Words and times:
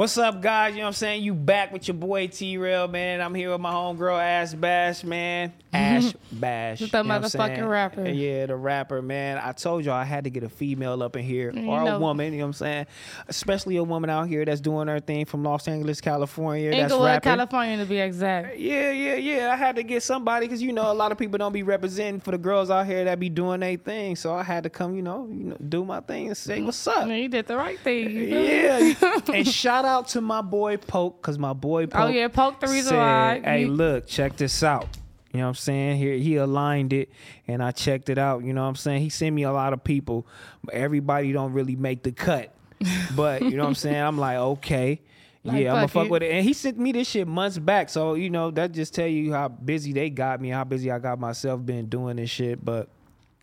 What's 0.00 0.16
up, 0.16 0.40
guys? 0.40 0.72
You 0.72 0.78
know 0.78 0.84
what 0.84 0.88
I'm 0.88 0.92
saying? 0.94 1.22
You 1.24 1.34
back 1.34 1.74
with 1.74 1.86
your 1.86 1.94
boy 1.94 2.28
T 2.28 2.56
Rail, 2.56 2.88
man. 2.88 3.20
I'm 3.20 3.34
here 3.34 3.50
with 3.50 3.60
my 3.60 3.70
homegirl 3.70 4.18
Ash 4.18 4.54
Bash, 4.54 5.04
man. 5.04 5.52
Ash 5.74 6.14
Bash. 6.32 6.78
The 6.78 6.86
you 6.86 6.90
know 6.90 7.02
motherfucking 7.02 7.68
rapper. 7.68 8.08
Yeah, 8.08 8.46
the 8.46 8.56
rapper, 8.56 9.02
man. 9.02 9.36
I 9.36 9.52
told 9.52 9.84
y'all 9.84 9.94
I 9.94 10.04
had 10.04 10.24
to 10.24 10.30
get 10.30 10.42
a 10.42 10.48
female 10.48 11.02
up 11.02 11.16
in 11.16 11.22
here 11.22 11.52
You 11.52 11.68
or 11.68 11.86
a 11.86 11.98
woman, 11.98 12.32
you 12.32 12.38
know 12.38 12.46
what 12.46 12.48
I'm 12.48 12.52
saying? 12.54 12.86
Especially 13.28 13.76
a 13.76 13.84
woman 13.84 14.08
out 14.08 14.26
here 14.26 14.46
that's 14.46 14.62
doing 14.62 14.88
her 14.88 15.00
thing 15.00 15.26
from 15.26 15.44
Los 15.44 15.68
Angeles, 15.68 16.00
California. 16.00 16.70
Inglewood. 16.70 17.22
California, 17.22 17.76
to 17.76 17.84
be 17.84 17.98
exact. 17.98 18.54
Uh, 18.54 18.56
yeah, 18.56 18.92
yeah, 18.92 19.16
yeah. 19.16 19.52
I 19.52 19.56
had 19.56 19.76
to 19.76 19.82
get 19.82 20.02
somebody 20.02 20.46
because 20.46 20.62
you 20.62 20.72
know 20.72 20.90
a 20.90 20.94
lot 20.94 21.12
of 21.12 21.18
people 21.18 21.36
don't 21.36 21.52
be 21.52 21.62
representing 21.62 22.22
for 22.22 22.30
the 22.30 22.38
girls 22.38 22.70
out 22.70 22.86
here 22.86 23.04
that 23.04 23.20
be 23.20 23.28
doing 23.28 23.60
their 23.60 23.76
thing. 23.76 24.16
So 24.16 24.34
I 24.34 24.44
had 24.44 24.62
to 24.62 24.70
come, 24.70 24.96
you 24.96 25.02
know, 25.02 25.28
you 25.30 25.44
know, 25.44 25.56
do 25.68 25.84
my 25.84 26.00
thing 26.00 26.28
and 26.28 26.36
say 26.38 26.62
what's 26.62 26.86
up. 26.86 27.06
Yeah, 27.06 27.16
you 27.16 27.28
did 27.28 27.46
the 27.46 27.58
right 27.58 27.78
thing. 27.78 28.30
Yeah, 28.30 28.94
and 29.34 29.46
shout 29.46 29.84
out 29.84 29.89
to 30.08 30.20
my 30.20 30.40
boy 30.40 30.76
Poke, 30.76 31.20
cause 31.22 31.38
my 31.38 31.52
boy 31.52 31.84
oh, 31.84 31.86
Poke. 31.86 32.00
Oh, 32.02 32.08
yeah, 32.08 32.28
Poke 32.28 32.60
the 32.60 32.66
reason 32.66 32.90
said, 32.90 32.98
why 32.98 33.40
Hey, 33.42 33.66
look, 33.66 34.06
check 34.06 34.36
this 34.36 34.62
out. 34.62 34.88
You 35.32 35.38
know 35.38 35.44
what 35.44 35.50
I'm 35.50 35.54
saying? 35.54 35.98
Here 35.98 36.14
he 36.14 36.36
aligned 36.36 36.92
it, 36.92 37.10
and 37.46 37.62
I 37.62 37.70
checked 37.70 38.08
it 38.08 38.18
out. 38.18 38.42
You 38.42 38.52
know 38.52 38.62
what 38.62 38.68
I'm 38.68 38.76
saying? 38.76 39.02
He 39.02 39.10
sent 39.10 39.34
me 39.34 39.44
a 39.44 39.52
lot 39.52 39.72
of 39.72 39.84
people, 39.84 40.26
but 40.64 40.74
everybody 40.74 41.32
don't 41.32 41.52
really 41.52 41.76
make 41.76 42.02
the 42.02 42.12
cut. 42.12 42.54
But 43.14 43.42
you 43.42 43.50
know 43.50 43.64
what 43.64 43.68
I'm 43.68 43.74
saying? 43.74 44.00
I'm 44.00 44.16
like, 44.16 44.38
okay. 44.38 45.02
Like, 45.44 45.62
yeah, 45.62 45.70
I'm 45.70 45.76
gonna 45.76 45.88
fuck 45.88 46.02
fuck 46.02 46.06
it. 46.06 46.10
with 46.10 46.22
it. 46.22 46.32
And 46.32 46.44
he 46.44 46.52
sent 46.52 46.78
me 46.78 46.92
this 46.92 47.08
shit 47.08 47.26
months 47.26 47.58
back. 47.58 47.88
So, 47.88 48.14
you 48.14 48.30
know, 48.30 48.50
that 48.52 48.72
just 48.72 48.94
tell 48.94 49.06
you 49.06 49.32
how 49.32 49.48
busy 49.48 49.92
they 49.92 50.10
got 50.10 50.40
me, 50.40 50.50
how 50.50 50.64
busy 50.64 50.90
I 50.90 50.98
got 50.98 51.18
myself 51.18 51.64
been 51.64 51.86
doing 51.86 52.16
this 52.16 52.30
shit. 52.30 52.64
But 52.64 52.88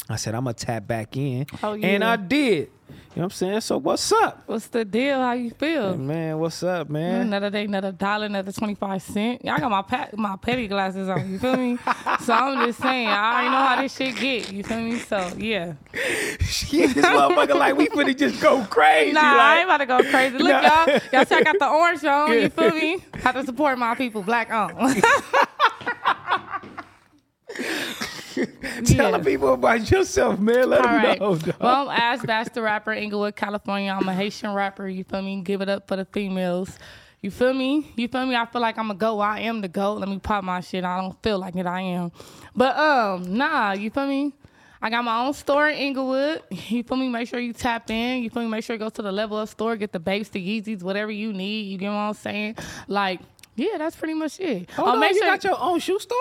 I 0.09 0.15
said, 0.15 0.35
I'm 0.35 0.43
gonna 0.45 0.53
tap 0.53 0.87
back 0.87 1.17
in. 1.17 1.45
Oh, 1.63 1.73
And. 1.75 2.03
I 2.03 2.15
did. 2.15 2.69
You 2.89 3.21
know 3.21 3.25
what 3.25 3.33
I'm 3.33 3.37
saying? 3.37 3.61
So 3.61 3.77
what's 3.79 4.11
up? 4.11 4.43
What's 4.45 4.67
the 4.67 4.85
deal? 4.85 5.19
How 5.19 5.33
you 5.33 5.49
feel? 5.49 5.97
Man, 5.97 6.37
what's 6.37 6.61
up, 6.61 6.87
mm, 6.87 6.91
man? 6.91 7.21
Another 7.21 7.49
day, 7.49 7.65
another 7.65 7.91
dollar, 7.91 8.27
another 8.27 8.51
25 8.51 9.01
cent. 9.01 9.41
I 9.49 9.59
got 9.59 9.71
my 9.71 9.81
pa- 9.81 10.09
my 10.15 10.35
petty 10.37 10.67
glasses 10.67 11.09
on, 11.09 11.29
you 11.29 11.39
feel 11.39 11.57
me? 11.57 11.77
so 12.21 12.31
I'm 12.33 12.65
just 12.67 12.79
saying, 12.79 13.07
I 13.07 13.31
already 13.33 13.49
know 13.49 13.57
how 13.67 13.81
this 13.81 13.95
shit 13.95 14.15
get, 14.17 14.53
you 14.53 14.63
feel 14.63 14.79
me? 14.81 14.99
So, 14.99 15.31
yeah. 15.37 15.73
Shit, 16.41 16.93
this 16.93 17.05
motherfucker 17.05 17.55
like 17.55 17.75
we 17.75 17.87
finna 17.89 18.15
just 18.15 18.39
go 18.41 18.63
crazy. 18.65 19.13
Nah, 19.13 19.21
like, 19.21 19.39
I 19.39 19.55
ain't 19.57 19.65
about 19.65 19.77
to 19.77 19.85
go 19.87 20.11
crazy. 20.11 20.37
Look, 20.37 20.47
Nah. 20.49 20.61
y'all. 20.61 20.99
Y'all 21.11 21.25
see 21.25 21.35
I 21.35 21.41
got 21.43 21.59
the 21.59 21.67
orange 21.69 22.03
on, 22.05 22.31
you 22.33 22.49
feel 22.49 22.71
me? 22.71 23.03
Have 23.23 23.35
to 23.35 23.43
support 23.45 23.77
my 23.79 23.95
people, 23.95 24.21
black 24.21 24.51
on. 24.51 24.75
telling 28.85 29.23
people 29.23 29.53
about 29.53 29.89
yourself, 29.89 30.39
man. 30.39 30.69
Let 30.69 30.81
All 30.85 30.93
them 30.93 31.03
right. 31.03 31.19
know. 31.19 31.35
dog. 31.35 31.55
Well, 31.59 31.89
I'm 31.89 31.99
Ash 31.99 32.21
Bash, 32.25 32.47
the 32.53 32.61
rapper, 32.61 32.93
Inglewood, 32.93 33.35
California. 33.35 33.91
I'm 33.99 34.07
a 34.07 34.13
Haitian 34.13 34.53
rapper. 34.53 34.87
You 34.87 35.03
feel 35.03 35.21
me? 35.21 35.41
Give 35.41 35.61
it 35.61 35.69
up 35.69 35.87
for 35.87 35.95
the 35.95 36.05
females. 36.05 36.77
You 37.21 37.31
feel 37.31 37.53
me? 37.53 37.91
You 37.95 38.07
feel 38.07 38.25
me? 38.25 38.35
I 38.35 38.45
feel 38.45 38.61
like 38.61 38.77
I'm 38.77 38.91
a 38.91 38.95
go. 38.95 39.19
I 39.19 39.39
am 39.41 39.61
the 39.61 39.67
go. 39.67 39.93
Let 39.93 40.07
me 40.07 40.19
pop 40.19 40.43
my 40.43 40.59
shit. 40.61 40.83
I 40.83 41.01
don't 41.01 41.21
feel 41.23 41.39
like 41.39 41.55
it. 41.55 41.65
I 41.65 41.81
am. 41.81 42.11
But 42.55 42.77
um, 42.77 43.35
nah. 43.37 43.71
You 43.73 43.89
feel 43.89 44.05
me? 44.07 44.33
I 44.79 44.91
got 44.91 45.03
my 45.03 45.25
own 45.25 45.33
store 45.33 45.67
in 45.69 45.77
Inglewood. 45.77 46.43
You 46.51 46.83
feel 46.83 46.97
me? 46.97 47.09
Make 47.09 47.27
sure 47.27 47.39
you 47.39 47.53
tap 47.53 47.89
in. 47.89 48.21
You 48.21 48.29
feel 48.29 48.43
me? 48.43 48.49
Make 48.49 48.63
sure 48.63 48.75
you 48.75 48.79
go 48.79 48.89
to 48.89 49.01
the 49.01 49.11
level 49.11 49.37
up 49.37 49.49
store, 49.49 49.75
get 49.75 49.91
the 49.91 49.99
babes, 49.99 50.29
the 50.29 50.39
Yeezys, 50.61 50.83
whatever 50.83 51.11
you 51.11 51.33
need. 51.33 51.63
You 51.63 51.77
get 51.79 51.89
what 51.89 51.95
I'm 51.95 52.13
saying? 52.13 52.55
Like, 52.87 53.19
yeah, 53.55 53.79
that's 53.79 53.95
pretty 53.95 54.13
much 54.13 54.39
it. 54.39 54.69
Oh, 54.77 54.85
on, 54.85 54.99
make 54.99 55.13
you 55.15 55.21
sure- 55.21 55.27
got 55.27 55.43
your 55.43 55.59
own 55.59 55.79
shoe 55.79 55.97
store? 55.99 56.17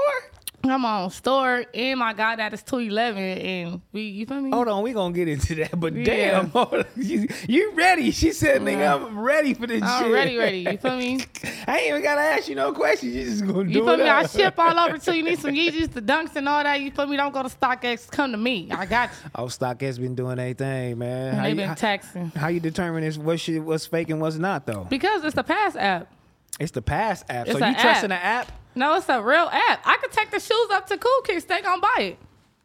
I 0.71 0.77
my 0.77 1.03
own 1.03 1.11
store, 1.11 1.65
and 1.75 1.99
my 1.99 2.13
that 2.13 2.53
is 2.55 2.63
211, 2.63 3.23
and 3.23 3.81
we, 3.93 4.03
you 4.03 4.27
feel 4.27 4.41
me? 4.41 4.51
Hold 4.51 4.69
on, 4.69 4.83
we 4.83 4.93
gonna 4.93 5.15
get 5.15 5.29
into 5.29 5.55
that. 5.57 5.79
But 5.79 5.95
Yeah. 5.95 6.05
damn, 6.43 6.51
on. 6.55 6.85
you, 6.97 7.29
you 7.49 7.73
ready? 7.75 8.11
She 8.11 8.33
said, 8.33 8.63
"Nigga, 8.63 8.95
I'm 9.07 9.19
ready 9.19 9.55
for 9.55 9.67
this 9.67 9.83
I'm 9.83 10.05
shit." 10.05 10.13
ready, 10.13 10.37
ready. 10.37 10.59
You 10.61 10.77
feel 10.79 10.97
me? 10.97 11.21
I 11.67 11.79
ain't 11.79 11.89
even 11.89 12.03
gotta 12.03 12.21
ask 12.21 12.49
you 12.49 12.55
no 12.55 12.73
questions. 12.73 13.15
You 13.15 13.25
just 13.25 13.47
gonna 13.47 13.65
do 13.65 13.71
You 13.71 13.85
feel 13.85 13.95
it. 13.95 13.99
me? 13.99 14.09
I 14.09 14.23
up. 14.23 14.31
ship 14.31 14.55
all 14.59 14.79
over 14.79 14.99
till 14.99 15.15
you 15.15 15.23
need 15.23 15.39
some 15.39 15.53
Yeezys, 15.53 15.93
the 15.93 16.03
Dunks, 16.03 16.37
and 16.37 16.49
all 16.49 16.63
that. 16.63 16.81
You 16.81 16.91
feel 16.91 17.07
me? 17.07 17.17
Don't 17.17 17.33
go 17.33 17.43
to 17.43 17.49
StockX. 17.49 18.11
Come 18.11 18.33
to 18.33 18.39
me. 18.39 18.69
I 18.71 18.87
got 18.87 19.11
you. 19.11 19.31
Oh, 19.35 19.45
StockX 19.47 19.99
been 20.01 20.15
doing 20.15 20.37
their 20.37 20.55
thing, 20.55 20.99
man. 20.99 21.35
How 21.35 21.43
They 21.43 21.49
you, 21.51 21.55
been 21.57 21.69
how, 21.69 21.75
taxing 21.75 22.27
how 22.37 22.49
you 22.49 22.61
determine? 22.61 23.11
What 23.25 23.41
shit? 23.41 23.63
What's 23.63 23.87
fake 23.87 24.11
and 24.11 24.21
what's 24.21 24.37
not 24.37 24.67
though? 24.67 24.85
because 24.89 25.25
it's 25.25 25.35
the 25.37 25.45
Pass 25.45 25.77
app. 25.77 26.13
It's 26.59 26.73
the 26.73 26.81
Pass 26.83 27.23
app. 27.29 27.47
It's 27.49 27.59
so 27.59 27.65
you 27.67 27.73
a 27.73 27.81
trusting 27.81 28.09
the 28.09 28.15
app. 28.17 28.51
No, 28.77 28.95
it's 28.95 29.09
a 29.09 29.21
real 29.23 29.49
app. 29.51 29.81
I 29.85 29.97
could 29.97 30.13
take 30.13 30.31
the 30.31 30.39
shoes 30.39 30.69
up 30.71 30.87
to 30.89 30.99
Cool 30.99 31.21
Kicks. 31.25 31.45
They 31.45 31.61
gonna 31.63 31.81
buy 31.81 31.97
it 32.03 32.19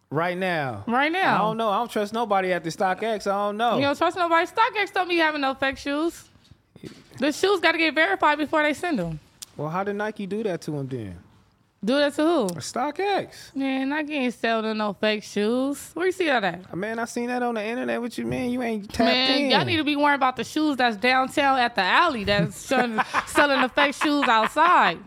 right 0.10 0.38
now? 0.38 0.84
right 0.88 1.12
now. 1.12 1.36
I 1.36 1.38
don't 1.40 1.58
know. 1.58 1.70
I 1.70 1.78
don't 1.78 1.90
trust 1.90 2.12
nobody 2.14 2.52
at 2.54 2.64
the 2.64 2.70
StockX. 2.70 3.28
I 3.28 3.46
don't 3.48 3.58
know. 3.58 3.78
You 3.78 3.84
don't 3.84 3.98
trust 3.98 4.18
nobody. 4.18 4.46
StockX 4.46 4.94
don't 4.94 5.08
be 5.08 5.18
having 5.18 5.42
no 5.42 5.54
fake 5.54 5.78
shoes. 5.78 6.26
The 7.18 7.32
shoes 7.32 7.60
got 7.62 7.72
to 7.74 7.78
get 7.78 7.96
verified 7.96 8.38
before 8.38 8.62
they 8.64 8.74
send 8.74 9.00
them. 9.00 9.20
well, 9.56 9.70
how 9.70 9.84
did 9.84 9.96
Nike 9.96 10.26
do 10.28 10.44
that 10.44 10.62
to 10.62 10.76
him 10.78 10.88
then? 10.88 11.18
Do 11.84 11.96
that 11.96 12.14
to 12.16 12.24
who? 12.24 12.48
StockX. 12.60 13.56
Man, 13.56 13.92
I 13.94 14.04
can't 14.04 14.34
sell 14.34 14.62
them 14.62 14.78
no 14.78 14.94
fake 14.94 15.24
shoes. 15.24 15.92
Where 15.94 16.06
you 16.08 16.12
see 16.12 16.26
that 16.26 16.44
at? 16.44 16.76
Man, 16.76 17.00
I 17.00 17.06
seen 17.06 17.28
that 17.28 17.42
on 17.42 17.56
the 17.56 17.64
internet. 17.66 18.00
What 18.02 18.18
you 18.18 18.26
mean? 18.26 18.52
You 18.52 18.62
ain't 18.62 18.86
tapped 18.92 19.00
Man, 19.00 19.42
in. 19.42 19.50
y'all 19.52 19.66
need 19.66 19.78
to 19.78 19.84
be 19.84 19.96
worrying 19.96 20.16
about 20.16 20.36
the 20.36 20.44
shoes 20.44 20.78
that's 20.78 20.98
downtown 20.98 21.58
at 21.58 21.74
the 21.76 21.82
alley 21.82 22.24
that's 22.24 22.56
selling, 22.68 23.00
selling 23.28 23.62
the 23.62 23.70
fake 23.70 23.96
shoes 23.96 24.26
outside. 24.28 25.00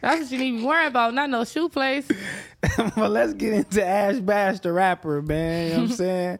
That's 0.00 0.22
what 0.22 0.30
you 0.30 0.38
need 0.38 0.52
to 0.52 0.58
be 0.58 0.64
worrying 0.64 0.88
about, 0.88 1.14
not 1.14 1.30
no 1.30 1.44
shoe 1.44 1.68
place. 1.68 2.06
but 2.96 3.10
let's 3.10 3.34
get 3.34 3.52
into 3.52 3.84
Ash 3.84 4.18
Bash, 4.18 4.60
the 4.60 4.72
rapper, 4.72 5.22
man. 5.22 5.66
You 5.68 5.72
know 5.74 5.82
what 5.82 5.90
I'm 5.90 5.96
saying? 5.96 6.38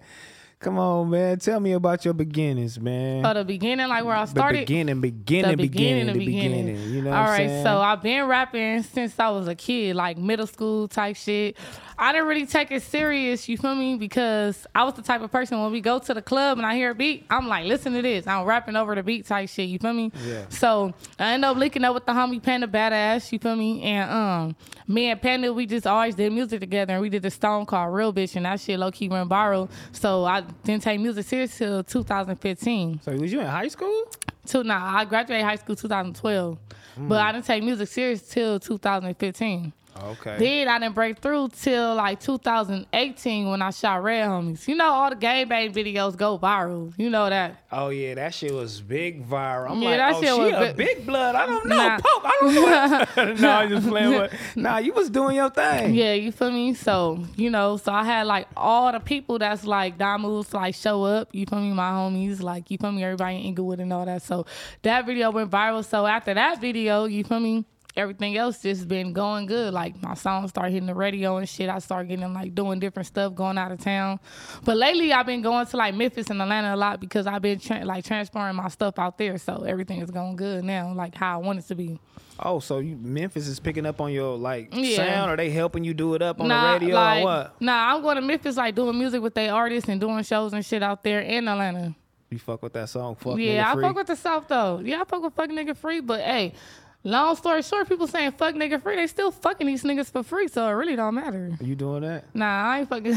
Come 0.61 0.79
on, 0.79 1.09
man. 1.09 1.39
Tell 1.39 1.59
me 1.59 1.73
about 1.73 2.05
your 2.05 2.13
beginnings, 2.13 2.79
man. 2.79 3.25
For 3.25 3.33
the 3.33 3.47
beginning, 3.47 3.89
like 3.89 4.05
where 4.05 4.15
I 4.15 4.27
the 4.27 4.31
started. 4.31 4.59
beginning, 4.67 5.01
beginning, 5.01 5.53
the 5.53 5.57
beginning, 5.57 6.05
beginning, 6.05 6.07
the 6.09 6.13
the 6.13 6.19
beginning. 6.27 6.67
beginning. 6.67 6.95
You 6.95 7.01
know 7.03 7.13
All 7.13 7.23
what 7.23 7.31
I'm 7.31 7.49
saying? 7.49 7.65
so 7.65 7.79
I've 7.81 8.03
been 8.03 8.27
rapping 8.27 8.83
since 8.83 9.19
I 9.19 9.31
was 9.31 9.49
a 9.49 9.55
kid, 9.55 9.97
like 9.97 10.19
middle 10.19 10.47
school 10.47 10.87
type 10.87 11.17
shit. 11.17 11.57
I 11.99 12.13
didn't 12.13 12.29
really 12.29 12.47
take 12.47 12.71
it 12.73 12.83
serious, 12.83 13.49
you 13.49 13.57
feel 13.59 13.75
me? 13.75 13.97
Because 13.97 14.67
I 14.75 14.85
was 14.85 14.95
the 14.95 15.03
type 15.03 15.21
of 15.23 15.31
person 15.31 15.61
when 15.63 15.71
we 15.71 15.81
go 15.83 15.99
to 15.99 16.15
the 16.15 16.23
club 16.23 16.57
and 16.57 16.67
I 16.67 16.75
hear 16.75 16.91
a 16.91 16.95
beat, 16.95 17.27
I'm 17.29 17.47
like, 17.47 17.67
listen 17.67 17.93
to 17.93 18.01
this. 18.01 18.27
I'm 18.27 18.45
rapping 18.47 18.75
over 18.77 18.95
the 18.95 19.03
beat 19.03 19.27
type 19.27 19.49
shit, 19.51 19.69
you 19.69 19.79
feel 19.79 19.93
me? 19.93 20.11
Yeah. 20.27 20.45
So 20.49 20.95
I 21.19 21.33
end 21.35 21.45
up 21.45 21.59
linking 21.59 21.85
up 21.85 21.93
with 21.95 22.07
the 22.07 22.13
homie 22.13 22.43
Panda 22.43 22.67
Badass, 22.67 23.33
you 23.33 23.39
feel 23.39 23.55
me? 23.57 23.83
And 23.83 24.11
um, 24.11 24.57
me 24.89 25.11
and 25.11 25.21
Panda, 25.21 25.53
we 25.53 25.67
just 25.67 25.87
always 25.87 26.15
did 26.15 26.33
music 26.33 26.61
together 26.61 26.95
and 26.95 27.03
we 27.03 27.09
did 27.11 27.23
this 27.23 27.35
song 27.35 27.67
called 27.67 27.93
Real 27.95 28.15
Bitch 28.15 28.35
and 28.35 28.47
that 28.47 28.61
shit 28.61 28.79
low 28.79 28.91
key 28.91 29.09
went 29.11 29.29
viral. 29.29 29.71
So 29.93 30.25
I 30.25 30.43
didn't 30.65 30.83
take 30.83 31.01
music 31.01 31.27
serious 31.27 31.57
till 31.57 31.83
2015. 31.85 33.01
so 33.03 33.13
was 33.13 33.33
you 33.33 33.41
in 33.41 33.47
high 33.47 33.69
school? 33.69 34.05
Two, 34.47 34.65
nah, 34.65 34.99
I 34.99 35.05
graduated 35.05 35.45
high 35.45 35.57
school 35.57 35.77
2012, 35.77 36.59
but 36.97 37.03
hmm. 37.03 37.13
I 37.13 37.33
didn't 37.33 37.47
take 37.47 37.63
music 37.63 37.89
serious 37.89 38.23
till 38.23 38.59
2015. 38.59 39.73
Okay. 40.03 40.37
Then 40.39 40.69
I 40.69 40.79
didn't 40.79 40.95
break 40.95 41.19
through 41.19 41.49
till 41.51 41.95
like 41.95 42.21
2018 42.21 43.51
when 43.51 43.63
I 43.63 43.71
shot 43.71 44.03
Red 44.03 44.29
Homies. 44.29 44.67
You 44.67 44.75
know, 44.75 44.89
all 44.89 45.11
the 45.11 45.17
game 45.17 45.49
bang 45.49 45.73
videos 45.73 46.17
go 46.17 46.39
viral. 46.39 46.93
You 46.97 47.11
know 47.11 47.29
that. 47.29 47.65
Oh 47.73 47.89
yeah, 47.91 48.15
that 48.15 48.35
shit 48.35 48.53
was 48.53 48.81
big 48.81 49.29
viral. 49.29 49.71
I'm 49.71 49.83
Yeah, 49.83 49.89
like, 49.91 49.99
that 49.99 50.15
oh, 50.15 50.21
shit 50.21 50.35
she 50.35 50.41
was 50.41 50.53
a 50.71 50.75
big- 50.75 50.97
big 50.97 51.07
blood. 51.07 51.35
I 51.35 51.47
don't 51.47 51.67
know, 51.67 51.77
Nah. 51.77 51.99
Poke. 51.99 52.23
I 52.25 52.39
don't 52.41 53.17
know. 53.17 53.35
no, 53.41 53.51
I'm 53.51 53.69
just 53.69 53.89
playing. 53.89 54.11
With, 54.19 54.35
nah, 54.57 54.79
you 54.79 54.93
was 54.93 55.11
doing 55.11 55.37
your 55.37 55.51
thing. 55.51 55.95
Yeah, 55.95 56.15
you 56.15 56.33
feel 56.33 56.51
me? 56.51 56.75
So, 56.75 57.25
you 57.37 57.51
know, 57.51 57.77
so 57.77 57.93
I 57.93 58.05
had 58.05 58.27
like 58.27 58.49
all 58.57 58.91
the 58.93 59.01
people 59.01 59.39
that's 59.39 59.65
like 59.65 59.99
Damus 59.99 60.53
like 60.53 60.75
show 60.75 61.05
up, 61.05 61.29
you 61.33 61.47
feel 61.47 61.61
me, 61.61 61.73
my 61.73 61.91
homies, 61.91 62.41
like 62.43 62.71
you 62.71 62.79
feel 62.79 62.93
me, 62.93 63.05
everybody 63.05 63.37
in 63.37 63.43
Inglewood 63.43 63.81
and 63.81 63.93
all 63.93 64.05
that. 64.07 64.23
So 64.23 64.47
that 64.83 65.07
video 65.07 65.31
went 65.31 65.51
viral. 65.51 65.85
So 65.85 66.07
after 66.07 66.35
that 66.35 66.61
video, 66.61 67.05
you 67.05 67.25
feel 67.25 67.41
me, 67.41 67.65
everything 68.01 68.37
else 68.37 68.63
just 68.63 68.89
been 68.89 69.13
going 69.13 69.47
good. 69.47 69.73
Like 69.73 70.03
my 70.03 70.15
songs 70.15 70.51
start 70.51 70.73
hitting 70.73 70.87
the 70.87 70.95
radio 70.95 71.37
and 71.37 71.49
shit. 71.49 71.69
I 71.69 71.79
start 71.79 72.09
getting 72.09 72.33
like 72.33 72.55
doing 72.55 72.81
different 72.81 73.07
stuff, 73.07 73.35
going 73.35 73.59
out 73.59 73.71
of 73.71 73.81
town. 73.81 74.19
But 74.65 74.77
lately 74.77 75.13
I've 75.13 75.27
been 75.27 75.43
going 75.43 75.67
to 75.67 75.77
like 75.77 75.95
Memphis 75.95 76.31
and 76.31 76.41
Atlanta 76.41 76.75
a 76.75 76.77
lot 76.77 77.01
because 77.01 77.27
I've 77.27 77.43
been 77.43 77.61
tra- 77.61 77.85
like 77.85 78.05
transferring 78.05 78.57
my 78.57 78.69
stuff 78.69 78.99
out 78.99 79.19
there. 79.19 79.39
So 79.39 79.65
everything 79.65 80.01
is 80.01 80.11
going 80.11 80.37
good 80.37 80.65
now, 80.65 80.93
like 80.95 81.15
how 81.15 81.35
I 81.41 81.43
want 81.43 81.59
it 81.59 81.67
to 81.69 81.75
be. 81.75 82.01
Oh, 82.43 82.59
so 82.59 82.79
you 82.79 82.97
Memphis 82.97 83.47
is 83.47 83.61
picking 83.61 83.85
up 83.85 84.01
on 84.01 84.13
your 84.13 84.37
like 84.37 84.71
Yeah. 84.73 84.97
sound? 84.97 85.31
Are 85.31 85.37
they 85.37 85.51
helping 85.51 85.85
you 85.85 85.93
do 85.93 86.15
it 86.15 86.23
up 86.23 86.41
on 86.41 86.49
nah, 86.49 86.73
the 86.73 86.79
radio 86.81 86.95
like, 86.95 87.21
or 87.21 87.25
what? 87.25 87.61
Nah, 87.61 87.95
I'm 87.95 88.03
going 88.03 88.17
to 88.17 88.23
Memphis 88.23 88.57
like 88.57 88.75
doing 88.75 88.99
music 88.99 89.21
with 89.21 89.35
their 89.35 89.53
artists 89.53 89.89
and 89.89 90.01
doing 90.01 90.23
shows 90.25 90.53
and 90.53 90.65
shit 90.65 90.83
out 90.83 91.03
there 91.03 91.21
in 91.21 91.47
Atlanta. 91.47 91.95
You 92.31 92.39
fuck 92.39 92.63
with 92.63 92.73
that 92.75 92.89
song? 92.89 93.17
Fuck 93.17 93.39
yeah, 93.39 93.73
I 93.73 93.81
fuck 93.81 93.97
with 93.97 94.07
the 94.07 94.15
South 94.15 94.47
though. 94.47 94.81
Yeah, 94.83 95.01
I 95.01 95.05
fuck 95.05 95.21
with 95.21 95.35
fuck 95.35 95.51
nigga 95.51 95.77
free, 95.77 96.01
but 96.01 96.21
hey, 96.21 96.53
long 97.03 97.35
story 97.37 97.63
short, 97.63 97.89
people 97.89 98.07
saying 98.07 98.33
fuck 98.33 98.55
nigga 98.55 98.83
free, 98.83 98.97
they 98.97 99.07
still 99.07 99.31
fucking 99.31 99.67
these 99.67 99.83
niggas 99.85 100.11
for 100.11 100.23
free, 100.23 100.49
so 100.49 100.67
it 100.69 100.73
really 100.73 100.97
don't 100.97 101.15
matter. 101.15 101.53
You 101.61 101.75
doing 101.75 102.03
that? 102.03 102.25
Nah, 102.35 102.71
I 102.71 102.81
ain't 102.81 102.89
fucking. 102.89 103.13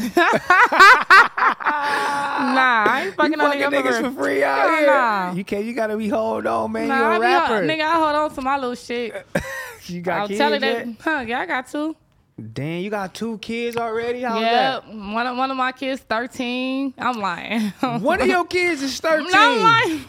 I 2.88 3.02
ain't 3.06 3.14
fucking 3.14 3.32
you 3.32 3.36
no 3.38 3.44
fucking 3.46 3.60
nigga 3.62 3.82
niggas 3.82 4.00
for 4.14 4.22
free 4.22 4.44
out 4.44 4.68
Hell 4.68 4.76
here. 4.78 4.86
nah. 4.86 5.32
You 5.32 5.44
can't. 5.44 5.64
You 5.64 5.74
gotta 5.74 5.96
be 5.96 6.08
hold 6.08 6.46
on, 6.46 6.72
man. 6.72 6.88
Nah, 6.88 6.98
you 6.98 7.04
I 7.04 7.16
a 7.16 7.20
be 7.20 7.26
all- 7.26 7.32
rapper. 7.40 7.66
nigga, 7.66 7.82
I 7.82 7.94
hold 7.94 8.16
on 8.16 8.34
to 8.34 8.42
my 8.42 8.56
little 8.56 8.74
shit. 8.74 9.26
you 9.86 10.00
got 10.00 10.20
I'll 10.20 10.28
kids 10.28 10.38
tell 10.38 10.52
it 10.52 10.62
yet? 10.62 10.86
that. 10.86 10.96
Huh, 11.02 11.24
yeah, 11.26 11.40
I 11.40 11.46
got 11.46 11.68
two. 11.68 11.96
Damn, 12.52 12.82
you 12.82 12.90
got 12.90 13.14
two 13.14 13.38
kids 13.38 13.76
already? 13.76 14.22
How's 14.22 14.40
Yeah, 14.40 14.80
one 15.12 15.24
of 15.26 15.36
one 15.36 15.50
of 15.52 15.56
my 15.56 15.70
kids, 15.72 16.00
thirteen. 16.00 16.92
I'm 16.98 17.20
lying. 17.20 17.68
One 17.80 18.20
of 18.20 18.26
your 18.26 18.44
kids 18.44 18.82
is 18.82 18.98
thirteen. 18.98 19.30
No, 19.30 19.40
I'm 19.40 19.62
lying. 19.62 20.04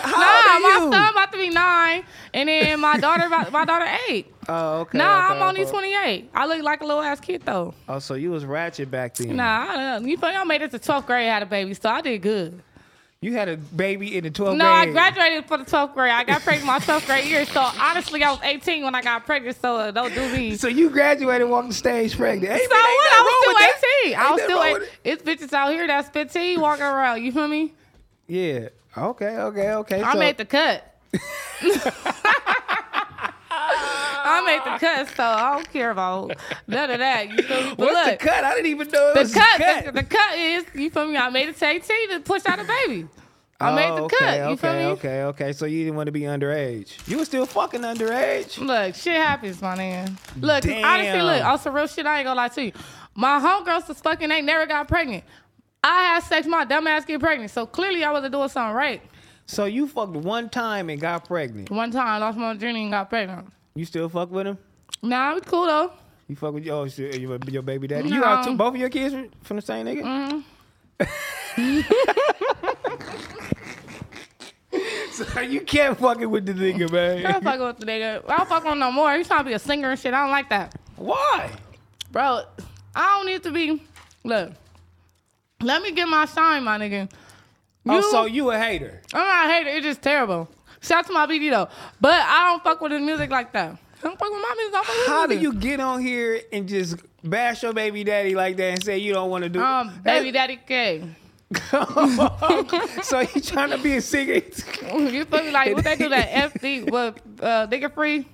How 0.00 0.20
Nah, 0.20 0.58
my 0.60 0.78
son 0.92 1.12
about 1.12 1.32
to 1.32 1.38
be 1.38 1.50
nine, 1.50 2.04
and 2.32 2.48
then 2.48 2.80
my 2.80 2.98
daughter, 2.98 3.26
about, 3.26 3.52
my 3.52 3.64
daughter 3.64 3.86
eight. 4.08 4.30
Oh, 4.46 4.80
okay. 4.80 4.98
Nah, 4.98 5.30
okay, 5.30 5.40
I'm 5.40 5.48
only 5.48 5.62
okay. 5.62 5.70
28. 5.70 6.30
I 6.34 6.46
look 6.46 6.62
like 6.62 6.82
a 6.82 6.84
little 6.84 7.00
ass 7.00 7.18
kid 7.18 7.40
though. 7.46 7.72
Oh, 7.88 7.98
so 7.98 8.12
you 8.12 8.30
was 8.30 8.44
ratchet 8.44 8.90
back 8.90 9.14
then? 9.14 9.36
Nah, 9.36 9.66
I 9.70 9.76
don't 9.76 10.02
know. 10.02 10.08
you 10.10 10.18
feel? 10.18 10.28
I 10.28 10.44
made 10.44 10.60
it 10.60 10.70
to 10.72 10.78
12th 10.78 11.06
grade, 11.06 11.28
had 11.28 11.42
a 11.42 11.46
baby, 11.46 11.72
so 11.72 11.88
I 11.88 12.02
did 12.02 12.20
good. 12.20 12.62
You 13.22 13.32
had 13.32 13.48
a 13.48 13.56
baby 13.56 14.18
in 14.18 14.24
the 14.24 14.30
12th 14.30 14.58
No, 14.58 14.66
I 14.66 14.84
graduated 14.84 15.46
for 15.46 15.56
the 15.56 15.64
12th 15.64 15.94
grade. 15.94 16.10
I 16.12 16.24
got 16.24 16.42
pregnant 16.42 16.66
my 16.66 16.78
12th 16.78 17.06
grade 17.06 17.24
year, 17.24 17.46
so 17.46 17.62
honestly, 17.80 18.22
I 18.22 18.32
was 18.32 18.40
18 18.42 18.84
when 18.84 18.94
I 18.94 19.00
got 19.00 19.24
pregnant, 19.24 19.58
so 19.58 19.76
uh, 19.76 19.90
don't 19.92 20.14
do 20.14 20.28
me. 20.30 20.50
So 20.56 20.56
So 20.56 20.68
you 20.68 20.90
graduated 20.90 21.48
walking 21.48 21.70
the 21.70 21.74
stage 21.74 22.14
pregnant. 22.18 22.52
Ain't 22.52 22.70
what? 22.70 22.78
I 22.78 23.22
was 23.22 23.80
still 23.80 24.10
18. 24.10 24.18
I 24.18 24.30
was 24.30 24.42
still 24.42 24.62
18. 24.62 24.88
It's 25.04 25.22
bitches 25.22 25.52
out 25.54 25.72
here 25.72 25.86
that's 25.86 26.10
15 26.10 26.60
walking 26.60 26.84
around. 26.84 27.24
You 27.24 27.32
feel 27.32 27.48
me? 27.48 27.72
Yeah. 28.26 28.68
Okay, 28.96 29.36
okay, 29.38 29.72
okay. 29.74 30.02
I 30.02 30.12
so, 30.12 30.18
made 30.18 30.36
the 30.38 30.44
cut. 30.44 30.90
I 34.26 34.42
made 34.46 34.60
the 34.72 34.78
cut, 34.78 35.08
so 35.16 35.22
I 35.22 35.54
don't 35.54 35.70
care 35.72 35.90
about 35.90 36.32
none 36.66 36.90
of 36.90 36.98
that. 36.98 37.28
You 37.30 37.42
feel 37.42 37.62
me? 37.62 37.68
But 37.70 37.78
What's 37.78 37.92
look, 38.10 38.18
the 38.18 38.26
cut? 38.26 38.44
I 38.44 38.54
didn't 38.54 38.70
even 38.70 38.88
know 38.88 39.08
it 39.10 39.14
The 39.14 39.20
was 39.20 39.34
cut, 39.34 39.58
cut. 39.58 39.84
The, 39.86 39.92
the 39.92 40.02
cut 40.04 40.38
is 40.38 40.64
you 40.74 40.90
feel 40.90 41.06
me. 41.06 41.16
I 41.16 41.28
made 41.30 41.48
it 41.48 41.56
to 41.58 41.66
18 41.66 42.10
to 42.10 42.20
push 42.20 42.42
out 42.46 42.58
a 42.58 42.64
baby. 42.64 43.06
I 43.60 43.74
made 43.74 43.90
the 43.90 44.02
Oh, 44.02 44.04
okay, 44.06 44.16
cut. 44.18 44.36
You 44.36 44.42
okay, 44.44 44.56
feel 44.56 44.72
me? 44.74 44.84
okay, 44.86 45.22
okay. 45.24 45.52
So 45.52 45.66
you 45.66 45.84
didn't 45.84 45.96
want 45.96 46.06
to 46.06 46.12
be 46.12 46.22
underage. 46.22 47.06
You 47.08 47.18
were 47.18 47.24
still 47.24 47.46
fucking 47.46 47.82
underage. 47.82 48.58
Look, 48.58 48.94
shit 48.94 49.14
happens, 49.14 49.60
my 49.62 49.76
man. 49.76 50.18
Look, 50.40 50.64
honestly, 50.66 51.20
look, 51.22 51.60
some 51.60 51.74
real 51.74 51.86
shit, 51.86 52.06
I 52.06 52.18
ain't 52.18 52.26
gonna 52.26 52.36
lie 52.36 52.48
to 52.48 52.64
you. 52.64 52.72
My 53.14 53.38
homegirls 53.38 53.88
was 53.88 54.00
fucking 54.00 54.30
ain't 54.30 54.44
never 54.46 54.66
got 54.66 54.88
pregnant. 54.88 55.22
I 55.84 56.04
had 56.04 56.20
sex, 56.22 56.46
my 56.46 56.64
dumb 56.64 56.86
ass 56.86 57.04
get 57.04 57.20
pregnant. 57.20 57.50
So 57.50 57.66
clearly 57.66 58.02
I 58.04 58.10
wasn't 58.10 58.32
doing 58.32 58.48
something 58.48 58.74
right. 58.74 59.02
So 59.44 59.66
you 59.66 59.86
fucked 59.86 60.12
one 60.12 60.48
time 60.48 60.88
and 60.88 60.98
got 60.98 61.26
pregnant. 61.26 61.70
One 61.70 61.90
time 61.90 62.06
I 62.06 62.16
lost 62.16 62.38
my 62.38 62.54
journey 62.54 62.84
and 62.84 62.90
got 62.90 63.10
pregnant. 63.10 63.52
You 63.74 63.84
still 63.84 64.08
fuck 64.08 64.30
with 64.30 64.46
him? 64.46 64.56
Nah, 65.02 65.34
was 65.34 65.42
cool 65.42 65.66
though. 65.66 65.92
You 66.26 66.36
fuck 66.36 66.54
with 66.54 66.64
your 66.64 66.76
oh, 66.76 66.88
shit, 66.88 67.20
your, 67.20 67.38
your 67.48 67.60
baby 67.60 67.86
daddy? 67.86 68.08
No. 68.08 68.16
You 68.16 68.22
got 68.22 68.46
two, 68.46 68.56
both 68.56 68.72
of 68.74 68.80
your 68.80 68.88
kids 68.88 69.14
from 69.42 69.56
the 69.56 69.62
same 69.62 69.84
nigga? 69.84 70.42
Mm-hmm. 70.98 71.80
so 75.12 75.40
you 75.40 75.60
can't 75.60 75.98
fucking 75.98 76.30
with 76.30 76.46
the 76.46 76.54
nigga, 76.54 76.90
man. 76.90 77.26
I 77.26 77.32
don't 77.32 77.44
fuck 77.44 77.60
with 77.60 77.76
the 77.76 77.86
nigga. 77.86 78.24
I 78.26 78.38
don't 78.38 78.48
fuck 78.48 78.64
with 78.64 78.72
him 78.72 78.78
no 78.78 78.90
more. 78.90 79.14
He's 79.14 79.26
trying 79.26 79.40
to 79.40 79.44
be 79.44 79.52
a 79.52 79.58
singer 79.58 79.90
and 79.90 80.00
shit. 80.00 80.14
I 80.14 80.22
don't 80.22 80.30
like 80.30 80.48
that. 80.48 80.74
Why? 80.96 81.50
Bro, 82.10 82.44
I 82.94 83.18
don't 83.18 83.26
need 83.26 83.42
to 83.42 83.50
be. 83.50 83.82
Look, 84.22 84.52
let 85.64 85.82
me 85.82 85.90
get 85.92 86.06
my 86.08 86.24
shine, 86.26 86.62
my 86.64 86.78
nigga. 86.78 87.10
Oh, 87.86 87.96
You- 87.96 88.10
so 88.10 88.24
you 88.26 88.50
a 88.50 88.58
hater? 88.58 89.02
I'm 89.12 89.26
not 89.26 89.46
a 89.50 89.52
hater. 89.52 89.70
It's 89.70 89.84
just 89.86 90.02
terrible. 90.02 90.48
Shout 90.80 90.98
out 91.00 91.06
to 91.06 91.12
my 91.12 91.26
BD 91.26 91.50
though, 91.50 91.68
but 92.00 92.20
I 92.20 92.50
don't 92.50 92.62
fuck 92.62 92.80
with 92.80 92.92
his 92.92 93.00
music 93.02 93.30
like 93.30 93.52
that. 93.52 93.70
I 93.72 94.06
don't 94.06 94.18
fuck 94.18 94.30
with 94.30 94.42
my 94.42 94.54
music. 94.58 94.74
I 94.74 94.82
fuck 94.84 94.96
with 94.96 95.06
How 95.06 95.26
do 95.26 95.38
you 95.38 95.54
get 95.54 95.80
on 95.80 96.00
here 96.00 96.40
and 96.52 96.68
just 96.68 96.96
bash 97.22 97.62
your 97.62 97.72
baby 97.72 98.04
daddy 98.04 98.34
like 98.34 98.56
that 98.58 98.64
and 98.74 98.84
say 98.84 98.98
you 98.98 99.14
don't 99.14 99.30
want 99.30 99.44
to 99.44 99.50
do? 99.50 99.62
Um, 99.62 99.98
baby 100.04 100.30
daddy 100.30 100.58
K. 100.66 101.04
so 103.02 103.20
you 103.20 103.40
trying 103.40 103.70
to 103.70 103.78
be 103.78 103.96
a 103.96 104.00
singer? 104.00 104.34
You 104.34 105.24
feel 105.24 105.44
me? 105.44 105.50
Like 105.50 105.74
what 105.74 105.84
they 105.84 105.96
do 105.96 106.08
that 106.08 106.52
FD 106.52 106.90
what 106.90 107.18
uh 107.40 107.66
nigga 107.68 107.92
free? 107.94 108.26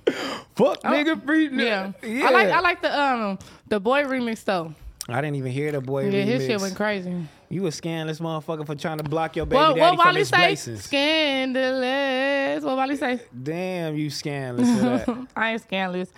Fuck 0.55 0.81
nigga 0.83 1.23
free. 1.23 1.47
Oh, 1.49 1.51
Yeah. 1.51 1.91
yeah. 2.03 2.27
I 2.27 2.31
like 2.31 2.47
I 2.49 2.59
like 2.61 2.81
the 2.81 2.99
um 2.99 3.39
the 3.67 3.79
boy 3.79 4.03
remix 4.03 4.43
though. 4.43 4.73
I 5.09 5.19
didn't 5.21 5.35
even 5.35 5.51
hear 5.51 5.71
the 5.71 5.81
boy. 5.81 6.09
Yeah, 6.09 6.21
his 6.21 6.43
remix. 6.43 6.47
shit 6.47 6.61
went 6.61 6.75
crazy. 6.75 7.27
You 7.49 7.65
a 7.67 7.71
scandalous 7.71 8.19
motherfucker 8.19 8.65
for 8.65 8.75
trying 8.75 8.99
to 8.99 9.03
block 9.03 9.35
your 9.35 9.45
baby 9.45 9.57
What 9.57 9.75
daddy 9.75 9.97
what 9.97 10.07
from 10.07 10.15
his 10.15 10.29
say? 10.29 10.37
blessings. 10.37 10.83
Scandalous. 10.83 12.63
What 12.63 12.77
Wally 12.77 12.95
say? 12.95 13.19
Damn, 13.43 13.95
you 13.95 14.09
scandalous. 14.09 15.07
I 15.35 15.51
ain't 15.53 15.61
scandalous. 15.61 16.09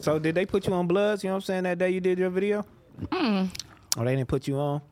so 0.00 0.18
did 0.18 0.34
they 0.34 0.46
put 0.46 0.66
you 0.66 0.74
on 0.74 0.86
Bloods? 0.86 1.24
You 1.24 1.28
know 1.30 1.34
what 1.34 1.38
I'm 1.38 1.42
saying? 1.46 1.62
That 1.64 1.78
day 1.78 1.90
you 1.90 2.00
did 2.00 2.18
your 2.18 2.30
video? 2.30 2.64
Hmm. 3.10 3.46
Or 3.96 4.04
they 4.04 4.14
didn't 4.16 4.28
put 4.28 4.46
you 4.46 4.56
on? 4.56 4.82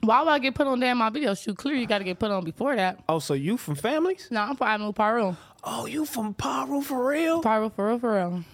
Why 0.00 0.20
would 0.20 0.28
I 0.30 0.38
get 0.38 0.54
put 0.54 0.66
on 0.66 0.80
damn 0.80 0.98
my 0.98 1.08
video 1.10 1.34
shoot? 1.34 1.56
Clearly 1.56 1.80
you 1.80 1.86
gotta 1.86 2.04
get 2.04 2.18
put 2.18 2.30
on 2.30 2.44
before 2.44 2.76
that. 2.76 3.02
Oh, 3.08 3.18
so 3.20 3.32
you 3.34 3.56
from 3.56 3.74
families? 3.74 4.28
No, 4.30 4.42
I'm 4.42 4.56
from 4.56 4.80
move 4.82 4.94
Piru. 4.94 5.34
Oh, 5.62 5.86
you 5.86 6.04
from 6.04 6.34
Piru 6.34 6.82
for 6.82 7.06
real? 7.08 7.40
Piru 7.40 7.70
for 7.70 7.88
real, 7.88 7.98
for 7.98 8.14
real. 8.14 8.44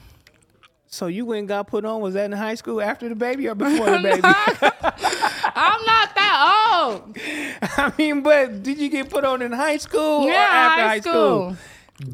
So 0.92 1.06
you 1.06 1.24
went 1.24 1.40
and 1.40 1.48
got 1.48 1.68
put 1.68 1.84
on? 1.84 2.00
Was 2.00 2.14
that 2.14 2.24
in 2.24 2.32
high 2.32 2.56
school 2.56 2.80
after 2.80 3.08
the 3.08 3.14
baby 3.14 3.46
or 3.48 3.54
before 3.54 3.90
the 3.90 3.98
baby? 4.02 4.20
I'm 4.24 5.84
not 5.84 6.14
that 6.16 6.80
old. 6.82 7.16
I 7.62 7.92
mean, 7.96 8.22
but 8.22 8.62
did 8.62 8.78
you 8.78 8.88
get 8.88 9.08
put 9.08 9.24
on 9.24 9.40
in 9.40 9.52
high 9.52 9.76
school 9.76 10.24
or 10.24 10.28
Yeah, 10.28 10.48
after 10.50 10.82
high 10.82 10.88
high 10.88 11.00
school? 11.00 11.56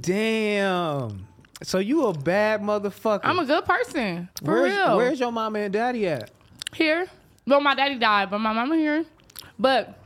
Damn. 0.01 1.27
So 1.63 1.79
you 1.79 2.07
a 2.07 2.13
bad 2.13 2.61
motherfucker. 2.61 3.21
I'm 3.25 3.39
a 3.39 3.47
good 3.47 3.65
person. 3.65 4.29
For 4.45 4.53
where's, 4.53 4.73
real. 4.75 4.97
Where's 4.99 5.21
your 5.21 5.33
mama 5.33 5.61
and 5.61 5.73
daddy 5.73 6.07
at? 6.09 6.31
here? 6.75 7.07
Well, 7.47 7.61
my 7.61 7.75
daddy 7.75 7.99
died, 7.99 8.31
but 8.31 8.39
my 8.39 8.53
mama 8.53 8.77
here. 8.77 9.07
But 9.59 9.99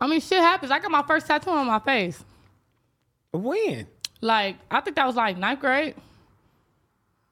I 0.00 0.06
mean, 0.06 0.20
shit 0.20 0.38
happens. 0.38 0.70
I 0.70 0.78
got 0.78 0.90
my 0.90 1.02
first 1.02 1.26
tattoo 1.26 1.50
on 1.50 1.66
my 1.66 1.80
face. 1.80 2.22
When? 3.32 3.88
Like, 4.20 4.56
I 4.70 4.80
think 4.80 4.96
that 4.96 5.06
was 5.06 5.16
like 5.16 5.36
ninth 5.36 5.60
grade. 5.60 5.96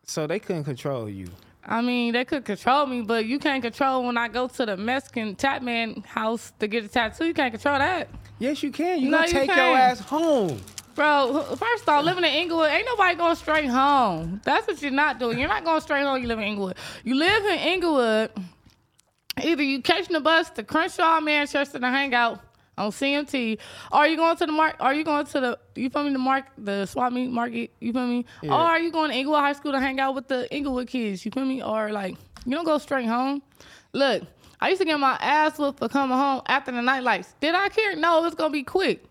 So 0.08 0.26
they 0.26 0.38
couldn't 0.38 0.64
control 0.64 1.08
you. 1.08 1.28
I 1.64 1.82
mean, 1.82 2.14
they 2.14 2.24
could 2.24 2.46
control 2.46 2.86
me, 2.86 3.02
but 3.02 3.26
you 3.26 3.38
can't 3.38 3.62
control 3.62 4.04
when 4.06 4.16
I 4.16 4.28
go 4.28 4.48
to 4.48 4.64
the 4.64 4.76
Mexican 4.76 5.34
tap 5.36 5.60
man 5.60 6.02
house 6.06 6.50
to 6.60 6.66
get 6.66 6.82
a 6.84 6.88
tattoo. 6.88 7.26
You 7.26 7.34
can't 7.34 7.52
control 7.52 7.78
that. 7.78 8.08
Yes, 8.38 8.62
you 8.62 8.72
can. 8.72 9.00
You 9.00 9.10
No, 9.10 9.18
gonna 9.18 9.26
you 9.28 9.32
take 9.34 9.48
your 9.48 9.76
ass 9.76 10.00
home. 10.00 10.60
Bro, 10.94 11.42
first 11.56 11.88
off, 11.88 12.04
living 12.04 12.24
in 12.24 12.30
Inglewood, 12.30 12.70
ain't 12.70 12.86
nobody 12.86 13.16
going 13.16 13.36
straight 13.36 13.68
home. 13.68 14.40
That's 14.44 14.66
what 14.66 14.80
you're 14.80 14.90
not 14.90 15.18
doing. 15.18 15.38
You're 15.38 15.48
not 15.48 15.64
going 15.64 15.80
straight 15.82 16.02
home. 16.02 16.22
You 16.22 16.26
live 16.26 16.38
in 16.38 16.44
Inglewood. 16.44 16.76
You 17.04 17.14
live 17.14 17.44
in 17.44 17.58
Inglewood. 17.58 18.30
Either 19.40 19.62
you 19.62 19.82
catching 19.82 20.14
the 20.14 20.20
bus 20.20 20.50
to 20.50 20.64
Crenshaw, 20.64 21.20
Manchester 21.20 21.78
to 21.78 21.86
hang 21.86 22.14
out 22.14 22.40
on 22.78 22.90
CMT, 22.90 23.58
Are 23.92 24.06
you 24.08 24.16
going 24.16 24.36
to 24.36 24.46
the 24.46 24.52
mark. 24.52 24.76
Are 24.80 24.94
you 24.94 25.04
going 25.04 25.26
to 25.26 25.40
the 25.40 25.58
you 25.74 25.90
feel 25.90 26.04
me 26.04 26.12
the 26.12 26.18
mark 26.18 26.46
the 26.56 26.86
swap 26.86 27.12
meet 27.12 27.30
market? 27.30 27.70
You 27.80 27.92
feel 27.92 28.06
me? 28.06 28.24
Or 28.44 28.52
are 28.52 28.78
you 28.78 28.90
going 28.90 29.10
to 29.10 29.16
Inglewood 29.16 29.40
High 29.40 29.52
School 29.52 29.72
to 29.72 29.80
hang 29.80 30.00
out 30.00 30.14
with 30.14 30.28
the 30.28 30.52
Inglewood 30.54 30.88
kids? 30.88 31.24
You 31.24 31.30
feel 31.30 31.44
me? 31.44 31.62
Or 31.62 31.90
like 31.90 32.16
you 32.46 32.54
don't 32.54 32.64
go 32.64 32.78
straight 32.78 33.06
home. 33.06 33.42
Look, 33.92 34.22
I 34.60 34.70
used 34.70 34.80
to 34.80 34.86
get 34.86 34.98
my 34.98 35.16
ass 35.20 35.58
whooped 35.58 35.78
for 35.78 35.88
coming 35.88 36.16
home 36.16 36.42
after 36.46 36.72
the 36.72 36.82
night 36.82 37.02
lights. 37.02 37.34
Did 37.40 37.54
I 37.54 37.68
care? 37.68 37.96
No, 37.96 38.24
it's 38.24 38.34
gonna 38.34 38.50
be 38.50 38.62
quick. 38.62 39.04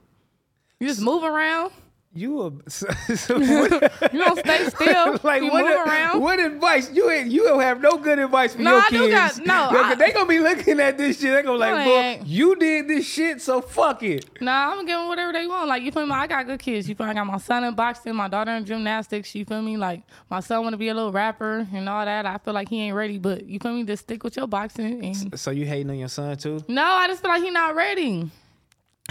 You 0.80 0.88
just 0.88 1.02
move 1.02 1.24
around. 1.24 1.72
You 2.18 2.42
a 2.48 2.52
so, 2.70 2.88
so 3.16 3.36
what, 3.40 4.14
You 4.14 4.20
don't 4.20 4.40
stay 4.40 4.70
still. 4.70 5.20
like 5.24 5.44
you 5.44 5.52
what, 5.52 5.66
move 5.66 5.76
a- 5.76 5.84
around. 5.90 6.22
what 6.22 6.40
advice 6.40 6.92
you 6.92 7.10
ain't 7.12 7.30
you 7.32 7.44
don't 7.44 7.62
have 7.62 7.80
no 7.82 7.98
good 7.98 8.20
advice 8.20 8.56
for 8.56 8.62
No, 8.62 8.72
your 8.72 8.80
I 8.82 8.90
do 8.90 9.08
kids. 9.10 9.40
got- 9.40 9.46
no, 9.46 9.80
I- 9.80 9.96
they 9.96 10.12
gonna 10.12 10.26
be 10.26 10.40
looking 10.40 10.80
at 10.80 10.98
this 10.98 11.20
shit. 11.20 11.32
They 11.34 11.42
gonna 11.44 11.54
No, 11.60 11.76
like, 11.76 11.86
"Boy, 11.86 12.24
you 12.26 12.56
did 12.56 12.88
this 12.88 13.06
shit, 13.08 13.42
so 13.42 13.62
fuck 13.62 14.02
it. 14.04 14.26
Nah, 14.42 14.70
I'm 14.72 14.78
gonna 14.78 14.88
give 14.88 14.98
them 14.98 15.08
whatever 15.08 15.32
they 15.34 15.48
want. 15.48 15.68
Like 15.70 15.84
you 15.84 15.92
feel 15.92 16.06
me? 16.06 16.12
I 16.14 16.28
got 16.28 16.46
good 16.48 16.60
kids. 16.60 16.90
You 16.90 16.96
feel 16.96 17.06
me? 17.06 17.12
I 17.12 17.14
got 17.14 17.28
my 17.28 17.38
son 17.38 17.64
in 17.64 17.76
boxing, 17.76 18.16
my 18.16 18.28
daughter 18.28 18.52
in 18.52 18.66
gymnastics. 18.66 19.34
You 19.36 19.46
feel 19.46 19.62
me? 19.62 19.78
Like 19.78 20.02
my 20.30 20.40
son 20.40 20.64
want 20.64 20.74
to 20.74 20.78
be 20.78 20.88
a 20.90 20.94
little 20.94 21.12
rapper 21.12 21.68
and 21.74 21.88
all 21.88 22.04
that. 22.06 22.26
I 22.26 22.38
feel 22.40 22.54
like 22.54 22.70
he 22.70 22.82
ain't 22.82 22.96
ready, 22.96 23.18
but 23.20 23.46
you 23.46 23.60
feel 23.60 23.74
me? 23.74 23.84
Just 23.84 24.04
stick 24.04 24.24
with 24.24 24.36
your 24.38 24.48
boxing. 24.48 25.06
And 25.06 25.40
So 25.40 25.52
you 25.52 25.66
hating 25.66 25.90
on 25.92 25.98
your 26.00 26.08
son 26.10 26.36
too? 26.38 26.64
no, 26.68 26.84
I 26.84 27.08
just 27.08 27.22
feel 27.22 27.30
like 27.32 27.44
he 27.44 27.52
not 27.52 27.76
ready. 27.76 28.30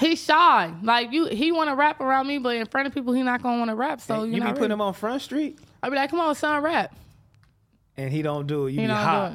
He's 0.00 0.23
shy. 0.23 0.73
Like 0.83 1.12
you, 1.12 1.26
he 1.26 1.53
want 1.53 1.71
to 1.71 1.75
rap 1.75 2.00
around 2.00 2.26
me, 2.26 2.38
but 2.38 2.55
in 2.57 2.67
front 2.67 2.87
of 2.87 2.93
people, 2.95 3.12
he 3.15 3.23
not 3.23 3.43
gonna 3.43 3.59
want 3.59 3.71
to 3.71 3.75
rap. 3.75 4.00
So 4.00 4.25
you 4.25 4.35
you 4.35 4.41
be 4.41 4.47
putting 4.49 4.61
ready. 4.62 4.73
him 4.75 4.81
on 4.83 4.93
Front 4.95 5.23
Street, 5.23 5.59
I 5.83 5.88
be 5.88 5.97
like, 5.97 6.11
come 6.11 6.21
on, 6.21 6.35
son, 6.35 6.62
rap. 6.62 6.95
and 7.97 8.12
he 8.12 8.21
don't 8.23 8.47
do 8.47 8.67
it. 8.67 8.73
You 8.73 8.83
You 8.83 8.88
be 8.88 8.93
hot. 8.93 9.33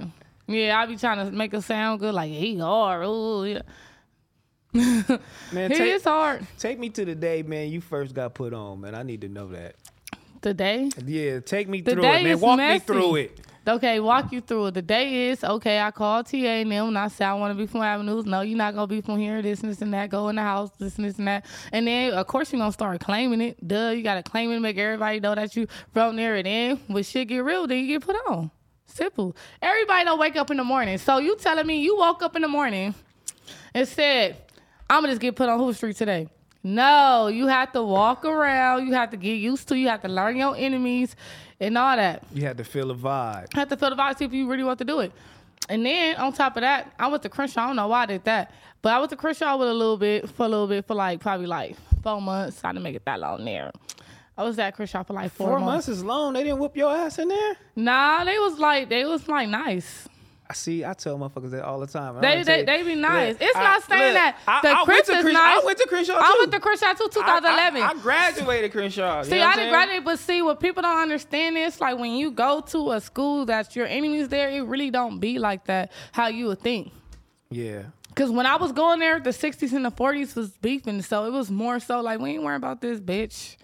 yeah, 0.48 0.80
I 0.80 0.86
be 0.86 0.98
trying 0.98 1.26
to 1.26 1.32
make 1.36 1.54
it 1.54 1.62
sound 1.64 2.00
good. 2.00 2.14
Like 2.14 2.30
he 2.32 2.58
hard. 2.60 3.06
Ooh, 3.08 3.46
yeah. 3.46 3.62
Man, 4.74 5.70
He 5.72 5.78
take, 5.78 5.94
is 5.96 6.04
hard. 6.06 6.46
take 6.58 6.80
me 6.80 6.90
to 6.92 7.04
the 7.04 7.14
day, 7.16 7.44
man. 7.44 7.70
You 7.70 7.82
first 7.82 8.14
got 8.16 8.34
put 8.34 8.54
on, 8.54 8.80
man. 8.82 8.96
I 8.96 9.04
need 9.04 9.22
to 9.22 9.28
know 9.28 9.48
that. 9.50 9.76
Today. 10.42 10.90
Yeah, 11.06 11.40
take 11.42 11.68
me 11.68 11.82
The 11.82 11.92
through 11.94 12.02
day 12.04 12.22
it, 12.22 12.24
man. 12.24 12.40
Walk 12.40 12.58
messy. 12.58 12.74
me 12.76 12.80
through 12.80 13.16
it. 13.18 13.40
Okay, 13.68 14.00
walk 14.00 14.32
you 14.32 14.42
through 14.42 14.68
it. 14.68 14.74
The 14.74 14.82
day 14.82 15.30
is 15.30 15.44
okay. 15.44 15.80
I 15.80 15.92
called 15.92 16.26
TA 16.26 16.38
and 16.38 16.72
them, 16.72 16.88
and 16.88 16.98
I 16.98 17.10
said 17.10 17.28
I 17.28 17.36
want 17.36 17.56
to 17.56 17.58
be 17.58 17.68
from 17.68 17.82
Avenues. 17.82 18.26
No, 18.26 18.42
you're 18.42 18.58
not 18.58 18.74
gonna 18.74 18.88
be 18.88 19.02
from 19.02 19.20
here. 19.20 19.40
This 19.44 19.62
and 19.62 19.70
this 19.70 19.84
and 19.84 19.94
that. 19.94 20.10
Go 20.10 20.30
in 20.30 20.36
the 20.38 20.42
house. 20.42 20.72
This 20.80 20.96
and 20.96 21.06
this 21.06 21.20
and 21.20 21.28
that. 21.28 21.46
And 21.72 21.86
then 21.86 22.14
of 22.14 22.26
course 22.26 22.52
you're 22.52 22.60
gonna 22.60 22.72
start 22.72 23.00
claiming 23.02 23.40
it. 23.40 23.68
Duh, 23.68 23.92
you 23.96 24.02
gotta 24.02 24.24
claim 24.24 24.52
it, 24.52 24.60
make 24.62 24.80
everybody 24.80 25.20
know 25.20 25.36
that 25.36 25.56
you 25.56 25.68
from 25.94 26.16
there. 26.16 26.38
And 26.38 26.46
then 26.48 26.80
when 26.88 27.04
shit 27.04 27.28
get 27.28 27.44
real, 27.44 27.68
then 27.68 27.86
you 27.86 28.00
get 28.00 28.02
put 28.02 28.16
on. 28.28 28.50
Simple. 28.88 29.36
Everybody 29.62 30.06
don't 30.06 30.20
wake 30.20 30.38
up 30.38 30.50
in 30.50 30.58
the 30.58 30.64
morning. 30.64 30.98
So 30.98 31.20
you 31.20 31.38
telling 31.38 31.68
me 31.68 31.82
you 31.82 31.96
woke 31.98 32.24
up 32.24 32.36
in 32.36 32.42
the 32.42 32.48
morning 32.48 32.96
and 33.76 33.88
said, 33.88 34.38
I'm 34.90 35.04
gonna 35.04 35.10
just 35.10 35.22
get 35.22 35.36
put 35.36 35.50
on 35.50 35.60
Hoover 35.60 35.76
Street 35.76 35.98
today. 35.98 36.28
No, 36.64 37.28
you 37.28 37.48
have 37.48 37.72
to 37.74 37.84
walk 37.84 38.26
around. 38.26 38.88
You 38.88 38.94
have 38.94 39.12
to 39.12 39.18
get 39.18 39.34
used 39.34 39.68
to. 39.70 39.78
You 39.78 39.88
have 39.88 40.02
to 40.02 40.08
learn 40.08 40.36
your 40.36 40.56
enemies 40.56 41.16
and 41.62 41.78
all 41.78 41.96
that 41.96 42.24
You 42.34 42.42
had 42.44 42.58
to 42.58 42.64
feel 42.66 42.92
a 42.92 42.96
vibe. 42.96 43.54
Had 43.54 43.70
to 43.70 43.78
feel 43.78 43.92
the 43.92 43.96
vibe, 43.96 44.18
see 44.18 44.26
if 44.26 44.34
you 44.34 44.50
really 44.50 44.64
want 44.66 44.80
to 44.80 44.86
do 44.86 45.00
it. 45.00 45.12
And 45.70 45.86
then 45.86 46.18
on 46.18 46.34
top 46.34 46.58
of 46.58 46.62
that, 46.62 46.92
I 47.00 47.08
went 47.08 47.24
to 47.24 47.30
Crenshaw. 47.30 47.62
I 47.64 47.68
don't 47.68 47.76
know 47.78 47.88
why 47.88 48.04
I 48.04 48.06
did 48.08 48.24
that, 48.26 48.52
but 48.82 48.92
I 48.94 49.00
went 49.00 49.12
to 49.12 49.16
Crenshaw 49.16 49.56
with 49.58 49.70
a 49.70 49.74
little 49.74 49.96
bit 49.98 50.28
for 50.30 50.46
a 50.46 50.50
little 50.50 50.68
bit 50.68 50.86
for 50.86 50.96
like 50.96 51.22
probably 51.22 51.46
like 51.48 51.78
four 52.04 52.20
months. 52.20 52.60
I 52.66 52.72
didn't 52.74 52.84
make 52.84 52.96
it 52.96 53.06
that 53.06 53.20
long 53.20 53.46
there. 53.46 53.72
I 54.38 54.44
was 54.44 54.58
at 54.60 54.76
Crenshaw 54.76 55.04
for 55.04 55.14
like 55.14 55.32
four, 55.32 55.48
Four 55.50 55.60
months. 55.60 55.88
months 55.88 56.00
is 56.00 56.04
long. 56.04 56.34
They 56.34 56.44
didn't 56.44 56.58
whoop 56.60 56.76
your 56.76 56.94
ass 56.94 57.20
in 57.20 57.28
there. 57.28 57.56
Nah, 57.76 58.24
they 58.24 58.40
was 58.40 58.58
like 58.58 58.90
they 58.90 59.06
was 59.06 59.28
like 59.28 59.48
nice. 59.48 60.08
I 60.52 60.54
see. 60.54 60.84
I 60.84 60.92
tell 60.94 61.18
motherfuckers 61.18 61.52
that 61.52 61.64
all 61.64 61.80
the 61.80 61.88
time. 61.88 62.16
and 62.16 62.24
They 62.24 62.44
they, 62.44 62.64
they 62.66 62.84
be 62.84 62.96
nice. 62.96 63.34
look, 63.36 63.42
it's 63.42 63.56
I- 63.58 63.64
not 63.64 63.84
saying 63.84 64.14
look, 64.14 64.22
that 64.22 64.38
I- 64.46 64.60
the 64.62 64.68
I 64.70 64.74
went 64.74 64.86
Chris 64.86 65.08
to 65.08 65.14
is 65.14 65.22
Crenshaw- 65.24 65.40
nice. 65.40 65.62
I 65.62 65.66
went 65.66 65.78
to 65.78 65.88
Crenshaw 65.88 66.14
I 66.18 66.28
too. 66.28 66.36
went 66.40 66.52
to 66.52 66.60
Crenshaw 66.60 66.94
too, 66.94 67.10
2011. 67.14 67.82
I, 67.82 67.86
I, 67.86 67.90
I 67.90 67.94
graduated 67.94 68.72
Crenshaw. 68.74 69.24
See, 69.24 69.42
I 69.42 69.56
didn't 69.56 69.70
graduate, 69.70 70.04
but 70.04 70.20
see, 70.20 70.42
what 70.42 70.60
people 70.60 70.82
don't 70.84 71.00
understand 71.02 71.58
is 71.58 71.80
like 71.80 71.98
when 71.98 72.12
you 72.16 72.32
go 72.32 72.60
to 72.68 72.92
a 72.92 73.00
school 73.00 73.46
that's 73.46 73.76
your 73.76 73.86
enemies 73.88 74.28
there, 74.28 74.50
it 74.50 74.62
really 74.64 74.92
don't 74.92 75.20
be 75.20 75.40
like 75.40 75.66
that 75.68 75.92
how 76.12 76.28
you 76.28 76.48
would 76.48 76.60
think. 76.60 76.92
Yeah. 77.50 77.84
Cause 78.14 78.30
when 78.30 78.46
I 78.46 78.58
was 78.58 78.74
going 78.74 79.00
there, 79.00 79.22
the 79.22 79.30
60s 79.30 79.72
and 79.72 79.86
the 79.86 79.92
40s 79.92 80.36
was 80.36 80.50
beefing, 80.58 81.02
so 81.02 81.24
it 81.26 81.32
was 81.32 81.50
more 81.50 81.80
so 81.80 82.02
like 82.02 82.20
we 82.20 82.32
ain't 82.32 82.44
worrying 82.44 82.58
about 82.58 82.82
this 82.82 83.00
bitch. 83.00 83.56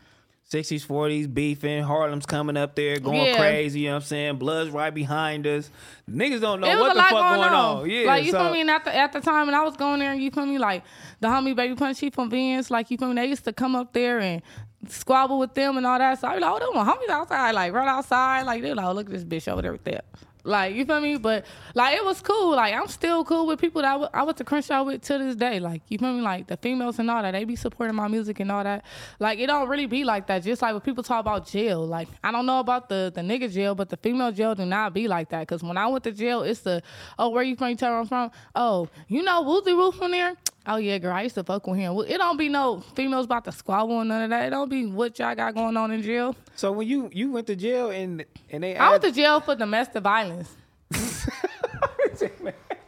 60s, 0.51 0.85
40s, 0.85 1.33
beefing. 1.33 1.83
Harlem's 1.83 2.25
coming 2.25 2.55
up 2.55 2.73
there, 2.75 2.99
going 2.99 3.25
Yeah. 3.25 3.37
crazy. 3.37 3.81
You 3.81 3.87
know 3.87 3.95
what 3.95 4.03
I'm 4.03 4.07
saying? 4.07 4.37
Blood's 4.37 4.69
right 4.69 4.93
behind 4.93 5.45
us. 5.45 5.69
Niggas 6.09 6.39
don't 6.39 6.61
know 6.61 6.79
what 6.79 6.95
the 6.95 7.01
fuck 7.01 7.11
going, 7.11 7.49
on. 7.49 7.89
Yeah. 7.89 8.07
like 8.07 8.23
you 8.23 8.31
so, 8.31 8.39
feel 8.39 8.53
me? 8.53 8.61
And 8.61 8.69
at 8.69 8.85
the 8.85 8.95
at 8.95 9.11
the 9.11 9.19
time 9.19 9.47
when 9.47 9.55
I 9.55 9.63
was 9.63 9.75
going 9.75 9.99
there, 9.99 10.13
and 10.13 10.21
you 10.21 10.31
feel 10.31 10.45
me? 10.45 10.57
Like 10.57 10.83
the 11.19 11.27
homie 11.27 11.53
baby 11.53 11.75
punch 11.75 12.01
from 12.13 12.29
Vince, 12.29 12.71
like 12.71 12.89
you 12.89 12.97
feel 12.97 13.09
me? 13.09 13.15
They 13.15 13.27
used 13.27 13.43
to 13.43 13.51
come 13.51 13.75
up 13.75 13.91
there 13.91 14.19
and 14.19 14.41
squabble 14.87 15.37
with 15.39 15.53
them 15.53 15.75
and 15.75 15.85
all 15.85 15.99
that. 15.99 16.19
So 16.19 16.27
I 16.29 16.35
be 16.35 16.41
like, 16.41 16.51
oh, 16.53 16.59
them 16.59 16.85
my 16.85 16.93
homies 16.93 17.09
outside, 17.09 17.51
like 17.51 17.73
right 17.73 17.87
outside, 17.87 18.43
like 18.43 18.61
they're 18.61 18.75
like, 18.75 18.85
oh, 18.85 18.93
look 18.93 19.07
at 19.07 19.11
this 19.11 19.25
bitch 19.25 19.51
over 19.51 19.61
there 19.61 19.73
with 19.73 19.83
that. 19.83 20.05
Like 20.47 20.75
you 20.75 20.85
feel 20.85 20.99
me? 21.01 21.17
But 21.17 21.45
like 21.75 21.95
it 21.97 22.03
was 22.03 22.21
cool. 22.21 22.55
Like 22.55 22.73
I'm 22.73 22.87
still 22.87 23.23
cool 23.25 23.45
with 23.45 23.59
people 23.59 23.81
that 23.81 23.89
I 23.89 23.93
w- 23.93 24.09
I 24.13 24.23
went 24.23 24.37
to 24.37 24.43
Crenshaw 24.43 24.83
with 24.83 25.01
to 25.03 25.17
this 25.17 25.35
day. 25.35 25.59
Like 25.59 25.81
you 25.89 25.97
feel 25.97 26.13
me? 26.13 26.21
Like 26.21 26.47
the 26.47 26.57
females 26.57 26.99
and 26.99 27.11
all 27.11 27.21
that, 27.21 27.31
they 27.31 27.43
be 27.43 27.55
supporting 27.55 27.95
my 27.95 28.07
music 28.07 28.39
and 28.39 28.51
all 28.51 28.63
that. 28.63 28.85
Like 29.19 29.39
it 29.39 29.47
don't 29.47 29.67
really 29.67 29.85
be 29.85 30.03
like 30.03 30.27
that. 30.27 30.43
Just 30.43 30.61
like 30.61 30.71
when 30.71 30.81
people 30.81 31.03
talk 31.03 31.19
about 31.19 31.45
jail, 31.47 31.85
like 31.85 32.07
I 32.23 32.31
don't 32.31 32.45
know 32.45 32.59
about 32.59 32.89
the 32.89 33.11
the 33.13 33.21
nigga 33.21 33.51
jail, 33.51 33.75
but 33.75 33.89
the 33.89 33.97
female 33.97 34.31
jail 34.31 34.55
do 34.55 34.65
not 34.65 34.93
be 34.93 35.07
like 35.07 35.29
that. 35.29 35.47
Cause 35.47 35.61
when 35.63 35.77
I 35.77 35.87
went 35.87 36.03
to 36.05 36.11
jail, 36.11 36.43
it's 36.43 36.61
the 36.61 36.81
oh 37.19 37.29
where 37.29 37.43
you 37.43 37.55
from? 37.55 37.69
You 37.69 37.75
tell 37.75 37.91
where 37.91 37.99
I'm 37.99 38.07
from. 38.07 38.31
Oh 38.55 38.87
you 39.07 39.23
know 39.23 39.41
Woozy 39.41 39.73
Woo 39.73 39.91
from 39.91 40.11
there. 40.11 40.35
Oh 40.69 40.75
yeah, 40.75 40.97
girl, 40.97 41.13
I 41.13 41.21
used 41.21 41.35
to 41.35 41.43
fuck 41.45 41.65
with 41.65 41.77
him. 41.79 41.95
Well, 41.95 42.05
It 42.05 42.17
don't 42.17 42.35
be 42.35 42.49
no 42.49 42.81
females 42.93 43.25
about 43.25 43.45
to 43.45 43.53
squabble 43.53 44.01
and 44.01 44.09
none 44.09 44.23
of 44.23 44.29
that. 44.31 44.47
It 44.47 44.49
don't 44.49 44.69
be 44.69 44.85
what 44.85 45.17
y'all 45.17 45.33
got 45.33 45.55
going 45.55 45.77
on 45.77 45.91
in 45.91 46.01
jail. 46.01 46.35
So 46.55 46.73
when 46.73 46.87
you 46.87 47.09
you 47.13 47.31
went 47.31 47.47
to 47.47 47.55
jail 47.55 47.89
and 47.89 48.25
and 48.49 48.63
they 48.63 48.75
I 48.75 48.91
went 48.91 49.03
to 49.03 49.11
jail 49.11 49.39
for 49.39 49.55
domestic 49.55 50.03
violence. 50.03 50.53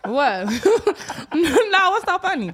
what? 0.03 0.45
no, 1.33 1.89
what's 1.91 2.05
so 2.05 2.17
funny? 2.19 2.53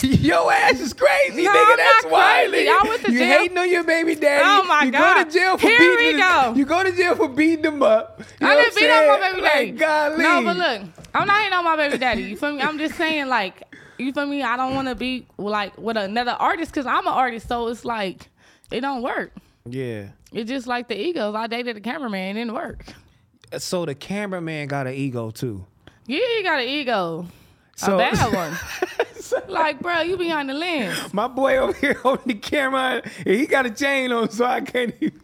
Your 0.00 0.52
ass 0.52 0.80
is 0.80 0.92
crazy, 0.92 1.42
No, 1.44 1.50
nigga. 1.52 1.76
That's 1.76 2.06
why. 2.06 2.44
I 2.50 2.88
went 2.88 3.04
to 3.04 3.12
you 3.12 3.18
jail. 3.18 3.38
hating 3.38 3.58
on 3.58 3.70
your 3.70 3.84
baby 3.84 4.14
daddy. 4.14 4.42
Oh, 4.44 4.64
my 4.66 4.84
you 4.84 4.90
God. 4.92 5.16
go 5.16 5.24
to 5.24 5.30
jail 5.38 5.58
for 5.58 5.66
Here 5.66 5.78
beating 5.78 6.14
we 6.16 6.20
go. 6.20 6.54
You 6.56 6.64
go 6.64 6.82
to 6.82 6.92
jail 6.92 7.14
for 7.16 7.28
beating 7.28 7.62
them 7.62 7.82
up. 7.82 8.20
You 8.40 8.46
I 8.46 8.56
didn't 8.56 8.76
beat 8.76 8.90
up 8.90 9.20
my 9.20 9.30
baby 9.30 9.40
daddy. 9.42 9.66
Like, 9.72 9.78
golly. 9.78 10.22
No, 10.22 10.42
but 10.44 10.56
look, 10.56 10.82
I'm 11.14 11.26
not 11.26 11.36
hating 11.38 11.52
on 11.52 11.64
my 11.64 11.76
baby 11.76 11.98
daddy. 11.98 12.22
You 12.22 12.36
feel 12.36 12.52
me? 12.52 12.62
I'm 12.62 12.78
just 12.78 12.96
saying, 12.96 13.28
like, 13.28 13.62
you 13.98 14.12
feel 14.12 14.26
me? 14.26 14.42
I 14.42 14.56
don't 14.56 14.74
want 14.74 14.88
to 14.88 14.94
be 14.94 15.26
like 15.38 15.76
with 15.78 15.96
another 15.96 16.32
artist 16.32 16.70
because 16.72 16.86
I'm 16.86 17.06
an 17.06 17.12
artist, 17.12 17.48
so 17.48 17.68
it's 17.68 17.84
like 17.84 18.28
it 18.70 18.80
don't 18.80 19.02
work. 19.02 19.32
Yeah. 19.68 20.08
It's 20.32 20.50
just 20.50 20.66
like 20.66 20.88
the 20.88 21.00
egos. 21.00 21.34
I 21.34 21.46
dated 21.46 21.76
a 21.76 21.80
cameraman, 21.80 22.36
it 22.36 22.40
didn't 22.40 22.54
work. 22.54 22.84
So 23.58 23.86
the 23.86 23.94
cameraman 23.94 24.66
got 24.68 24.86
an 24.86 24.94
ego 24.94 25.30
too. 25.30 25.64
Yeah, 26.06 26.18
he 26.36 26.42
got 26.42 26.60
an 26.60 26.68
ego, 26.68 27.26
So 27.76 27.94
a 27.94 27.98
bad 27.98 28.34
one. 28.34 28.58
like, 29.48 29.80
bro, 29.80 30.00
you 30.00 30.16
behind 30.16 30.50
the 30.50 30.54
lens. 30.54 31.14
my 31.14 31.28
boy 31.28 31.56
over 31.56 31.72
here 31.72 31.94
holding 32.02 32.26
the 32.26 32.34
camera, 32.34 33.02
and 33.18 33.26
he 33.34 33.46
got 33.46 33.64
a 33.66 33.70
chain 33.70 34.12
on, 34.12 34.28
so 34.30 34.44
I 34.44 34.60
can't. 34.60 34.94
Even... 35.00 35.20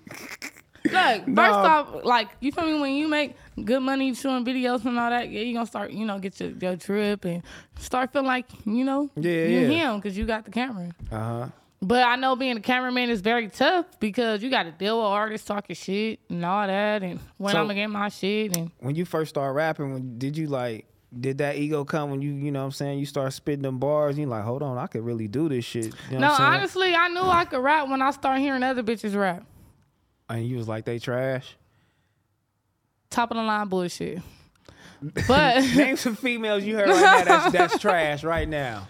Look, 0.84 0.92
first 0.94 1.26
No. 1.28 1.42
off, 1.42 2.04
like 2.04 2.28
you 2.40 2.50
feel 2.52 2.64
me 2.64 2.80
when 2.80 2.94
you 2.94 3.08
make 3.08 3.36
good 3.64 3.81
money 3.81 4.14
shooting 4.14 4.45
videos 4.45 4.85
and 4.85 4.99
all 4.99 5.11
that, 5.11 5.31
yeah, 5.31 5.40
you 5.43 5.55
gonna 5.55 5.67
start, 5.67 5.90
you 5.93 6.05
know, 6.05 6.19
get 6.19 6.38
your, 6.40 6.50
your 6.50 6.76
trip 6.76 7.25
and 7.25 7.43
start 7.79 8.12
feeling 8.12 8.26
like, 8.29 8.47
you 8.64 8.85
know, 8.85 9.11
Yeah, 9.17 9.31
you 9.31 9.59
yeah. 9.61 9.90
him 9.93 9.97
because 10.00 10.17
you 10.17 10.25
got 10.26 10.45
the 10.45 10.50
camera. 10.50 10.90
Uh 11.11 11.17
huh. 11.19 11.47
But 11.83 12.05
I 12.05 12.17
know 12.17 12.37
being 12.37 12.59
a 12.59 12.61
cameraman 12.61 13.09
is 13.09 13.23
very 13.23 13.49
tough 13.49 13.87
because 14.00 14.43
you 14.43 14.50
got 14.50 14.64
to 14.64 14.71
deal 14.73 14.99
with 14.99 15.07
artists 15.07 15.47
talking 15.47 15.75
shit 15.75 16.21
and 16.29 16.45
all 16.45 16.67
that, 16.67 17.02
and 17.02 17.19
when 17.38 17.52
So- 17.52 17.59
I'm 17.61 17.64
gonna 17.64 17.75
get 17.75 17.87
my 17.88 18.09
shit 18.09 18.57
and 18.57 18.71
When 18.81 18.95
you 18.95 19.05
first 19.05 19.31
start 19.31 19.55
rapping, 19.55 19.93
when 19.93 20.19
did 20.19 20.37
you 20.37 20.47
like? 20.49 20.87
Did 21.19 21.38
that 21.38 21.57
ego 21.57 21.85
come 21.85 22.12
when 22.12 22.23
you, 22.23 22.31
you 22.33 22.52
know 22.52 22.61
what 22.61 22.67
I'm 22.67 22.71
saying, 22.71 23.00
you 23.00 23.07
start 23.07 23.33
spitting 23.33 23.62
them 23.62 23.79
bars? 23.81 24.17
You 24.17 24.26
like, 24.26 24.45
hold 24.45 24.62
on, 24.62 24.79
I 24.79 24.87
could 24.87 25.02
really 25.05 25.26
do 25.26 25.49
this 25.49 25.64
shit. 25.64 25.87
You 26.09 26.19
know 26.19 26.19
no, 26.21 26.26
what 26.29 26.31
I'm 26.33 26.37
saying? 26.37 26.52
honestly, 26.61 26.95
I 26.95 27.09
knew 27.09 27.23
I 27.23 27.45
could 27.47 27.59
rap 27.61 27.88
when 27.88 28.00
I 28.00 28.12
started 28.12 28.40
hearing 28.43 28.62
other 28.62 28.85
bitches 28.85 29.17
rap. 29.19 29.45
And 30.29 30.47
you 30.47 30.57
was 30.57 30.69
like, 30.69 30.85
they 30.85 31.00
trash. 31.00 31.57
Top 33.11 33.31
of 33.33 33.37
the 33.37 33.43
line 33.43 33.69
bullshit. 33.69 34.21
But 35.26 35.64
Name 35.76 35.97
some 35.97 36.14
females 36.14 36.62
you 36.62 36.76
heard 36.76 36.90
right 36.90 37.25
now 37.25 37.25
that's, 37.25 37.52
that's 37.52 37.79
trash 37.79 38.23
right 38.23 38.47
now. 38.47 38.87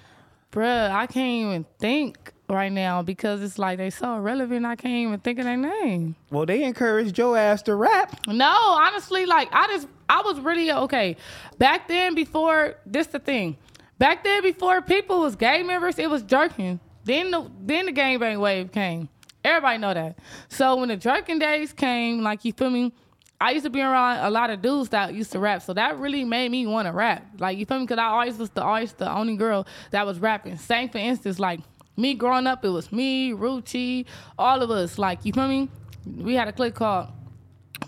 bruh, 0.50 0.90
I 0.90 1.06
can't 1.06 1.46
even 1.46 1.66
think 1.78 2.32
right 2.48 2.72
now 2.72 3.00
because 3.02 3.40
it's 3.42 3.60
like 3.60 3.78
they 3.78 3.90
so 3.90 4.16
irrelevant. 4.16 4.66
I 4.66 4.74
can't 4.74 4.92
even 4.92 5.20
think 5.20 5.38
of 5.38 5.44
their 5.44 5.56
name. 5.56 6.16
Well, 6.32 6.46
they 6.46 6.64
encouraged 6.64 7.16
your 7.16 7.38
ass 7.38 7.62
to 7.62 7.76
rap. 7.76 8.26
No, 8.26 8.50
honestly, 8.50 9.24
like 9.24 9.50
I 9.52 9.68
just 9.68 9.86
I 10.08 10.20
was 10.22 10.40
really 10.40 10.72
okay. 10.72 11.16
Back 11.58 11.86
then, 11.86 12.16
before 12.16 12.74
this 12.84 13.06
the 13.06 13.20
thing. 13.20 13.56
Back 13.98 14.24
then, 14.24 14.42
before 14.42 14.82
people 14.82 15.20
was 15.20 15.36
gang 15.36 15.64
members, 15.68 15.96
it 15.96 16.10
was 16.10 16.24
jerking. 16.24 16.80
Then 17.04 17.30
the 17.30 17.48
then 17.60 17.86
the 17.86 17.92
gangbang 17.92 18.40
wave 18.40 18.72
came. 18.72 19.08
Everybody 19.44 19.78
know 19.78 19.94
that. 19.94 20.18
So 20.48 20.74
when 20.74 20.88
the 20.88 20.96
jerking 20.96 21.38
days 21.38 21.72
came, 21.72 22.22
like 22.22 22.44
you 22.44 22.52
feel 22.52 22.70
me, 22.70 22.92
I 23.40 23.52
used 23.52 23.64
to 23.64 23.70
be 23.70 23.80
around 23.80 24.18
a 24.18 24.30
lot 24.30 24.50
of 24.50 24.60
dudes 24.60 24.90
that 24.90 25.14
used 25.14 25.32
to 25.32 25.38
rap. 25.38 25.62
So 25.62 25.72
that 25.72 25.98
really 25.98 26.24
made 26.24 26.50
me 26.50 26.66
want 26.66 26.86
to 26.86 26.92
rap. 26.92 27.26
Like 27.38 27.56
you 27.56 27.64
feel 27.64 27.78
me? 27.78 27.86
Because 27.86 27.98
I 27.98 28.04
always 28.04 28.36
was 28.36 28.50
the 28.50 28.62
always 28.62 28.92
the 28.92 29.10
only 29.10 29.36
girl 29.36 29.66
that 29.92 30.04
was 30.04 30.18
rapping. 30.18 30.58
Same 30.58 30.90
for 30.90 30.98
instance, 30.98 31.38
like 31.38 31.60
me 31.96 32.14
growing 32.14 32.46
up, 32.46 32.64
it 32.64 32.68
was 32.68 32.92
me, 32.92 33.32
Ruchi, 33.32 34.04
all 34.38 34.62
of 34.62 34.70
us. 34.70 34.98
Like 34.98 35.24
you 35.24 35.32
feel 35.32 35.48
me? 35.48 35.68
We 36.06 36.34
had 36.34 36.48
a 36.48 36.52
clique 36.52 36.74
called 36.74 37.08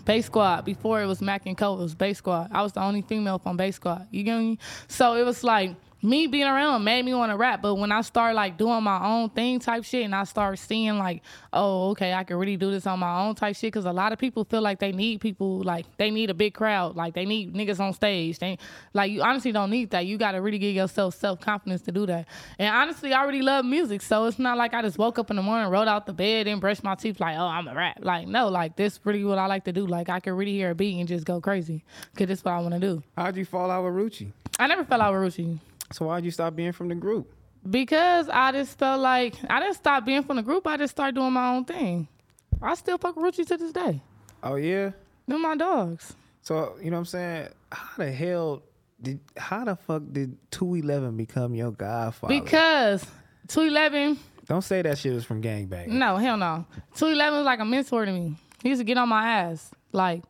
Bass 0.05 0.25
Squad. 0.25 0.65
Before 0.65 1.01
it 1.01 1.05
was 1.05 1.21
Mac 1.21 1.45
and 1.45 1.57
Co, 1.57 1.75
it 1.75 1.79
was 1.79 1.93
Bass 1.93 2.17
Squad. 2.17 2.49
I 2.51 2.63
was 2.63 2.73
the 2.73 2.81
only 2.81 3.03
female 3.03 3.37
from 3.37 3.55
Bass 3.55 3.75
Squad. 3.75 4.07
You 4.09 4.23
get 4.23 4.37
me? 4.39 4.57
So 4.87 5.15
it 5.15 5.23
was 5.23 5.43
like 5.43 5.75
me 6.03 6.27
being 6.27 6.45
around 6.45 6.83
made 6.83 7.03
me 7.05 7.13
want 7.13 7.31
to 7.31 7.37
rap. 7.37 7.61
But 7.61 7.75
when 7.75 7.91
I 7.91 8.01
start 8.01 8.35
like 8.35 8.57
doing 8.57 8.83
my 8.83 9.03
own 9.03 9.29
thing 9.29 9.59
type 9.59 9.85
shit, 9.85 10.03
and 10.03 10.13
I 10.13 10.25
start 10.25 10.59
seeing 10.59 10.99
like, 10.99 11.23
oh, 11.53 11.91
okay, 11.91 12.13
I 12.13 12.23
can 12.25 12.37
really 12.37 12.57
do 12.57 12.71
this 12.71 12.85
on 12.85 12.99
my 12.99 13.21
own 13.21 13.35
type 13.35 13.55
shit. 13.55 13.71
Because 13.71 13.85
a 13.85 13.93
lot 13.93 14.11
of 14.11 14.19
people 14.19 14.43
feel 14.43 14.61
like 14.61 14.79
they 14.79 14.91
need 14.91 15.21
people, 15.21 15.63
like 15.63 15.85
they 15.97 16.11
need 16.11 16.29
a 16.29 16.33
big 16.33 16.53
crowd, 16.53 16.95
like 16.95 17.13
they 17.13 17.25
need 17.25 17.53
niggas 17.53 17.79
on 17.79 17.93
stage. 17.93 18.39
They 18.39 18.57
like 18.93 19.11
you 19.11 19.21
honestly 19.21 19.51
don't 19.51 19.69
need 19.69 19.91
that. 19.91 20.05
You 20.05 20.17
got 20.17 20.33
to 20.33 20.41
really 20.41 20.59
give 20.59 20.75
yourself 20.75 21.15
self 21.15 21.39
confidence 21.39 21.81
to 21.83 21.91
do 21.91 22.05
that. 22.05 22.27
And 22.59 22.75
honestly, 22.75 23.13
I 23.13 23.21
already 23.21 23.41
love 23.41 23.63
music, 23.63 24.01
so 24.01 24.25
it's 24.25 24.39
not 24.39 24.57
like 24.57 24.73
I 24.73 24.81
just 24.81 24.97
woke 24.97 25.17
up 25.17 25.29
in 25.29 25.37
the 25.37 25.41
morning, 25.41 25.69
rolled 25.69 25.87
out 25.87 26.05
the 26.05 26.13
bed, 26.13 26.47
and 26.47 26.59
brushed 26.59 26.83
my 26.83 26.95
teeth 26.95 27.19
like, 27.19 27.37
oh, 27.37 27.45
I'm 27.45 27.67
a 27.67 27.73
rap. 27.73 27.99
Like 28.01 28.27
no, 28.27 28.49
like 28.49 28.75
this 28.75 28.99
really 29.05 29.23
what 29.23 29.37
I 29.37 29.45
like 29.47 29.63
to 29.65 29.71
do. 29.71 29.87
Like 29.87 30.09
I 30.09 30.19
can 30.19 30.33
really 30.33 30.53
hear 30.53 30.71
a 30.71 30.75
beat 30.75 30.99
and 30.99 31.07
just 31.07 31.25
go 31.25 31.39
crazy. 31.39 31.83
Cause 32.15 32.27
this 32.27 32.43
what 32.43 32.51
I 32.51 32.59
want 32.59 32.73
to 32.73 32.79
do. 32.79 33.03
How'd 33.17 33.37
you 33.37 33.45
fall 33.45 33.71
out 33.71 33.85
with 33.85 33.93
Ruchi? 33.93 34.31
I 34.59 34.67
never 34.67 34.83
fell 34.83 35.01
out 35.01 35.13
with 35.13 35.33
Rucci. 35.33 35.59
So 35.93 36.05
why'd 36.05 36.25
you 36.25 36.31
stop 36.31 36.55
being 36.55 36.71
from 36.71 36.89
the 36.89 36.95
group? 36.95 37.33
Because 37.69 38.27
I 38.29 38.51
just 38.51 38.77
felt 38.77 38.99
like 38.99 39.35
I 39.49 39.59
didn't 39.59 39.75
stop 39.75 40.05
being 40.05 40.23
from 40.23 40.35
the 40.37 40.41
group. 40.41 40.67
I 40.67 40.75
just 40.77 40.91
started 40.91 41.15
doing 41.15 41.31
my 41.31 41.49
own 41.53 41.65
thing. 41.65 42.07
I 42.61 42.75
still 42.75 42.97
fuck 42.97 43.15
with 43.15 43.35
Rucci 43.35 43.45
to 43.47 43.57
this 43.57 43.71
day. 43.71 44.01
Oh 44.41 44.55
yeah. 44.55 44.91
They're 45.27 45.39
my 45.39 45.55
dogs. 45.55 46.13
So 46.41 46.75
you 46.81 46.91
know 46.91 46.97
what 46.97 46.99
I'm 47.01 47.05
saying? 47.05 47.47
How 47.71 48.03
the 48.03 48.11
hell 48.11 48.63
did? 49.01 49.19
How 49.37 49.63
the 49.63 49.75
fuck 49.75 50.03
did 50.11 50.37
Two 50.51 50.75
Eleven 50.75 51.15
become 51.15 51.53
your 51.55 51.71
godfather? 51.71 52.33
Because 52.39 53.05
211, 53.47 54.19
don't 54.47 54.61
say 54.61 54.81
that 54.81 54.97
shit 54.97 55.13
was 55.13 55.23
from 55.23 55.41
Gangbang. 55.41 55.87
no, 55.87 56.17
hell 56.17 56.37
no. 56.37 56.65
211 56.95 57.39
was 57.39 57.45
like 57.45 57.59
a 57.59 57.65
mentor 57.65 58.05
to 58.05 58.11
me. 58.11 58.35
He 58.61 58.69
used 58.69 58.79
to 58.81 58.85
get 58.85 58.97
on 58.97 59.09
my 59.09 59.25
ass. 59.25 59.71
Like, 59.91 60.23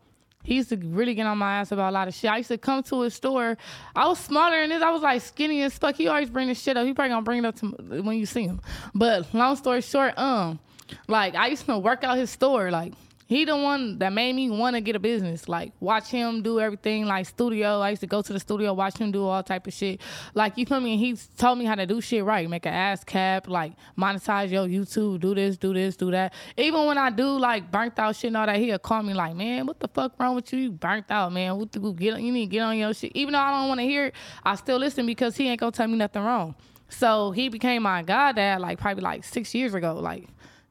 he 0.43 0.55
used 0.55 0.69
to 0.69 0.77
really 0.77 1.15
get 1.15 1.25
on 1.25 1.37
my 1.37 1.59
ass 1.59 1.71
about 1.71 1.89
a 1.89 1.93
lot 1.93 2.07
of 2.07 2.13
shit. 2.13 2.29
I 2.29 2.37
used 2.37 2.49
to 2.49 2.57
come 2.57 2.83
to 2.83 3.01
his 3.01 3.13
store. 3.13 3.57
I 3.95 4.07
was 4.07 4.19
smaller 4.19 4.59
than 4.59 4.69
this. 4.69 4.83
I 4.83 4.91
was 4.91 5.01
like 5.01 5.21
skinny 5.21 5.61
as 5.63 5.77
fuck. 5.77 5.95
He 5.95 6.07
always 6.07 6.29
bring 6.29 6.49
this 6.49 6.61
shit 6.61 6.77
up. 6.77 6.85
He 6.85 6.93
probably 6.93 7.09
gonna 7.09 7.23
bring 7.23 7.39
it 7.39 7.45
up 7.45 7.55
to 7.57 7.67
when 8.01 8.17
you 8.17 8.25
see 8.25 8.43
him. 8.43 8.61
But 8.93 9.33
long 9.33 9.55
story 9.55 9.81
short, 9.81 10.17
um, 10.17 10.59
like 11.07 11.35
I 11.35 11.47
used 11.47 11.65
to 11.65 11.77
work 11.77 12.03
out 12.03 12.17
his 12.17 12.29
store. 12.29 12.69
Like 12.71 12.93
he 13.33 13.45
the 13.45 13.57
one 13.57 13.97
that 13.99 14.13
made 14.13 14.33
me 14.33 14.49
want 14.49 14.75
to 14.75 14.81
get 14.81 14.95
a 14.95 14.99
business. 14.99 15.49
Like 15.49 15.73
watch 15.79 16.09
him 16.09 16.41
do 16.41 16.59
everything. 16.59 17.05
Like 17.05 17.25
studio. 17.25 17.79
I 17.79 17.91
used 17.91 18.01
to 18.01 18.07
go 18.07 18.21
to 18.21 18.33
the 18.33 18.39
studio, 18.39 18.73
watch 18.73 18.97
him 18.97 19.11
do 19.11 19.25
all 19.25 19.41
type 19.41 19.65
of 19.67 19.73
shit. 19.73 20.01
Like 20.33 20.57
you 20.57 20.65
feel 20.65 20.79
me? 20.79 20.97
He 20.97 21.17
told 21.37 21.57
me 21.57 21.65
how 21.65 21.75
to 21.75 21.85
do 21.85 21.99
shit 21.99 22.23
right. 22.23 22.47
Make 22.49 22.65
an 22.65 22.73
ass 22.73 23.03
cap. 23.03 23.47
Like 23.47 23.73
monetize 23.97 24.51
your 24.51 24.67
YouTube. 24.67 25.19
Do 25.19 25.33
this. 25.33 25.57
Do 25.57 25.73
this. 25.73 25.95
Do 25.95 26.11
that. 26.11 26.33
Even 26.57 26.85
when 26.85 26.97
I 26.97 27.09
do 27.09 27.27
like 27.39 27.71
burnt 27.71 27.97
out 27.97 28.15
shit 28.15 28.29
and 28.29 28.37
all 28.37 28.45
that, 28.45 28.57
he'll 28.57 28.79
call 28.79 29.01
me 29.01 29.13
like, 29.13 29.35
man, 29.35 29.65
what 29.65 29.79
the 29.79 29.87
fuck 29.87 30.13
wrong 30.19 30.35
with 30.35 30.53
you? 30.53 30.59
You 30.59 30.71
burnt 30.71 31.09
out, 31.09 31.33
man. 31.33 31.57
What 31.57 31.71
the 31.71 31.79
get? 31.93 32.21
You 32.21 32.31
need 32.31 32.45
to 32.45 32.51
get 32.51 32.61
on 32.61 32.77
your 32.77 32.93
shit. 32.93 33.11
Even 33.15 33.33
though 33.33 33.39
I 33.39 33.59
don't 33.59 33.67
want 33.67 33.79
to 33.79 33.85
hear 33.85 34.07
it, 34.07 34.15
I 34.43 34.55
still 34.55 34.77
listen 34.77 35.05
because 35.05 35.35
he 35.35 35.49
ain't 35.49 35.59
gonna 35.59 35.71
tell 35.71 35.87
me 35.87 35.97
nothing 35.97 36.21
wrong. 36.21 36.55
So 36.89 37.31
he 37.31 37.49
became 37.49 37.83
my 37.83 38.03
goddad 38.03 38.61
like 38.61 38.79
probably 38.79 39.01
like 39.01 39.23
six 39.23 39.55
years 39.55 39.73
ago. 39.73 39.95
Like, 39.95 40.27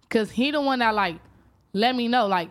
cause 0.08 0.30
he 0.30 0.52
the 0.52 0.60
one 0.60 0.78
that 0.78 0.94
like 0.94 1.16
let 1.72 1.94
me 1.94 2.08
know 2.08 2.26
like 2.26 2.50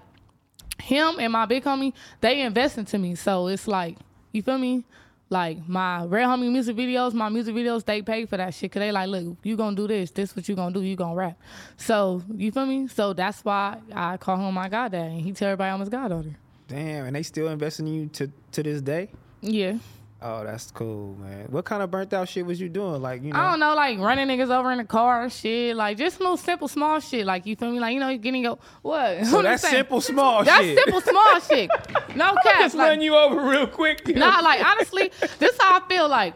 him 0.82 1.16
and 1.20 1.32
my 1.32 1.46
big 1.46 1.64
homie, 1.64 1.94
they 2.20 2.42
invest 2.42 2.78
into 2.78 2.98
me. 2.98 3.16
So 3.16 3.48
it's 3.48 3.68
like, 3.68 3.98
you 4.32 4.42
feel 4.42 4.58
me? 4.58 4.84
Like 5.30 5.66
my 5.66 6.04
rare 6.04 6.26
homie 6.28 6.52
music 6.52 6.76
videos, 6.76 7.14
my 7.14 7.30
music 7.30 7.56
videos, 7.56 7.86
they 7.86 8.02
pay 8.02 8.26
for 8.26 8.36
that 8.36 8.54
shit. 8.54 8.70
Cause 8.70 8.82
they 8.82 8.92
like, 8.92 9.08
look, 9.08 9.38
you 9.44 9.56
gonna 9.56 9.76
do 9.78 9.88
this, 9.88 10.12
this 10.12 10.36
what 10.36 10.48
you 10.50 10.56
gonna 10.56 10.74
do, 10.74 10.82
you 10.82 10.98
gonna 10.98 11.16
rap. 11.16 11.40
So 11.78 12.22
you 12.36 12.52
feel 12.52 12.66
me? 12.66 12.90
So 12.90 13.14
that's 13.14 13.46
why 13.46 13.78
I 13.94 14.18
call 14.18 14.36
him 14.36 14.54
my 14.54 14.68
goddad, 14.68 15.12
and 15.12 15.22
he 15.22 15.32
tell 15.32 15.48
everybody 15.48 15.72
I'm 15.72 15.80
his 15.80 15.88
goddaughter. 15.88 16.36
Damn, 16.68 17.06
and 17.06 17.16
they 17.16 17.24
still 17.24 17.48
investing 17.48 17.88
in 17.88 17.94
you 17.94 18.08
to 18.08 18.32
to 18.52 18.64
this 18.64 18.82
day. 18.82 19.10
Yeah. 19.40 19.78
Oh, 20.24 20.44
that's 20.44 20.70
cool, 20.70 21.16
man. 21.16 21.48
What 21.50 21.66
kind 21.66 21.82
of 21.82 21.90
burnt 21.90 22.14
out 22.14 22.30
shit 22.30 22.46
was 22.46 22.62
you 22.62 22.70
doing? 22.70 23.02
Like, 23.02 23.24
you 23.24 23.34
know, 23.34 23.40
I 23.40 23.50
don't 23.50 23.60
know, 23.60 23.74
like 23.74 23.98
running 23.98 24.28
niggas 24.28 24.56
over 24.56 24.72
in 24.72 24.78
the 24.78 24.84
car, 24.84 25.24
and 25.24 25.32
shit, 25.34 25.76
like 25.76 25.98
just 25.98 26.20
little 26.20 26.38
simple, 26.38 26.68
small 26.68 27.00
shit. 27.00 27.26
Like 27.26 27.48
you 27.48 27.56
feel 27.56 27.72
me? 27.72 27.80
Like 27.80 27.96
you 27.96 28.00
know, 28.00 28.10
you 28.10 28.20
getting 28.20 28.44
your 28.44 28.60
what? 28.84 29.26
so 29.26 29.42
that's 29.42 29.68
simple, 29.68 30.00
small 30.00 30.40
shit. 30.40 30.46
That's 30.46 30.64
shit. 30.66 30.78
simple, 30.78 31.02
small 31.02 31.40
shit. 31.50 31.70
No 32.16 32.36
cap. 32.44 32.60
Just 32.60 32.76
like- 32.76 32.90
running 32.90 33.02
you 33.02 33.16
over 33.16 33.42
real 33.50 33.66
quick. 33.68 34.08
Nah, 34.22 34.42
like 34.42 34.64
honestly, 34.64 35.12
this 35.40 35.58
how 35.60 35.80
I 35.80 35.88
feel 35.88 36.08
like. 36.08 36.36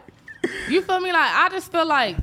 You 0.68 0.82
feel 0.82 0.98
me? 0.98 1.12
Like 1.12 1.30
I 1.34 1.48
just 1.50 1.70
feel 1.70 1.86
like 1.86 2.16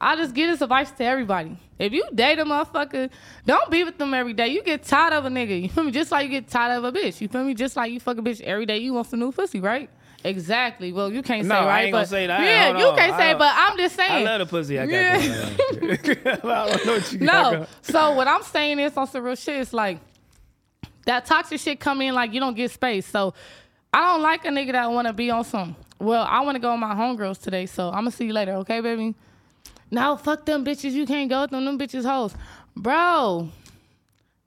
I 0.00 0.16
just 0.16 0.34
give 0.34 0.50
this 0.50 0.60
advice 0.60 0.90
to 0.92 1.04
everybody. 1.04 1.56
If 1.78 1.92
you 1.92 2.04
date 2.14 2.38
a 2.38 2.44
motherfucker, 2.44 3.10
don't 3.46 3.70
be 3.70 3.84
with 3.84 3.98
them 3.98 4.12
every 4.14 4.32
day. 4.32 4.48
You 4.48 4.62
get 4.62 4.82
tired 4.82 5.12
of 5.12 5.24
a 5.24 5.28
nigga. 5.28 5.62
You 5.62 5.68
feel 5.68 5.84
me? 5.84 5.92
Just 5.92 6.10
like 6.10 6.24
you 6.24 6.30
get 6.30 6.48
tired 6.48 6.78
of 6.78 6.84
a 6.84 6.92
bitch. 6.92 7.20
You 7.20 7.28
feel 7.28 7.44
me? 7.44 7.54
Just 7.54 7.76
like 7.76 7.92
you 7.92 8.00
fuck 8.00 8.18
a 8.18 8.22
bitch 8.22 8.40
every 8.40 8.66
day. 8.66 8.78
You 8.78 8.92
want 8.94 9.06
some 9.06 9.20
new 9.20 9.30
pussy, 9.30 9.60
right? 9.60 9.88
Exactly. 10.22 10.92
Well, 10.92 11.10
you 11.12 11.22
can't 11.22 11.46
No, 11.46 11.54
say 11.54 11.58
I 11.60 11.66
right, 11.66 11.82
ain't 11.84 11.92
gonna 11.92 12.02
but 12.02 12.08
say 12.08 12.26
that. 12.26 12.40
yeah, 12.42 12.78
you 12.78 12.94
can't 12.96 13.16
say. 13.16 13.34
But 13.34 13.52
I'm 13.56 13.76
just 13.78 13.96
saying. 13.96 14.26
I 14.26 14.30
love 14.30 14.38
the 14.40 14.46
pussy 14.46 14.78
I 14.78 14.86
got. 14.86 14.92
Yeah. 14.92 15.16
I 16.32 16.68
don't 16.68 16.86
know 16.86 16.92
what 16.92 17.12
you 17.12 17.18
No. 17.20 17.66
So 17.82 18.12
what 18.12 18.28
I'm 18.28 18.42
saying 18.42 18.78
is 18.80 18.96
on 18.96 19.06
some 19.06 19.22
real 19.24 19.34
shit. 19.34 19.60
It's 19.60 19.72
like 19.72 19.98
that 21.06 21.24
toxic 21.26 21.58
shit 21.60 21.80
come 21.80 22.02
in 22.02 22.14
like 22.14 22.34
you 22.34 22.40
don't 22.40 22.54
get 22.54 22.70
space. 22.70 23.06
So 23.06 23.32
I 23.94 24.12
don't 24.12 24.22
like 24.22 24.44
a 24.44 24.48
nigga 24.48 24.72
that 24.72 24.90
want 24.92 25.06
to 25.08 25.14
be 25.14 25.30
on 25.30 25.44
some. 25.44 25.74
Well, 25.98 26.26
I 26.28 26.40
want 26.40 26.54
to 26.56 26.60
go 26.60 26.70
with 26.72 26.80
my 26.80 26.94
homegirls 26.94 27.40
today, 27.40 27.66
so 27.66 27.88
I'm 27.88 27.94
gonna 28.00 28.10
see 28.10 28.26
you 28.26 28.32
later, 28.32 28.52
okay, 28.56 28.80
baby? 28.80 29.14
No, 29.90 30.16
fuck 30.16 30.44
them 30.46 30.64
bitches. 30.64 30.92
You 30.92 31.06
can't 31.06 31.28
go 31.28 31.42
with 31.42 31.50
them. 31.50 31.64
Them 31.64 31.78
bitches 31.78 32.04
hoes, 32.04 32.34
bro. 32.76 33.48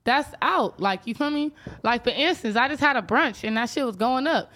That's 0.06 0.30
out. 0.42 0.80
Like 0.80 1.08
you 1.08 1.16
feel 1.16 1.30
me? 1.32 1.52
Like 1.82 2.04
for 2.04 2.10
instance, 2.12 2.56
I 2.56 2.68
just 2.68 2.82
had 2.82 2.96
a 2.96 3.02
brunch 3.02 3.44
and 3.44 3.56
that 3.58 3.70
shit 3.70 3.86
was 3.86 3.96
going 3.96 4.28
up. 4.28 4.52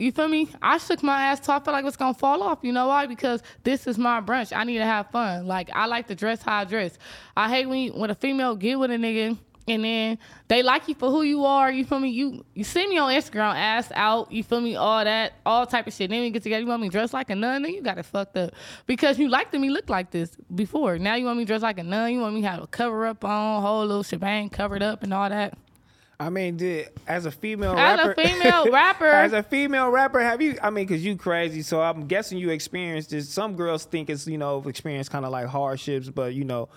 You 0.00 0.12
feel 0.12 0.28
me? 0.28 0.48
I 0.62 0.78
shook 0.78 1.02
my 1.02 1.26
ass 1.26 1.40
till 1.40 1.52
I 1.52 1.60
felt 1.60 1.74
like 1.74 1.84
it's 1.84 1.96
gonna 1.96 2.14
fall 2.14 2.42
off. 2.42 2.60
You 2.62 2.72
know 2.72 2.86
why? 2.86 3.04
Because 3.04 3.42
this 3.64 3.86
is 3.86 3.98
my 3.98 4.22
brunch. 4.22 4.50
I 4.56 4.64
need 4.64 4.78
to 4.78 4.86
have 4.86 5.10
fun. 5.10 5.46
Like 5.46 5.68
I 5.74 5.84
like 5.84 6.06
to 6.08 6.14
dress 6.14 6.40
how 6.40 6.60
I 6.60 6.64
dress. 6.64 6.96
I 7.36 7.50
hate 7.50 7.66
when 7.66 7.78
you, 7.78 7.92
when 7.92 8.08
a 8.08 8.14
female 8.14 8.56
get 8.56 8.78
with 8.78 8.90
a 8.90 8.94
nigga 8.94 9.36
and 9.68 9.84
then 9.84 10.18
they 10.48 10.62
like 10.62 10.88
you 10.88 10.94
for 10.94 11.10
who 11.10 11.20
you 11.20 11.44
are. 11.44 11.70
You 11.70 11.84
feel 11.84 12.00
me? 12.00 12.08
You 12.08 12.46
you 12.54 12.64
see 12.64 12.86
me 12.86 12.96
on 12.96 13.12
Instagram, 13.12 13.54
ass 13.54 13.92
out. 13.94 14.32
You 14.32 14.42
feel 14.42 14.62
me? 14.62 14.74
All 14.74 15.04
that, 15.04 15.34
all 15.44 15.66
type 15.66 15.86
of 15.86 15.92
shit. 15.92 16.08
Then 16.08 16.22
we 16.22 16.30
get 16.30 16.44
together. 16.44 16.62
You 16.62 16.68
want 16.68 16.80
me 16.80 16.88
dressed 16.88 17.12
like 17.12 17.28
a 17.28 17.34
nun? 17.34 17.60
Then 17.60 17.74
you 17.74 17.82
got 17.82 17.98
it 17.98 18.06
fucked 18.06 18.38
up 18.38 18.54
because 18.86 19.18
you 19.18 19.28
liked 19.28 19.52
me 19.52 19.68
look 19.68 19.90
like 19.90 20.12
this 20.12 20.34
before. 20.54 20.98
Now 20.98 21.16
you 21.16 21.26
want 21.26 21.36
me 21.36 21.44
dressed 21.44 21.62
like 21.62 21.78
a 21.78 21.84
nun? 21.84 22.14
You 22.14 22.20
want 22.20 22.34
me 22.34 22.40
have 22.40 22.62
a 22.62 22.66
cover 22.66 23.06
up 23.06 23.22
on, 23.22 23.60
whole 23.60 23.84
little 23.84 24.02
shebang 24.02 24.48
covered 24.48 24.82
up 24.82 25.02
and 25.02 25.12
all 25.12 25.28
that. 25.28 25.58
I 26.20 26.28
mean, 26.30 26.58
did 26.58 26.90
as 27.08 27.24
a 27.26 27.30
female 27.30 27.72
As 27.72 27.98
a 27.98 28.08
rapper, 28.08 28.22
female 28.22 28.70
rapper- 28.72 29.06
as 29.06 29.32
a 29.32 29.42
female 29.42 29.88
rapper, 29.88 30.20
have 30.20 30.40
you? 30.42 30.58
I 30.62 30.68
mean, 30.70 30.86
cause 30.86 31.00
you 31.00 31.16
crazy, 31.16 31.62
so 31.62 31.80
I'm 31.80 32.06
guessing 32.06 32.36
you 32.38 32.50
experienced 32.50 33.10
this. 33.10 33.28
Some 33.28 33.56
girls 33.56 33.86
think 33.86 34.10
it's 34.10 34.26
you 34.26 34.36
know 34.38 34.62
experience 34.68 35.08
kind 35.08 35.24
of 35.24 35.32
like 35.32 35.46
hardships, 35.46 36.10
but 36.10 36.34
you 36.34 36.44
know, 36.44 36.68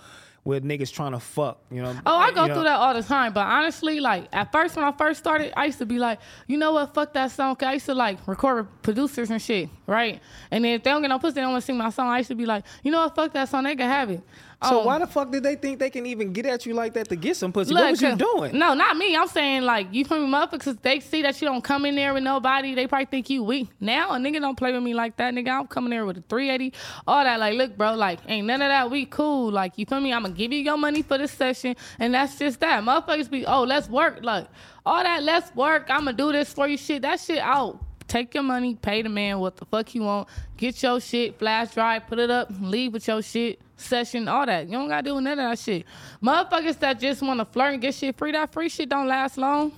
with 0.44 0.64
niggas 0.64 0.90
trying 0.92 1.12
to 1.12 1.20
fuck, 1.20 1.58
you 1.70 1.82
know. 1.82 1.94
Oh, 2.06 2.16
I 2.16 2.30
go 2.32 2.42
you 2.42 2.48
know, 2.48 2.54
through 2.54 2.64
that 2.64 2.76
all 2.76 2.94
the 2.94 3.02
time. 3.02 3.34
But 3.34 3.46
honestly, 3.46 4.00
like 4.00 4.28
at 4.32 4.50
first 4.50 4.76
when 4.76 4.84
I 4.86 4.92
first 4.92 5.20
started, 5.20 5.52
I 5.58 5.66
used 5.66 5.78
to 5.78 5.86
be 5.86 5.98
like, 5.98 6.20
you 6.46 6.56
know 6.56 6.72
what, 6.72 6.94
fuck 6.94 7.12
that 7.12 7.30
song. 7.30 7.54
'Cause 7.56 7.66
I 7.66 7.72
used 7.74 7.86
to 7.86 7.94
like 7.94 8.26
record 8.26 8.56
with 8.66 8.82
producers 8.82 9.30
and 9.30 9.42
shit, 9.42 9.68
right? 9.86 10.20
And 10.50 10.64
then 10.64 10.72
if 10.76 10.82
they 10.84 10.90
don't 10.90 11.02
get 11.02 11.08
no 11.08 11.18
pussy, 11.18 11.34
they 11.34 11.40
don't 11.42 11.52
want 11.52 11.62
to 11.62 11.66
sing 11.66 11.76
my 11.76 11.90
song. 11.90 12.08
I 12.08 12.16
used 12.18 12.28
to 12.28 12.34
be 12.34 12.46
like, 12.46 12.64
you 12.82 12.90
know 12.90 13.00
what, 13.04 13.14
fuck 13.14 13.32
that 13.34 13.50
song. 13.50 13.64
They 13.64 13.76
can 13.76 13.88
have 13.90 14.08
it. 14.10 14.22
So 14.68 14.80
Um, 14.80 14.86
why 14.86 14.98
the 14.98 15.06
fuck 15.06 15.30
did 15.30 15.42
they 15.42 15.56
think 15.56 15.78
they 15.78 15.90
can 15.90 16.06
even 16.06 16.32
get 16.32 16.46
at 16.46 16.64
you 16.66 16.74
like 16.74 16.94
that 16.94 17.08
to 17.08 17.16
get 17.16 17.36
some 17.36 17.52
pussy? 17.52 17.72
Look, 17.72 17.82
what 17.82 17.90
was 17.92 18.02
you 18.02 18.16
doing? 18.16 18.58
No, 18.58 18.74
not 18.74 18.96
me. 18.96 19.16
I'm 19.16 19.28
saying 19.28 19.62
like 19.62 19.88
you 19.92 20.04
feel 20.04 20.20
me, 20.20 20.32
motherfuckers. 20.32 20.80
They 20.80 21.00
see 21.00 21.22
that 21.22 21.40
you 21.40 21.48
don't 21.48 21.62
come 21.62 21.84
in 21.84 21.94
there 21.94 22.14
with 22.14 22.22
nobody. 22.22 22.74
They 22.74 22.86
probably 22.86 23.06
think 23.06 23.30
you 23.30 23.42
weak. 23.42 23.68
Now 23.80 24.12
a 24.12 24.16
nigga 24.16 24.40
don't 24.40 24.56
play 24.56 24.72
with 24.72 24.82
me 24.82 24.94
like 24.94 25.16
that, 25.16 25.34
nigga. 25.34 25.48
I'm 25.50 25.66
coming 25.66 25.90
there 25.90 26.06
with 26.06 26.18
a 26.18 26.22
380, 26.28 26.72
all 27.06 27.22
that. 27.24 27.38
Like, 27.40 27.54
look, 27.54 27.76
bro, 27.76 27.94
like 27.94 28.20
ain't 28.26 28.46
none 28.46 28.62
of 28.62 28.68
that. 28.68 28.90
We 28.90 29.06
cool. 29.06 29.50
Like 29.50 29.78
you 29.78 29.86
feel 29.86 30.00
me? 30.00 30.12
I'm 30.12 30.22
gonna 30.22 30.34
give 30.34 30.52
you 30.52 30.60
your 30.60 30.76
money 30.78 31.02
for 31.02 31.18
this 31.18 31.32
session, 31.32 31.76
and 31.98 32.14
that's 32.14 32.38
just 32.38 32.60
that. 32.60 32.82
Motherfuckers 32.82 33.30
be 33.30 33.44
oh 33.46 33.62
let's 33.64 33.88
work. 33.88 34.20
Like 34.22 34.46
all 34.86 35.02
that 35.02 35.22
let's 35.22 35.54
work. 35.54 35.86
I'm 35.88 36.04
gonna 36.04 36.12
do 36.16 36.32
this 36.32 36.52
for 36.52 36.66
you. 36.68 36.76
Shit, 36.76 37.02
that 37.02 37.20
shit 37.20 37.38
out. 37.38 37.78
Take 38.06 38.34
your 38.34 38.42
money, 38.42 38.74
pay 38.74 39.00
the 39.00 39.08
man 39.08 39.38
what 39.38 39.56
the 39.56 39.64
fuck 39.64 39.94
you 39.94 40.02
want, 40.02 40.28
get 40.58 40.80
your 40.82 41.00
shit, 41.00 41.38
flash 41.38 41.72
drive, 41.72 42.06
put 42.06 42.18
it 42.18 42.30
up, 42.30 42.50
leave 42.60 42.92
with 42.92 43.08
your 43.08 43.22
shit, 43.22 43.60
session, 43.76 44.28
all 44.28 44.46
that. 44.46 44.66
You 44.66 44.72
don't 44.72 44.88
gotta 44.88 45.02
do 45.02 45.20
none 45.20 45.38
of 45.38 45.50
that 45.50 45.58
shit. 45.58 45.84
Motherfuckers 46.22 46.78
that 46.80 46.98
just 47.00 47.22
wanna 47.22 47.44
flirt 47.44 47.74
and 47.74 47.82
get 47.82 47.94
shit 47.94 48.16
free, 48.16 48.32
that 48.32 48.52
free 48.52 48.68
shit 48.68 48.88
don't 48.88 49.06
last 49.08 49.38
long. 49.38 49.72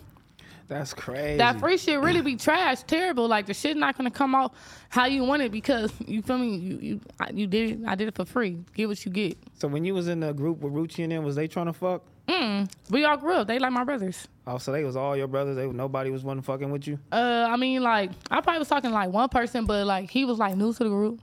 That's 0.69 0.93
crazy. 0.93 1.39
That 1.39 1.61
free 1.61 1.79
shit 1.79 2.01
really 2.01 2.23
be 2.23 2.35
trash, 2.35 2.83
terrible. 2.83 3.29
Like 3.29 3.47
the 3.47 3.55
shit 3.55 3.77
not 3.77 3.97
gonna 3.97 4.11
come 4.11 4.35
out 4.35 4.53
how 4.89 5.07
you 5.07 5.23
want 5.23 5.43
it 5.43 5.53
because 5.53 5.93
you 6.07 6.23
feel 6.23 6.39
me. 6.39 6.57
You 6.57 6.79
you 6.79 7.01
I- 7.21 7.31
you 7.33 7.47
did 7.47 7.71
it. 7.71 7.79
I 7.87 7.95
did 7.95 8.09
it 8.09 8.17
for 8.17 8.25
free. 8.25 8.59
Get 8.75 8.89
what 8.89 9.05
you 9.05 9.13
get. 9.13 9.39
so 9.55 9.69
when 9.69 9.85
you 9.85 9.95
was 9.95 10.09
in 10.09 10.21
the 10.21 10.33
group 10.33 10.59
with 10.61 10.73
Ruchi 10.73 11.05
and 11.05 11.13
them, 11.13 11.23
was 11.25 11.37
they 11.37 11.47
trying 11.47 11.67
to 11.67 11.73
fuck? 11.73 12.03
Mm. 12.27 12.69
We 12.91 13.05
all 13.05 13.17
grew 13.17 13.35
up. 13.35 13.47
They 13.47 13.61
like 13.61 13.71
my 13.71 13.85
brothers. 13.85 14.27
Oh, 14.49 14.59
so 14.59 14.73
they 14.73 14.83
was 14.83 14.97
all 14.97 15.17
your 15.17 15.29
brothers. 15.29 15.55
They 15.55 15.69
nobody 15.69 16.11
was 16.11 16.25
one 16.25 16.43
fucking 16.43 16.69
with 16.73 16.89
you. 16.89 16.99
Uh, 17.13 17.47
I 17.49 17.57
mean, 17.57 17.83
like 17.85 18.11
I 18.29 18.41
probably 18.41 18.59
was 18.59 18.67
talking 18.69 18.91
like 18.91 19.11
one 19.11 19.29
person, 19.29 19.67
but 19.67 19.87
like 19.87 20.11
he 20.11 20.25
was 20.25 20.39
like 20.39 20.57
new 20.57 20.73
to 20.73 20.83
the 20.83 20.89
group. 20.91 21.21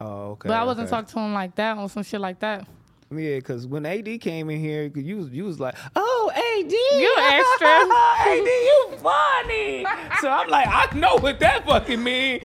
Oh, 0.00 0.30
okay. 0.32 0.48
But 0.48 0.54
I 0.56 0.64
wasn't 0.64 0.86
okay. 0.88 0.90
talking 0.96 1.08
to 1.14 1.18
him 1.20 1.32
like 1.34 1.54
that 1.56 1.78
on 1.78 1.88
some 1.88 2.02
shit 2.02 2.20
like 2.20 2.38
that. 2.40 2.66
Yeah, 3.10 3.36
because 3.36 3.66
when 3.66 3.86
AD 3.86 4.20
came 4.20 4.50
in 4.50 4.58
here, 4.60 4.90
'cause 4.90 5.04
you 5.04 5.16
was 5.18 5.30
you 5.30 5.44
was 5.44 5.60
like, 5.60 5.74
oh 5.94 6.30
AD, 6.34 6.72
You 6.72 7.14
extra. 7.18 7.68
AD, 8.32 8.46
you 8.46 8.98
funny. 8.98 9.86
so 10.20 10.28
I'm 10.28 10.48
like, 10.48 10.66
I 10.66 10.88
know 10.98 11.16
what 11.16 11.38
that 11.40 11.64
fucking 11.66 12.02
mean. 12.02 12.42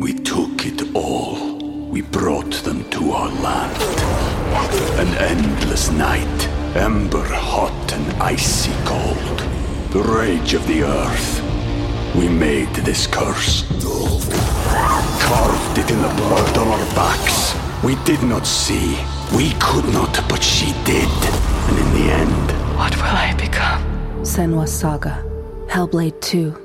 We 0.00 0.14
took 0.14 0.64
it 0.66 0.94
all. 0.94 1.58
we 1.90 2.00
brought 2.02 2.52
them 2.64 2.88
to 2.90 3.12
our 3.12 3.28
land. 3.42 3.82
An 4.98 5.08
endless 5.18 5.90
night, 5.90 6.48
ember 6.74 7.24
hot 7.28 7.92
and 7.92 8.22
icy 8.22 8.72
cold. 8.84 9.38
The 9.92 10.00
rage 10.02 10.54
of 10.54 10.66
the 10.66 10.84
earth. 10.84 11.42
We 12.14 12.28
made 12.28 12.68
this 12.74 13.06
curse. 13.06 13.64
Carved 15.22 15.78
it 15.78 15.90
in 15.90 16.00
the 16.02 16.08
blood 16.16 16.58
on 16.58 16.68
our 16.68 16.86
backs. 16.94 17.54
We 17.84 17.94
did 18.04 18.22
not 18.22 18.46
see. 18.46 18.98
We 19.36 19.52
could 19.60 19.86
not, 19.94 20.12
but 20.28 20.42
she 20.42 20.72
did. 20.84 21.08
And 21.68 21.78
in 21.78 21.92
the 21.94 22.12
end, 22.12 22.50
What 22.76 22.94
will 22.96 23.04
I 23.04 23.34
become? 23.38 23.82
Senua's 24.22 24.72
Saga. 24.72 25.24
Hellblade 25.68 26.20
2. 26.20 26.56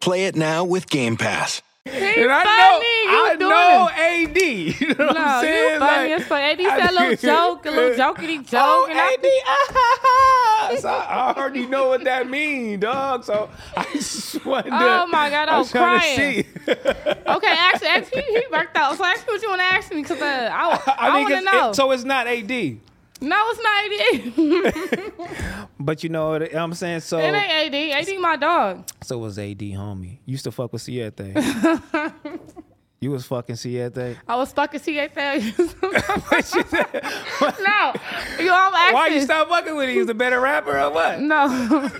Play 0.00 0.26
it 0.26 0.36
now 0.36 0.64
with 0.64 0.88
Game 0.88 1.16
Pass. 1.16 1.62
And 1.84 1.94
funny, 1.94 2.06
I 2.14 3.02
you 3.02 3.10
know, 3.10 3.24
I 3.24 3.36
doing 3.36 3.50
know 3.50 3.88
it. 3.92 4.36
AD. 4.36 4.42
You 4.82 4.88
know 4.94 5.06
what 5.06 5.14
No, 5.16 5.20
I'm 5.24 5.40
saying? 5.42 5.72
you 5.74 5.78
funny 5.80 6.10
Like, 6.10 6.20
as 6.20 6.26
fuck. 6.28 6.38
AD 6.40 6.60
said 6.60 6.90
a 6.90 6.92
little 6.92 7.16
joke, 7.30 7.66
a 7.66 7.70
little 7.70 7.96
jokety 7.98 8.38
joke. 8.48 8.60
Oh, 8.62 8.86
and 8.88 8.98
I- 8.98 9.12
AD, 9.14 9.26
ah, 9.46 9.66
ha. 10.80 11.34
I 11.36 11.38
already 11.40 11.66
know 11.66 11.88
what 11.88 12.04
that 12.04 12.28
means, 12.30 12.80
dog. 12.80 13.24
So 13.24 13.50
I 13.76 13.84
just 13.92 14.44
wanted 14.46 14.70
to. 14.70 14.76
Oh, 14.76 15.06
my 15.06 15.28
God, 15.28 15.48
I 15.48 15.54
I 15.54 15.58
was 15.58 15.66
was 15.66 15.72
crying. 15.72 16.44
Okay, 16.66 17.54
actually, 17.58 17.88
actually, 17.88 18.22
he 18.22 18.44
worked 18.50 18.76
out. 18.76 18.96
So 18.96 19.04
ask 19.04 19.26
me 19.26 19.32
what 19.34 19.42
you 19.42 19.48
want 19.48 19.60
to 19.60 19.64
ask 19.66 19.92
me, 19.92 20.02
cause 20.02 20.20
uh, 20.20 20.50
I, 20.52 20.94
I, 20.98 21.08
I 21.08 21.14
mean, 21.14 21.22
want 21.30 21.34
to 21.46 21.52
know. 21.52 21.70
it- 21.70 21.74
so 21.74 21.90
it's 21.90 22.04
not 22.04 22.26
AD. 22.26 22.50
no, 22.50 23.36
it's 23.50 23.62
not 23.62 25.04
AD. 25.58 25.68
But 25.80 26.02
you 26.04 26.10
know 26.10 26.30
what 26.30 26.54
I'm 26.54 26.74
saying? 26.74 27.00
So 27.00 27.18
it 27.18 27.32
ain't 27.32 27.74
AD. 27.74 28.08
AD 28.08 28.20
my 28.20 28.36
dog. 28.36 28.84
so 29.02 29.18
was 29.18 29.38
AD, 29.38 29.58
homie. 29.58 30.18
Used 30.26 30.44
to 30.44 30.52
fuck 30.52 30.72
with 30.72 30.82
Siete. 30.82 31.32
You 33.02 33.10
was 33.10 33.26
fucking 33.26 33.56
Siete. 33.56 34.16
I 34.28 34.36
was 34.36 34.52
fucking 34.52 34.78
Siete 34.78 35.10
No, 35.16 35.32
you 35.34 35.42
I'm 38.52 38.72
asking. 38.72 38.94
Why 38.94 39.08
you 39.12 39.20
stop 39.22 39.48
fucking 39.48 39.74
with 39.74 39.88
him? 39.88 39.96
He's 39.96 40.08
a 40.08 40.14
better 40.14 40.40
rapper 40.40 40.78
or 40.78 40.88
what? 40.92 41.18
No. 41.18 41.46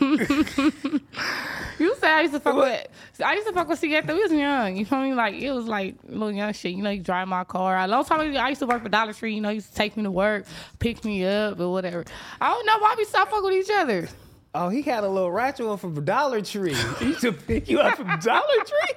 you 1.81 1.97
say 1.97 2.09
I 2.09 2.21
used 2.21 2.35
to 2.35 2.39
fuck 2.39 2.55
with. 2.55 2.87
I 3.25 3.35
used 3.35 3.49
to 3.49 3.53
fuck 3.53 3.69
with 3.69 3.81
Siete. 3.81 4.07
We 4.07 4.15
was 4.15 4.31
young. 4.31 4.77
You 4.77 4.85
feel 4.85 5.01
me? 5.01 5.13
Like 5.13 5.35
it 5.35 5.51
was 5.51 5.65
like 5.67 5.97
little 6.05 6.31
young 6.31 6.53
shit. 6.53 6.71
You 6.71 6.85
know, 6.85 6.91
you 6.91 7.03
drive 7.03 7.27
my 7.27 7.43
car. 7.43 7.77
A 7.79 7.89
long 7.89 8.05
time 8.05 8.21
ago, 8.21 8.39
I 8.39 8.51
used 8.51 8.61
to 8.61 8.67
work 8.67 8.85
for 8.85 8.89
Dollar 8.89 9.13
Tree. 9.13 9.35
You 9.35 9.41
know, 9.41 9.49
he 9.49 9.57
used 9.57 9.71
to 9.71 9.75
take 9.75 9.97
me 9.97 10.05
to 10.05 10.11
work, 10.13 10.47
pick 10.79 11.05
me 11.05 11.27
up, 11.27 11.59
or 11.59 11.73
whatever. 11.73 12.05
I 12.41 12.49
don't 12.49 12.65
know 12.65 12.79
why 12.79 12.95
we 12.97 13.05
stop 13.07 13.29
fucking 13.29 13.43
with 13.43 13.55
each 13.55 13.75
other. 13.75 14.09
Oh, 14.55 14.69
he 14.69 14.83
had 14.83 15.03
a 15.03 15.09
little 15.09 15.33
ratchet 15.33 15.67
one 15.67 15.79
from 15.79 16.05
Dollar 16.05 16.43
Tree. 16.43 16.75
He 17.01 17.07
used 17.07 17.23
to 17.23 17.33
pick 17.33 17.69
you 17.69 17.81
up 17.81 17.97
from 17.97 18.07
Dollar 18.21 18.65
Tree. 18.65 18.95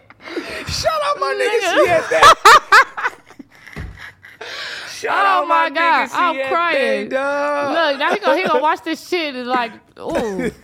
Shout 0.68 1.02
out 1.06 1.20
my 1.20 1.34
nigga 1.40 1.60
Siete. 2.10 2.24
Shout 4.90 5.14
Oh 5.26 5.42
out 5.44 5.48
my 5.48 5.70
my, 5.70 5.76
God, 5.76 6.10
nigga 6.10 6.16
I'm 6.16 6.50
crying. 6.50 7.10
Look, 7.10 8.00
now 8.00 8.14
he 8.14 8.20
gonna 8.20 8.38
he 8.38 8.44
gonna 8.48 8.62
watch 8.62 8.82
this 8.84 9.08
shit 9.08 9.36
and 9.36 9.48
like, 9.48 9.72
ooh. 10.00 10.52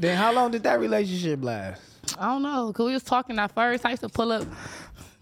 Then 0.00 0.16
how 0.16 0.32
long 0.32 0.52
did 0.52 0.62
that 0.62 0.78
relationship 0.78 1.42
last? 1.42 1.82
I 2.18 2.26
don't 2.26 2.42
know, 2.42 2.72
cause 2.72 2.86
we 2.86 2.92
was 2.92 3.02
talking 3.02 3.38
at 3.38 3.52
first. 3.52 3.84
I 3.84 3.90
used 3.90 4.02
to 4.02 4.08
pull 4.08 4.30
up 4.32 4.44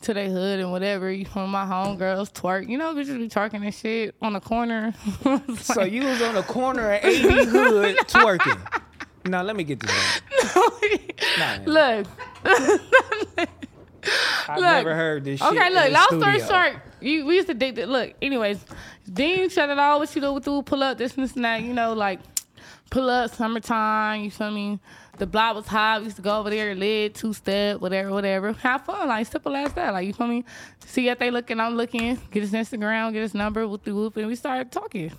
to 0.03 0.13
their 0.15 0.29
hood 0.29 0.61
and 0.61 0.71
whatever. 0.71 1.11
You 1.11 1.27
know, 1.35 1.47
my 1.47 1.65
homegirls 1.65 2.31
twerk. 2.33 2.69
You 2.69 2.77
know, 2.79 2.95
bitches 2.95 3.17
be 3.19 3.29
twerking 3.29 3.65
and 3.65 3.75
shit 3.75 4.15
on 4.21 4.35
the 4.35 4.41
corner. 4.41 4.93
It's 5.25 5.65
So 5.75 5.83
you 5.83 6.05
was 6.05 6.21
on 6.21 6.35
the 6.35 6.43
corner 6.43 6.93
of 6.93 7.05
80 7.05 7.21
Hood 7.47 7.97
twerking. 8.07 8.61
Now 9.25 9.43
let 9.43 9.57
me 9.57 9.65
get 9.65 9.81
this 9.81 9.91
right. 10.55 11.21
Nah, 11.39 11.59
look, 11.73 12.07
I've 14.49 14.57
look. 14.59 14.65
never 14.65 14.95
heard 14.95 15.25
this 15.25 15.41
shit. 15.41 15.49
okay, 15.53 15.71
look. 15.75 15.87
the 15.87 15.91
Long 15.91 16.21
story 16.23 16.41
short, 16.41 16.77
you, 17.01 17.27
we 17.27 17.35
used 17.37 17.49
to 17.49 17.55
date. 17.55 17.75
that- 17.75 17.89
Look, 17.89 18.15
anyways, 18.23 18.65
Dean 19.13 19.49
shut 19.49 19.69
it 19.69 19.79
all. 19.79 19.99
What 19.99 20.15
you 20.15 20.21
do? 20.21 20.39
Do 20.41 20.63
pull 20.63 20.83
up 20.83 20.97
this 20.99 21.15
and 21.17 21.25
this 21.25 21.35
and 21.35 21.45
that. 21.45 21.63
You 21.63 21.75
know, 21.75 21.93
like 21.93 22.21
pull 22.91 23.11
up 23.11 23.35
summertime. 23.35 24.23
You 24.23 24.31
feel 24.31 24.51
me? 24.53 24.79
The 25.19 25.27
block 25.27 25.57
was 25.57 25.67
hot. 25.67 26.01
We 26.01 26.05
used 26.05 26.17
to 26.17 26.23
go 26.23 26.39
over 26.39 26.51
there, 26.51 26.75
lid, 26.75 27.15
two 27.15 27.33
step, 27.33 27.81
whatever, 27.81 28.11
whatever. 28.11 28.53
Have 28.53 28.85
fun, 28.85 29.09
like 29.09 29.27
simple 29.27 29.57
as 29.57 29.73
that. 29.73 29.93
Like 29.95 30.07
you 30.07 30.13
feel 30.13 30.27
me? 30.29 30.45
See 30.85 31.09
if 31.09 31.19
they 31.19 31.31
looking, 31.31 31.59
I'm 31.59 31.75
looking. 31.75 32.17
Get 32.31 32.43
his 32.43 32.53
Instagram, 32.53 33.13
get 33.13 33.23
his 33.23 33.35
number, 33.35 33.67
whoop 33.67 33.83
the 33.83 33.95
whoop, 33.95 34.17
and 34.19 34.27
we 34.29 34.37
started 34.37 34.71
talking. 34.71 35.11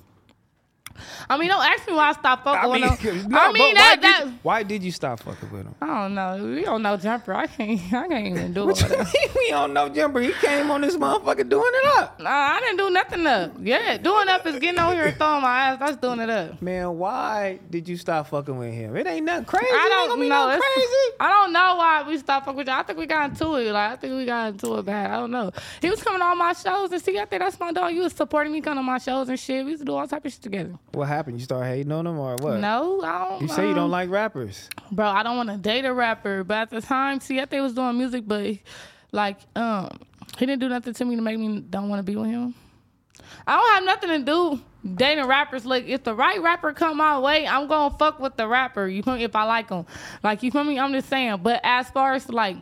I 1.29 1.38
mean, 1.38 1.49
don't 1.49 1.63
ask 1.63 1.88
me 1.88 1.93
why 1.93 2.10
I 2.10 2.13
stopped 2.13 2.43
fucking 2.43 2.69
I 2.69 2.73
mean, 2.73 2.89
with 2.89 2.99
him. 2.99 3.27
no, 3.29 3.39
I 3.39 3.51
mean 3.51 3.75
why, 3.75 3.95
that 3.95 4.01
did, 4.01 4.27
that. 4.27 4.33
why 4.43 4.63
did 4.63 4.83
you 4.83 4.91
stop 4.91 5.19
fucking 5.21 5.51
with 5.51 5.63
him? 5.63 5.75
I 5.81 5.86
don't 5.88 6.15
know. 6.15 6.55
We 6.55 6.63
don't 6.63 6.81
No 6.81 6.97
Jumper. 6.97 7.33
I 7.33 7.47
can't. 7.47 7.81
I 7.93 8.07
can't 8.07 8.27
even 8.27 8.53
do 8.53 8.69
it. 8.73 9.36
we 9.36 9.49
don't 9.49 9.73
No 9.73 9.89
Jumper? 9.89 10.19
He 10.21 10.33
came 10.33 10.71
on 10.71 10.81
this 10.81 10.95
motherfucker 10.95 11.47
doing 11.47 11.71
it 11.73 11.97
up. 11.97 12.19
Nah, 12.19 12.29
I 12.29 12.60
didn't 12.60 12.77
do 12.77 12.89
nothing 12.89 13.27
up. 13.27 13.53
Yeah, 13.60 13.97
doing 13.97 14.27
up 14.29 14.45
is 14.45 14.60
getting 14.60 14.79
on 14.79 14.93
here 14.93 15.05
and 15.05 15.17
throwing 15.17 15.41
my 15.41 15.60
ass. 15.60 15.79
That's 15.79 15.97
doing 15.97 16.19
it 16.19 16.29
up. 16.29 16.62
Man, 16.62 16.97
why 16.97 17.60
did 17.69 17.88
you 17.88 17.97
stop 17.97 18.27
fucking 18.27 18.57
with 18.57 18.73
him? 18.73 18.95
It 18.95 19.07
ain't 19.07 19.25
nothing 19.25 19.45
crazy. 19.45 19.67
I 19.69 20.07
don't 20.07 20.27
know. 20.27 20.47
crazy. 20.47 21.15
I 21.19 21.29
don't 21.29 21.53
know 21.53 21.75
why 21.77 22.03
we 22.07 22.17
stopped 22.17 22.45
fucking 22.45 22.57
with 22.57 22.67
you. 22.67 22.73
I 22.73 22.83
think 22.83 22.99
we 22.99 23.05
got 23.05 23.31
into 23.31 23.55
it. 23.55 23.71
Like 23.71 23.91
I 23.91 23.95
think 23.95 24.13
we 24.13 24.25
got 24.25 24.49
into 24.49 24.77
it 24.77 24.86
bad. 24.86 25.12
I 25.12 25.15
don't 25.17 25.31
know. 25.31 25.51
He 25.81 25.89
was 25.89 26.01
coming 26.03 26.21
on 26.21 26.38
my 26.38 26.53
shows 26.53 26.91
and 26.91 27.01
see, 27.01 27.17
I 27.19 27.25
think 27.25 27.41
that's 27.41 27.60
my 27.60 27.71
dog. 27.71 27.93
You 27.93 28.01
was 28.01 28.13
supporting 28.13 28.53
me 28.53 28.62
coming 28.62 28.79
on 28.79 28.86
my 28.86 28.97
shows 28.97 29.29
and 29.29 29.39
shit. 29.39 29.63
We 29.65 29.71
used 29.71 29.81
to 29.81 29.86
do 29.86 29.95
all 29.95 30.07
type 30.07 30.25
of 30.25 30.31
shit 30.31 30.41
together. 30.41 30.77
What 30.93 31.08
happened? 31.08 31.38
You 31.38 31.43
start 31.43 31.65
hating 31.65 31.91
on 31.91 32.08
him 32.08 32.17
or 32.17 32.36
what? 32.38 32.60
No, 32.60 33.02
I 33.02 33.28
don't. 33.28 33.41
You 33.41 33.47
say 33.50 33.67
you 33.67 33.73
don't 33.73 33.86
um, 33.86 33.91
like 33.91 34.10
rappers. 34.10 34.69
bro, 34.91 35.06
I 35.08 35.21
don't 35.23 35.38
want 35.38 35.50
to 35.50 35.58
date 35.58 35.86
a 35.86 35.93
rapper. 35.93 36.43
But 36.43 36.58
at 36.58 36.69
the 36.69 36.82
time, 36.82 37.19
see, 37.19 37.39
I 37.39 37.45
think 37.45 37.62
was 37.62 37.73
doing 37.73 37.97
music, 37.97 38.23
but 38.26 38.58
like, 39.12 39.38
um, 39.56 39.89
he 40.38 40.45
didn't 40.45 40.60
do 40.60 40.69
nothing 40.69 40.93
to 40.93 41.06
me 41.06 41.15
to 41.15 41.21
make 41.21 41.38
me 41.38 41.60
don't 41.60 41.89
want 41.89 42.00
to 42.00 42.04
be 42.04 42.15
with 42.15 42.30
him. 42.30 42.56
I 43.45 43.58
don't 43.58 43.76
have 43.76 43.84
nothing 43.84 44.26
to 44.26 44.26
do 44.26 44.62
dating 44.95 45.26
rappers. 45.26 45.65
Like, 45.65 45.88
if 45.88 46.04
the 46.04 46.15
right 46.15 46.41
rapper 46.41 46.73
come 46.73 46.97
my 46.97 47.19
way, 47.19 47.47
I'm 47.47 47.67
gonna 47.67 47.95
fuck 47.97 48.19
with 48.19 48.36
the 48.36 48.47
rapper. 48.47 48.88
You 48.88 49.04
feel 49.04 49.15
me? 49.15 49.23
If 49.23 49.36
I 49.36 49.43
like 49.43 49.69
him, 49.69 49.86
like 50.23 50.43
you 50.43 50.52
feel 50.52 50.63
me? 50.63 50.80
I'm 50.80 50.93
just 50.93 51.10
saying. 51.10 51.39
But 51.43 51.62
as 51.63 51.89
far 51.89 52.13
as 52.13 52.30
like. 52.30 52.58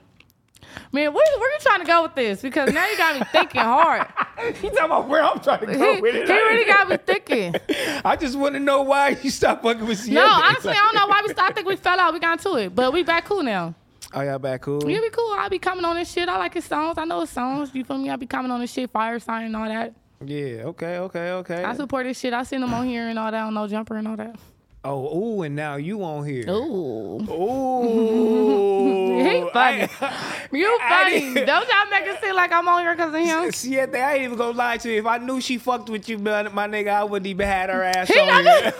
Man, 0.91 1.13
where, 1.13 1.39
where 1.39 1.51
you 1.51 1.59
trying 1.59 1.79
to 1.79 1.85
go 1.85 2.03
with 2.03 2.15
this? 2.15 2.41
Because 2.41 2.73
now 2.73 2.87
you 2.87 2.97
got 2.97 3.19
me 3.19 3.25
thinking 3.31 3.61
hard. 3.61 4.07
You 4.37 4.51
talking 4.51 4.77
about 4.79 5.07
where 5.07 5.23
I'm 5.23 5.39
trying 5.39 5.61
to 5.61 5.65
go 5.67 5.95
he 5.95 6.01
with 6.01 6.13
it? 6.13 6.27
He 6.27 6.33
really 6.33 6.65
got 6.65 6.89
me 6.89 6.97
thinking. 6.97 7.55
I 8.05 8.17
just 8.17 8.37
want 8.37 8.53
to 8.55 8.59
know 8.59 8.81
why 8.81 9.17
you 9.23 9.29
stopped 9.29 9.63
fucking 9.63 9.85
with 9.85 9.97
Siete. 9.97 10.13
No, 10.13 10.25
honestly, 10.27 10.71
I 10.71 10.75
don't 10.75 10.95
know 10.95 11.07
why 11.07 11.21
we 11.25 11.31
stopped. 11.31 11.51
I 11.51 11.53
think 11.53 11.67
we 11.67 11.77
fell 11.77 11.97
out. 11.97 12.13
We 12.13 12.19
got 12.19 12.45
into 12.45 12.57
it, 12.57 12.75
but 12.75 12.91
we 12.91 13.03
back 13.03 13.25
cool 13.25 13.43
now. 13.43 13.73
Oh, 14.13 14.21
y'all 14.21 14.37
back 14.37 14.61
cool? 14.61 14.89
Yeah, 14.89 14.99
be 14.99 15.09
cool. 15.09 15.31
I 15.31 15.47
be 15.49 15.57
coming 15.57 15.85
on 15.85 15.95
this 15.95 16.11
shit. 16.11 16.27
I 16.27 16.37
like 16.37 16.53
his 16.53 16.65
songs. 16.65 16.97
I 16.97 17.05
know 17.05 17.21
his 17.21 17.29
songs. 17.29 17.73
You 17.73 17.85
feel 17.85 17.97
me? 17.97 18.09
I 18.09 18.17
be 18.17 18.27
coming 18.27 18.51
on 18.51 18.59
this 18.59 18.71
shit, 18.71 18.89
fire 18.91 19.19
sign 19.19 19.45
and 19.45 19.55
all 19.55 19.67
that. 19.67 19.93
Yeah, 20.23 20.63
okay, 20.65 20.97
okay, 20.99 21.31
okay. 21.31 21.63
I 21.63 21.75
support 21.75 22.05
this 22.05 22.19
shit. 22.19 22.33
I 22.33 22.43
seen 22.43 22.61
him 22.61 22.73
on 22.73 22.85
here 22.85 23.07
and 23.07 23.17
all 23.17 23.31
that 23.31 23.41
on 23.41 23.53
No 23.53 23.67
Jumper 23.67 23.95
and 23.95 24.07
all 24.07 24.15
that. 24.17 24.35
Oh, 24.85 25.17
ooh, 25.17 25.41
and 25.41 25.55
now 25.55 25.75
you 25.75 26.03
on 26.03 26.25
here. 26.25 26.45
Ooh. 26.49 27.19
Ooh. 27.29 28.91
He 29.25 29.41
funny. 29.51 29.87
I- 30.01 30.31
You 30.51 30.77
funny. 30.87 31.33
Don't 31.45 31.47
y'all 31.67 31.89
make 31.89 32.05
it 32.05 32.21
seem 32.21 32.35
like 32.35 32.51
I'm 32.51 32.67
on 32.67 32.81
here 32.81 32.95
because 32.95 33.13
of 33.13 33.19
him. 33.19 33.51
Siete, 33.51 33.95
I 33.95 34.13
ain't 34.15 34.23
even 34.25 34.37
gonna 34.37 34.55
lie 34.57 34.77
to 34.77 34.89
you. 34.91 34.99
If 34.99 35.05
I 35.05 35.17
knew 35.17 35.41
she 35.41 35.57
fucked 35.57 35.89
with 35.89 36.07
you, 36.07 36.17
man, 36.19 36.53
my 36.53 36.67
nigga, 36.67 36.89
I 36.89 37.03
wouldn't 37.03 37.27
even 37.27 37.47
had 37.47 37.69
her 37.69 37.83
ass 37.83 38.07
He 38.07 38.19
on 38.19 38.27
got 38.27 38.63
here. 38.63 38.73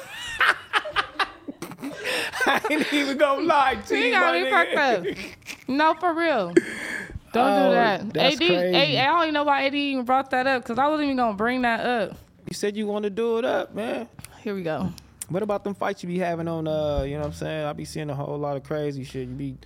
I 2.48 2.62
ain't 2.70 2.94
even 2.94 3.18
gonna 3.18 3.42
lie 3.44 3.76
to 3.76 3.96
He 3.96 4.06
you, 4.08 4.12
got 4.12 4.34
my 4.34 4.42
me 4.44 4.50
nigga. 4.50 4.52
fucked 4.52 4.78
up. 4.78 5.68
No, 5.68 5.94
for 5.96 6.14
real. 6.14 6.54
Don't 7.34 7.52
Oh, 7.52 7.70
do 7.70 7.76
that. 7.76 8.14
that's 8.14 8.36
AD, 8.36 8.48
crazy. 8.48 9.00
I 9.00 9.06
don't 9.08 9.22
even 9.24 9.34
know 9.34 9.44
why 9.44 9.66
AD 9.66 9.74
even 9.76 10.06
brought 10.06 10.30
that 10.32 10.48
up 10.48 10.64
because 10.64 10.78
I 10.78 10.88
wasn't 10.88 11.06
even 11.06 11.18
gonna 11.18 11.34
bring 11.36 11.64
that 11.64 11.80
up. 11.82 12.18
You 12.48 12.54
said 12.54 12.78
you 12.78 12.86
want 12.88 13.04
to 13.04 13.10
do 13.10 13.40
it 13.40 13.46
up, 13.46 13.74
man. 13.74 14.08
Here 14.44 14.54
we 14.56 14.62
go. 14.64 14.92
What 15.30 15.44
about 15.44 15.64
them 15.64 15.74
fights 15.74 16.04
you 16.04 16.08
be 16.08 16.20
having 16.20 16.48
on? 16.48 16.68
Uh, 16.68 17.04
you 17.04 17.14
know 17.14 17.22
what 17.22 17.28
I'm 17.28 17.34
saying? 17.34 17.66
I 17.66 17.74
be 17.74 17.86
seeing 17.86 18.10
a 18.10 18.16
whole 18.16 18.38
lot 18.38 18.58
of 18.58 18.64
crazy 18.64 19.04
shit. 19.04 19.28
You 19.28 19.34
be 19.34 19.58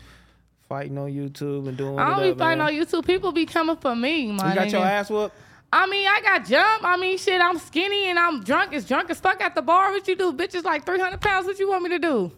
fighting 0.67 0.98
on 0.98 1.12
YouTube 1.12 1.67
and 1.67 1.76
doing. 1.76 2.00
I 2.00 2.10
don't 2.12 2.24
be 2.24 2.32
up, 2.32 2.38
fighting 2.38 2.60
man. 2.60 2.67
on 2.67 2.74
YouTube. 2.74 3.06
People 3.06 3.32
be 3.32 3.45
coming 3.45 3.76
for 3.76 3.95
me, 3.95 4.32
my 4.32 4.50
You 4.50 4.56
got 4.56 4.72
your 4.72 4.86
ass 4.86 5.10
whooped. 5.10 5.36
I 5.72 5.86
mean, 5.88 6.08
I 6.08 6.22
got 6.22 6.45
jump. 6.48 6.84
I 6.84 6.98
mean, 6.98 7.17
shit, 7.17 7.39
I'm 7.39 7.60
skinny 7.60 8.08
and 8.08 8.17
I'm 8.17 8.43
drunk 8.43 8.74
as 8.74 8.86
drunk 8.86 9.10
as 9.10 9.19
fuck 9.19 9.41
at 9.41 9.54
the 9.54 9.62
bar. 9.62 9.91
What 9.91 10.08
you 10.08 10.15
do? 10.15 10.34
Bitches 10.34 10.63
like 10.63 10.86
300 10.86 11.22
pounds. 11.22 11.45
What 11.45 11.60
you 11.60 11.69
want 11.69 11.84
me 11.84 11.89
to 11.89 12.00
do? 12.00 12.32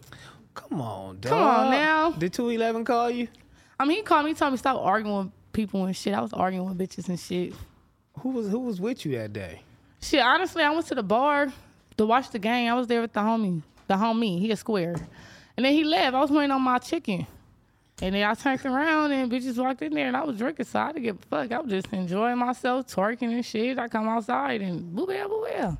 Come 0.54 0.82
on, 0.82 1.18
dog. 1.20 1.30
Come 1.30 1.42
on 1.42 1.70
now. 1.70 2.10
Did 2.10 2.32
211 2.32 2.84
call 2.84 3.10
you? 3.10 3.28
I 3.80 3.86
mean, 3.86 3.98
he 3.98 4.02
called 4.02 4.24
me, 4.24 4.32
he 4.32 4.34
told 4.34 4.52
me 4.52 4.58
stop 4.58 4.78
arguing 4.78 5.16
with 5.16 5.32
people 5.52 5.84
and 5.86 5.96
shit. 5.96 6.12
I 6.12 6.20
was 6.20 6.32
arguing 6.32 6.68
with 6.68 6.78
bitches 6.78 7.08
and 7.08 7.18
shit. 7.18 7.54
Who 8.20 8.30
was 8.30 8.48
who 8.48 8.60
was 8.60 8.80
with 8.80 9.06
you 9.06 9.16
that 9.16 9.32
day? 9.32 9.62
Shit, 10.02 10.20
honestly, 10.20 10.62
I 10.62 10.70
went 10.70 10.86
to 10.88 10.94
the 10.94 11.02
bar 11.02 11.52
to 12.02 12.06
watch 12.06 12.30
the 12.30 12.38
game. 12.38 12.70
I 12.70 12.74
was 12.74 12.86
there 12.86 13.00
with 13.00 13.12
the 13.12 13.20
homie, 13.20 13.62
the 13.86 13.94
homie. 13.94 14.38
He 14.40 14.50
a 14.50 14.56
square. 14.56 14.96
And 15.56 15.64
then 15.64 15.72
he 15.72 15.84
left. 15.84 16.14
I 16.14 16.20
was 16.20 16.30
waiting 16.30 16.50
on 16.50 16.62
my 16.62 16.78
chicken. 16.78 17.26
And 18.00 18.14
then 18.14 18.24
I 18.24 18.34
turned 18.34 18.64
around 18.66 19.12
and 19.12 19.30
bitches 19.30 19.62
walked 19.62 19.82
in 19.82 19.94
there 19.94 20.08
and 20.08 20.16
I 20.16 20.24
was 20.24 20.36
drinking, 20.36 20.66
so 20.66 20.80
I 20.80 20.88
didn't 20.88 21.04
give 21.04 21.16
a 21.16 21.26
fuck. 21.26 21.52
I 21.52 21.60
was 21.60 21.70
just 21.70 21.92
enjoying 21.92 22.38
myself, 22.38 22.88
twerking 22.88 23.32
and 23.32 23.44
shit. 23.44 23.78
I 23.78 23.86
come 23.86 24.08
outside 24.08 24.60
and 24.60 24.92
boo 24.94 25.06
boo 25.06 25.46
bell. 25.48 25.78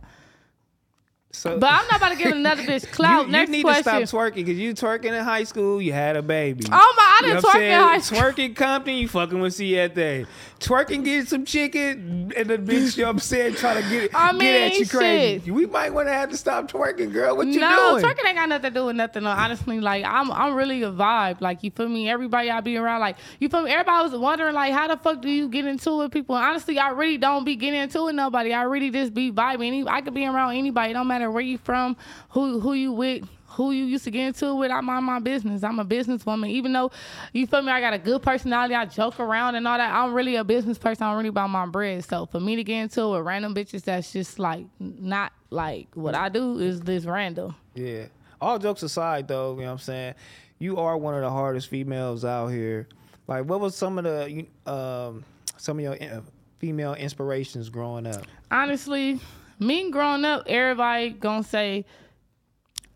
So, 1.35 1.59
But 1.59 1.71
I'm 1.73 1.87
not 1.89 1.97
about 1.97 2.11
to 2.11 2.17
give 2.17 2.31
another 2.37 2.63
bitch 2.63 2.91
clout. 2.93 3.23
you, 3.23 3.27
you 3.27 3.33
Next 3.33 3.51
need 3.51 3.63
question. 3.63 4.01
to 4.01 4.07
stop 4.07 4.21
twerking 4.21 4.35
because 4.35 4.59
you 4.59 4.75
twerking 4.75 5.13
in 5.19 5.25
high 5.25 5.45
school. 5.45 5.81
You 5.81 5.93
had 5.93 6.17
a 6.17 6.23
baby. 6.23 6.65
Oh 6.71 6.95
my! 6.97 7.03
I 7.03 7.19
You 7.23 7.33
didn't 7.33 7.45
what 7.45 7.57
I'm 7.57 7.61
twerk 7.63 7.65
in 7.65 7.83
high 7.83 7.99
school. 8.01 8.19
Twerking 8.21 8.55
Compton, 8.57 8.95
you 8.97 9.09
fucking 9.09 9.41
with 9.41 9.55
Siete. 9.55 10.27
Twerking, 10.61 11.05
get 11.05 11.29
some 11.29 11.45
chicken, 11.45 12.33
and 12.37 12.49
the 12.51 12.59
bitch, 12.59 12.97
you 12.97 13.03
know 13.03 13.09
what 13.09 13.15
I'm 13.15 13.19
saying, 13.19 13.55
trying 13.55 13.83
to 13.83 13.89
get, 13.91 14.11
I 14.15 14.37
get 14.39 14.73
at 14.73 14.79
you 14.79 14.87
crazy. 14.87 15.45
shit. 15.47 15.55
We 15.55 15.67
might 15.67 15.93
want 15.93 16.09
to 16.09 16.13
have 16.13 16.31
to 16.31 16.37
stop 16.37 16.71
twerking, 16.71 17.13
girl. 17.13 17.37
What 17.37 17.49
you 17.49 17.59
no, 17.61 17.69
doing? 17.97 18.03
No, 18.03 18.09
twerking 18.09 18.27
ain't 18.29 18.37
got 18.37 18.49
nothing 18.51 18.71
to 18.73 18.79
do 18.79 18.85
with 18.87 18.97
nothing. 18.97 19.25
No, 19.25 19.31
honestly, 19.31 19.81
like 19.81 20.05
I'm, 20.05 20.31
I'm 20.31 20.55
really 20.55 20.83
a 20.83 20.93
vibe. 20.93 21.41
Like 21.41 21.63
you 21.65 21.71
feel 21.71 21.89
me? 21.89 22.09
Everybody 22.11 22.51
I 22.51 22.61
be 22.61 22.77
around, 22.77 23.01
like 23.01 23.17
you 23.41 23.49
feel 23.49 23.63
me? 23.63 23.71
Everybody 23.71 24.11
was 24.11 24.21
wondering, 24.21 24.55
like, 24.55 24.73
how 24.75 24.87
the 24.87 24.97
fuck 24.99 25.23
do 25.23 25.31
you 25.31 25.49
get 25.49 25.65
into 25.65 25.91
it, 25.91 25.97
with 26.05 26.13
people? 26.13 26.37
And 26.37 26.45
honestly, 26.45 26.79
I 26.79 26.91
really 26.91 27.17
don't 27.19 27.45
be 27.45 27.57
getting 27.57 27.81
into 27.81 27.99
it. 28.01 28.05
with 28.05 28.15
Nobody. 28.17 28.53
I 28.53 28.63
really 28.65 28.91
just 28.91 29.15
be 29.15 29.33
vibing. 29.33 29.89
I 29.89 30.03
could 30.03 30.15
be 30.15 30.27
around 30.27 30.55
anybody. 30.57 30.91
It 30.91 30.95
don't 30.95 31.09
matter 31.09 31.22
where 31.31 31.43
you 31.43 31.59
from, 31.59 31.97
who, 32.31 32.61
who 32.61 32.73
you 32.75 32.93
with. 32.93 33.25
Who 33.57 33.71
you 33.73 33.85
used 33.85 34.05
to 34.05 34.11
get 34.11 34.29
into 34.29 34.47
it 34.47 34.55
with, 34.55 34.71
I 34.71 34.81
mind 34.81 35.05
my 35.05 35.19
business. 35.19 35.63
I'm 35.63 35.79
a 35.79 35.85
businesswoman. 35.85 36.49
Even 36.49 36.73
though 36.73 36.91
you 37.35 37.47
feel 37.47 37.61
me, 37.61 37.71
I 37.71 37.83
got 37.83 37.93
a 37.93 37.99
good 37.99 38.23
personality. 38.23 38.75
I 38.75 38.87
joke 38.87 39.21
around 39.21 39.57
and 39.57 39.69
all 39.69 39.77
that. 39.77 39.93
I'm 39.93 40.15
really 40.15 40.37
a 40.37 40.45
business 40.45 40.79
person. 40.79 41.07
I'm 41.07 41.19
really 41.19 41.29
about 41.29 41.51
my 41.51 41.67
bread. 41.67 42.03
So 42.03 42.25
for 42.25 42.41
me 42.41 42.57
to 42.57 42.65
get 42.65 42.81
into 42.81 43.03
it 43.03 43.11
with 43.19 43.27
random 43.27 43.55
bitches, 43.55 43.83
that's 43.83 44.11
just 44.11 44.39
like 44.39 44.65
not 44.81 45.33
like 45.51 45.89
what 45.93 46.15
I 46.15 46.31
do 46.31 46.61
is 46.61 46.81
this 46.81 47.05
random. 47.05 47.55
Yeah. 47.75 48.07
All 48.41 48.59
jokes 48.59 48.83
aside, 48.85 49.29
though, 49.29 49.53
you 49.53 49.61
know 49.61 49.67
what 49.67 49.73
I'm 49.73 49.79
saying? 49.81 50.15
You 50.59 50.79
are 50.79 50.97
one 50.97 51.15
of 51.15 51.21
the 51.21 51.31
hardest 51.31 51.69
females 51.69 52.25
out 52.25 52.49
here. 52.49 52.89
Like, 53.29 53.45
what 53.45 53.61
was 53.61 53.77
some 53.77 53.99
of 53.99 54.05
the 54.05 54.47
um, 54.65 55.25
some 55.59 55.79
of 55.79 55.83
your 55.85 55.95
uh, 56.03 56.23
female 56.59 56.95
inspirations 56.95 57.69
growing 57.69 58.07
up? 58.07 58.25
honestly, 58.51 59.21
me 59.63 59.91
growing 59.91 60.25
up, 60.25 60.45
everybody 60.47 61.11
gonna 61.11 61.45
say, 61.45 61.85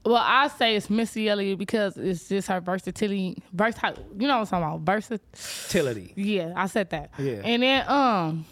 well, 0.05 0.22
I 0.24 0.48
say 0.48 0.76
it's 0.76 0.88
Missy 0.88 1.29
Elliott 1.29 1.59
because 1.59 1.96
it's 1.96 2.29
just 2.29 2.48
her 2.48 2.61
versatility, 2.61 3.42
versatile. 3.52 3.96
You 4.16 4.29
know 4.29 4.38
what 4.38 4.52
I'm 4.52 4.62
talking 4.62 4.85
about? 4.85 5.00
Versatility. 5.02 6.12
Yeah, 6.14 6.52
I 6.55 6.66
said 6.66 6.90
that. 6.90 7.11
Yeah. 7.18 7.40
And 7.44 7.62
then 7.62 7.88
um, 7.88 8.46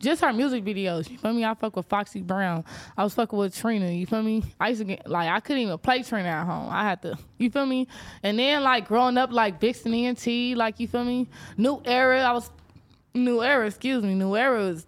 just 0.00 0.22
her 0.22 0.32
music 0.32 0.64
videos. 0.64 1.10
You 1.10 1.18
feel 1.18 1.32
me? 1.32 1.44
I 1.44 1.54
fuck 1.54 1.76
with 1.76 1.86
Foxy 1.86 2.22
Brown. 2.22 2.64
I 2.96 3.04
was 3.04 3.14
fucking 3.14 3.38
with 3.38 3.54
Trina. 3.54 3.90
You 3.90 4.06
feel 4.06 4.22
me? 4.22 4.42
I 4.58 4.70
used 4.70 4.80
to 4.80 4.84
get 4.84 5.06
like 5.06 5.28
I 5.28 5.40
couldn't 5.40 5.62
even 5.62 5.78
play 5.78 6.02
Trina 6.02 6.28
at 6.28 6.46
home. 6.46 6.68
I 6.70 6.82
had 6.82 7.02
to. 7.02 7.18
You 7.38 7.50
feel 7.50 7.66
me? 7.66 7.88
And 8.22 8.38
then 8.38 8.62
like 8.62 8.88
growing 8.88 9.18
up 9.18 9.32
like 9.32 9.60
Vixen 9.60 9.92
ENT, 9.92 10.26
like 10.56 10.80
you 10.80 10.88
feel 10.88 11.04
me? 11.04 11.28
New 11.56 11.82
era. 11.84 12.22
I 12.22 12.32
was 12.32 12.50
new 13.14 13.42
era. 13.42 13.66
Excuse 13.66 14.02
me. 14.02 14.14
New 14.14 14.34
era 14.34 14.60
was 14.60 14.86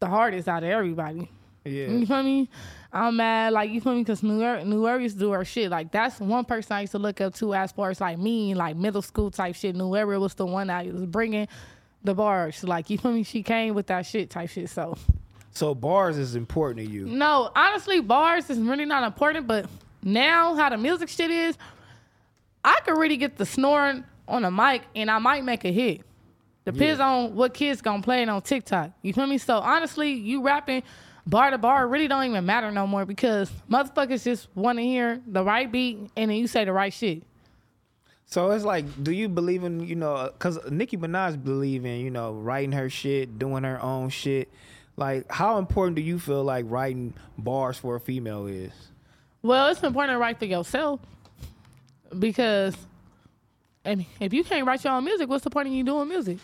the 0.00 0.06
hardest 0.06 0.48
out 0.48 0.64
of 0.64 0.70
everybody. 0.70 1.30
Yeah. 1.64 1.88
You 1.88 2.06
feel 2.06 2.22
me? 2.22 2.48
I'm 2.92 3.16
mad, 3.16 3.52
like 3.52 3.70
you 3.70 3.80
feel 3.80 3.94
me, 3.94 4.02
because 4.02 4.22
New 4.22 4.40
Era, 4.42 4.64
New 4.64 4.86
used 4.98 5.16
to 5.16 5.20
do 5.20 5.32
her 5.32 5.44
shit. 5.44 5.70
Like 5.70 5.90
that's 5.90 6.20
one 6.20 6.44
person 6.44 6.76
I 6.76 6.82
used 6.82 6.92
to 6.92 6.98
look 6.98 7.20
up 7.20 7.34
to 7.36 7.54
as 7.54 7.72
far 7.72 7.90
as 7.90 8.00
like 8.00 8.18
me, 8.18 8.54
like 8.54 8.76
middle 8.76 9.02
school 9.02 9.30
type 9.30 9.56
shit. 9.56 9.74
New 9.74 9.96
Era 9.96 10.20
was 10.20 10.34
the 10.34 10.46
one 10.46 10.68
that 10.68 10.86
was 10.86 11.06
bringing 11.06 11.48
the 12.04 12.14
bars. 12.14 12.62
Like 12.62 12.90
you 12.90 12.98
feel 12.98 13.12
me? 13.12 13.22
She 13.24 13.42
came 13.42 13.74
with 13.74 13.86
that 13.88 14.06
shit 14.06 14.30
type 14.30 14.50
shit. 14.50 14.70
So 14.70 14.96
So 15.50 15.74
bars 15.74 16.18
is 16.18 16.36
important 16.36 16.86
to 16.86 16.92
you. 16.92 17.06
no, 17.06 17.50
honestly, 17.56 18.00
bars 18.00 18.48
is 18.50 18.58
really 18.58 18.84
not 18.84 19.02
important. 19.02 19.46
But 19.46 19.66
now 20.02 20.54
how 20.54 20.68
the 20.68 20.76
music 20.76 21.08
shit 21.08 21.30
is, 21.30 21.56
I 22.64 22.78
could 22.84 22.96
really 22.98 23.16
get 23.16 23.36
the 23.36 23.46
snoring 23.46 24.04
on 24.28 24.44
a 24.44 24.50
mic 24.50 24.82
and 24.94 25.10
I 25.10 25.18
might 25.18 25.44
make 25.44 25.64
a 25.64 25.72
hit. 25.72 26.02
Depends 26.64 26.98
on 27.00 27.34
what 27.34 27.52
kids 27.52 27.82
gonna 27.82 28.02
play 28.02 28.22
it 28.22 28.28
on 28.28 28.40
TikTok. 28.40 28.90
You 29.02 29.12
feel 29.12 29.26
me? 29.26 29.36
So 29.38 29.58
honestly, 29.58 30.12
you 30.12 30.42
rapping 30.42 30.82
bar 31.26 31.50
to 31.50 31.58
bar 31.58 31.86
really 31.88 32.08
don't 32.08 32.24
even 32.24 32.44
matter 32.44 32.70
no 32.70 32.86
more 32.86 33.04
because 33.04 33.50
motherfuckers 33.70 34.24
just 34.24 34.48
want 34.54 34.78
to 34.78 34.82
hear 34.82 35.20
the 35.26 35.42
right 35.42 35.70
beat 35.70 35.98
and 36.16 36.30
then 36.30 36.36
you 36.36 36.46
say 36.46 36.64
the 36.64 36.72
right 36.72 36.92
shit. 36.92 37.22
So 38.26 38.50
it's 38.50 38.64
like, 38.64 38.84
do 39.02 39.12
you 39.12 39.28
believe 39.28 39.64
in, 39.64 39.86
you 39.86 39.94
know, 39.94 40.14
uh, 40.14 40.30
because 40.30 40.58
Nicki 40.70 40.96
Minaj 40.96 41.42
believe 41.42 41.84
in, 41.84 42.00
you 42.00 42.10
know, 42.10 42.32
writing 42.32 42.72
her 42.72 42.88
shit, 42.88 43.38
doing 43.38 43.64
her 43.64 43.80
own 43.82 44.08
shit. 44.08 44.50
Like, 44.96 45.30
how 45.30 45.58
important 45.58 45.96
do 45.96 46.02
you 46.02 46.18
feel 46.18 46.42
like 46.42 46.64
writing 46.68 47.14
bars 47.36 47.76
for 47.76 47.96
a 47.96 48.00
female 48.00 48.46
is? 48.46 48.72
Well, 49.42 49.68
it's 49.68 49.82
important 49.82 50.14
to 50.14 50.18
write 50.18 50.38
for 50.38 50.46
yourself 50.46 51.00
because 52.18 52.76
and 53.84 54.06
if 54.18 54.32
you 54.32 54.42
can't 54.44 54.66
write 54.66 54.82
your 54.82 54.94
own 54.94 55.04
music, 55.04 55.28
what's 55.28 55.44
the 55.44 55.50
point 55.50 55.68
of 55.68 55.74
you 55.74 55.84
doing 55.84 56.08
music? 56.08 56.38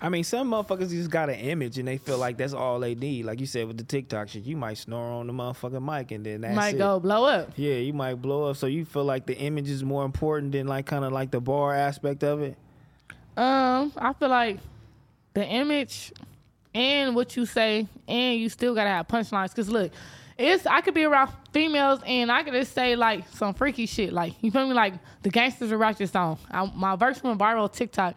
I 0.00 0.08
mean, 0.08 0.24
some 0.24 0.50
motherfuckers 0.50 0.90
just 0.90 1.10
got 1.10 1.28
an 1.30 1.36
image 1.36 1.78
and 1.78 1.86
they 1.86 1.96
feel 1.96 2.18
like 2.18 2.36
that's 2.36 2.54
all 2.54 2.80
they 2.80 2.94
need. 2.96 3.24
Like 3.24 3.38
you 3.38 3.46
said 3.46 3.68
with 3.68 3.76
the 3.76 3.84
TikTok 3.84 4.28
shit, 4.30 4.42
you 4.44 4.56
might 4.56 4.78
snore 4.78 5.12
on 5.12 5.28
the 5.28 5.32
motherfucking 5.32 5.84
mic 5.84 6.10
and 6.10 6.26
then 6.26 6.40
that's 6.40 6.56
Might 6.56 6.74
it. 6.74 6.78
go 6.78 6.98
blow 6.98 7.24
up. 7.24 7.52
Yeah, 7.56 7.74
you 7.74 7.92
might 7.92 8.16
blow 8.16 8.50
up. 8.50 8.56
So 8.56 8.66
you 8.66 8.84
feel 8.84 9.04
like 9.04 9.26
the 9.26 9.36
image 9.36 9.70
is 9.70 9.84
more 9.84 10.04
important 10.04 10.52
than 10.52 10.66
like 10.66 10.86
kind 10.86 11.04
of 11.04 11.12
like 11.12 11.30
the 11.30 11.40
bar 11.40 11.72
aspect 11.74 12.24
of 12.24 12.42
it. 12.42 12.56
Um, 13.36 13.92
I 13.96 14.12
feel 14.14 14.28
like 14.28 14.58
the 15.34 15.46
image 15.46 16.12
and 16.74 17.14
what 17.14 17.36
you 17.36 17.46
say, 17.46 17.86
and 18.08 18.40
you 18.40 18.48
still 18.48 18.74
gotta 18.74 18.90
have 18.90 19.06
punchlines. 19.06 19.54
Cause 19.54 19.68
look, 19.68 19.92
it's 20.36 20.66
I 20.66 20.80
could 20.80 20.94
be 20.94 21.04
around 21.04 21.30
females 21.52 22.00
and 22.04 22.32
I 22.32 22.42
could 22.42 22.54
just 22.54 22.72
say 22.74 22.96
like 22.96 23.28
some 23.28 23.54
freaky 23.54 23.86
shit. 23.86 24.12
Like 24.12 24.34
you 24.40 24.50
feel 24.50 24.66
me? 24.66 24.74
Like 24.74 24.94
the 25.22 25.30
gangsters 25.30 25.70
are 25.70 25.78
righteous 25.78 26.10
song. 26.10 26.38
I, 26.50 26.70
my 26.74 26.96
verse 26.96 27.22
went 27.22 27.38
viral 27.38 27.72
TikTok 27.72 28.16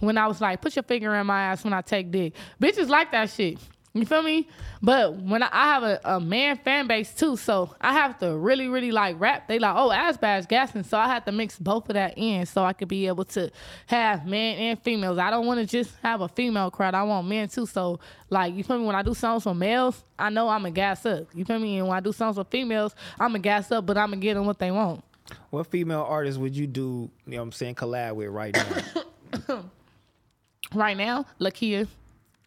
when 0.00 0.18
I 0.18 0.26
was 0.26 0.40
like, 0.40 0.60
put 0.60 0.76
your 0.76 0.82
finger 0.82 1.14
in 1.14 1.26
my 1.26 1.42
ass 1.42 1.64
when 1.64 1.72
I 1.72 1.82
take 1.82 2.10
dick. 2.10 2.34
Bitches 2.60 2.88
like 2.88 3.12
that 3.12 3.30
shit. 3.30 3.58
You 3.94 4.04
feel 4.04 4.22
me? 4.22 4.46
But 4.82 5.16
when 5.16 5.42
I, 5.42 5.48
I 5.50 5.72
have 5.72 5.82
a, 5.82 6.00
a 6.04 6.20
man 6.20 6.56
fan 6.58 6.86
base 6.86 7.12
too, 7.14 7.36
so 7.36 7.74
I 7.80 7.94
have 7.94 8.18
to 8.18 8.36
really, 8.36 8.68
really 8.68 8.92
like 8.92 9.18
rap. 9.18 9.48
They 9.48 9.58
like, 9.58 9.74
oh, 9.76 9.90
Ash 9.90 10.16
Bash 10.16 10.46
gassing. 10.46 10.84
So 10.84 10.98
I 10.98 11.08
have 11.08 11.24
to 11.24 11.32
mix 11.32 11.58
both 11.58 11.88
of 11.88 11.94
that 11.94 12.14
in 12.16 12.46
so 12.46 12.64
I 12.64 12.74
could 12.74 12.88
be 12.88 13.06
able 13.06 13.24
to 13.26 13.50
have 13.86 14.26
men 14.26 14.58
and 14.58 14.82
females. 14.82 15.18
I 15.18 15.30
don't 15.30 15.46
want 15.46 15.60
to 15.60 15.66
just 15.66 15.92
have 16.02 16.20
a 16.20 16.28
female 16.28 16.70
crowd. 16.70 16.94
I 16.94 17.02
want 17.02 17.26
men 17.26 17.48
too. 17.48 17.66
So 17.66 17.98
like, 18.30 18.54
you 18.54 18.62
feel 18.62 18.78
me? 18.78 18.84
When 18.84 18.94
I 18.94 19.02
do 19.02 19.14
songs 19.14 19.42
for 19.42 19.54
males, 19.54 20.04
I 20.18 20.30
know 20.30 20.48
I'm 20.48 20.64
a 20.66 20.70
gas 20.70 21.04
up. 21.06 21.26
You 21.34 21.44
feel 21.44 21.58
me? 21.58 21.78
And 21.78 21.88
when 21.88 21.96
I 21.96 22.00
do 22.00 22.12
songs 22.12 22.36
for 22.36 22.44
females, 22.44 22.94
I'm 23.18 23.34
a 23.34 23.38
gas 23.38 23.72
up, 23.72 23.86
but 23.86 23.96
I'm 23.96 24.10
gonna 24.10 24.20
get 24.20 24.34
them 24.34 24.46
what 24.46 24.58
they 24.58 24.70
want. 24.70 25.02
What 25.50 25.66
female 25.66 26.06
artist 26.08 26.38
would 26.38 26.56
you 26.56 26.66
do, 26.66 27.10
you 27.26 27.32
know 27.32 27.38
what 27.38 27.42
I'm 27.44 27.52
saying, 27.52 27.74
collab 27.74 28.14
with 28.14 28.28
right 28.28 28.54
now? 29.48 29.62
Right 30.74 30.96
now, 30.96 31.24
Lakeyah, 31.40 31.88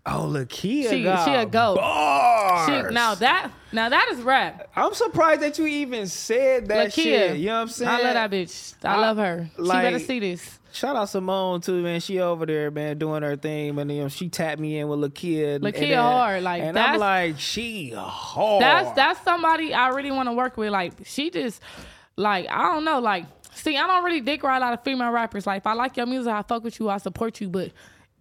oh, 0.05 0.29
Lakeyah. 0.31 0.89
she 0.89 1.03
got 1.03 1.25
she 1.25 1.33
a 1.33 1.45
goat. 1.45 1.75
Bars. 1.75 2.67
She, 2.67 2.93
now 2.93 3.15
that 3.15 3.51
now 3.71 3.89
that 3.89 4.09
is 4.11 4.21
rap. 4.21 4.69
I'm 4.75 4.93
surprised 4.93 5.41
that 5.41 5.57
you 5.57 5.65
even 5.67 6.07
said 6.07 6.67
that 6.67 6.89
Lakeyah, 6.89 6.93
shit. 6.93 7.37
You 7.37 7.47
know 7.47 7.55
what 7.55 7.61
I'm 7.61 7.67
saying? 7.69 7.89
I 7.89 8.01
love 8.01 8.13
that 8.13 8.31
bitch. 8.31 8.73
I, 8.83 8.95
I- 8.95 8.99
love 8.99 9.17
her. 9.17 9.49
she 9.57 9.63
better 9.63 9.91
like- 9.97 10.05
see 10.05 10.19
this. 10.19 10.59
Shout 10.73 10.95
out 10.95 11.09
Simone 11.09 11.59
too, 11.59 11.81
man. 11.81 11.99
She 11.99 12.19
over 12.21 12.45
there, 12.45 12.71
man, 12.71 12.97
doing 12.97 13.23
her 13.23 13.35
thing. 13.35 13.75
But 13.75 13.89
you 13.89 14.03
know, 14.03 14.07
she 14.07 14.29
tapped 14.29 14.61
me 14.61 14.79
in 14.79 14.87
with 14.87 14.99
Lakeyah. 14.99 15.59
Lakeyah 15.59 15.81
and 15.81 15.95
hard, 15.95 16.43
like, 16.43 16.61
and 16.63 16.79
I'm 16.79 16.97
like, 16.97 17.39
she 17.39 17.91
hard. 17.93 18.61
That's 18.61 18.91
that's 18.93 19.21
somebody 19.21 19.73
I 19.73 19.89
really 19.89 20.11
want 20.11 20.29
to 20.29 20.33
work 20.33 20.55
with. 20.55 20.69
Like 20.69 20.93
she 21.03 21.29
just 21.29 21.61
like 22.15 22.47
I 22.49 22.73
don't 22.73 22.85
know. 22.85 22.99
Like 22.99 23.25
see, 23.53 23.75
I 23.77 23.85
don't 23.85 24.05
really 24.05 24.21
dick 24.21 24.43
ride 24.43 24.57
a 24.57 24.61
lot 24.61 24.73
of 24.73 24.81
female 24.83 25.11
rappers. 25.11 25.45
Like 25.45 25.57
if 25.57 25.67
I 25.67 25.73
like 25.73 25.97
your 25.97 26.05
music, 26.05 26.31
I 26.31 26.41
fuck 26.41 26.63
with 26.63 26.79
you, 26.79 26.89
I 26.89 26.99
support 26.99 27.41
you. 27.41 27.49
But 27.49 27.71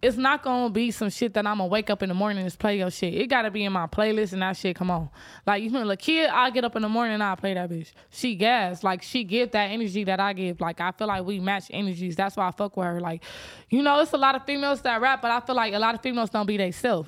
it's 0.01 0.17
not 0.17 0.41
gonna 0.43 0.69
be 0.69 0.89
some 0.89 1.09
shit 1.09 1.33
that 1.35 1.45
I'm 1.45 1.57
gonna 1.57 1.67
wake 1.67 1.89
up 1.89 2.01
in 2.01 2.09
the 2.09 2.15
morning 2.15 2.43
and 2.43 2.59
play 2.59 2.79
your 2.79 2.89
shit. 2.89 3.13
It 3.13 3.27
gotta 3.27 3.51
be 3.51 3.63
in 3.63 3.71
my 3.71 3.85
playlist 3.85 4.33
and 4.33 4.41
that 4.41 4.57
shit. 4.57 4.75
Come 4.75 4.89
on, 4.89 5.09
like 5.45 5.61
you 5.61 5.69
know, 5.69 5.83
like 5.83 5.99
kid, 5.99 6.29
I 6.29 6.49
get 6.49 6.63
up 6.63 6.75
in 6.75 6.81
the 6.81 6.89
morning 6.89 7.13
and 7.13 7.23
I 7.23 7.35
play 7.35 7.53
that 7.53 7.69
bitch. 7.69 7.91
She 8.09 8.35
gas, 8.35 8.83
like 8.83 9.03
she 9.03 9.23
give 9.23 9.51
that 9.51 9.65
energy 9.65 10.03
that 10.05 10.19
I 10.19 10.33
give. 10.33 10.59
Like 10.59 10.81
I 10.81 10.91
feel 10.91 11.07
like 11.07 11.23
we 11.23 11.39
match 11.39 11.65
energies. 11.69 12.15
That's 12.15 12.35
why 12.35 12.47
I 12.47 12.51
fuck 12.51 12.75
with 12.77 12.87
her. 12.87 12.99
Like, 12.99 13.23
you 13.69 13.83
know, 13.83 13.99
it's 13.99 14.13
a 14.13 14.17
lot 14.17 14.35
of 14.35 14.43
females 14.45 14.81
that 14.81 14.99
rap, 15.01 15.21
but 15.21 15.31
I 15.31 15.39
feel 15.39 15.55
like 15.55 15.73
a 15.73 15.79
lot 15.79 15.93
of 15.93 16.01
females 16.01 16.31
don't 16.31 16.47
be 16.47 16.57
they 16.57 16.71
self. 16.71 17.07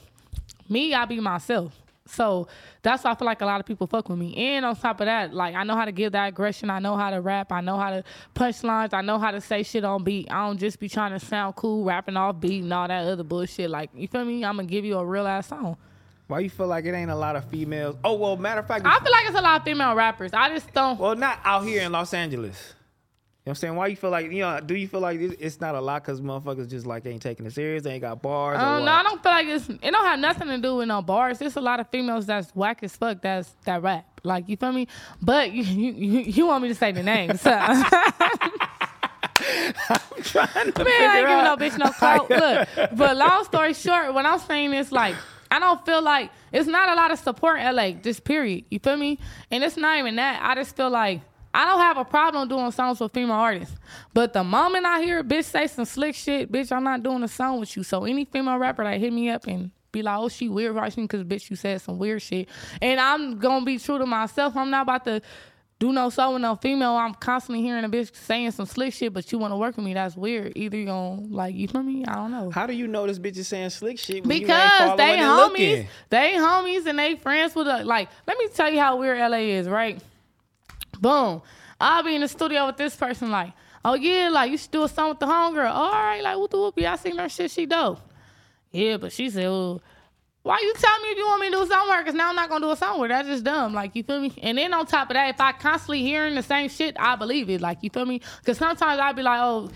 Me, 0.70 0.94
I 0.94 1.06
be 1.06 1.20
myself. 1.20 1.83
So 2.06 2.48
that's 2.82 3.04
why 3.04 3.12
I 3.12 3.16
feel 3.16 3.26
like 3.26 3.42
a 3.42 3.46
lot 3.46 3.60
of 3.60 3.66
people 3.66 3.88
fuck 3.88 4.10
with 4.10 4.20
me. 4.20 4.36
And 4.36 4.66
on 4.66 4.76
top 4.76 5.00
of 5.00 5.06
that, 5.06 5.34
like 5.34 5.56
I 5.56 5.64
know 5.64 5.76
how 5.76 5.86
to 5.86 5.92
give 5.92 6.12
that 6.12 6.28
aggression. 6.28 6.70
I 6.70 6.80
know 6.80 6.98
how 6.98 7.10
to 7.10 7.22
rap. 7.22 7.52
I 7.52 7.62
know 7.62 7.78
how 7.78 7.92
to 7.92 8.04
punch 8.34 8.64
lines. 8.64 8.94
I 8.94 9.02
know 9.02 9.18
how 9.20 9.32
to 9.32 9.40
say 9.40 9.64
shit 9.64 9.84
on 9.86 10.04
beat. 10.04 10.30
I 10.30 10.46
don't 10.46 10.58
just 10.58 10.80
be 10.80 10.90
trying 10.90 11.18
to 11.18 11.26
sound 11.26 11.56
cool, 11.56 11.84
rapping 11.86 12.18
off 12.18 12.40
beat 12.40 12.64
and 12.64 12.74
all 12.74 12.88
that 12.88 13.08
other 13.08 13.24
bullshit. 13.24 13.70
Like 13.70 13.90
you 13.94 14.08
feel 14.08 14.26
me? 14.26 14.44
I'm 14.44 14.58
gonna 14.58 14.68
give 14.68 14.84
you 14.86 14.98
a 14.98 15.06
real 15.06 15.28
ass 15.28 15.48
song. 15.48 15.78
Why 16.28 16.40
you 16.40 16.50
feel 16.50 16.68
like 16.68 16.86
it 16.86 16.94
ain't 16.94 17.12
a 17.12 17.16
lot 17.16 17.36
of 17.36 17.46
females? 17.46 17.96
Oh 18.04 18.16
well, 18.16 18.38
matter 18.38 18.62
of 18.62 18.68
fact, 18.68 18.86
I 18.86 19.00
feel 19.00 19.12
like 19.12 19.28
it's 19.28 19.38
a 19.38 19.42
lot 19.42 19.60
of 19.60 19.64
female 19.64 19.96
rappers. 19.96 20.32
I 20.34 20.50
just 20.50 20.74
don't. 20.74 21.00
well, 21.00 21.16
not 21.16 21.40
out 21.44 21.64
here 21.66 21.84
in 21.84 21.92
Los 21.92 22.14
Angeles. 22.14 22.74
You 23.46 23.50
know 23.50 23.52
what 23.52 23.58
I'm 23.58 23.60
saying? 23.60 23.76
Why 23.76 23.88
you 23.88 23.98
feel 23.98 24.10
like 24.10 24.32
you 24.32 24.40
know? 24.40 24.62
Do 24.62 24.74
you 24.74 24.88
feel 24.88 25.02
like 25.02 25.20
it's 25.20 25.60
not 25.60 25.76
a 25.76 25.82
lot 25.82 26.02
because 26.02 26.22
motherfuckers 26.22 26.70
just 26.70 26.86
like 26.86 27.06
ain't 27.06 27.22
taking 27.22 27.46
it 27.46 27.52
serious? 27.52 27.84
They 27.84 27.92
ain't 27.92 28.02
got 28.02 28.22
bars. 28.22 28.58
Um, 28.58 28.76
what? 28.76 28.86
no, 28.86 28.92
I 28.94 29.04
don't 29.04 29.22
feel 29.22 29.34
like 29.34 29.48
it's. 29.48 29.68
It 29.68 29.92
don't 29.92 30.06
have 30.06 30.18
nothing 30.18 30.48
to 30.48 30.60
do 30.60 30.78
with 30.78 30.88
no 30.88 31.02
bars. 31.02 31.40
There's 31.40 31.58
a 31.58 31.62
lot 31.62 31.82
of 31.82 31.90
females 31.90 32.26
that's 32.26 32.56
whack 32.56 32.80
as 32.84 32.96
fuck. 32.96 33.22
That's 33.22 33.54
that 33.66 33.82
rap. 33.82 34.22
Like 34.24 34.48
you 34.48 34.56
feel 34.56 34.72
me? 34.72 34.88
But 35.22 35.52
you 35.54 35.62
you, 35.62 36.22
you, 36.22 36.46
want 36.46 36.64
me 36.64 36.70
to 36.70 36.76
say 36.76 36.94
the 36.94 37.04
names? 37.04 37.42
So. 37.42 37.52
I'm 37.54 37.68
trying 40.24 40.72
to 40.72 40.84
Man, 40.86 41.10
I 41.10 41.18
ain't 41.18 41.28
giving 41.28 41.44
no 41.44 41.58
bitch 41.58 41.78
no 41.78 41.92
clout. 41.92 42.30
Look, 42.78 42.98
but 42.98 43.18
long 43.18 43.44
story 43.44 43.74
short, 43.74 44.14
what 44.14 44.26
I'm 44.26 44.40
saying 44.40 44.72
is 44.72 44.90
like, 44.94 45.16
I 45.52 45.60
don't 45.60 45.86
feel 45.86 46.02
like 46.02 46.32
it's 46.54 46.70
not 46.70 46.88
a 46.88 46.96
lot 46.96 47.12
of 47.12 47.20
support 47.20 47.60
in 47.60 47.76
LA, 47.76 47.92
just 47.92 48.24
period. 48.24 48.64
You 48.72 48.80
feel 48.80 48.96
me? 48.96 49.20
And 49.52 49.66
it's 49.66 49.76
not 49.76 50.00
even 50.00 50.16
that. 50.16 50.40
I 50.42 50.56
just 50.56 50.78
feel 50.78 50.90
like 50.90 51.20
I 51.54 51.66
don't 51.66 51.80
have 51.80 51.98
a 51.98 52.06
problem 52.06 52.48
doing 52.48 52.72
songs 52.72 53.00
with 53.00 53.14
female 53.14 53.36
artists. 53.36 53.76
But 54.14 54.34
the 54.34 54.44
moment 54.44 54.86
I 54.86 55.02
hear 55.02 55.20
a 55.20 55.24
bitch 55.24 55.46
say 55.46 55.68
some 55.68 55.86
slick 55.86 56.16
shit, 56.16 56.52
bitch, 56.52 56.72
I'm 56.72 56.84
not 56.84 57.04
doing 57.04 57.24
a 57.24 57.28
song 57.28 57.60
with 57.60 57.76
you. 57.78 57.84
So 57.84 58.06
any 58.06 58.26
female 58.26 58.58
rapper 58.58 58.84
that 58.84 59.00
hit 59.00 59.14
me 59.14 59.30
up 59.30 59.46
and 59.48 59.72
be 59.92 60.02
like, 60.02 60.18
oh, 60.18 60.30
she 60.30 60.50
weird 60.50 60.76
watching 60.76 61.06
because 61.06 61.24
bitch, 61.24 61.50
you 61.50 61.56
said 61.56 61.80
some 61.82 62.00
weird 62.00 62.22
shit. 62.22 62.50
And 62.82 63.00
I'm 63.00 63.38
gonna 63.38 63.66
be 63.66 63.78
true 63.78 64.00
to 64.00 64.06
myself. 64.06 64.58
I'm 64.58 64.72
not 64.72 64.84
about 64.84 65.06
to 65.06 65.22
do 65.80 65.92
no 65.92 66.10
song 66.10 66.34
with 66.34 66.42
no 66.42 66.56
female. 66.56 66.94
I'm 66.94 67.14
constantly 67.14 67.62
hearing 67.62 67.84
a 67.84 67.90
bitch 67.90 68.16
saying 68.16 68.52
some 68.52 68.66
slick 68.66 68.94
shit, 68.94 69.14
but 69.14 69.32
you 69.32 69.38
want 69.38 69.52
to 69.52 69.58
work 69.58 69.76
with 69.76 69.86
me. 69.86 69.94
That's 69.94 70.16
weird. 70.16 70.54
Either 70.56 70.78
you 70.78 70.86
gonna 70.86 71.22
like 71.22 71.56
you 71.56 71.68
feel 71.68 71.84
me? 71.84 72.06
I 72.06 72.16
don't 72.16 72.32
know. 72.32 72.50
How 72.50 72.66
do 72.66 72.74
you 72.74 72.88
know 72.88 73.06
this 73.06 73.20
bitch 73.20 73.38
is 73.38 73.48
saying 73.48 73.70
slick 73.70 74.00
shit 74.00 74.26
when 74.26 74.32
you 74.32 74.48
ain't 74.48 74.48
Because 74.48 74.98
they 74.98 75.18
homies, 75.18 75.88
they 76.10 76.32
homies, 76.34 76.86
and 76.88 76.98
they 76.98 77.16
friends 77.16 77.54
with 77.54 77.68
a 77.68 77.84
like. 77.84 78.10
Let 78.26 78.38
me 78.38 78.48
tell 78.48 78.72
you 78.72 78.80
how 78.80 78.96
weird 78.96 79.20
LA 79.20 79.38
is, 79.38 79.68
right? 79.68 80.02
Boom, 81.04 81.42
I'll 81.82 82.02
be 82.02 82.16
in 82.16 82.22
the 82.22 82.30
studio 82.30 82.66
with 82.66 82.78
this 82.78 82.96
person, 82.96 83.30
like, 83.30 83.52
oh 83.84 83.94
yeah, 83.94 84.30
like 84.30 84.50
you 84.50 84.58
should 84.58 84.72
do 84.72 84.84
a 84.84 84.88
song 84.88 85.10
with 85.10 85.20
the 85.20 85.26
homegirl. 85.26 85.70
All 85.70 85.92
right, 85.92 86.22
like 86.24 86.38
whoop 86.38 86.50
the 86.50 86.58
whoopie, 86.58 86.86
I 86.86 86.96
seen 86.96 87.18
her 87.18 87.28
shit, 87.28 87.52
she 87.52 87.66
dope. 87.66 88.00
Yeah, 88.72 88.96
but 88.96 89.12
she 89.12 89.30
said, 89.30 89.44
well, 89.44 89.82
why 90.44 90.60
you 90.62 90.74
tell 90.76 91.00
me 91.02 91.10
if 91.10 91.18
you 91.18 91.26
want 91.26 91.42
me 91.42 91.48
to 91.48 91.58
do 91.58 91.62
a 91.62 91.68
song 91.68 91.88
with 91.90 91.98
her? 91.98 92.04
Cause 92.06 92.14
now 92.14 92.30
I'm 92.30 92.38
not 92.38 92.48
gonna 92.48 92.66
do 92.66 92.72
a 92.72 92.78
song 92.78 93.02
with 93.02 93.12
her. 93.12 93.18
That's 93.18 93.28
just 93.28 93.44
dumb. 93.44 93.74
Like 93.74 93.98
you 93.98 94.04
feel 94.04 94.22
me? 94.22 94.34
And 94.42 94.58
then 94.58 94.74
on 94.74 94.86
top 94.86 95.10
of 95.10 95.16
that, 95.16 95.30
if 95.30 95.42
I 95.42 95.52
constantly 95.52 96.02
hearing 96.02 96.36
the 96.36 96.44
same 96.44 96.70
shit, 96.70 96.96
I 96.98 97.18
believe 97.18 97.50
it. 97.50 97.60
Like 97.60 97.80
you 97.82 97.90
feel 97.90 98.06
me? 98.06 98.22
Cause 98.46 98.58
sometimes 98.58 99.00
I'd 99.00 99.16
be 99.16 99.24
like, 99.24 99.40
oh, 99.42 99.70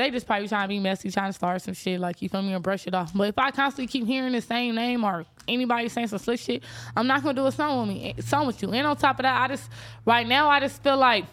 they 0.00 0.10
just 0.10 0.26
probably 0.26 0.48
trying 0.48 0.64
to 0.64 0.68
be 0.68 0.80
messy, 0.80 1.10
trying 1.10 1.28
to 1.28 1.32
start 1.32 1.60
some 1.62 1.74
shit. 1.74 2.00
Like 2.00 2.22
you 2.22 2.28
feel 2.28 2.42
me 2.42 2.54
and 2.54 2.62
brush 2.62 2.86
it 2.86 2.94
off. 2.94 3.12
But 3.14 3.28
if 3.28 3.38
I 3.38 3.50
constantly 3.50 3.86
keep 3.86 4.06
hearing 4.06 4.32
the 4.32 4.40
same 4.40 4.74
name 4.74 5.04
or 5.04 5.26
anybody 5.46 5.88
saying 5.88 6.08
some 6.08 6.18
slick 6.18 6.40
shit, 6.40 6.62
I'm 6.96 7.06
not 7.06 7.22
gonna 7.22 7.34
do 7.34 7.46
a 7.46 7.52
song 7.52 7.86
with 7.86 7.96
me, 7.96 8.14
eh, 8.16 8.22
song 8.22 8.46
with 8.46 8.62
you. 8.62 8.72
And 8.72 8.86
on 8.86 8.96
top 8.96 9.18
of 9.18 9.24
that, 9.24 9.42
I 9.42 9.48
just 9.48 9.70
right 10.06 10.26
now 10.26 10.48
I 10.48 10.60
just 10.60 10.82
feel 10.82 10.96
like 10.96 11.26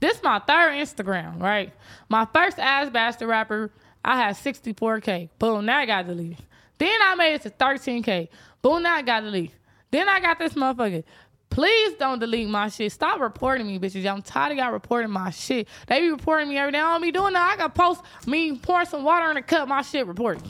this 0.00 0.22
my 0.22 0.38
third 0.38 0.74
Instagram, 0.74 1.40
right? 1.40 1.72
My 2.08 2.26
first 2.32 2.58
ass 2.58 2.90
bastard 2.90 3.28
rapper, 3.28 3.70
I 4.04 4.16
had 4.16 4.36
64k. 4.36 5.28
Boom, 5.38 5.66
now 5.66 5.78
I 5.78 5.86
got 5.86 6.06
deleted. 6.06 6.38
Then 6.78 6.98
I 7.02 7.14
made 7.14 7.34
it 7.34 7.42
to 7.42 7.50
13k. 7.50 8.28
Boom, 8.62 8.82
now 8.82 8.96
I 8.96 9.02
got 9.02 9.22
deleted. 9.22 9.52
Then 9.90 10.08
I 10.08 10.20
got 10.20 10.38
this 10.38 10.54
motherfucker. 10.54 11.04
Please 11.52 11.92
don't 11.98 12.18
delete 12.18 12.48
my 12.48 12.70
shit. 12.70 12.90
Stop 12.92 13.20
reporting 13.20 13.66
me, 13.66 13.78
bitches. 13.78 14.10
I'm 14.10 14.22
tired 14.22 14.52
of 14.52 14.58
y'all 14.58 14.72
reporting 14.72 15.10
my 15.10 15.28
shit. 15.28 15.68
They 15.86 16.00
be 16.00 16.10
reporting 16.10 16.48
me 16.48 16.56
every 16.56 16.72
day. 16.72 16.78
I 16.78 16.92
don't 16.92 17.02
be 17.02 17.12
doing 17.12 17.34
that. 17.34 17.52
I 17.52 17.56
got 17.58 17.74
post 17.74 18.00
me 18.26 18.56
pouring 18.56 18.86
some 18.86 19.04
water 19.04 19.30
in 19.30 19.36
a 19.36 19.42
cup. 19.42 19.68
My 19.68 19.82
shit 19.82 20.06
reported. 20.06 20.42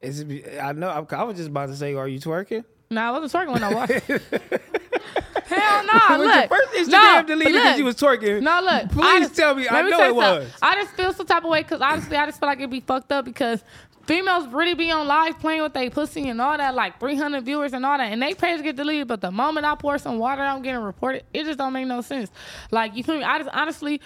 Is 0.00 0.20
it, 0.20 0.58
I 0.60 0.72
know. 0.72 0.88
I, 0.88 1.22
was 1.22 1.36
just 1.36 1.50
about 1.50 1.68
to 1.68 1.76
say, 1.76 1.94
are 1.94 2.08
you 2.08 2.18
twerking? 2.18 2.64
Nah, 2.90 3.08
I 3.08 3.18
wasn't 3.18 3.32
twerking 3.32 3.52
when 3.52 3.62
I 3.62 3.74
watched. 3.74 3.92
Hell 5.46 5.84
no! 5.84 5.92
Was 5.92 6.26
look, 6.26 6.34
your 6.34 6.48
first 6.48 6.72
Instagram 6.72 6.90
no, 6.90 7.22
deleted 7.26 7.52
because 7.52 7.78
you 7.78 7.84
was 7.84 7.96
twerking? 7.96 8.42
No, 8.42 8.60
look. 8.60 8.90
Please 8.90 9.26
just- 9.28 9.36
tell 9.36 9.54
me. 9.54 9.68
I 9.68 9.82
know 9.82 9.90
tell 9.90 10.00
it 10.00 10.14
you 10.14 10.20
something. 10.20 10.48
was. 10.48 10.58
I 10.62 10.74
just 10.74 10.96
feel 10.96 11.12
some 11.12 11.26
type 11.26 11.44
of 11.44 11.50
way 11.50 11.62
because 11.62 11.80
honestly, 11.80 12.16
I 12.16 12.26
just 12.26 12.40
feel 12.40 12.48
like 12.48 12.58
it'd 12.58 12.70
be 12.70 12.80
fucked 12.80 13.12
up 13.12 13.24
because 13.24 13.62
females 14.06 14.46
really 14.48 14.74
be 14.74 14.90
on 14.90 15.06
live 15.06 15.38
playing 15.38 15.62
with 15.62 15.72
their 15.72 15.90
pussy 15.90 16.28
and 16.28 16.40
all 16.40 16.56
that, 16.56 16.74
like 16.74 17.00
300 17.00 17.44
viewers 17.44 17.72
and 17.72 17.84
all 17.84 17.98
that, 17.98 18.12
and 18.12 18.22
they 18.22 18.34
page 18.34 18.62
get 18.62 18.76
deleted. 18.76 19.08
But 19.08 19.20
the 19.20 19.30
moment 19.30 19.66
I 19.66 19.74
pour 19.74 19.98
some 19.98 20.18
water, 20.18 20.42
I'm 20.42 20.62
getting 20.62 20.82
reported. 20.82 21.24
It 21.32 21.44
just 21.44 21.58
don't 21.58 21.72
make 21.72 21.86
no 21.86 22.00
sense. 22.00 22.30
Like 22.70 22.94
you 22.96 23.02
feel 23.04 23.18
me? 23.18 23.24
I 23.24 23.38
just 23.38 23.50
honestly, 23.52 24.00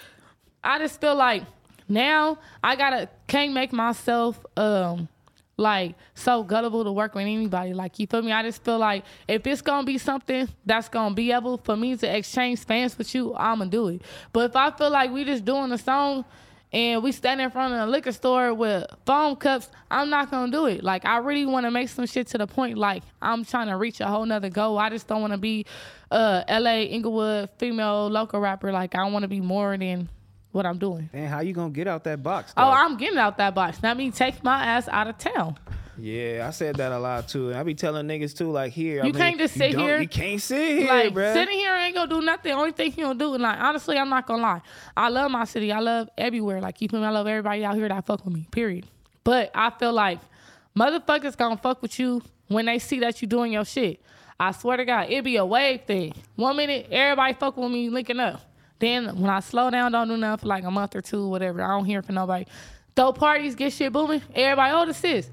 I 0.63 0.79
just 0.79 0.99
feel 0.99 1.15
like 1.15 1.43
now 1.87 2.37
I 2.63 2.75
gotta 2.75 3.09
can't 3.27 3.53
make 3.53 3.73
myself 3.73 4.45
um 4.57 5.09
like 5.57 5.95
so 6.13 6.41
gullible 6.41 6.83
to 6.85 6.91
work 6.91 7.13
with 7.15 7.23
anybody. 7.23 7.73
Like 7.73 7.99
you 7.99 8.07
feel 8.07 8.21
me? 8.21 8.31
I 8.31 8.43
just 8.43 8.63
feel 8.63 8.77
like 8.77 9.03
if 9.27 9.45
it's 9.45 9.61
gonna 9.61 9.85
be 9.85 9.97
something 9.97 10.47
that's 10.65 10.87
gonna 10.87 11.13
be 11.13 11.31
able 11.31 11.57
for 11.57 11.75
me 11.75 11.97
to 11.97 12.17
exchange 12.17 12.59
fans 12.59 12.97
with 12.97 13.13
you, 13.13 13.35
I'ma 13.35 13.65
do 13.65 13.89
it. 13.89 14.01
But 14.31 14.51
if 14.51 14.55
I 14.55 14.71
feel 14.71 14.89
like 14.89 15.11
we 15.11 15.25
just 15.25 15.43
doing 15.43 15.71
a 15.71 15.77
song 15.77 16.25
and 16.71 17.01
we 17.01 17.11
stand 17.11 17.41
in 17.41 17.49
front 17.49 17.73
of 17.73 17.87
a 17.87 17.91
liquor 17.91 18.11
store 18.11 18.53
with 18.53 18.85
foam 19.05 19.35
cups, 19.35 19.69
I'm 19.89 20.09
not 20.09 20.29
gonna 20.29 20.51
do 20.51 20.67
it. 20.67 20.83
Like 20.83 21.05
I 21.05 21.17
really 21.17 21.45
wanna 21.45 21.71
make 21.71 21.89
some 21.89 22.05
shit 22.05 22.27
to 22.27 22.37
the 22.37 22.47
point 22.47 22.77
like 22.77 23.03
I'm 23.21 23.43
trying 23.43 23.67
to 23.67 23.77
reach 23.77 23.99
a 24.01 24.07
whole 24.07 24.25
nother 24.25 24.49
goal. 24.49 24.77
I 24.77 24.89
just 24.89 25.07
don't 25.07 25.21
wanna 25.21 25.37
be 25.37 25.65
uh 26.11 26.43
LA 26.47 26.81
Inglewood 26.81 27.49
female 27.57 28.07
local 28.09 28.39
rapper. 28.39 28.71
Like 28.71 28.95
I 28.95 29.03
wanna 29.09 29.27
be 29.27 29.41
more 29.41 29.77
than 29.77 30.09
what 30.51 30.65
I'm 30.65 30.77
doing. 30.77 31.09
And 31.13 31.27
how 31.27 31.41
you 31.41 31.53
gonna 31.53 31.71
get 31.71 31.87
out 31.87 32.03
that 32.05 32.21
box? 32.21 32.53
Oh. 32.57 32.69
I'm 32.69 32.97
getting 32.97 33.17
out 33.17 33.37
that 33.37 33.55
box. 33.55 33.79
That 33.79 33.97
means 33.97 34.17
take 34.17 34.43
my 34.43 34.63
ass 34.63 34.87
out 34.87 35.07
of 35.07 35.17
town. 35.17 35.57
Yeah, 36.01 36.45
I 36.47 36.51
said 36.51 36.75
that 36.77 36.91
a 36.91 36.99
lot 36.99 37.27
too, 37.27 37.49
and 37.49 37.57
I 37.57 37.63
be 37.63 37.75
telling 37.75 38.07
niggas 38.07 38.35
too, 38.37 38.51
like 38.51 38.71
here. 38.73 39.01
I 39.03 39.07
You 39.07 39.13
mean, 39.13 39.21
can't 39.21 39.37
just 39.37 39.53
sit 39.55 39.71
don't- 39.73 39.81
here- 39.81 39.99
You 40.01 40.07
can't 40.07 40.41
sit 40.41 40.79
here, 40.79 40.87
like 40.87 41.13
bruh. 41.13 41.33
sitting 41.33 41.57
here 41.57 41.73
ain't 41.75 41.95
gonna 41.95 42.09
do 42.09 42.21
nothing. 42.21 42.51
Only 42.53 42.71
thing 42.71 42.91
he 42.91 43.01
gonna 43.01 43.17
do, 43.17 43.33
and 43.33 43.43
like 43.43 43.59
honestly, 43.59 43.97
I'm 43.97 44.09
not 44.09 44.25
gonna 44.27 44.41
lie. 44.41 44.61
I 44.97 45.09
love 45.09 45.29
my 45.31 45.45
city. 45.45 45.71
I 45.71 45.79
love 45.79 46.09
everywhere. 46.17 46.61
Like 46.61 46.81
you 46.81 46.87
feel 46.89 46.99
me? 46.99 47.05
I 47.05 47.09
love 47.11 47.27
everybody 47.27 47.63
out 47.65 47.75
here 47.75 47.87
that 47.89 48.05
fuck 48.05 48.23
with 48.25 48.33
me. 48.33 48.47
Period. 48.51 48.85
But 49.23 49.51
I 49.53 49.69
feel 49.71 49.93
like 49.93 50.19
motherfuckers 50.77 51.37
gonna 51.37 51.57
fuck 51.57 51.81
with 51.81 51.99
you 51.99 52.21
when 52.47 52.65
they 52.65 52.79
see 52.79 52.99
that 52.99 53.21
you 53.21 53.27
doing 53.27 53.53
your 53.53 53.65
shit. 53.65 54.01
I 54.39 54.51
swear 54.51 54.77
to 54.77 54.85
God, 54.85 55.07
it 55.09 55.23
be 55.23 55.35
a 55.35 55.45
wave 55.45 55.81
thing. 55.85 56.13
One 56.35 56.55
minute 56.55 56.87
everybody 56.91 57.33
fuck 57.33 57.57
with 57.57 57.71
me 57.71 57.89
linking 57.89 58.19
up. 58.19 58.41
Then 58.79 59.07
when 59.19 59.29
I 59.29 59.41
slow 59.41 59.69
down, 59.69 59.91
don't 59.91 60.07
do 60.07 60.15
nothing 60.15 60.43
for 60.43 60.47
like 60.47 60.63
a 60.63 60.71
month 60.71 60.95
or 60.95 61.01
two, 61.01 61.27
whatever. 61.27 61.61
I 61.61 61.67
don't 61.67 61.83
hear 61.85 62.01
from 62.01 62.15
nobody. 62.15 62.45
Throw 62.95 63.11
parties, 63.11 63.55
get 63.55 63.73
shit 63.73 63.91
booming. 63.91 64.21
Everybody, 64.33 64.73
oh, 64.73 64.85
this 64.85 65.03
is. 65.03 65.29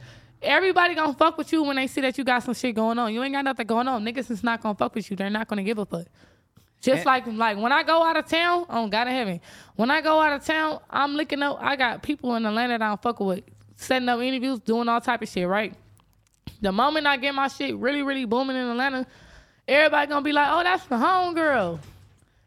Everybody 0.46 0.94
gonna 0.94 1.12
fuck 1.12 1.36
with 1.36 1.52
you 1.52 1.64
when 1.64 1.74
they 1.76 1.88
see 1.88 2.00
that 2.02 2.16
you 2.16 2.22
got 2.22 2.42
some 2.44 2.54
shit 2.54 2.74
going 2.76 2.98
on. 2.98 3.12
You 3.12 3.22
ain't 3.22 3.34
got 3.34 3.44
nothing 3.44 3.66
going 3.66 3.88
on. 3.88 4.04
Niggas 4.04 4.30
is 4.30 4.44
not 4.44 4.62
gonna 4.62 4.76
fuck 4.76 4.94
with 4.94 5.10
you. 5.10 5.16
They're 5.16 5.28
not 5.28 5.48
gonna 5.48 5.64
give 5.64 5.78
a 5.78 5.84
fuck. 5.84 6.06
Just 6.80 7.04
like 7.04 7.26
like 7.26 7.58
when 7.58 7.72
I 7.72 7.82
go 7.82 8.04
out 8.04 8.16
of 8.16 8.26
town, 8.26 8.64
oh 8.70 8.86
God 8.86 9.08
in 9.08 9.14
heaven. 9.14 9.40
When 9.74 9.90
I 9.90 10.00
go 10.00 10.20
out 10.20 10.32
of 10.32 10.44
town, 10.44 10.78
I'm 10.88 11.14
looking 11.14 11.42
up. 11.42 11.58
I 11.60 11.74
got 11.74 12.02
people 12.02 12.36
in 12.36 12.46
Atlanta 12.46 12.78
that 12.78 12.82
I'm 12.84 12.98
fucking 12.98 13.26
with, 13.26 13.44
setting 13.74 14.08
up 14.08 14.20
interviews, 14.20 14.60
doing 14.60 14.88
all 14.88 15.00
type 15.00 15.20
of 15.22 15.28
shit. 15.28 15.48
Right. 15.48 15.74
The 16.60 16.70
moment 16.70 17.08
I 17.08 17.16
get 17.16 17.34
my 17.34 17.48
shit 17.48 17.76
really 17.76 18.02
really 18.02 18.24
booming 18.24 18.56
in 18.56 18.68
Atlanta, 18.68 19.04
everybody 19.66 20.08
gonna 20.08 20.22
be 20.22 20.32
like, 20.32 20.48
oh, 20.48 20.62
that's 20.62 20.86
the 20.86 20.96
home 20.96 21.34
girl. 21.34 21.80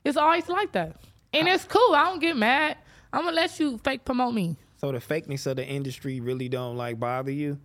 It's 0.05 0.15
always 0.15 0.47
like 0.47 0.71
that, 0.71 0.95
and 1.33 1.47
it's 1.49 1.65
cool. 1.65 1.93
I 1.93 2.05
don't 2.05 2.19
get 2.19 2.37
mad. 2.37 2.77
I'm 3.11 3.25
gonna 3.25 3.35
let 3.35 3.59
you 3.59 3.77
fake 3.79 4.05
promote 4.05 4.33
me. 4.33 4.55
So 4.77 4.93
the 4.93 4.99
fakeness 4.99 5.45
of 5.47 5.57
the 5.57 5.65
industry 5.65 6.21
really 6.21 6.47
don't 6.47 6.77
like 6.77 6.97
bother 6.97 7.31
you. 7.31 7.59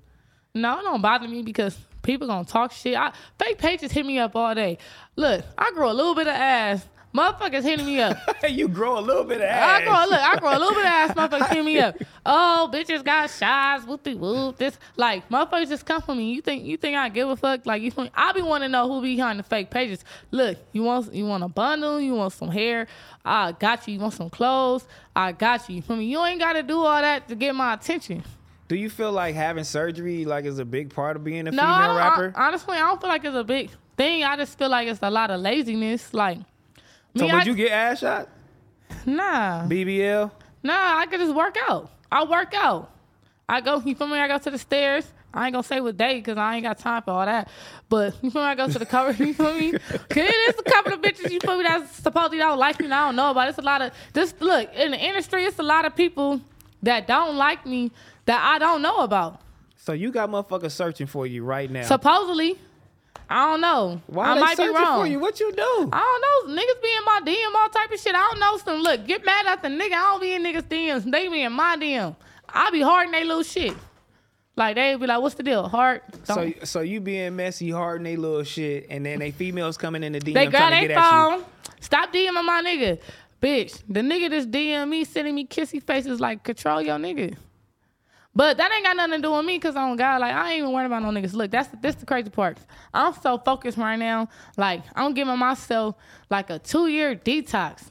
No, 0.56 0.78
it 0.78 0.82
don't 0.84 1.02
bother 1.02 1.26
me 1.26 1.42
because 1.42 1.76
people 2.02 2.28
gonna 2.28 2.44
talk 2.44 2.70
shit. 2.70 2.96
I, 2.96 3.12
fake 3.40 3.58
pages 3.58 3.90
hit 3.90 4.06
me 4.06 4.20
up 4.20 4.36
all 4.36 4.54
day. 4.54 4.78
Look, 5.16 5.44
I 5.58 5.72
grow 5.72 5.90
a 5.90 5.92
little 5.92 6.14
bit 6.14 6.28
of 6.28 6.34
ass. 6.34 6.86
Motherfuckers 7.12 7.64
hitting 7.64 7.86
me 7.86 8.00
up. 8.00 8.16
you 8.48 8.68
grow 8.68 8.96
a 8.96 9.00
little 9.00 9.24
bit 9.24 9.38
of 9.38 9.48
ass. 9.48 9.80
I 9.80 9.84
grow 9.84 10.04
look, 10.08 10.20
I 10.20 10.36
grow 10.38 10.50
a 10.50 10.58
little 10.60 10.74
bit 10.74 10.84
of 10.84 10.92
ass. 10.92 11.10
Motherfuckers 11.16 11.48
hitting 11.48 11.64
me 11.64 11.80
up. 11.80 11.96
Oh, 12.24 12.70
bitches 12.72 13.04
got 13.04 13.30
shots. 13.30 13.84
Whoopie 13.84 14.16
whoop. 14.16 14.56
This 14.56 14.78
like 14.96 15.28
motherfuckers 15.28 15.70
just 15.70 15.86
come 15.86 16.00
for 16.02 16.14
me. 16.14 16.32
You 16.32 16.40
think 16.40 16.64
you 16.64 16.76
think 16.76 16.96
I 16.96 17.08
give 17.08 17.28
a 17.28 17.34
fuck? 17.34 17.66
Like 17.66 17.82
you 17.82 17.90
think 17.90 18.12
I 18.14 18.30
be 18.30 18.42
wanting 18.42 18.68
to 18.68 18.72
know 18.72 18.88
who 18.88 19.02
behind 19.02 19.40
the 19.40 19.42
fake 19.42 19.70
pages. 19.70 20.04
Look, 20.30 20.56
you 20.70 20.84
want 20.84 21.12
you 21.12 21.26
want 21.26 21.42
a 21.42 21.48
bundle? 21.48 22.00
You 22.00 22.14
want 22.14 22.32
some 22.32 22.50
hair? 22.50 22.86
I 23.24 23.50
got 23.50 23.88
you. 23.88 23.94
You 23.94 24.00
want 24.00 24.14
some 24.14 24.30
clothes? 24.30 24.86
I 25.16 25.32
got 25.32 25.68
you. 25.68 25.76
You 25.76 25.82
feel 25.82 25.96
me? 25.96 26.04
You 26.04 26.24
ain't 26.24 26.38
got 26.38 26.52
to 26.52 26.62
do 26.62 26.78
all 26.78 27.00
that 27.00 27.26
to 27.26 27.34
get 27.34 27.56
my 27.56 27.74
attention. 27.74 28.22
Do 28.66 28.76
you 28.76 28.88
feel 28.88 29.12
like 29.12 29.34
having 29.34 29.64
surgery 29.64 30.24
like 30.24 30.44
is 30.46 30.58
a 30.58 30.64
big 30.64 30.94
part 30.94 31.16
of 31.16 31.24
being 31.24 31.46
a 31.46 31.50
No, 31.50 31.62
female 31.62 31.96
rapper? 31.96 32.32
I, 32.34 32.46
honestly, 32.48 32.76
I 32.76 32.80
don't 32.80 33.00
feel 33.00 33.10
like 33.10 33.24
it's 33.24 33.36
a 33.36 33.44
big 33.44 33.70
thing. 33.96 34.24
I 34.24 34.36
just 34.36 34.58
feel 34.58 34.70
like 34.70 34.88
it's 34.88 35.00
a 35.02 35.10
lot 35.10 35.30
of 35.30 35.40
laziness. 35.40 36.14
Like, 36.14 36.38
so 37.16 37.26
me, 37.26 37.32
would 37.32 37.42
I, 37.42 37.44
you 37.44 37.54
get 37.54 37.70
ass 37.72 38.00
shot? 38.00 38.28
nah, 39.06 39.66
BBL? 39.66 40.30
nah. 40.62 40.98
I 40.98 41.06
could 41.06 41.20
just 41.20 41.34
work 41.34 41.56
out. 41.68 41.90
I 42.10 42.24
work 42.24 42.54
out. 42.54 42.90
I 43.48 43.60
go. 43.60 43.82
You 43.84 43.94
feel 43.94 44.06
me? 44.06 44.18
I 44.18 44.28
go 44.28 44.38
to 44.38 44.50
the 44.50 44.58
stairs. 44.58 45.06
I 45.34 45.46
ain't 45.46 45.52
gonna 45.52 45.64
say 45.64 45.80
what 45.80 45.96
day 45.96 46.16
because 46.16 46.38
I 46.38 46.54
ain't 46.54 46.62
got 46.62 46.78
time 46.78 47.02
for 47.02 47.10
all 47.10 47.26
that. 47.26 47.48
But 47.88 48.14
you 48.22 48.30
feel 48.30 48.42
me? 48.42 48.48
I 48.48 48.54
go 48.54 48.68
to 48.68 48.78
the 48.78 48.86
cover. 48.86 49.12
You 49.24 49.34
feel 49.34 49.52
me? 49.52 49.70
is 49.72 50.54
a 50.58 50.62
couple 50.62 50.92
of 50.94 51.02
bitches. 51.02 51.30
You 51.30 51.40
feel 51.40 51.58
me? 51.58 51.64
That's 51.64 51.96
supposedly 51.96 52.38
don't 52.38 52.58
like 52.58 52.78
me. 52.78 52.86
And 52.86 52.94
I 52.94 53.06
don't 53.06 53.16
know 53.16 53.30
about. 53.32 53.48
It's 53.48 53.58
a 53.58 53.62
lot 53.62 53.82
of 53.82 53.92
just 54.14 54.40
look 54.40 54.72
in 54.74 54.92
the 54.92 54.98
industry. 54.98 55.44
It's 55.44 55.58
a 55.58 55.62
lot 55.64 55.84
of 55.84 55.94
people 55.96 56.40
that 56.82 57.06
don't 57.06 57.36
like 57.36 57.66
me 57.66 57.90
that 58.26 58.42
I 58.42 58.58
don't 58.58 58.82
know 58.82 58.98
about. 58.98 59.40
So 59.76 59.92
you 59.92 60.10
got 60.10 60.30
motherfuckers 60.30 60.72
searching 60.72 61.06
for 61.06 61.26
you 61.26 61.44
right 61.44 61.70
now. 61.70 61.84
Supposedly, 61.84 62.58
I 63.28 63.50
don't 63.50 63.60
know. 63.60 64.00
Why 64.06 64.30
I 64.30 64.34
they 64.34 64.40
might 64.40 64.50
be 64.50 64.64
searching 64.64 64.74
wrong. 64.74 65.00
for 65.02 65.06
you? 65.06 65.18
What 65.18 65.40
you 65.40 65.52
do? 65.52 65.88
I 65.92 66.00
don't 66.46 66.56
know. 66.56 66.62
Niggas 66.62 66.82
be 66.82 66.88
in 66.96 67.04
my 67.04 67.20
DM, 67.24 67.54
all 67.54 67.68
type 67.68 67.90
of 67.90 68.00
shit. 68.00 68.14
I 68.14 68.28
don't 68.30 68.40
know 68.40 68.56
some. 68.58 68.80
Look, 68.80 69.06
get 69.06 69.24
mad 69.24 69.46
at 69.46 69.62
the 69.62 69.68
nigga. 69.68 69.92
I 69.92 70.02
don't 70.12 70.20
be 70.20 70.32
in 70.32 70.42
niggas 70.42 70.62
DMs. 70.62 71.10
They 71.10 71.28
be 71.28 71.42
in 71.42 71.52
my 71.52 71.76
DM. 71.76 72.16
I 72.48 72.70
be 72.70 72.80
hard 72.80 73.06
in 73.06 73.12
they 73.12 73.24
little 73.24 73.42
shit. 73.42 73.74
Like 74.56 74.76
they 74.76 74.94
be 74.94 75.06
like, 75.06 75.20
what's 75.20 75.34
the 75.34 75.42
deal? 75.42 75.68
Hard. 75.68 76.02
So 76.24 76.52
so 76.62 76.80
you 76.80 77.00
being 77.00 77.34
messy, 77.34 77.70
hard 77.70 77.98
and 78.00 78.06
they 78.06 78.16
little 78.16 78.44
shit, 78.44 78.86
and 78.88 79.04
then 79.04 79.18
they 79.18 79.32
females 79.32 79.76
coming 79.76 80.02
in 80.04 80.12
the 80.12 80.20
DM 80.20 80.34
they 80.34 80.46
got 80.46 80.68
trying 80.70 80.82
to 80.82 80.88
their 80.88 80.96
get 80.96 81.04
at 81.04 81.30
you. 81.30 81.38
phone. 81.38 81.44
Stop 81.80 82.12
DMing 82.12 82.44
my 82.44 82.62
nigga. 82.64 83.00
Bitch, 83.42 83.82
the 83.88 84.00
nigga 84.00 84.30
that's 84.30 84.46
DM 84.46 84.88
me, 84.88 85.04
sending 85.04 85.34
me 85.34 85.44
kissy 85.46 85.82
faces 85.82 86.20
like 86.20 86.44
control 86.44 86.80
your 86.80 86.96
nigga. 86.98 87.36
But 88.36 88.56
that 88.56 88.72
ain't 88.72 88.84
got 88.84 88.96
nothing 88.96 89.22
to 89.22 89.22
do 89.22 89.32
with 89.32 89.44
me 89.44 89.58
because 89.58 89.76
on 89.76 89.92
oh, 89.92 89.96
God, 89.96 90.20
like 90.20 90.34
I 90.34 90.52
ain't 90.52 90.58
even 90.60 90.72
worried 90.72 90.86
about 90.86 91.02
no 91.02 91.10
niggas. 91.10 91.34
Look, 91.34 91.50
that's 91.50 91.68
this 91.80 91.94
the 91.94 92.06
crazy 92.06 92.30
part. 92.30 92.58
I'm 92.92 93.14
so 93.14 93.38
focused 93.38 93.78
right 93.78 93.96
now. 93.96 94.28
Like 94.56 94.82
I'm 94.94 95.14
giving 95.14 95.38
myself 95.38 95.94
like 96.30 96.50
a 96.50 96.58
two 96.58 96.88
year 96.88 97.14
detox. 97.14 97.90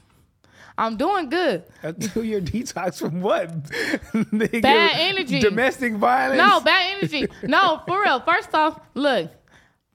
I'm 0.76 0.96
doing 0.96 1.28
good. 1.28 1.62
A 1.84 1.92
two-year 1.92 2.40
detox 2.40 2.98
from 2.98 3.20
what? 3.20 3.48
Bad 4.60 4.90
energy. 4.94 5.38
Domestic 5.38 5.94
violence. 5.94 6.38
No, 6.38 6.60
bad 6.60 6.96
energy. 6.96 7.28
No, 7.44 7.80
for 7.86 8.02
real. 8.02 8.18
First 8.20 8.52
off, 8.54 8.80
look. 8.94 9.30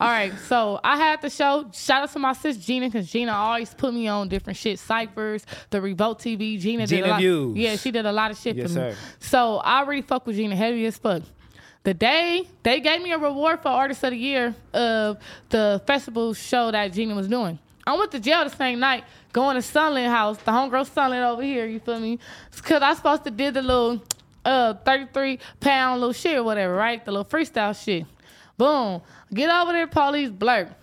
All 0.01 0.07
right, 0.07 0.31
so 0.47 0.79
I 0.81 0.95
had 0.95 1.21
the 1.21 1.29
show. 1.29 1.69
Shout 1.73 2.03
out 2.03 2.13
to 2.13 2.19
my 2.19 2.31
sis 2.31 2.55
Gina, 2.55 2.87
because 2.87 3.11
Gina 3.11 3.33
always 3.33 3.73
put 3.73 3.93
me 3.93 4.07
on 4.07 4.29
different 4.29 4.55
shit, 4.55 4.79
ciphers, 4.79 5.45
the 5.71 5.81
Revolt 5.81 6.19
TV. 6.19 6.57
Gina, 6.57 6.87
did 6.87 6.95
Gina 6.95 7.07
a 7.07 7.09
lot. 7.09 7.19
Views. 7.19 7.57
Yeah, 7.57 7.75
she 7.75 7.91
did 7.91 8.05
a 8.05 8.11
lot 8.11 8.31
of 8.31 8.37
shit 8.37 8.55
Yes, 8.55 8.71
for 8.73 8.79
me. 8.79 8.91
sir. 8.93 8.97
So 9.19 9.57
I 9.57 9.79
already 9.79 10.01
fuck 10.01 10.25
with 10.25 10.37
Gina 10.37 10.55
heavy 10.55 10.85
as 10.85 10.97
fuck. 10.97 11.23
The 11.83 11.93
day 11.93 12.47
they 12.63 12.79
gave 12.79 13.01
me 13.01 13.11
a 13.11 13.17
reward 13.17 13.61
for 13.61 13.69
Artist 13.69 14.01
of 14.05 14.11
the 14.11 14.17
Year 14.17 14.55
of 14.73 15.17
the 15.49 15.81
festival 15.85 16.33
show 16.33 16.71
that 16.71 16.93
Gina 16.93 17.13
was 17.13 17.27
doing. 17.27 17.59
I 17.85 17.97
went 17.97 18.11
to 18.11 18.19
jail 18.21 18.43
the 18.45 18.55
same 18.55 18.79
night, 18.79 19.03
going 19.33 19.55
to 19.55 19.61
Sunland 19.61 20.11
House, 20.11 20.37
the 20.37 20.51
homegirl 20.51 20.89
Sunland 20.93 21.25
over 21.25 21.41
here. 21.41 21.65
You 21.65 21.79
feel 21.79 21.99
me? 21.99 22.19
Because 22.55 22.81
I 22.83 22.93
supposed 22.93 23.23
to 23.25 23.31
did 23.31 23.53
the 23.55 23.61
little 23.61 24.01
uh 24.45 24.75
33 24.75 25.39
pound 25.59 25.99
little 25.99 26.13
shit 26.13 26.37
or 26.37 26.43
whatever, 26.43 26.73
right? 26.73 27.03
The 27.03 27.11
little 27.11 27.25
freestyle 27.25 27.75
shit. 27.81 28.05
Boom. 28.60 29.01
Get 29.34 29.49
over 29.49 29.72
there, 29.72 29.88
police 29.88 30.30
blurb. 30.30 30.76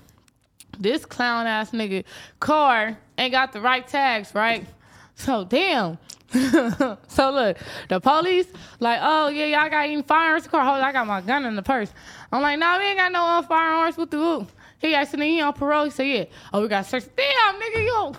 This 0.79 1.05
clown 1.05 1.47
ass 1.47 1.73
nigga 1.73 2.05
car 2.41 2.97
ain't 3.19 3.33
got 3.33 3.53
the 3.53 3.61
right 3.61 3.87
tags, 3.87 4.35
right? 4.35 4.67
So 5.15 5.45
damn. 5.45 5.99
so 6.33 7.31
look, 7.31 7.59
the 7.91 8.01
police 8.01 8.47
like, 8.81 8.99
oh 9.03 9.29
yeah, 9.29 9.45
y'all 9.45 9.69
got 9.69 9.85
any 9.85 10.01
firearms 10.01 10.49
car? 10.49 10.65
Hold 10.65 10.79
on, 10.79 10.85
I 10.85 10.93
got 10.93 11.07
my 11.07 11.21
gun 11.21 11.45
in 11.45 11.55
the 11.55 11.63
purse. 11.63 11.93
I'm 12.33 12.41
like, 12.41 12.59
nah, 12.59 12.79
we 12.79 12.85
ain't 12.87 12.97
got 12.97 13.13
no 13.13 13.23
uh, 13.23 13.43
firearms 13.43 13.99
with 13.99 14.11
the 14.11 14.19
whoop. 14.19 14.51
He 14.79 14.95
asked 14.95 15.15
me, 15.15 15.35
he 15.35 15.41
on 15.43 15.53
parole. 15.53 15.85
He 15.85 15.91
said, 15.91 16.05
yeah. 16.05 16.25
Oh, 16.55 16.63
we 16.63 16.69
got 16.69 16.87
search. 16.87 17.05
Damn, 17.15 17.61
nigga, 17.61 17.87
yo. 17.87 18.17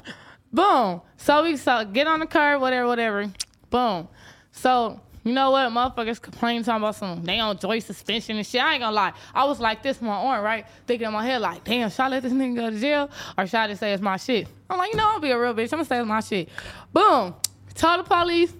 Boom. 0.53 1.01
So 1.17 1.43
we 1.43 1.57
so 1.57 1.83
get 1.83 2.05
on 2.05 2.19
the 2.19 2.27
car, 2.27 2.59
whatever, 2.59 2.87
whatever. 2.87 3.31
Boom. 3.71 4.07
So 4.51 5.01
you 5.27 5.33
know 5.33 5.51
what? 5.51 5.69
Motherfuckers 5.71 6.21
complaining 6.21 6.63
talking 6.63 6.83
about 6.83 6.95
some 6.95 7.23
they 7.23 7.39
on 7.39 7.57
joint 7.57 7.83
suspension 7.83 8.37
and 8.37 8.45
shit. 8.45 8.61
I 8.61 8.73
ain't 8.73 8.81
gonna 8.81 8.95
lie. 8.95 9.13
I 9.33 9.45
was 9.45 9.59
like 9.59 9.83
this 9.83 10.01
my 10.01 10.09
arm, 10.09 10.43
right? 10.43 10.65
Thinking 10.85 11.07
in 11.07 11.13
my 11.13 11.25
head, 11.25 11.41
like, 11.41 11.63
damn, 11.63 11.89
should 11.89 11.99
I 11.99 12.09
let 12.09 12.23
this 12.23 12.33
nigga 12.33 12.55
go 12.55 12.69
to 12.69 12.79
jail? 12.79 13.09
Or 13.37 13.45
should 13.45 13.57
I 13.57 13.67
just 13.67 13.79
say 13.79 13.93
it's 13.93 14.01
my 14.01 14.17
shit? 14.17 14.47
I'm 14.69 14.77
like, 14.77 14.91
you 14.91 14.97
know, 14.97 15.07
I'll 15.07 15.19
be 15.19 15.31
a 15.31 15.39
real 15.39 15.53
bitch. 15.53 15.73
I'm 15.73 15.79
gonna 15.79 15.85
say 15.85 15.99
it's 15.99 16.07
my 16.07 16.19
shit. 16.21 16.49
Boom. 16.93 17.35
Told 17.75 17.99
the 17.99 18.03
police, 18.03 18.53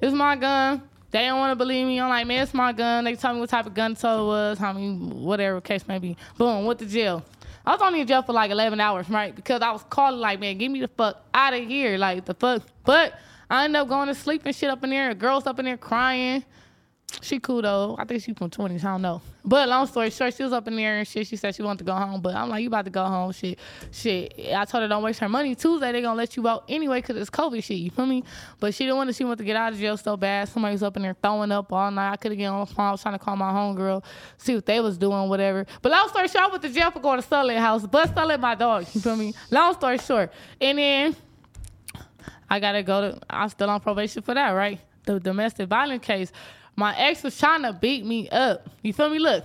it's 0.00 0.14
my 0.14 0.36
gun. 0.36 0.82
They 1.10 1.26
don't 1.26 1.38
want 1.38 1.50
to 1.50 1.56
believe 1.56 1.86
me. 1.86 2.00
I'm 2.00 2.08
like, 2.08 2.26
man, 2.26 2.42
it's 2.42 2.54
my 2.54 2.72
gun. 2.72 3.04
They 3.04 3.16
told 3.16 3.34
me 3.34 3.40
what 3.40 3.50
type 3.50 3.66
of 3.66 3.74
gun 3.74 3.96
tow 3.96 4.22
it 4.22 4.26
was, 4.26 4.58
how 4.58 4.72
many, 4.72 4.94
whatever 4.94 5.60
case 5.60 5.88
may 5.88 5.98
be. 5.98 6.16
Boom, 6.38 6.66
went 6.66 6.78
to 6.78 6.86
jail. 6.86 7.24
I 7.66 7.72
was 7.72 7.82
only 7.82 8.00
in 8.00 8.06
jail 8.06 8.22
for 8.22 8.32
like 8.32 8.50
11 8.50 8.80
hours, 8.80 9.08
right? 9.10 9.34
Because 9.34 9.60
I 9.60 9.72
was 9.72 9.82
calling 9.90 10.20
like, 10.20 10.38
man, 10.38 10.56
get 10.56 10.70
me 10.70 10.80
the 10.80 10.88
fuck 10.88 11.22
out 11.34 11.52
of 11.52 11.66
here. 11.66 11.98
Like, 11.98 12.24
the 12.24 12.34
fuck. 12.34 12.62
But 12.84 13.14
I 13.50 13.64
ended 13.64 13.80
up 13.80 13.88
going 13.88 14.06
to 14.06 14.14
sleep 14.14 14.42
and 14.44 14.54
shit 14.54 14.70
up 14.70 14.84
in 14.84 14.90
there. 14.90 15.10
A 15.10 15.14
Girls 15.14 15.46
up 15.46 15.58
in 15.58 15.64
there 15.64 15.76
crying. 15.76 16.44
She 17.22 17.40
cool 17.40 17.60
though. 17.60 17.96
I 17.98 18.04
think 18.04 18.22
she 18.22 18.32
from 18.32 18.50
20s. 18.50 18.84
I 18.84 18.92
don't 18.92 19.02
know. 19.02 19.20
But 19.44 19.68
long 19.68 19.86
story 19.86 20.10
short, 20.10 20.34
she 20.34 20.42
was 20.42 20.52
up 20.52 20.68
in 20.68 20.76
there 20.76 20.98
and 20.98 21.08
shit. 21.08 21.26
She 21.26 21.36
said 21.36 21.54
she 21.54 21.62
wanted 21.62 21.78
to 21.78 21.84
go 21.84 21.94
home. 21.94 22.20
But 22.20 22.34
I'm 22.34 22.48
like, 22.48 22.62
you 22.62 22.68
about 22.68 22.84
to 22.84 22.90
go 22.90 23.04
home. 23.04 23.32
Shit. 23.32 23.58
Shit. 23.90 24.34
I 24.54 24.64
told 24.64 24.82
her 24.82 24.88
don't 24.88 25.02
waste 25.02 25.18
her 25.20 25.28
money. 25.28 25.54
Tuesday, 25.54 25.92
they 25.92 26.00
to 26.02 26.12
let 26.12 26.36
you 26.36 26.46
out 26.46 26.64
anyway 26.68 27.00
because 27.00 27.16
it's 27.16 27.30
COVID 27.30 27.62
shit. 27.62 27.78
You 27.78 27.90
feel 27.90 28.06
me? 28.06 28.22
But 28.60 28.74
she 28.74 28.84
didn't 28.84 28.96
want 28.96 29.08
to. 29.08 29.14
She 29.14 29.24
wanted 29.24 29.38
to 29.38 29.44
get 29.44 29.56
out 29.56 29.72
of 29.72 29.78
jail 29.78 29.96
so 29.96 30.16
bad. 30.16 30.48
Somebody 30.48 30.74
was 30.74 30.82
up 30.82 30.96
in 30.96 31.02
there 31.02 31.16
throwing 31.20 31.50
up 31.50 31.72
all 31.72 31.90
night. 31.90 32.12
I 32.12 32.16
could 32.16 32.32
have 32.32 32.38
get 32.38 32.46
on 32.46 32.60
the 32.60 32.74
phone. 32.74 32.86
I 32.86 32.90
was 32.92 33.02
trying 33.02 33.18
to 33.18 33.24
call 33.24 33.36
my 33.36 33.50
homegirl, 33.50 34.04
see 34.38 34.54
what 34.54 34.66
they 34.66 34.80
was 34.80 34.96
doing, 34.96 35.28
whatever. 35.28 35.66
But 35.82 35.92
long 35.92 36.08
story 36.08 36.28
short, 36.28 36.44
I 36.44 36.48
went 36.48 36.62
to 36.62 36.68
jail 36.68 36.90
for 36.90 37.00
going 37.00 37.20
to 37.20 37.26
Sully 37.26 37.56
house. 37.56 37.86
But 37.86 38.14
Sully 38.14 38.36
my 38.36 38.54
dog. 38.54 38.86
You 38.92 39.00
feel 39.00 39.16
me? 39.16 39.34
Long 39.50 39.74
story 39.74 39.98
short. 39.98 40.32
And 40.60 40.78
then 40.78 41.16
I 42.50 42.58
gotta 42.60 42.82
go 42.82 43.12
to. 43.12 43.20
I'm 43.30 43.48
still 43.48 43.70
on 43.70 43.80
probation 43.80 44.22
for 44.22 44.34
that, 44.34 44.50
right? 44.50 44.80
The 45.06 45.20
domestic 45.20 45.68
violence 45.68 46.04
case. 46.04 46.32
My 46.76 46.96
ex 46.98 47.22
was 47.22 47.38
trying 47.38 47.62
to 47.62 47.72
beat 47.72 48.04
me 48.04 48.28
up. 48.28 48.68
You 48.82 48.92
feel 48.92 49.08
me? 49.08 49.18
Look, 49.18 49.44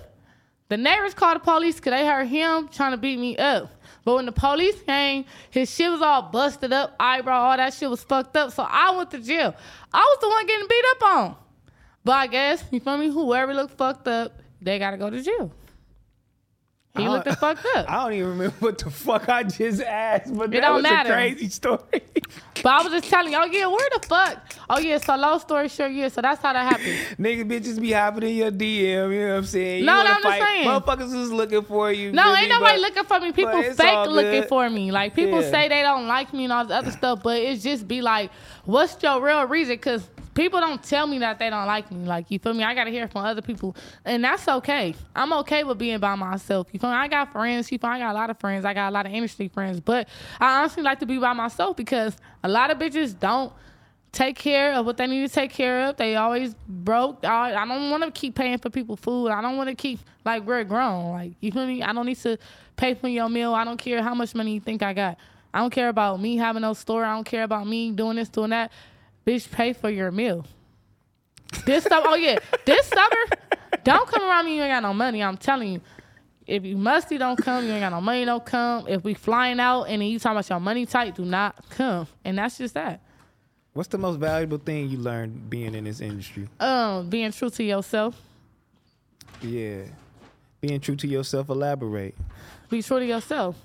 the 0.68 0.76
neighbors 0.76 1.14
called 1.14 1.36
the 1.36 1.40
police 1.40 1.76
because 1.76 1.92
they 1.92 2.04
heard 2.04 2.26
him 2.26 2.68
trying 2.68 2.90
to 2.90 2.96
beat 2.96 3.18
me 3.18 3.36
up. 3.36 3.70
But 4.04 4.16
when 4.16 4.26
the 4.26 4.32
police 4.32 4.80
came, 4.82 5.24
his 5.50 5.72
shit 5.72 5.90
was 5.90 6.02
all 6.02 6.22
busted 6.22 6.72
up, 6.72 6.94
eyebrow, 6.98 7.50
all 7.50 7.56
that 7.56 7.74
shit 7.74 7.88
was 7.88 8.02
fucked 8.02 8.36
up. 8.36 8.52
So 8.52 8.64
I 8.68 8.96
went 8.96 9.10
to 9.12 9.18
jail. 9.18 9.54
I 9.92 9.98
was 9.98 10.18
the 10.20 10.28
one 10.28 10.46
getting 10.46 10.66
beat 10.68 10.84
up 10.90 11.02
on. 11.02 11.36
But 12.04 12.12
I 12.12 12.26
guess, 12.28 12.64
you 12.70 12.80
feel 12.80 12.98
me? 12.98 13.10
Whoever 13.10 13.52
looked 13.52 13.76
fucked 13.76 14.06
up, 14.08 14.40
they 14.60 14.78
gotta 14.78 14.96
go 14.96 15.10
to 15.10 15.22
jail. 15.22 15.52
He 16.96 17.08
looked 17.08 17.24
the 17.26 17.36
fuck 17.36 17.58
up. 17.76 17.90
I 17.90 18.02
don't 18.04 18.12
even 18.14 18.28
remember 18.30 18.56
what 18.60 18.78
the 18.78 18.90
fuck 18.90 19.28
I 19.28 19.42
just 19.42 19.82
asked, 19.82 20.34
but 20.36 20.50
that 20.50 20.60
don't 20.60 20.74
was 20.74 20.82
matter. 20.82 21.10
a 21.10 21.12
crazy 21.14 21.48
story. 21.48 21.80
But 22.62 22.72
I 22.72 22.82
was 22.82 22.90
just 22.92 23.10
telling 23.10 23.30
you, 23.32 23.38
oh 23.38 23.44
yeah, 23.44 23.66
where 23.66 23.88
the 23.94 24.04
fuck? 24.08 24.38
Oh 24.70 24.78
yeah, 24.78 24.96
so 24.98 25.14
long 25.14 25.38
story 25.38 25.68
short, 25.68 25.92
yeah, 25.92 26.08
so 26.08 26.22
that's 26.22 26.42
how 26.42 26.52
that 26.54 26.64
happened. 26.72 26.96
Nigga, 27.24 27.44
bitches 27.48 27.78
be 27.80 27.92
hopping 27.92 28.24
in 28.24 28.34
your 28.36 28.50
DM, 28.50 29.12
you 29.14 29.20
know 29.20 29.28
what 29.28 29.36
I'm 29.36 29.44
saying? 29.44 29.80
You 29.80 29.84
No, 29.86 30.02
no, 30.02 30.10
I'm 30.10 30.22
just 30.22 30.38
saying. 30.38 30.66
Motherfuckers 30.66 31.14
is 31.14 31.30
looking 31.30 31.62
for 31.62 31.92
you. 31.92 32.12
No, 32.12 32.22
feel 32.24 32.34
ain't 32.36 32.48
nobody 32.48 32.72
But- 32.74 32.80
looking 32.80 33.04
for 33.04 33.20
me. 33.20 33.32
People 33.32 33.62
fake 33.62 34.08
looking 34.08 34.42
for 34.48 34.68
me. 34.70 34.90
Like 34.90 35.14
people 35.14 35.42
Yeah. 35.42 35.50
say 35.50 35.68
they 35.68 35.82
don't 35.82 36.08
like 36.08 36.32
me 36.32 36.44
and 36.44 36.52
all 36.52 36.64
this 36.64 36.74
other 36.74 36.90
stuff, 36.98 37.22
but 37.22 37.36
it's 37.40 37.62
just 37.62 37.86
be 37.86 38.00
like, 38.00 38.30
what's 38.64 39.00
your 39.02 39.20
real 39.20 39.44
reason? 39.44 39.74
Because 39.76 40.08
people 40.36 40.60
don't 40.60 40.82
tell 40.82 41.06
me 41.06 41.18
that 41.18 41.40
they 41.40 41.50
don't 41.50 41.66
like 41.66 41.90
me. 41.90 42.04
Like 42.04 42.26
you 42.30 42.38
feel 42.38 42.54
me? 42.54 42.62
I 42.62 42.74
gotta 42.74 42.90
hear 42.90 43.08
from 43.08 43.24
other 43.24 43.42
people, 43.42 43.74
and 44.04 44.22
that's 44.22 44.46
okay. 44.46 44.94
I'm 45.16 45.32
okay 45.32 45.64
with 45.64 45.78
being 45.78 45.98
by 45.98 46.14
myself. 46.14 46.68
You 46.70 46.78
feel 46.78 46.90
me? 46.90 46.96
I 46.96 47.08
got 47.08 47.32
friends. 47.32 47.72
You 47.72 47.78
feel 47.78 47.90
me? 47.90 47.96
I 47.96 47.98
got 47.98 48.12
a 48.12 48.18
lot 48.18 48.30
of 48.30 48.38
friends. 48.38 48.64
I 48.64 48.74
got 48.74 48.90
a 48.90 48.94
lot 48.94 49.06
of 49.06 49.12
industry 49.12 49.48
friends, 49.48 49.80
but 49.80 50.08
I 50.38 50.60
honestly 50.60 50.84
like 50.84 51.00
to 51.00 51.06
be 51.06 51.18
by 51.18 51.32
myself 51.32 51.76
because 51.76 52.16
a 52.44 52.48
lot 52.48 52.70
of 52.70 52.78
bitches 52.78 53.18
don't 53.18 53.52
take 54.12 54.36
care 54.36 54.72
of 54.74 54.86
what 54.86 54.96
they 54.96 55.06
need 55.06 55.26
to 55.26 55.34
take 55.34 55.50
care 55.50 55.88
of. 55.88 55.96
They 55.96 56.16
always 56.16 56.54
broke. 56.68 57.24
I, 57.24 57.66
don't 57.66 57.90
want 57.90 58.04
to 58.04 58.10
keep 58.10 58.34
paying 58.34 58.58
for 58.58 58.70
people 58.70 58.96
food. 58.96 59.28
I 59.28 59.42
don't 59.42 59.56
want 59.56 59.68
to 59.68 59.74
keep 59.74 60.00
like 60.24 60.44
we're 60.44 60.64
grown. 60.64 61.12
Like 61.12 61.32
you 61.40 61.50
feel 61.50 61.66
me? 61.66 61.82
I 61.82 61.92
don't 61.92 62.06
need 62.06 62.18
to 62.18 62.38
pay 62.76 62.94
for 62.94 63.08
your 63.08 63.28
meal. 63.28 63.54
I 63.54 63.64
don't 63.64 63.78
care 63.78 64.02
how 64.02 64.14
much 64.14 64.34
money 64.34 64.54
you 64.54 64.60
think 64.60 64.82
I 64.82 64.92
got. 64.92 65.18
I 65.52 65.60
don't 65.60 65.70
care 65.70 65.88
about 65.88 66.20
me 66.20 66.36
having 66.36 66.62
no 66.62 66.74
store. 66.74 67.04
I 67.04 67.14
don't 67.14 67.24
care 67.24 67.42
about 67.42 67.66
me 67.66 67.90
doing 67.90 68.16
this, 68.16 68.28
doing 68.28 68.50
that. 68.50 68.70
Bitch, 69.26 69.50
pay 69.50 69.72
for 69.72 69.90
your 69.90 70.10
meal. 70.12 70.44
This 71.64 71.84
summer, 71.84 72.06
oh 72.10 72.14
yeah, 72.14 72.38
this 72.64 72.86
summer, 72.86 73.26
don't 73.82 74.08
come 74.08 74.22
around 74.22 74.44
me. 74.46 74.56
You 74.56 74.62
ain't 74.62 74.72
got 74.72 74.82
no 74.82 74.94
money. 74.94 75.22
I'm 75.22 75.36
telling 75.36 75.72
you. 75.74 75.80
If 76.46 76.64
you 76.64 76.76
musty, 76.76 77.18
don't 77.18 77.36
come. 77.36 77.64
You 77.64 77.72
ain't 77.72 77.80
got 77.80 77.90
no 77.90 78.00
money, 78.00 78.24
don't 78.24 78.44
come. 78.46 78.86
If 78.86 79.02
we 79.02 79.14
flying 79.14 79.58
out 79.58 79.84
and 79.84 80.00
then 80.00 80.08
you 80.08 80.20
talking 80.20 80.36
about 80.36 80.48
your 80.48 80.60
money 80.60 80.86
tight, 80.86 81.16
do 81.16 81.24
not 81.24 81.56
come. 81.70 82.06
And 82.24 82.38
that's 82.38 82.56
just 82.58 82.74
that. 82.74 83.00
What's 83.72 83.88
the 83.88 83.98
most 83.98 84.20
valuable 84.20 84.58
thing 84.58 84.88
you 84.88 84.96
learned 84.98 85.50
being 85.50 85.74
in 85.74 85.82
this 85.84 86.00
industry? 86.00 86.48
um 86.60 87.10
being 87.10 87.32
true 87.32 87.50
to 87.50 87.64
yourself 87.64 88.14
Yeah. 89.42 89.82
Being 90.60 90.78
true 90.80 90.94
to 90.96 91.06
yourself, 91.08 91.48
elaborate. 91.48 92.14
be 92.70 92.80
true 92.80 93.00
to 93.00 93.04
yourself 93.04 93.56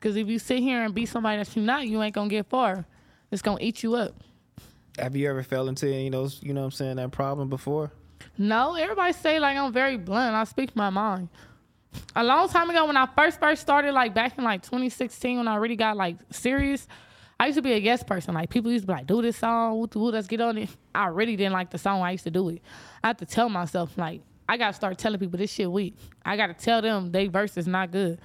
because 0.00 0.16
if 0.16 0.26
you 0.28 0.38
sit 0.40 0.58
here 0.58 0.82
and 0.84 0.92
be 0.92 1.06
somebody 1.06 1.38
that 1.42 1.54
you're 1.56 1.64
not 1.64 1.86
you 1.86 2.02
ain't 2.02 2.14
gonna 2.16 2.28
get 2.28 2.46
far 2.46 2.84
it's 3.30 3.40
gonna 3.42 3.58
eat 3.62 3.82
you 3.84 3.94
up 3.94 4.12
Have 4.98 5.16
you 5.16 5.28
ever 5.28 5.42
fell 5.42 5.68
into 5.68 5.86
any 5.86 6.06
of 6.06 6.12
those, 6.12 6.40
you 6.42 6.54
know 6.54 6.60
what 6.60 6.66
I'm 6.66 6.70
saying, 6.72 6.96
that 6.96 7.10
problem 7.10 7.48
before? 7.48 7.90
no 8.38 8.74
everybody 8.74 9.12
say 9.12 9.38
like 9.38 9.56
i'm 9.56 9.72
very 9.72 9.96
blunt 9.96 10.34
i 10.34 10.42
speak 10.44 10.74
my 10.74 10.90
mind 10.90 11.28
a 12.16 12.24
long 12.24 12.48
time 12.48 12.68
ago 12.70 12.86
when 12.86 12.96
i 12.96 13.06
first 13.14 13.38
first 13.38 13.62
started 13.62 13.92
like 13.92 14.14
back 14.14 14.36
in 14.36 14.44
like 14.44 14.62
2016 14.62 15.38
when 15.38 15.46
i 15.46 15.54
really 15.56 15.76
got 15.76 15.96
like 15.96 16.16
serious 16.30 16.88
I 17.38 17.46
used 17.46 17.56
to 17.56 17.62
be 17.62 17.72
a 17.72 17.80
guest 17.80 18.06
person. 18.06 18.32
Like 18.32 18.48
people 18.48 18.70
used 18.70 18.84
to 18.84 18.86
be 18.86 18.92
like, 18.92 19.08
"Do 19.08 19.20
this 19.20 19.36
song, 19.36 19.88
let's 19.92 20.28
get 20.28 20.40
on 20.40 20.56
it." 20.56 20.70
I 20.94 21.08
really 21.08 21.34
didn't 21.34 21.52
like 21.52 21.68
the 21.68 21.78
song. 21.78 22.00
I 22.00 22.12
used 22.12 22.24
to 22.24 22.30
do 22.30 22.48
it. 22.48 22.62
I 23.02 23.08
had 23.08 23.18
to 23.18 23.26
tell 23.26 23.48
myself 23.48 23.98
like, 23.98 24.22
I 24.48 24.56
gotta 24.56 24.72
start 24.72 24.98
telling 24.98 25.18
people 25.18 25.38
this 25.38 25.50
shit 25.50 25.70
weak. 25.70 25.96
I 26.24 26.36
gotta 26.36 26.54
tell 26.54 26.80
them 26.80 27.10
they 27.10 27.26
verse 27.26 27.56
is 27.56 27.66
not 27.66 27.90
good. 27.90 28.20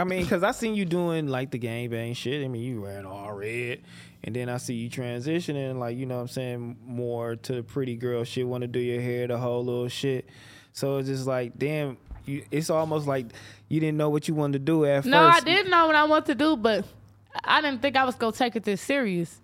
I 0.00 0.04
mean, 0.04 0.22
because 0.22 0.42
I 0.42 0.52
seen 0.52 0.74
you 0.74 0.84
doing 0.84 1.28
like 1.28 1.50
the 1.50 1.58
gangbang 1.58 2.16
shit. 2.16 2.44
I 2.44 2.48
mean, 2.48 2.62
you 2.62 2.82
wearing 2.82 3.06
all 3.06 3.32
red. 3.32 3.80
And 4.22 4.34
then 4.34 4.48
I 4.48 4.56
see 4.56 4.72
you 4.74 4.88
transitioning, 4.88 5.78
like, 5.78 5.98
you 5.98 6.06
know 6.06 6.14
what 6.14 6.22
I'm 6.22 6.28
saying, 6.28 6.76
more 6.86 7.36
to 7.36 7.62
pretty 7.62 7.94
girl 7.94 8.24
shit, 8.24 8.46
want 8.48 8.62
to 8.62 8.66
do 8.68 8.78
your 8.78 9.02
hair, 9.02 9.26
the 9.26 9.36
whole 9.36 9.62
little 9.62 9.88
shit. 9.88 10.26
So 10.72 10.96
it's 10.96 11.08
just 11.08 11.26
like, 11.26 11.58
damn, 11.58 11.98
you, 12.24 12.42
it's 12.50 12.70
almost 12.70 13.06
like 13.06 13.26
you 13.68 13.80
didn't 13.80 13.98
know 13.98 14.08
what 14.08 14.26
you 14.26 14.34
wanted 14.34 14.54
to 14.54 14.58
do 14.60 14.86
at 14.86 15.04
No, 15.04 15.26
I 15.26 15.34
first. 15.34 15.46
did 15.46 15.68
know 15.68 15.86
what 15.86 15.94
I 15.94 16.04
wanted 16.04 16.26
to 16.26 16.34
do, 16.36 16.56
but 16.56 16.86
I 17.44 17.60
didn't 17.60 17.82
think 17.82 17.96
I 17.96 18.04
was 18.04 18.14
gonna 18.14 18.32
take 18.32 18.56
it 18.56 18.64
this 18.64 18.80
serious. 18.80 19.40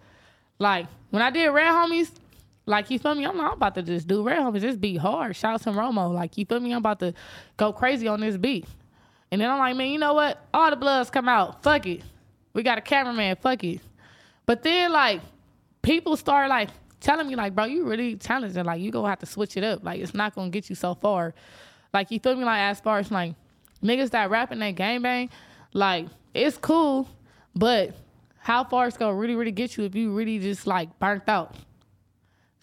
Like 0.58 0.86
when 1.10 1.22
I 1.22 1.30
did 1.30 1.48
Red 1.48 1.72
Homies, 1.72 2.10
like 2.64 2.90
you 2.90 2.98
feel 2.98 3.14
me? 3.14 3.26
I'm 3.26 3.36
not 3.36 3.54
about 3.58 3.74
to 3.74 3.82
just 3.82 4.08
do 4.08 4.22
Red 4.22 4.38
Homies, 4.38 4.62
just 4.62 4.80
be 4.80 4.96
hard. 4.96 5.36
Shout 5.36 5.54
out 5.54 5.62
to 5.62 5.70
Romo. 5.72 6.12
Like 6.12 6.38
you 6.38 6.46
feel 6.46 6.60
me? 6.60 6.72
I'm 6.72 6.78
about 6.78 7.00
to 7.00 7.12
go 7.58 7.72
crazy 7.72 8.08
on 8.08 8.20
this 8.20 8.36
beat. 8.38 8.64
And 9.32 9.40
then 9.40 9.50
I'm 9.50 9.58
like, 9.58 9.76
man, 9.76 9.88
you 9.88 9.98
know 9.98 10.14
what? 10.14 10.44
All 10.52 10.70
the 10.70 10.76
bloods 10.76 11.10
come 11.10 11.28
out. 11.28 11.62
Fuck 11.62 11.86
it. 11.86 12.02
We 12.52 12.62
got 12.62 12.78
a 12.78 12.80
cameraman. 12.80 13.36
Fuck 13.36 13.62
it. 13.64 13.80
But 14.46 14.62
then 14.62 14.92
like 14.92 15.20
people 15.82 16.16
start 16.16 16.48
like 16.48 16.70
telling 16.98 17.28
me 17.28 17.36
like, 17.36 17.54
bro, 17.54 17.64
you 17.64 17.84
really 17.84 18.16
talented. 18.16 18.66
Like 18.66 18.80
you 18.80 18.90
gonna 18.90 19.08
have 19.08 19.20
to 19.20 19.26
switch 19.26 19.56
it 19.56 19.64
up. 19.64 19.84
Like 19.84 20.00
it's 20.00 20.14
not 20.14 20.34
gonna 20.34 20.50
get 20.50 20.68
you 20.68 20.74
so 20.74 20.94
far. 20.94 21.34
Like 21.92 22.10
you 22.10 22.18
feel 22.18 22.36
me? 22.36 22.44
Like 22.44 22.60
as 22.60 22.80
far 22.80 22.98
as 22.98 23.10
like 23.10 23.34
niggas 23.82 24.10
that 24.10 24.30
rapping 24.30 24.58
that 24.60 24.72
gang 24.72 25.02
bang, 25.02 25.30
like 25.72 26.06
it's 26.34 26.56
cool, 26.58 27.08
but 27.54 27.94
how 28.38 28.64
far 28.64 28.86
it's 28.86 28.96
gonna 28.96 29.14
really, 29.14 29.34
really 29.36 29.52
get 29.52 29.76
you 29.76 29.84
if 29.84 29.94
you 29.94 30.12
really 30.12 30.38
just 30.38 30.66
like 30.66 30.98
burnt 30.98 31.28
out. 31.28 31.54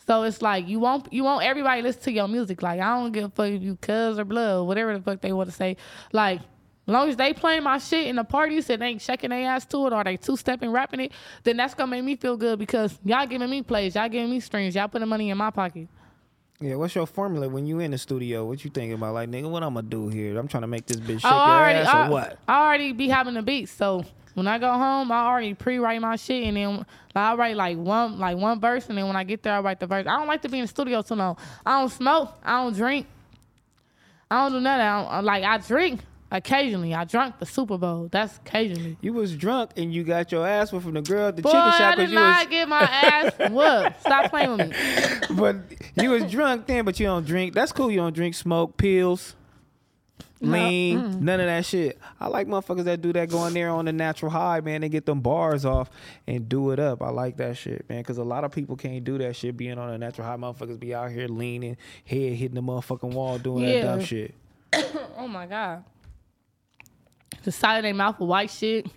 So 0.07 0.23
it's 0.23 0.41
like 0.41 0.67
you 0.67 0.79
want 0.79 1.11
you 1.11 1.23
want 1.23 1.43
everybody 1.43 1.81
listen 1.81 2.01
to 2.03 2.11
your 2.11 2.27
music. 2.27 2.61
Like 2.61 2.79
I 2.79 2.97
don't 2.97 3.11
give 3.11 3.25
a 3.25 3.29
fuck 3.29 3.47
if 3.47 3.61
you 3.61 3.75
cuz 3.75 4.17
or 4.17 4.25
blood, 4.25 4.65
whatever 4.65 4.97
the 4.97 5.03
fuck 5.03 5.21
they 5.21 5.33
want 5.33 5.49
to 5.49 5.55
say. 5.55 5.75
Like 6.13 6.41
long 6.87 7.09
as 7.09 7.15
they 7.15 7.33
playing 7.33 7.63
my 7.63 7.77
shit 7.77 8.07
in 8.07 8.15
the 8.15 8.23
parties 8.23 8.69
and 8.69 8.81
they 8.81 8.87
ain't 8.87 9.01
shaking 9.01 9.29
their 9.29 9.49
ass 9.49 9.65
to 9.65 9.87
it 9.87 9.93
or 9.93 10.03
they 10.03 10.17
two 10.17 10.37
stepping 10.37 10.71
rapping 10.71 11.01
it, 11.01 11.11
then 11.43 11.57
that's 11.57 11.73
gonna 11.73 11.91
make 11.91 12.03
me 12.03 12.15
feel 12.15 12.37
good 12.37 12.57
because 12.59 12.97
y'all 13.03 13.25
giving 13.27 13.49
me 13.49 13.61
plays, 13.61 13.95
y'all 13.95 14.09
giving 14.09 14.29
me 14.29 14.39
streams, 14.39 14.75
y'all 14.75 14.87
putting 14.87 15.07
money 15.07 15.29
in 15.29 15.37
my 15.37 15.49
pocket. 15.49 15.87
Yeah, 16.59 16.75
what's 16.75 16.95
your 16.95 17.05
formula 17.05 17.47
when 17.47 17.67
you 17.67 17.79
in 17.79 17.91
the 17.91 17.97
studio? 17.97 18.45
What 18.45 18.63
you 18.63 18.71
thinking 18.71 18.93
about? 18.93 19.13
Like, 19.13 19.29
nigga, 19.29 19.49
what 19.49 19.61
I'm 19.61 19.75
gonna 19.75 19.87
do 19.87 20.07
here? 20.07 20.37
I'm 20.39 20.47
trying 20.47 20.61
to 20.61 20.67
make 20.67 20.87
this 20.87 20.97
bitch 20.97 21.21
shake 21.21 21.25
I 21.25 21.59
already, 21.59 21.79
ass 21.79 21.93
I, 21.93 22.07
or 22.07 22.11
what? 22.11 22.39
I 22.47 22.65
already 22.65 22.93
be 22.93 23.09
having 23.09 23.35
the 23.35 23.43
beats, 23.43 23.71
so 23.71 24.03
when 24.33 24.47
I 24.47 24.57
go 24.59 24.71
home, 24.71 25.11
I 25.11 25.25
already 25.25 25.53
pre-write 25.55 25.99
my 25.99 26.15
shit, 26.15 26.45
and 26.45 26.57
then 26.57 26.85
I 27.15 27.35
write 27.35 27.55
like 27.55 27.77
one 27.77 28.17
like 28.17 28.37
one 28.37 28.59
verse, 28.59 28.87
and 28.87 28.97
then 28.97 29.07
when 29.07 29.15
I 29.15 29.23
get 29.23 29.43
there, 29.43 29.53
I 29.53 29.59
write 29.59 29.79
the 29.79 29.87
verse. 29.87 30.07
I 30.07 30.17
don't 30.17 30.27
like 30.27 30.41
to 30.43 30.49
be 30.49 30.59
in 30.59 30.63
the 30.63 30.67
studio 30.67 31.01
too 31.01 31.15
long. 31.15 31.37
I 31.65 31.79
don't 31.79 31.89
smoke. 31.89 32.33
I 32.43 32.63
don't 32.63 32.75
drink. 32.75 33.07
I 34.29 34.43
don't 34.43 34.51
do 34.51 34.59
nothing. 34.59 34.81
I 34.81 35.15
don't, 35.15 35.25
like 35.25 35.43
I 35.43 35.57
drink 35.57 36.01
occasionally. 36.31 36.93
I 36.93 37.03
drunk 37.05 37.39
the 37.39 37.45
Super 37.45 37.77
Bowl. 37.77 38.09
That's 38.11 38.37
occasionally. 38.37 38.97
You 39.01 39.13
was 39.13 39.35
drunk 39.35 39.71
and 39.77 39.93
you 39.93 40.03
got 40.03 40.31
your 40.31 40.47
ass 40.47 40.71
whooped 40.71 40.85
from 40.85 40.93
the 40.95 41.01
girl 41.01 41.27
at 41.27 41.35
the 41.35 41.41
Boy, 41.41 41.49
chicken 41.51 41.61
I 41.67 41.77
shop 41.77 41.95
did 41.95 42.09
because 42.09 42.11
you 42.11 42.19
not 42.19 42.39
was, 42.39 42.47
get 42.49 42.69
my 42.69 42.81
ass 42.81 43.33
whooped. 43.51 44.01
Stop 44.01 44.29
playing 44.29 44.57
with 44.57 44.69
me. 44.69 45.35
but 45.35 45.55
you 46.03 46.09
was 46.11 46.23
drunk 46.29 46.67
then, 46.67 46.85
but 46.85 46.99
you 46.99 47.05
don't 47.05 47.25
drink. 47.25 47.53
That's 47.53 47.71
cool. 47.71 47.89
You 47.91 47.97
don't 47.97 48.13
drink, 48.15 48.35
smoke, 48.35 48.77
pills, 48.77 49.35
lean, 50.39 50.99
Mm. 50.99 51.21
none 51.21 51.39
of 51.39 51.47
that 51.47 51.65
shit. 51.65 51.97
I 52.19 52.27
like 52.27 52.47
motherfuckers 52.47 52.83
that 52.83 53.01
do 53.01 53.11
that, 53.13 53.29
going 53.29 53.53
there 53.55 53.69
on 53.69 53.85
the 53.85 53.93
natural 53.93 54.29
high, 54.29 54.59
man. 54.61 54.81
They 54.81 54.89
get 54.89 55.05
them 55.07 55.19
bars 55.21 55.65
off 55.65 55.89
and 56.27 56.47
do 56.47 56.69
it 56.71 56.79
up. 56.79 57.01
I 57.01 57.09
like 57.09 57.37
that 57.37 57.57
shit, 57.57 57.87
man, 57.89 58.01
because 58.01 58.19
a 58.19 58.23
lot 58.23 58.43
of 58.43 58.51
people 58.51 58.75
can't 58.75 59.03
do 59.03 59.17
that 59.17 59.35
shit. 59.35 59.57
Being 59.57 59.79
on 59.79 59.89
a 59.89 59.97
natural 59.97 60.27
high, 60.27 60.35
motherfuckers 60.37 60.79
be 60.79 60.93
out 60.93 61.09
here 61.11 61.27
leaning, 61.27 61.75
head 62.05 62.33
hitting 62.33 62.53
the 62.55 62.61
motherfucking 62.61 63.13
wall, 63.13 63.39
doing 63.39 63.65
that 63.65 63.81
dumb 63.81 64.01
shit. 64.03 64.35
Oh 65.17 65.27
my 65.27 65.47
god. 65.47 65.83
The 67.43 67.51
side 67.51 67.77
of 67.77 67.83
their 67.83 67.93
mouth 67.93 68.19
with 68.19 68.29
white 68.29 68.49
shit. 68.49 68.87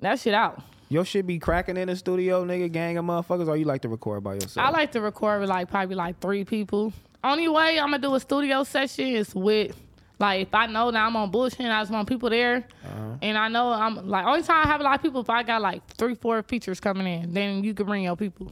That 0.00 0.18
shit 0.18 0.34
out. 0.34 0.62
Your 0.88 1.04
shit 1.04 1.26
be 1.26 1.38
cracking 1.38 1.76
in 1.76 1.86
the 1.88 1.94
studio, 1.94 2.44
nigga, 2.44 2.70
gang 2.72 2.96
of 2.98 3.04
motherfuckers, 3.04 3.46
or 3.48 3.56
you 3.56 3.64
like 3.64 3.82
to 3.82 3.88
record 3.88 4.24
by 4.24 4.34
yourself? 4.34 4.66
I 4.66 4.70
like 4.70 4.90
to 4.92 5.00
record 5.00 5.40
with 5.40 5.48
like 5.48 5.70
probably 5.70 5.94
like 5.94 6.18
three 6.20 6.44
people. 6.44 6.92
Only 7.22 7.48
way 7.48 7.78
I'm 7.78 7.90
gonna 7.90 7.98
do 7.98 8.14
a 8.14 8.20
studio 8.20 8.64
session 8.64 9.06
is 9.08 9.32
with 9.34 9.76
like 10.18 10.48
if 10.48 10.54
I 10.54 10.66
know 10.66 10.90
that 10.90 10.98
I'm 11.00 11.14
on 11.16 11.30
bullshit 11.30 11.60
and 11.60 11.72
I 11.72 11.80
just 11.82 11.92
want 11.92 12.08
people 12.08 12.28
there, 12.30 12.66
Uh-huh. 12.84 13.14
and 13.22 13.38
I 13.38 13.48
know 13.48 13.70
I'm 13.72 14.08
like 14.08 14.26
only 14.26 14.42
time 14.42 14.64
I 14.66 14.68
have 14.68 14.80
a 14.80 14.84
lot 14.84 14.96
of 14.96 15.02
people 15.02 15.20
if 15.20 15.30
I 15.30 15.42
got 15.44 15.62
like 15.62 15.86
three 15.86 16.14
four 16.16 16.42
features 16.42 16.80
coming 16.80 17.06
in, 17.06 17.32
then 17.32 17.62
you 17.62 17.72
can 17.74 17.86
bring 17.86 18.02
your 18.04 18.16
people. 18.16 18.50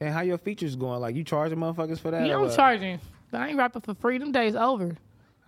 And 0.00 0.14
how 0.14 0.20
your 0.20 0.38
features 0.38 0.76
going? 0.76 1.00
Like 1.00 1.16
you 1.16 1.24
charging 1.24 1.58
motherfuckers 1.58 1.98
for 1.98 2.12
that? 2.12 2.22
Know 2.22 2.44
I'm 2.44 2.54
charging, 2.54 3.00
but 3.32 3.40
I 3.40 3.48
ain't 3.48 3.58
rapping 3.58 3.82
for 3.82 3.94
free. 3.94 4.18
Them 4.18 4.30
days 4.30 4.54
over. 4.54 4.96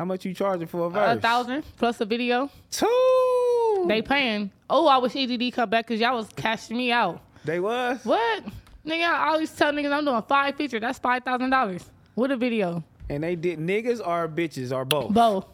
How 0.01 0.07
much 0.07 0.24
you 0.24 0.32
charging 0.32 0.66
for 0.66 0.86
a 0.86 0.88
verse? 0.88 1.18
A 1.18 1.20
thousand 1.20 1.62
plus 1.76 2.01
a 2.01 2.07
video. 2.07 2.48
Two. 2.70 3.84
They 3.86 4.01
paying. 4.01 4.51
Oh, 4.70 4.86
I 4.86 4.96
wish 4.96 5.14
EDD 5.14 5.53
come 5.53 5.68
back 5.68 5.86
because 5.86 6.01
y'all 6.01 6.16
was 6.16 6.26
cashing 6.36 6.78
me 6.78 6.90
out. 6.90 7.20
They 7.44 7.61
was. 7.61 8.03
What? 8.05 8.44
Nigga, 8.86 9.05
I 9.05 9.28
always 9.28 9.53
tell 9.53 9.70
niggas 9.74 9.92
I'm 9.92 10.07
doing 10.07 10.22
five 10.26 10.57
features. 10.57 10.80
That's 10.80 10.98
five 10.98 11.22
thousand 11.22 11.51
dollars 11.51 11.84
with 12.16 12.30
a 12.30 12.36
video. 12.38 12.82
And 13.11 13.22
they 13.22 13.36
did 13.36 13.59
niggas 13.59 14.01
or 14.01 14.26
bitches 14.26 14.74
or 14.74 14.86
both. 14.86 15.12
Both. 15.12 15.44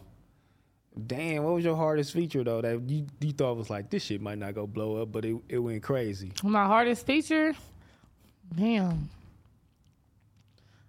Damn, 1.05 1.43
what 1.43 1.55
was 1.55 1.65
your 1.65 1.75
hardest 1.75 2.13
feature 2.13 2.45
though 2.45 2.61
that 2.61 2.89
you, 2.89 3.05
you 3.19 3.33
thought 3.33 3.57
was 3.57 3.69
like 3.69 3.89
this 3.89 4.03
shit 4.03 4.21
might 4.21 4.37
not 4.37 4.55
go 4.55 4.65
blow 4.65 5.01
up, 5.01 5.11
but 5.11 5.25
it, 5.25 5.35
it 5.49 5.59
went 5.59 5.83
crazy. 5.83 6.31
My 6.41 6.67
hardest 6.67 7.05
feature, 7.05 7.53
damn. 8.55 9.09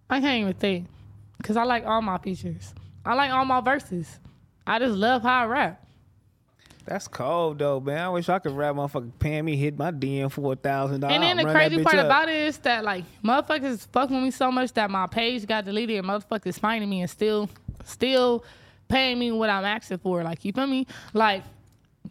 I 0.09 0.21
can't 0.21 0.43
even 0.43 0.55
think, 0.55 0.87
cause 1.43 1.57
I 1.57 1.65
like 1.65 1.85
all 1.87 2.01
my 2.03 2.19
features. 2.19 2.73
I 3.09 3.15
like 3.15 3.31
all 3.31 3.47
my 3.47 3.63
verses. 3.63 4.21
I 4.67 4.79
just 4.79 4.95
love 4.95 5.23
how 5.23 5.45
I 5.45 5.47
rap. 5.47 5.87
That's 6.85 7.09
cold 7.09 7.59
though, 7.59 7.81
man. 7.81 7.99
I 7.99 8.09
wish 8.11 8.29
I 8.29 8.39
could 8.39 8.53
rap 8.53 8.75
motherfucking 8.75 9.45
me 9.45 9.57
hit 9.57 9.79
my 9.79 9.91
DM 9.91 10.31
for 10.31 10.53
a 10.53 10.57
thousand 10.57 11.01
dollars. 11.01 11.15
And 11.15 11.23
then 11.23 11.39
the 11.39 11.51
crazy 11.51 11.83
part 11.83 11.99
about 11.99 12.29
it 12.29 12.35
is 12.35 12.59
that 12.59 12.85
like 12.85 13.05
motherfuckers 13.25 13.87
fuck 13.89 14.11
with 14.11 14.23
me 14.23 14.31
so 14.31 14.53
much 14.53 14.75
that 14.75 14.91
my 14.91 15.07
page 15.07 15.47
got 15.47 15.65
deleted 15.65 15.97
and 15.97 16.07
motherfuckers 16.07 16.59
finding 16.59 16.91
me 16.91 17.01
and 17.01 17.09
still 17.09 17.49
still 17.87 18.45
paying 18.89 19.19
me 19.19 19.33
what 19.33 19.49
I'm 19.49 19.65
asking 19.65 19.99
for. 19.99 20.23
Like 20.23 20.45
you 20.45 20.53
feel 20.53 20.67
me? 20.67 20.87
Like 21.15 21.45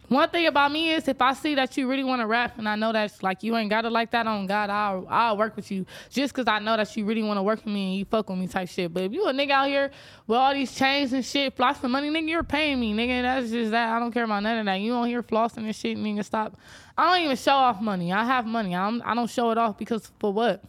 one 0.08 0.28
thing 0.30 0.46
about 0.46 0.72
me 0.72 0.92
is 0.92 1.06
if 1.06 1.20
I 1.20 1.34
see 1.34 1.54
that 1.56 1.76
you 1.76 1.88
really 1.88 2.04
want 2.04 2.20
to 2.20 2.26
rap 2.26 2.58
and 2.58 2.68
I 2.68 2.76
know 2.76 2.92
that's 2.92 3.22
like 3.22 3.42
you 3.42 3.56
ain't 3.56 3.70
got 3.70 3.84
it 3.84 3.90
like 3.90 4.10
that 4.12 4.26
on 4.26 4.46
God, 4.46 4.70
I'll 4.70 5.06
I'll 5.08 5.36
work 5.36 5.54
with 5.56 5.70
you 5.70 5.84
just 6.10 6.32
cause 6.34 6.46
I 6.48 6.58
know 6.58 6.76
that 6.76 6.96
you 6.96 7.04
really 7.04 7.22
want 7.22 7.38
to 7.38 7.42
work 7.42 7.64
with 7.64 7.72
me 7.72 7.90
and 7.90 7.98
you 7.98 8.04
fuck 8.04 8.28
with 8.28 8.38
me 8.38 8.46
type 8.46 8.68
shit. 8.68 8.92
But 8.92 9.04
if 9.04 9.12
you 9.12 9.26
a 9.26 9.32
nigga 9.32 9.50
out 9.50 9.68
here 9.68 9.90
with 10.26 10.38
all 10.38 10.54
these 10.54 10.74
chains 10.74 11.12
and 11.12 11.24
shit, 11.24 11.56
flossing 11.56 11.90
money, 11.90 12.10
nigga, 12.10 12.28
you're 12.28 12.42
paying 12.42 12.80
me, 12.80 12.94
nigga. 12.94 13.22
That's 13.22 13.50
just 13.50 13.70
that. 13.72 13.90
I 13.90 13.98
don't 13.98 14.12
care 14.12 14.24
about 14.24 14.42
none 14.42 14.58
of 14.58 14.66
that. 14.66 14.76
You 14.76 14.92
don't 14.92 15.06
hear 15.06 15.22
flossing 15.22 15.58
and 15.58 15.76
shit, 15.76 15.96
nigga. 15.98 16.24
Stop. 16.24 16.56
I 16.96 17.12
don't 17.14 17.24
even 17.24 17.36
show 17.36 17.52
off 17.52 17.80
money. 17.80 18.12
I 18.12 18.24
have 18.24 18.46
money. 18.46 18.74
I'm, 18.74 19.02
I 19.04 19.14
don't 19.14 19.30
show 19.30 19.50
it 19.50 19.58
off 19.58 19.78
because 19.78 20.10
for 20.18 20.32
what? 20.32 20.62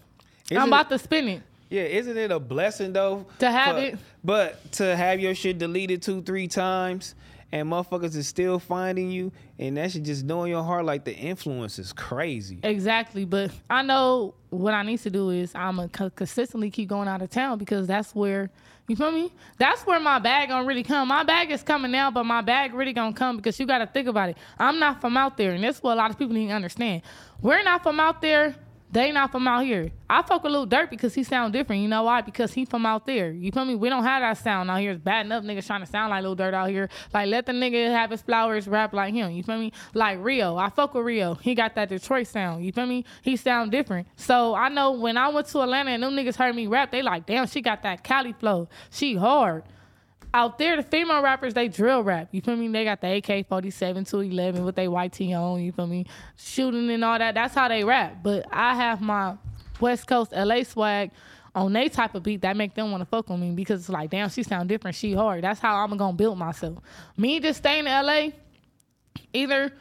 Is 0.52 0.58
I'm 0.58 0.68
about 0.68 0.90
to 0.90 1.00
spend 1.00 1.30
it. 1.30 1.42
Yeah, 1.70 1.84
isn't 1.84 2.18
it 2.18 2.32
a 2.32 2.40
blessing 2.40 2.94
though 2.94 3.28
To 3.38 3.52
have 3.52 3.78
it? 3.78 3.98
But 4.24 4.72
to 4.74 4.96
have 4.96 5.20
your 5.20 5.36
shit 5.36 5.60
deleted 5.60 6.02
two, 6.02 6.22
three 6.24 6.48
times, 6.48 7.14
and 7.52 7.68
motherfuckers 7.68 8.16
is 8.16 8.28
still 8.28 8.60
finding 8.60 9.10
you, 9.10 9.32
and 9.58 9.78
that 9.78 9.92
shit 9.92 10.04
just 10.04 10.24
knowing 10.24 10.52
your 10.52 10.64
heart 10.64 10.86
like 10.86 11.04
the 11.06 11.16
influence 11.16 11.80
is 11.80 11.94
crazy. 11.94 12.60
Exactly, 12.64 13.26
but 13.26 13.52
I 13.70 13.82
know 13.82 14.36
what 14.50 14.74
I 14.74 14.84
need 14.84 15.00
to 15.00 15.10
do 15.10 15.30
is 15.30 15.54
I'm 15.56 15.78
gonna 15.78 15.90
co- 15.90 16.10
consistently 16.10 16.70
keep 16.70 16.90
going 16.90 17.08
out 17.08 17.22
of 17.22 17.30
town 17.30 17.58
because 17.58 17.88
that's 17.88 18.14
where 18.14 18.50
you 18.88 18.96
feel 18.96 19.12
me. 19.12 19.32
That's 19.58 19.86
where 19.86 20.00
my 20.00 20.20
bag 20.20 20.50
gonna 20.50 20.66
really 20.66 20.84
come. 20.84 21.08
My 21.08 21.24
bag 21.24 21.52
is 21.52 21.62
coming 21.64 21.92
now, 21.92 22.10
but 22.12 22.24
my 22.24 22.42
bag 22.42 22.74
really 22.74 22.94
gonna 22.94 23.14
come 23.14 23.38
because 23.38 23.60
you 23.60 23.66
got 23.66 23.80
to 23.80 23.88
think 23.88 24.08
about 24.08 24.30
it. 24.30 24.38
I'm 24.58 24.80
not 24.80 25.02
from 25.02 25.16
out 25.18 25.38
there, 25.38 25.52
and 25.52 25.64
that's 25.64 25.82
what 25.82 25.94
a 25.94 25.96
lot 25.96 26.12
of 26.12 26.18
people 26.18 26.34
need 26.34 26.48
to 26.48 26.54
understand. 26.54 27.04
We're 27.42 27.64
not 27.64 27.84
from 27.84 28.00
out 28.00 28.22
there. 28.22 28.56
They 28.92 29.12
not 29.12 29.32
from 29.32 29.48
out 29.48 29.66
here. 29.66 29.92
I 30.10 30.24
fuck 30.24 30.44
with 30.44 30.52
Lil 30.52 30.66
Dirt 30.66 30.90
because 30.90 31.14
he 31.14 31.24
sound 31.24 31.54
different. 31.54 31.84
You 31.84 31.88
know 31.88 32.04
why? 32.04 32.22
Because 32.22 32.54
he 32.54 32.66
from 32.66 32.88
out 32.88 33.06
there. 33.06 33.32
You 33.32 33.52
feel 33.52 33.66
me? 33.66 33.76
We 33.76 33.88
don't 33.88 34.04
have 34.04 34.22
that 34.22 34.44
sound 34.44 34.72
out 34.72 34.80
here. 34.80 34.92
It's 34.92 35.02
bad 35.02 35.28
enough 35.28 35.44
niggas 35.44 35.68
trying 35.68 35.82
to 35.82 35.86
sound 35.86 36.10
like 36.10 36.24
Lil 36.24 36.34
Dirt 36.34 36.56
out 36.56 36.70
here. 36.70 36.90
Like 37.14 37.28
let 37.28 37.46
the 37.46 37.52
nigga 37.52 37.92
have 37.92 38.10
his 38.10 38.24
flowers 38.24 38.68
rap 38.68 38.94
like 38.94 39.14
him. 39.14 39.32
You 39.32 39.44
feel 39.44 39.60
me? 39.60 39.72
Like 39.94 40.18
Rio. 40.22 40.58
I 40.58 40.70
fuck 40.70 40.96
with 40.96 41.06
Rio. 41.06 41.36
He 41.36 41.54
got 41.54 41.76
that 41.76 41.90
Detroit 41.90 42.26
sound. 42.26 42.66
You 42.66 42.72
feel 42.72 42.88
me? 42.88 43.06
He 43.22 43.36
sound 43.36 43.72
different. 43.72 44.08
So 44.16 44.56
I 44.56 44.70
know 44.70 44.92
when 44.92 45.18
I 45.18 45.30
went 45.30 45.46
to 45.48 45.62
Atlanta 45.62 45.92
and 45.92 46.02
them 46.02 46.16
niggas 46.16 46.36
heard 46.36 46.56
me 46.56 46.66
rap, 46.66 46.92
they 46.92 47.04
like, 47.04 47.28
damn, 47.28 47.46
she 47.46 47.62
got 47.62 47.84
that 47.84 48.04
Cali 48.04 48.34
flow. 48.34 48.70
She 48.90 49.16
hard 49.16 49.64
out 50.34 50.58
there, 50.58 50.76
the 50.78 50.84
female 50.84 51.22
rappers, 51.22 51.54
they 51.54 51.68
drill 51.68 52.04
rap. 52.04 52.30
You 52.32 52.42
feel 52.42 52.56
me? 52.56 52.68
They 52.68 52.84
got 52.84 53.02
the 53.02 53.16
AK 53.16 53.48
47 53.48 54.06
to 54.06 54.20
11 54.20 54.64
with 54.64 54.76
their 54.76 54.92
white 54.92 55.14
tee 55.14 55.34
on. 55.34 55.62
You 55.62 55.72
feel 55.72 55.88
me? 55.88 56.06
Shooting 56.38 56.90
and 56.90 57.04
all 57.04 57.18
that. 57.18 57.34
That's 57.34 57.56
how 57.56 57.68
they 57.68 57.84
rap. 57.84 58.18
But 58.22 58.46
I 58.52 58.76
have 58.76 59.02
my 59.02 59.36
West 59.80 60.08
Coast 60.08 60.32
LA 60.32 60.64
swag 60.64 61.12
on 61.56 61.74
they 61.74 61.90
type 61.90 62.14
of 62.14 62.24
beat 62.24 62.42
that 62.42 62.56
make 62.56 62.76
them 62.76 62.92
want 62.92 63.02
to 63.02 63.06
fuck 63.06 63.28
with 63.30 63.40
me 63.40 63.52
because 63.52 63.82
it's 63.82 63.90
like, 63.90 64.12
damn, 64.12 64.30
she 64.30 64.44
sound 64.44 64.70
different. 64.70 64.96
She 64.96 65.14
hard. 65.14 65.44
That's 65.44 65.60
how 65.60 65.76
I'm 65.78 65.98
to 65.98 66.14
build 66.14 66.38
myself. 66.38 66.78
Me 67.18 67.40
just 67.40 67.60
staying 67.60 67.88
in 67.88 67.92
LA, 67.92 68.30
either 69.34 69.72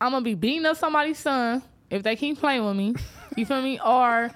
I'm 0.00 0.12
to 0.12 0.20
be 0.20 0.34
beating 0.34 0.64
up 0.64 0.76
somebody's 0.76 1.18
son 1.18 1.62
if 1.90 2.02
they 2.02 2.16
keep 2.16 2.38
playing 2.38 2.64
with 2.64 2.76
me. 2.76 2.94
You 3.36 3.44
feel 3.44 3.62
me? 3.62 3.78
Or 3.84 4.30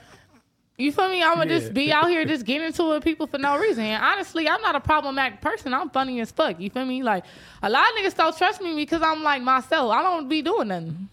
you 0.78 0.90
feel 0.92 1.08
me? 1.08 1.22
I'm 1.22 1.36
gonna 1.36 1.52
Yeah. 1.52 1.58
just 1.60 1.74
be 1.74 1.92
out 1.92 2.08
here 2.08 2.24
just 2.24 2.44
getting 2.44 2.66
into 2.66 2.82
it 2.84 2.88
with 2.88 3.04
people 3.04 3.26
for 3.26 3.38
no 3.38 3.56
reason. 3.58 3.84
And 3.84 4.02
honestly, 4.02 4.48
I'm 4.48 4.60
not 4.62 4.74
a 4.74 4.80
problematic 4.80 5.40
person. 5.40 5.72
I'm 5.74 5.90
funny 5.90 6.20
as 6.20 6.30
fuck. 6.30 6.58
You 6.60 6.70
feel 6.70 6.84
me? 6.84 7.02
Like 7.02 7.24
a 7.62 7.70
lot 7.70 7.84
of 7.90 7.96
niggas 7.98 8.16
don't 8.16 8.36
trust 8.36 8.60
me 8.62 8.74
because 8.74 9.02
I'm 9.02 9.22
like 9.22 9.42
myself. 9.42 9.92
I 9.92 10.02
don't 10.02 10.28
be 10.28 10.42
doing 10.42 10.68
nothing. 10.68 11.08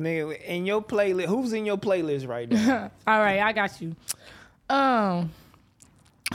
Nigga, 0.00 0.40
in 0.44 0.64
your 0.64 0.80
playlist, 0.82 1.26
who's 1.26 1.52
in 1.52 1.66
your 1.66 1.76
playlist 1.78 2.28
right 2.28 2.48
now? 2.48 2.90
All 3.06 3.18
right, 3.18 3.40
I 3.40 3.52
got 3.52 3.80
you. 3.80 3.96
Um, 4.70 5.32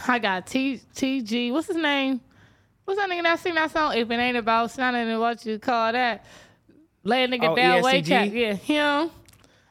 I 0.07 0.19
got 0.19 0.47
T 0.47 0.81
T 0.95 1.21
G. 1.21 1.51
What's 1.51 1.67
his 1.67 1.77
name? 1.77 2.19
What's 2.83 2.99
that 2.99 3.09
nigga 3.09 3.23
that 3.23 3.39
sing 3.39 3.55
that 3.55 3.71
song? 3.71 3.95
If 3.95 4.11
it 4.11 4.15
ain't 4.15 4.35
about 4.35 4.69
sounding 4.71 5.07
and 5.09 5.19
what 5.21 5.45
you 5.45 5.59
call 5.59 5.93
that, 5.93 6.25
lay 7.03 7.23
a 7.23 7.27
nigga 7.29 7.51
Oh, 7.51 7.55
down, 7.55 7.81
way 7.83 8.01
cap. 8.01 8.27
Yeah, 8.33 8.53
him. 8.55 9.11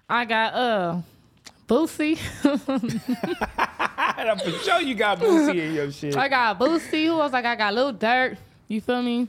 I 0.08 0.24
got 0.24 0.54
uh, 0.54 0.96
Boosie. 1.72 2.18
I'm 3.96 4.38
for 4.38 4.50
sure 4.50 4.80
you 4.82 4.94
got 4.94 5.18
Boosie 5.18 5.56
in 5.56 5.74
your 5.74 5.90
shit. 5.90 6.14
I 6.14 6.28
got 6.28 6.58
Boosie. 6.58 7.06
Who 7.06 7.18
else? 7.18 7.32
Like 7.32 7.46
I 7.46 7.56
got 7.56 7.72
Lil 7.72 7.92
Dirt. 7.92 8.36
You 8.68 8.82
feel 8.82 9.00
me? 9.00 9.26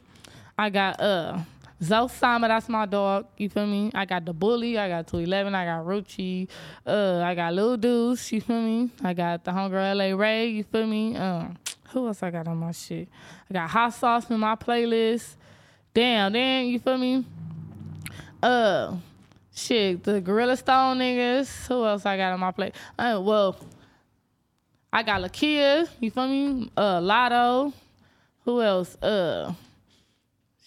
I 0.57 0.69
got 0.69 0.99
uh 0.99 1.37
Zoe 1.81 2.09
Sama, 2.09 2.49
that's 2.49 2.67
my 2.67 2.85
dog. 2.85 3.27
You 3.37 3.47
feel 3.47 3.65
me? 3.65 3.91
I 3.93 4.03
got 4.03 4.25
the 4.25 4.33
bully. 4.33 4.77
I 4.77 4.89
got 4.89 5.07
211. 5.07 5.55
I 5.55 5.65
got 5.65 5.85
Ruchi. 5.85 6.49
Uh, 6.85 7.21
I 7.23 7.33
got 7.33 7.53
Lil 7.53 7.77
Deuce. 7.77 8.29
You 8.33 8.41
feel 8.41 8.61
me? 8.61 8.89
I 9.01 9.13
got 9.13 9.45
the 9.45 9.53
Hunger 9.53 9.77
LA 9.95 10.13
Ray. 10.13 10.49
You 10.49 10.65
feel 10.65 10.85
me? 10.85 11.15
Um, 11.15 11.57
who 11.91 12.07
else 12.07 12.23
I 12.23 12.31
got 12.31 12.49
on 12.49 12.57
my 12.57 12.73
shit? 12.73 13.07
I 13.49 13.53
got 13.53 13.69
Hot 13.69 13.93
Sauce 13.93 14.29
in 14.29 14.39
my 14.39 14.55
playlist. 14.55 15.35
Damn, 15.93 16.33
then 16.33 16.65
you 16.67 16.79
feel 16.79 16.97
me? 16.97 17.25
Uh, 18.41 18.95
shit, 19.53 20.03
the 20.03 20.21
Gorilla 20.21 20.57
Stone 20.57 20.99
niggas. 20.99 21.67
Who 21.67 21.85
else 21.85 22.05
I 22.05 22.17
got 22.17 22.33
on 22.33 22.39
my 22.39 22.51
plate? 22.51 22.75
Uh, 22.97 23.21
well, 23.23 23.55
I 24.91 25.03
got 25.03 25.21
Lakeyah. 25.21 25.89
You 25.99 26.11
feel 26.11 26.27
me? 26.27 26.71
Uh, 26.75 27.01
Lotto. 27.01 27.73
Who 28.45 28.61
else? 28.61 28.95
Uh, 29.01 29.53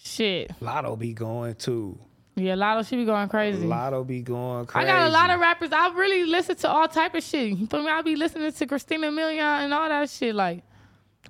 shit. 0.03 0.51
Lotto 0.61 0.97
be 0.97 1.13
going 1.13 1.55
too. 1.55 1.99
Yeah, 2.35 2.55
Lotto. 2.55 2.83
She 2.83 2.97
be 2.97 3.05
going 3.05 3.29
crazy. 3.29 3.67
Lotto 3.67 4.05
be 4.05 4.21
going 4.21 4.67
crazy. 4.67 4.89
I 4.89 4.93
got 4.93 5.09
a 5.09 5.11
lot 5.11 5.31
of 5.31 5.41
rappers. 5.41 5.71
I 5.73 5.89
really 5.95 6.25
listen 6.25 6.57
to 6.57 6.69
all 6.69 6.89
type 6.89 7.15
of 7.15 7.23
shit. 7.23 7.57
You 7.57 7.67
feel 7.67 7.83
me? 7.83 7.89
I 7.89 8.03
be 8.03 8.17
listening 8.17 8.53
to 8.53 8.67
Christina 8.67 9.09
Milian 9.09 9.65
and 9.65 9.73
all 9.73 9.89
that 9.89 10.11
shit. 10.11 10.35
Like, 10.35 10.63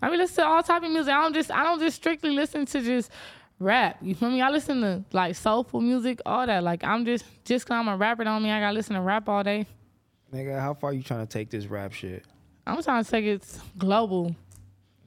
I 0.03 0.11
be 0.11 0.17
listening 0.17 0.47
to 0.47 0.51
all 0.51 0.63
type 0.63 0.83
of 0.83 0.91
music. 0.91 1.13
I 1.13 1.23
don't 1.23 1.35
just 1.35 1.51
I 1.51 1.63
don't 1.63 1.81
just 1.81 1.97
strictly 1.97 2.31
listen 2.31 2.67
to 2.67 2.81
just 2.81 3.11
rap. 3.59 3.99
You 4.03 4.15
feel 4.15 4.31
me? 4.31 4.41
I 4.43 4.51
listen 4.51 4.81
to 4.83 5.05
like 5.13 5.35
soulful 5.37 5.81
music, 5.81 6.21
all 6.27 6.47
that. 6.47 6.63
Like 6.63 6.85
I'm 6.85 7.05
just 7.05 7.25
just 7.45 7.67
cause 7.67 7.75
I'm 7.77 7.89
a 7.89 7.97
rapper 7.97 8.25
don't 8.25 8.43
mean 8.43 8.53
I 8.53 8.61
gotta 8.61 8.75
listen 8.75 8.95
to 8.95 9.01
rap 9.03 9.29
all 9.29 9.43
day. 9.43 9.67
Nigga, 10.33 10.61
how 10.61 10.75
far 10.75 10.93
you 10.93 11.03
trying 11.03 11.27
to 11.27 11.33
take 11.33 11.51
this 11.51 11.67
rap 11.67 11.93
shit? 11.93 12.25
I'm 12.67 12.83
trying 12.83 13.05
to 13.05 13.11
take 13.11 13.25
it 13.25 13.47
global. 13.79 14.35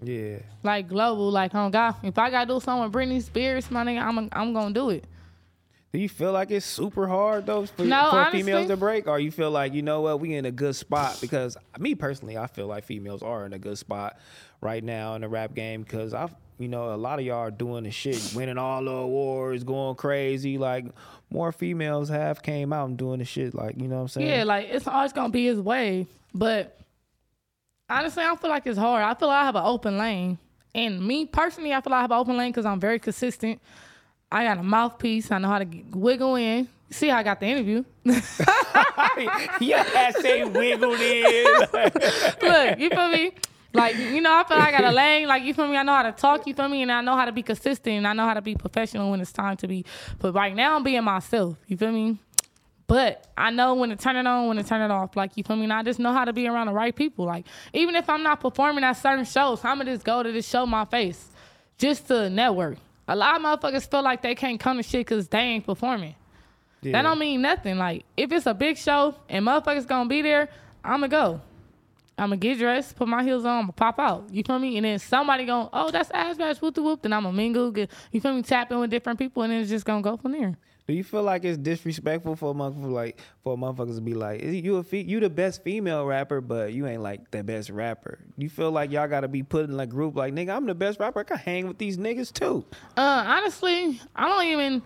Yeah. 0.02 0.38
Like 0.64 0.88
global, 0.88 1.30
like 1.30 1.54
oh 1.54 1.70
God, 1.70 1.96
if 2.04 2.18
I 2.18 2.30
gotta 2.30 2.48
do 2.54 2.60
something 2.60 2.84
with 2.84 2.94
Britney 2.94 3.22
Spears, 3.22 3.70
my 3.70 3.84
nigga, 3.84 4.02
I'm 4.02 4.30
I'm 4.32 4.54
gonna 4.54 4.74
do 4.74 4.90
it. 4.92 5.04
Do 5.92 5.98
you 5.98 6.08
feel 6.08 6.32
like 6.32 6.52
it's 6.52 6.68
super 6.68 7.08
hard 7.08 7.48
though 7.48 7.66
for, 7.66 7.82
No, 7.84 8.12
for 8.12 8.18
honestly- 8.18 8.44
females 8.44 8.68
to 8.68 8.78
break, 8.78 9.08
or 9.08 9.20
you 9.20 9.32
feel 9.32 9.50
like 9.52 9.74
you 9.74 9.82
know 9.82 10.02
what 10.02 10.20
we 10.20 10.36
in 10.36 10.46
a 10.46 10.52
good 10.52 10.76
spot? 10.76 11.18
Because 11.20 11.58
me 11.80 11.96
personally, 11.96 12.38
I 12.38 12.46
feel 12.48 12.68
like 12.68 12.84
females 12.86 13.24
are 13.24 13.46
in 13.46 13.54
a 13.54 13.60
good 13.60 13.78
spot 13.78 14.18
right 14.62 14.84
now 14.84 15.16
in 15.16 15.22
the 15.22 15.28
rap 15.28 15.54
game 15.56 15.82
because 15.82 16.14
I, 16.14 16.30
you 16.60 16.68
know, 16.68 16.94
a 16.94 16.98
lot 16.98 17.20
of 17.20 17.26
y'all 17.26 17.38
are 17.38 17.52
doing 17.52 17.86
the 17.86 17.92
shit, 17.92 18.22
winning 18.36 18.58
all 18.58 18.84
the 18.84 18.92
awards, 18.92 19.64
going 19.64 19.96
crazy. 19.96 20.58
Like 20.58 20.86
more 21.32 21.52
females 21.52 22.10
have 22.10 22.44
came 22.44 22.74
out 22.74 22.90
and 22.90 22.98
doing 22.98 23.20
the 23.20 23.26
shit. 23.26 23.56
Like 23.56 23.80
you 23.80 23.88
know 23.88 23.96
what 23.96 24.02
I'm 24.02 24.08
saying? 24.10 24.28
Yeah, 24.28 24.44
like 24.44 24.68
it's 24.70 24.86
always 24.86 25.14
gonna 25.14 25.30
be 25.30 25.46
his 25.46 25.60
way. 25.60 26.06
But 26.34 26.78
honestly, 27.90 28.24
I 28.24 28.28
don't 28.28 28.42
feel 28.42 28.50
like 28.50 28.68
it's 28.68 28.78
hard. 28.78 29.04
I 29.04 29.14
feel 29.16 29.30
like 29.30 29.42
I 29.42 29.46
have 29.46 29.56
an 29.56 29.66
open 29.66 29.98
lane. 29.98 30.38
And 30.76 31.06
me 31.06 31.26
personally, 31.26 31.74
I 31.74 31.82
feel 31.82 31.92
like 31.92 32.00
I 32.00 32.02
have 32.02 32.12
an 32.12 32.18
open 32.18 32.38
lane 32.38 32.52
because 32.52 32.66
I'm 32.66 32.80
very 32.80 33.00
consistent. 33.00 33.60
I 34.32 34.44
got 34.44 34.60
a 34.60 34.64
mouthpiece. 34.64 35.32
I 35.32 35.40
know 35.40 35.48
how 35.48 35.60
to 35.60 35.68
wiggle 35.92 36.36
in. 36.36 36.68
See 36.92 37.08
how 37.08 37.18
I 37.18 37.24
got 37.24 37.40
the 37.40 37.48
interview. 37.48 37.84
yeah, 38.06 39.84
that 39.84 40.16
say 40.22 40.44
wiggled 40.44 41.00
in. 41.00 41.46
Look, 42.50 42.80
you 42.80 42.90
feel 42.90 43.10
me? 43.10 43.32
Like, 43.74 43.98
you 43.98 44.20
know, 44.22 44.34
I 44.34 44.44
feel 44.46 44.58
like 44.58 44.74
I 44.74 44.82
got 44.82 44.92
a 44.92 44.96
lane. 44.96 45.28
Like, 45.28 45.44
you 45.44 45.54
feel 45.54 45.68
me? 45.68 45.78
I 45.78 45.84
know 45.84 45.94
how 45.94 46.04
to 46.04 46.12
talk, 46.12 46.48
you 46.48 46.54
feel 46.54 46.68
me? 46.68 46.82
And 46.82 46.92
I 46.92 47.02
know 47.02 47.16
how 47.16 47.26
to 47.26 47.32
be 47.32 47.44
consistent. 47.44 47.98
And 47.98 48.08
I 48.08 48.14
know 48.14 48.26
how 48.26 48.34
to 48.34 48.42
be 48.42 48.56
professional 48.56 49.12
when 49.12 49.22
it's 49.22 49.32
time 49.32 49.58
to 49.58 49.68
be. 49.68 49.86
But 50.18 50.34
right 50.34 50.56
now, 50.56 50.76
I'm 50.76 50.84
being 50.84 51.04
myself. 51.04 51.58
You 51.68 51.78
feel 51.78 51.92
me? 51.92 52.18
But 52.88 53.28
I 53.38 53.52
know 53.52 53.76
when 53.76 53.90
to 53.90 53.96
turn 53.96 54.16
it 54.16 54.26
on, 54.26 54.48
when 54.48 54.58
to 54.58 54.64
turn 54.64 54.82
it 54.82 54.90
off. 54.92 55.16
Like, 55.16 55.38
you 55.38 55.44
feel 55.44 55.56
me? 55.56 55.66
And 55.66 55.74
I 55.74 55.84
just 55.84 56.00
know 56.00 56.12
how 56.12 56.26
to 56.26 56.34
be 56.34 56.48
around 56.48 56.68
the 56.68 56.74
right 56.74 56.96
people. 56.96 57.26
Like, 57.26 57.46
even 57.74 57.96
if 57.96 58.10
I'm 58.10 58.24
not 58.24 58.40
performing 58.40 58.84
at 58.84 58.94
certain 58.94 59.26
shows, 59.26 59.64
I'm 59.64 59.78
going 59.78 59.86
to 59.86 59.94
just 59.94 60.06
go 60.06 60.24
to 60.24 60.32
just 60.32 60.50
show 60.50 60.66
my 60.66 60.86
face 60.86 61.28
just 61.78 62.08
to 62.08 62.30
network. 62.32 62.78
A 63.08 63.16
lot 63.16 63.36
of 63.36 63.42
motherfuckers 63.44 63.90
feel 63.90 64.02
like 64.02 64.24
they 64.24 64.34
can't 64.34 64.60
come 64.60 64.78
to 64.78 64.84
shit 64.84 65.06
because 65.06 65.28
they 65.28 65.40
ain't 65.40 65.66
performing. 65.66 66.16
That 66.94 67.02
don't 67.04 67.20
mean 67.20 67.42
nothing. 67.42 67.78
Like, 67.78 68.06
if 68.16 68.32
it's 68.32 68.46
a 68.46 68.54
big 68.54 68.78
show 68.78 69.16
and 69.28 69.46
motherfuckers 69.46 69.86
gonna 69.88 70.08
be 70.10 70.22
there, 70.22 70.50
I'ma 70.84 71.08
go. 71.08 71.42
I'ma 72.20 72.36
get 72.36 72.60
dressed, 72.60 72.96
put 72.96 73.08
my 73.08 73.24
heels 73.24 73.46
on, 73.46 73.64
I'ma 73.64 73.72
pop 73.72 73.98
out. 74.00 74.28
You 74.32 74.44
feel 74.44 74.60
me? 74.60 74.78
And 74.78 74.86
then 74.86 75.00
somebody 75.00 75.46
going, 75.46 75.70
oh, 75.72 75.90
that's 75.90 76.12
Ash 76.12 76.36
Bash, 76.36 76.58
whoop 76.62 76.76
the 76.76 76.84
whoop. 76.84 77.02
Then 77.02 77.14
I'ma 77.14 77.32
mingle, 77.32 77.72
get, 77.72 77.90
you 78.12 78.20
feel 78.22 78.34
me? 78.34 78.42
Tap 78.42 78.72
in 78.72 78.80
with 78.80 78.90
different 78.90 79.18
people, 79.18 79.44
and 79.44 79.52
then 79.52 79.62
it's 79.62 79.70
just 79.70 79.86
gonna 79.86 80.02
go 80.02 80.18
from 80.18 80.34
there. 80.34 80.58
Do 80.88 80.96
you 80.96 81.04
feel 81.04 81.22
like 81.22 81.46
it's 81.46 81.58
disrespectful 81.60 82.36
for 82.36 82.50
a 82.50 82.54
motherfucker 82.56 82.92
like 82.92 83.20
for 83.44 83.56
motherfuckers 83.56 83.96
to 83.98 84.02
be 84.02 84.16
like, 84.16 84.42
you 84.42 84.78
a 84.78 84.84
fe- 84.84 85.04
you 85.04 85.20
the 85.20 85.30
best 85.30 85.64
female 85.64 86.04
rapper, 86.04 86.42
but 86.42 86.74
you 86.74 86.88
ain't 86.88 87.04
like 87.04 87.30
the 87.30 87.44
best 87.44 87.70
rapper? 87.70 88.18
You 88.38 88.50
feel 88.50 88.72
like 88.72 88.90
y'all 88.90 89.08
gotta 89.08 89.28
be 89.28 89.44
put 89.44 89.70
in 89.70 89.80
a 89.80 89.86
group 89.86 90.16
like, 90.16 90.34
nigga, 90.34 90.56
I'm 90.56 90.66
the 90.66 90.74
best 90.74 91.00
rapper. 91.00 91.20
I 91.20 91.24
can 91.26 91.38
hang 91.38 91.68
with 91.68 91.78
these 91.78 92.00
niggas 92.00 92.34
too. 92.34 92.66
Uh, 92.98 93.24
honestly, 93.28 94.02
I 94.16 94.28
don't 94.28 94.46
even, 94.46 94.82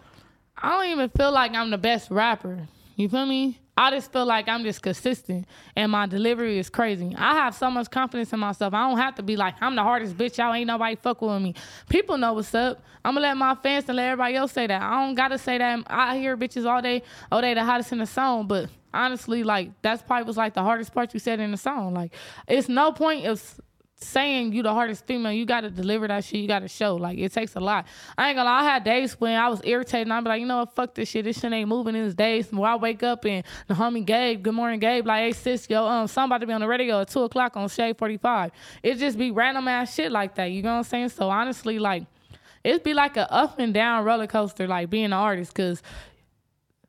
I 0.57 0.71
don't 0.71 0.91
even 0.91 1.09
feel 1.09 1.31
like 1.31 1.53
I'm 1.53 1.69
the 1.69 1.77
best 1.77 2.11
rapper. 2.11 2.67
You 2.97 3.07
feel 3.07 3.25
me? 3.25 3.59
I 3.75 3.89
just 3.89 4.11
feel 4.11 4.25
like 4.25 4.47
I'm 4.47 4.63
just 4.63 4.83
consistent 4.83 5.47
and 5.75 5.91
my 5.91 6.05
delivery 6.05 6.59
is 6.59 6.69
crazy. 6.69 7.15
I 7.17 7.33
have 7.33 7.55
so 7.55 7.71
much 7.71 7.89
confidence 7.89 8.31
in 8.31 8.39
myself. 8.39 8.73
I 8.73 8.87
don't 8.87 8.99
have 8.99 9.15
to 9.15 9.23
be 9.23 9.35
like, 9.35 9.55
I'm 9.61 9.75
the 9.75 9.81
hardest 9.81 10.15
bitch. 10.15 10.37
Y'all 10.37 10.53
ain't 10.53 10.67
nobody 10.67 10.95
fucking 10.95 11.27
with 11.27 11.41
me. 11.41 11.55
People 11.89 12.17
know 12.17 12.33
what's 12.33 12.53
up. 12.53 12.83
I'm 13.03 13.15
gonna 13.15 13.27
let 13.27 13.37
my 13.37 13.55
fans 13.55 13.85
and 13.87 13.95
let 13.95 14.11
everybody 14.11 14.35
else 14.35 14.51
say 14.51 14.67
that. 14.67 14.81
I 14.81 15.03
don't 15.03 15.15
gotta 15.15 15.39
say 15.39 15.57
that. 15.57 15.83
I 15.87 16.17
hear 16.17 16.37
bitches 16.37 16.69
all 16.69 16.81
day, 16.81 17.01
oh, 17.31 17.41
they 17.41 17.55
the 17.55 17.63
hottest 17.63 17.91
in 17.91 17.97
the 17.97 18.05
song. 18.05 18.47
But 18.47 18.69
honestly, 18.93 19.43
like, 19.43 19.71
that's 19.81 20.03
probably 20.03 20.25
was 20.25 20.37
like 20.37 20.53
the 20.53 20.61
hardest 20.61 20.93
part 20.93 21.13
you 21.13 21.19
said 21.19 21.39
in 21.39 21.49
the 21.51 21.57
song. 21.57 21.95
Like, 21.95 22.13
it's 22.47 22.69
no 22.69 22.91
point 22.91 23.25
of 23.25 23.59
saying 24.03 24.53
you 24.53 24.63
the 24.63 24.73
hardest 24.73 25.05
female, 25.05 25.31
you 25.31 25.45
gotta 25.45 25.69
deliver 25.69 26.07
that 26.07 26.23
shit. 26.23 26.39
You 26.39 26.47
gotta 26.47 26.67
show. 26.67 26.95
Like 26.95 27.17
it 27.17 27.31
takes 27.31 27.55
a 27.55 27.59
lot. 27.59 27.87
I 28.17 28.29
ain't 28.29 28.37
gonna 28.37 28.49
lie. 28.49 28.61
I 28.61 28.63
had 28.63 28.83
days 28.83 29.19
when 29.19 29.35
I 29.35 29.49
was 29.49 29.61
irritated. 29.63 30.07
and 30.07 30.13
I'd 30.13 30.23
be 30.23 30.29
like, 30.29 30.41
you 30.41 30.47
know 30.47 30.57
what? 30.57 30.75
Fuck 30.75 30.95
this 30.95 31.09
shit. 31.09 31.25
This 31.25 31.39
shit 31.39 31.51
ain't 31.51 31.67
moving. 31.67 31.95
In 31.95 32.05
these 32.05 32.15
days 32.15 32.51
where 32.51 32.71
I 32.71 32.75
wake 32.75 33.03
up 33.03 33.25
and 33.25 33.43
the 33.67 33.73
homie 33.73 34.05
Gabe, 34.05 34.43
good 34.43 34.53
morning 34.53 34.79
Gabe, 34.79 35.05
like, 35.05 35.21
hey 35.21 35.31
sis, 35.31 35.69
yo, 35.69 35.85
um, 35.85 36.07
somebody 36.07 36.45
be 36.45 36.53
on 36.53 36.61
the 36.61 36.67
radio 36.67 37.01
at 37.01 37.09
two 37.09 37.23
o'clock 37.23 37.55
on 37.57 37.67
Shade 37.69 37.97
Forty 37.97 38.17
Five. 38.17 38.51
It 38.81 38.95
just 38.95 39.17
be 39.17 39.31
random 39.31 39.67
ass 39.67 39.93
shit 39.93 40.11
like 40.11 40.35
that. 40.35 40.45
You 40.45 40.61
know 40.61 40.71
what 40.71 40.77
I'm 40.77 40.83
saying? 40.83 41.09
So 41.09 41.29
honestly, 41.29 41.79
like, 41.79 42.05
it'd 42.63 42.83
be 42.83 42.93
like 42.93 43.17
a 43.17 43.31
up 43.31 43.59
and 43.59 43.73
down 43.73 44.05
roller 44.05 44.27
coaster, 44.27 44.67
like 44.67 44.89
being 44.89 45.05
an 45.05 45.13
artist, 45.13 45.53
cause. 45.53 45.81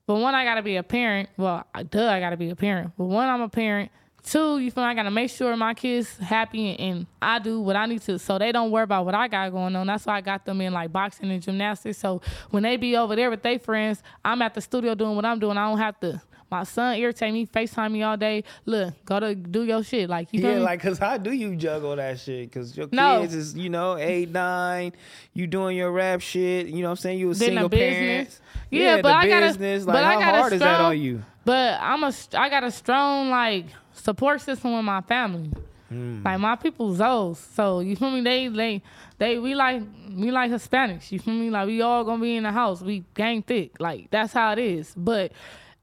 But 0.07 0.17
one, 0.17 0.35
I 0.35 0.45
gotta 0.45 0.63
be 0.63 0.77
a 0.77 0.83
parent. 0.83 1.31
Well, 1.39 1.65
duh, 1.89 2.11
I 2.11 2.21
gotta 2.21 2.37
be 2.37 2.51
a 2.51 2.57
parent. 2.57 2.93
But 2.99 3.07
one, 3.07 3.27
I'm 3.27 3.41
a 3.41 3.49
parent. 3.49 3.91
Two, 4.25 4.59
you 4.59 4.71
feel 4.71 4.83
I 4.85 4.95
gotta 4.95 5.11
make 5.11 5.31
sure 5.31 5.55
my 5.55 5.75
kids 5.75 6.17
happy 6.19 6.71
and, 6.71 6.81
and 6.81 7.07
I 7.21 7.39
do 7.39 7.61
what 7.61 7.77
I 7.77 7.85
need 7.85 8.01
to, 8.03 8.19
so 8.19 8.39
they 8.39 8.53
don't 8.53 8.71
worry 8.71 8.85
about 8.85 9.05
what 9.05 9.15
I 9.15 9.29
got 9.29 9.53
going 9.53 9.77
on. 9.77 9.87
That's 9.87 10.07
why 10.07 10.17
I 10.17 10.21
got 10.23 10.47
them 10.47 10.63
in 10.63 10.73
like 10.73 10.91
boxing 10.91 11.31
and 11.31 11.43
gymnastics. 11.43 11.99
So 11.99 12.23
when 12.51 12.63
they 12.63 12.79
be 12.79 12.97
over 12.97 13.15
there 13.15 13.29
with 13.29 13.43
their 13.43 13.59
friends, 13.59 14.03
I'm 14.25 14.41
at 14.41 14.55
the 14.55 14.63
studio 14.63 14.95
doing 14.95 15.15
what 15.15 15.27
I'm 15.27 15.39
doing. 15.39 15.59
I 15.59 15.69
don't 15.69 15.79
have 15.79 16.01
to. 16.01 16.23
My 16.51 16.63
son 16.63 16.97
irritate 16.97 17.33
me, 17.35 17.47
Facetime 17.47 17.93
me 17.93 18.03
all 18.03 18.17
day. 18.17 18.45
Look, 18.65 18.95
go 19.05 19.19
to 19.21 19.35
do 19.35 19.65
your 19.65 19.83
shit. 19.83 20.09
Like 20.09 20.29
you 20.33 20.41
Yeah, 20.41 20.59
like, 20.59 20.81
cause 20.81 20.99
how 20.99 21.19
do 21.19 21.33
you 21.33 21.55
juggle 21.57 21.97
that 21.97 22.19
shit? 22.21 22.51
Cause 22.53 22.75
your 22.77 22.89
No. 22.93 23.21
kids 23.23 23.35
is, 23.35 23.55
you 23.57 23.69
know, 23.69 23.97
eight, 23.99 24.31
nine, 24.31 24.93
you 25.35 25.47
doing 25.47 25.77
your 25.77 25.91
rap 25.93 26.21
shit, 26.23 26.69
you 26.69 26.81
know 26.83 26.89
what 26.89 26.91
I'm 26.93 26.97
saying? 26.97 27.19
You 27.19 27.31
a 27.31 27.35
single 27.35 27.69
parent. 27.69 28.29
business. 28.29 28.41
Yeah, 28.71 28.97
the 28.97 29.03
but 29.03 29.13
I 29.17 29.29
gotta. 29.29 29.47
business. 29.49 29.85
but 29.85 29.95
Like, 29.97 30.05
I 30.05 30.13
how 30.15 30.21
got 30.21 30.35
a 30.35 30.39
hard 30.39 30.53
is 30.55 30.61
that 30.61 30.75
strong- 30.77 30.91
on 30.93 30.99
you? 31.01 31.23
But 31.45 31.79
I'm 31.81 32.03
a. 32.05 32.13
I 32.35 32.49
got 32.49 32.65
a 32.65 32.71
strong 32.71 33.29
like 33.31 33.67
support 33.95 34.41
system 34.41 34.75
with 34.77 34.85
my 34.85 35.01
family. 35.01 35.51
Hmm. 35.89 36.23
Like 36.25 36.41
my 36.41 36.57
people 36.57 36.95
Zoes. 36.95 37.37
So 37.37 37.81
you 37.81 37.97
feel 37.97 38.11
me? 38.11 38.21
They 38.21 38.49
they 38.49 38.83
they 39.19 39.39
we 39.39 39.55
like 39.55 39.83
we 40.15 40.31
like 40.31 40.51
Hispanics. 40.51 41.13
You 41.13 41.19
feel 41.19 41.35
me? 41.35 41.51
Like 41.51 41.67
we 41.67 41.83
all 41.83 42.05
gonna 42.05 42.23
be 42.23 42.37
in 42.37 42.43
the 42.45 42.53
house. 42.53 42.83
We 42.83 43.05
gang 43.15 43.43
thick. 43.43 43.79
Like 43.79 44.11
that's 44.11 44.33
how 44.33 44.53
it 44.53 44.59
is. 44.59 44.93
But 44.97 45.33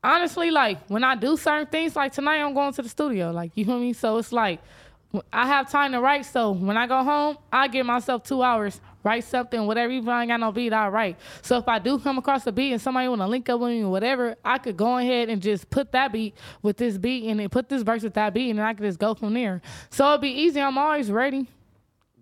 honestly, 0.04 0.52
like 0.52 0.86
when 0.88 1.04
I 1.04 1.16
do 1.16 1.38
certain 1.38 1.68
things, 1.68 1.96
like 1.96 2.12
tonight 2.12 2.42
I'm 2.42 2.54
going 2.54 2.74
to 2.74 2.82
the 2.82 2.90
studio. 2.90 3.32
Like 3.32 3.52
you 3.56 3.66
feel 3.66 3.80
me? 3.80 3.94
So 3.94 4.18
it's 4.18 4.32
like 4.32 4.60
I 5.32 5.48
have 5.48 5.70
time 5.70 5.92
to 5.92 6.02
write. 6.02 6.26
So 6.26 6.52
when 6.52 6.78
I 6.78 6.88
go 6.88 7.04
home, 7.04 7.38
I 7.52 7.68
give 7.68 7.86
myself 7.86 8.24
two 8.24 8.42
hours, 8.42 8.80
write 9.04 9.24
something, 9.24 9.66
whatever. 9.66 9.92
Even 9.92 10.08
if 10.08 10.14
I 10.14 10.22
ain't 10.22 10.30
got 10.30 10.40
no 10.40 10.52
beat, 10.52 10.74
I 10.74 10.88
write. 10.88 11.18
So 11.42 11.58
if 11.58 11.68
I 11.68 11.80
do 11.80 12.00
come 12.00 12.18
across 12.18 12.46
a 12.48 12.52
beat 12.52 12.72
and 12.72 12.82
somebody 12.82 13.08
want 13.08 13.22
to 13.22 13.28
link 13.28 13.50
up 13.50 13.60
with 13.60 13.72
me 13.72 13.84
or 13.84 13.90
whatever, 13.90 14.36
I 14.44 14.58
could 14.58 14.78
go 14.78 14.98
ahead 14.98 15.30
and 15.30 15.42
just 15.42 15.70
put 15.70 15.92
that 15.92 16.12
beat 16.12 16.36
with 16.62 16.78
this 16.78 16.98
beat 16.98 17.30
and 17.30 17.40
then 17.40 17.50
put 17.50 17.70
this 17.70 17.82
verse 17.82 18.04
with 18.04 18.14
that 18.16 18.34
beat, 18.34 18.50
and 18.50 18.62
I 18.62 18.74
could 18.74 18.86
just 18.86 19.00
go 19.00 19.14
from 19.14 19.34
there. 19.34 19.62
So 19.90 20.10
it'd 20.10 20.22
be 20.22 20.30
easy. 20.30 20.62
I'm 20.62 20.78
always 20.78 21.12
ready. 21.12 21.48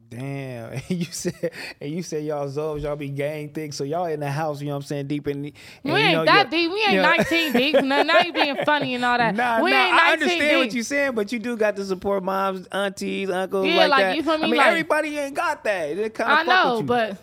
Damn. 0.09 0.71
And 0.89 0.89
you 0.89 1.05
said 1.05 1.51
and 1.79 1.91
you 1.91 2.01
said 2.03 2.23
y'all 2.23 2.47
Zobes, 2.47 2.81
y'all 2.81 2.95
be 2.95 3.09
gang 3.09 3.49
thick. 3.49 3.73
So 3.73 3.83
y'all 3.83 4.05
in 4.05 4.19
the 4.19 4.31
house, 4.31 4.59
you 4.59 4.67
know 4.67 4.73
what 4.73 4.77
I'm 4.77 4.81
saying, 4.83 5.07
deep 5.07 5.27
in 5.27 5.43
the 5.43 5.53
We 5.83 5.91
and, 5.91 5.99
you 6.01 6.05
ain't 6.05 6.13
know, 6.17 6.25
that 6.25 6.49
deep. 6.49 6.71
We 6.71 6.81
ain't 6.81 6.91
you 6.93 7.01
know- 7.01 7.13
19 7.15 7.53
deep. 7.53 7.75
No, 7.83 8.01
now 8.03 8.19
you 8.21 8.33
being 8.33 8.55
funny 8.65 8.95
and 8.95 9.05
all 9.05 9.17
that. 9.17 9.35
Nah, 9.35 9.61
we 9.61 9.71
nah, 9.71 9.85
ain't 9.85 9.95
19 9.95 9.99
I 10.09 10.11
understand 10.13 10.41
deep. 10.41 10.57
what 10.57 10.73
you're 10.73 10.83
saying, 10.83 11.11
but 11.13 11.31
you 11.31 11.39
do 11.39 11.55
got 11.57 11.75
to 11.75 11.85
support 11.85 12.23
moms, 12.23 12.67
aunties, 12.71 13.29
uncles, 13.29 13.67
Yeah, 13.67 13.75
like, 13.77 13.89
like, 13.89 13.99
that. 14.01 14.15
you 14.17 14.23
feel 14.23 14.37
me? 14.37 14.43
I 14.43 14.47
mean, 14.47 14.57
Like- 14.57 14.67
everybody 14.67 15.17
ain't 15.17 15.35
got 15.35 15.63
that. 15.63 15.95
They 15.95 16.09
kind 16.09 16.31
I 16.31 16.41
of 16.41 16.47
know, 16.47 16.81
but 16.83 17.17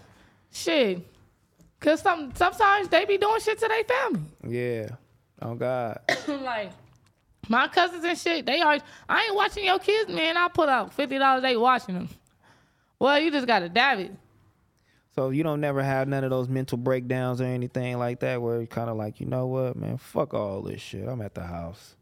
shit. 0.53 1.01
Cause 1.81 2.01
some 2.01 2.33
sometimes 2.35 2.89
they 2.89 3.05
be 3.05 3.19
doing 3.19 3.41
shit 3.41 3.59
to 3.59 3.69
their 3.69 3.85
family. 3.85 4.21
yeah. 4.49 4.89
Oh 5.43 5.55
God. 5.55 6.01
like 6.29 6.71
my 7.49 7.69
cousins 7.69 8.03
and 8.05 8.17
shit, 8.19 8.47
they 8.47 8.61
are. 8.61 8.79
I 9.09 9.25
ain't 9.25 9.35
watching 9.35 9.65
your 9.67 9.79
kids, 9.79 10.11
man. 10.11 10.37
I 10.37 10.49
put 10.49 10.69
out 10.69 10.93
fifty 10.95 11.19
dollars. 11.19 11.43
They 11.43 11.57
watching 11.57 11.95
them. 11.97 12.09
Well, 12.99 13.19
you 13.21 13.31
just 13.31 13.47
gotta 13.47 13.69
dab 13.69 13.99
it. 13.99 14.13
So 15.15 15.31
you 15.31 15.43
don't 15.43 15.61
never 15.61 15.83
have 15.83 16.09
none 16.09 16.25
of 16.25 16.31
those 16.31 16.49
mental 16.49 16.77
breakdowns 16.77 17.41
or 17.41 17.45
anything 17.45 17.99
like 17.99 18.21
that, 18.21 18.41
where 18.43 18.59
you're 18.59 18.67
kind 18.67 18.91
of 18.91 18.97
like, 18.97 19.19
you 19.19 19.27
know 19.27 19.47
what, 19.47 19.77
man, 19.77 19.97
fuck 19.97 20.35
all 20.35 20.61
this 20.61 20.81
shit. 20.81 21.09
I'm 21.09 21.23
at 21.23 21.35
the 21.35 21.43
house. 21.43 21.97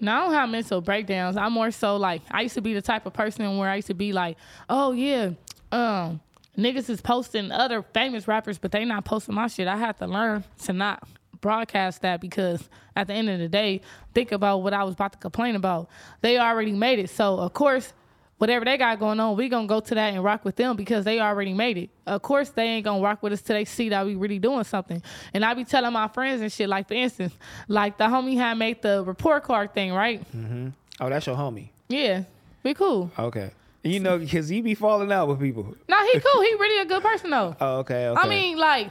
No, 0.00 0.12
I 0.12 0.20
don't 0.24 0.32
have 0.34 0.48
mental 0.50 0.80
breakdowns. 0.80 1.36
I'm 1.36 1.52
more 1.52 1.70
so 1.70 1.96
like 1.96 2.22
I 2.30 2.42
used 2.42 2.54
to 2.54 2.60
be 2.60 2.74
the 2.74 2.82
type 2.82 3.06
of 3.06 3.12
person 3.12 3.56
where 3.56 3.70
I 3.70 3.76
used 3.76 3.86
to 3.86 3.94
be 3.94 4.12
like, 4.12 4.36
oh 4.68 4.92
yeah, 4.92 5.30
um, 5.72 6.20
niggas 6.58 6.90
is 6.90 7.00
posting 7.00 7.50
other 7.52 7.82
famous 7.94 8.28
rappers, 8.28 8.58
but 8.58 8.72
they 8.72 8.84
not 8.84 9.04
posting 9.04 9.34
my 9.34 9.46
shit. 9.46 9.68
I 9.68 9.76
had 9.76 9.96
to 9.98 10.06
learn 10.06 10.44
to 10.64 10.72
not 10.72 11.08
broadcast 11.40 12.02
that 12.02 12.20
because 12.20 12.68
at 12.96 13.06
the 13.06 13.14
end 13.14 13.28
of 13.28 13.38
the 13.38 13.48
day, 13.48 13.80
think 14.12 14.32
about 14.32 14.58
what 14.58 14.74
I 14.74 14.84
was 14.84 14.94
about 14.94 15.12
to 15.12 15.18
complain 15.18 15.54
about. 15.54 15.88
They 16.20 16.38
already 16.38 16.72
made 16.72 16.98
it. 16.98 17.10
So 17.10 17.38
of 17.38 17.52
course, 17.52 17.92
whatever 18.38 18.64
they 18.64 18.76
got 18.76 18.98
going 18.98 19.18
on, 19.20 19.36
we 19.36 19.48
gonna 19.48 19.66
go 19.66 19.80
to 19.80 19.94
that 19.94 20.14
and 20.14 20.22
rock 20.22 20.44
with 20.44 20.56
them 20.56 20.76
because 20.76 21.04
they 21.04 21.20
already 21.20 21.54
made 21.54 21.78
it. 21.78 21.90
Of 22.06 22.22
course, 22.22 22.50
they 22.50 22.64
ain't 22.64 22.84
gonna 22.84 23.02
rock 23.02 23.22
with 23.22 23.32
us 23.32 23.42
till 23.42 23.56
they 23.56 23.64
see 23.64 23.88
that 23.88 24.04
we 24.04 24.14
really 24.14 24.38
doing 24.38 24.64
something. 24.64 25.02
And 25.32 25.44
I 25.44 25.54
be 25.54 25.64
telling 25.64 25.92
my 25.92 26.08
friends 26.08 26.40
and 26.40 26.52
shit, 26.52 26.68
like 26.68 26.88
for 26.88 26.94
instance, 26.94 27.34
like 27.68 27.98
the 27.98 28.04
homie 28.04 28.36
had 28.36 28.58
made 28.58 28.82
the 28.82 29.02
report 29.04 29.44
card 29.44 29.74
thing, 29.74 29.92
right? 29.92 30.20
Mm-hmm. 30.36 30.68
Oh, 31.00 31.08
that's 31.08 31.26
your 31.26 31.36
homie. 31.36 31.68
Yeah, 31.88 32.24
we 32.62 32.74
cool. 32.74 33.10
Okay. 33.18 33.50
You 33.82 34.00
know, 34.00 34.18
because 34.18 34.48
he 34.48 34.60
be 34.62 34.74
falling 34.74 35.12
out 35.12 35.28
with 35.28 35.38
people. 35.38 35.76
No, 35.88 35.96
he 36.12 36.18
cool. 36.18 36.42
He 36.42 36.54
really 36.54 36.82
a 36.82 36.86
good 36.86 37.02
person 37.02 37.30
though. 37.30 37.56
Oh, 37.60 37.78
okay. 37.78 38.08
Okay. 38.08 38.20
I 38.20 38.28
mean, 38.28 38.58
like, 38.58 38.90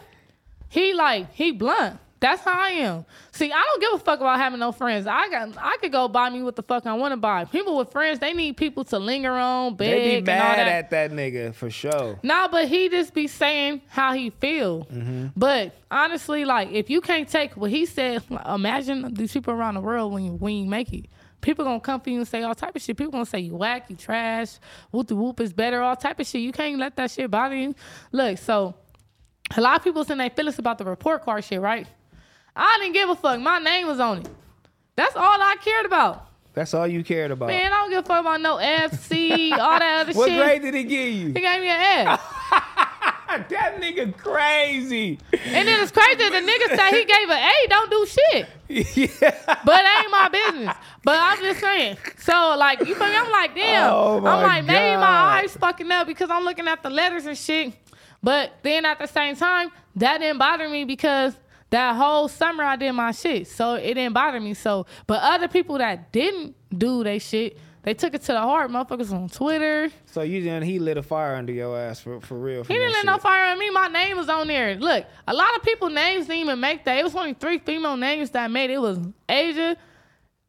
he 0.69 0.93
like 0.93 1.33
he 1.33 1.51
blunt. 1.51 1.99
That's 2.25 2.41
how 2.41 2.59
I 2.59 2.69
am. 2.69 3.05
See, 3.33 3.51
I 3.51 3.61
don't 3.61 3.81
give 3.81 3.93
a 3.93 4.03
fuck 4.03 4.19
about 4.19 4.39
having 4.39 4.59
no 4.59 4.71
friends. 4.71 5.05
I 5.05 5.29
got 5.29 5.55
I 5.59 5.77
could 5.79 5.91
go 5.91 6.07
buy 6.07 6.31
me 6.31 6.41
what 6.41 6.55
the 6.55 6.63
fuck 6.63 6.87
I 6.87 6.95
want 6.95 7.11
to 7.11 7.17
buy. 7.17 7.45
People 7.45 7.77
with 7.77 7.91
friends, 7.91 8.17
they 8.17 8.33
need 8.33 8.57
people 8.57 8.83
to 8.85 8.97
linger 8.97 9.31
on, 9.31 9.75
beg, 9.75 9.91
they 9.91 10.15
be 10.15 10.21
mad 10.25 10.57
that. 10.57 10.67
at 10.67 10.89
that 10.89 11.11
nigga 11.11 11.53
for 11.53 11.69
sure. 11.69 12.19
Nah, 12.23 12.47
but 12.47 12.67
he 12.67 12.89
just 12.89 13.13
be 13.13 13.27
saying 13.27 13.83
how 13.87 14.13
he 14.13 14.31
feel. 14.31 14.85
Mm-hmm. 14.85 15.27
But 15.37 15.75
honestly, 15.91 16.45
like 16.45 16.71
if 16.71 16.89
you 16.89 16.99
can't 16.99 17.29
take 17.29 17.55
what 17.55 17.69
he 17.69 17.85
said, 17.85 18.23
like, 18.27 18.47
imagine 18.47 19.13
these 19.13 19.31
people 19.31 19.53
around 19.53 19.75
the 19.75 19.81
world 19.81 20.11
when 20.11 20.25
you 20.25 20.31
when 20.31 20.55
you 20.55 20.65
make 20.65 20.91
it. 20.93 21.05
People 21.41 21.63
gonna 21.63 21.79
come 21.79 22.01
for 22.01 22.09
you 22.09 22.17
and 22.17 22.27
say 22.27 22.41
all 22.41 22.55
type 22.55 22.75
of 22.75 22.81
shit. 22.81 22.97
People 22.97 23.11
gonna 23.11 23.27
say 23.27 23.37
you 23.37 23.55
whack, 23.55 23.87
you 23.87 23.95
trash, 23.95 24.57
whoop 24.89 25.07
the 25.07 25.15
whoop 25.15 25.39
is 25.39 25.53
better, 25.53 25.79
all 25.83 25.95
type 25.95 26.19
of 26.19 26.25
shit. 26.25 26.41
You 26.41 26.51
can't 26.51 26.79
let 26.79 26.95
that 26.95 27.11
shit 27.11 27.29
bother 27.29 27.55
you. 27.55 27.75
Look, 28.11 28.39
so 28.39 28.73
a 29.55 29.61
lot 29.61 29.75
of 29.75 29.83
people 29.83 30.03
saying 30.03 30.17
they 30.17 30.29
feelings 30.29 30.57
about 30.57 30.79
the 30.79 30.85
report 30.85 31.23
card 31.23 31.43
shit, 31.43 31.61
right? 31.61 31.85
I 32.55 32.77
didn't 32.81 32.93
give 32.93 33.09
a 33.09 33.15
fuck. 33.15 33.39
My 33.39 33.59
name 33.59 33.87
was 33.87 33.99
on 33.99 34.19
it. 34.19 34.29
That's 34.95 35.15
all 35.15 35.41
I 35.41 35.57
cared 35.61 35.85
about. 35.85 36.29
That's 36.53 36.73
all 36.73 36.87
you 36.87 37.03
cared 37.03 37.31
about. 37.31 37.47
Man, 37.47 37.73
I 37.73 37.77
don't 37.77 37.89
give 37.89 37.99
a 37.99 38.07
fuck 38.07 38.21
about 38.21 38.39
no 38.39 38.55
FC, 38.55 39.51
all 39.51 39.77
that 39.77 40.01
other 40.01 40.13
what 40.13 40.29
shit. 40.29 40.37
What 40.37 40.45
grade 40.45 40.61
did 40.61 40.73
he 40.73 40.83
give 40.85 41.13
you? 41.13 41.27
He 41.27 41.33
gave 41.33 41.59
me 41.59 41.67
an 41.67 42.07
F. 42.07 42.21
that 43.49 43.81
nigga 43.81 44.15
crazy. 44.17 45.19
And 45.33 45.67
then 45.67 45.83
it's 45.83 45.91
crazy. 45.91 46.15
The 46.15 46.23
nigga 46.23 46.75
said 46.75 46.91
he 46.91 47.03
gave 47.03 47.29
an 47.29 47.43
A, 47.43 47.67
don't 47.67 47.91
do 47.91 48.05
shit. 48.05 48.47
yeah. 48.67 49.55
But 49.65 49.81
it 49.83 50.03
ain't 50.03 50.11
my 50.11 50.29
business. 50.31 50.75
But 51.03 51.19
I'm 51.19 51.39
just 51.39 51.59
saying. 51.59 51.97
So 52.19 52.55
like 52.57 52.79
you 52.79 52.95
feel 52.95 53.07
me? 53.07 53.17
I'm 53.17 53.31
like, 53.31 53.53
damn. 53.53 53.93
Oh, 53.93 54.17
I'm 54.25 54.43
like, 54.43 54.63
maybe 54.63 54.95
God. 54.95 55.01
my 55.01 55.07
eyes 55.41 55.57
fucking 55.57 55.91
up 55.91 56.07
because 56.07 56.29
I'm 56.29 56.43
looking 56.43 56.67
at 56.67 56.81
the 56.83 56.89
letters 56.89 57.25
and 57.25 57.37
shit. 57.37 57.73
But 58.23 58.53
then 58.63 58.85
at 58.85 58.97
the 58.97 59.07
same 59.07 59.35
time, 59.35 59.71
that 59.97 60.19
didn't 60.19 60.39
bother 60.39 60.69
me 60.69 60.85
because 60.85 61.35
that 61.75 61.95
whole 61.95 62.27
summer 62.29 62.63
I 62.63 62.77
did 62.77 62.93
my 62.93 63.11
shit. 63.11 63.47
So 63.47 63.75
it 63.75 63.93
didn't 63.95 64.13
bother 64.13 64.39
me. 64.39 64.53
So 64.53 64.85
but 65.07 65.21
other 65.21 65.47
people 65.47 65.77
that 65.77 66.11
didn't 66.11 66.55
do 66.75 67.03
they 67.03 67.19
shit, 67.19 67.57
they 67.83 67.93
took 67.93 68.13
it 68.13 68.21
to 68.23 68.31
the 68.31 68.41
heart. 68.41 68.71
Motherfuckers 68.71 69.11
on 69.11 69.27
Twitter. 69.27 69.89
So 70.05 70.21
you 70.21 70.41
didn't 70.41 70.63
he 70.63 70.79
lit 70.79 70.97
a 70.97 71.03
fire 71.03 71.35
under 71.35 71.51
your 71.51 71.77
ass 71.77 71.99
for 71.99 72.21
for 72.21 72.37
real. 72.39 72.63
He 72.63 72.73
didn't 72.73 72.93
let 72.93 73.05
no 73.05 73.17
fire 73.17 73.51
on 73.51 73.59
me. 73.59 73.69
My 73.69 73.87
name 73.87 74.15
was 74.15 74.29
on 74.29 74.47
there. 74.47 74.75
Look, 74.75 75.05
a 75.27 75.33
lot 75.33 75.55
of 75.55 75.63
people 75.63 75.89
names 75.89 76.27
didn't 76.27 76.39
even 76.39 76.59
make 76.59 76.85
that. 76.85 76.97
It 76.97 77.03
was 77.03 77.13
only 77.15 77.33
three 77.33 77.59
female 77.59 77.97
names 77.97 78.29
that 78.31 78.49
made 78.49 78.69
it. 78.69 78.75
It 78.75 78.81
was 78.81 78.99
Asia, 79.27 79.75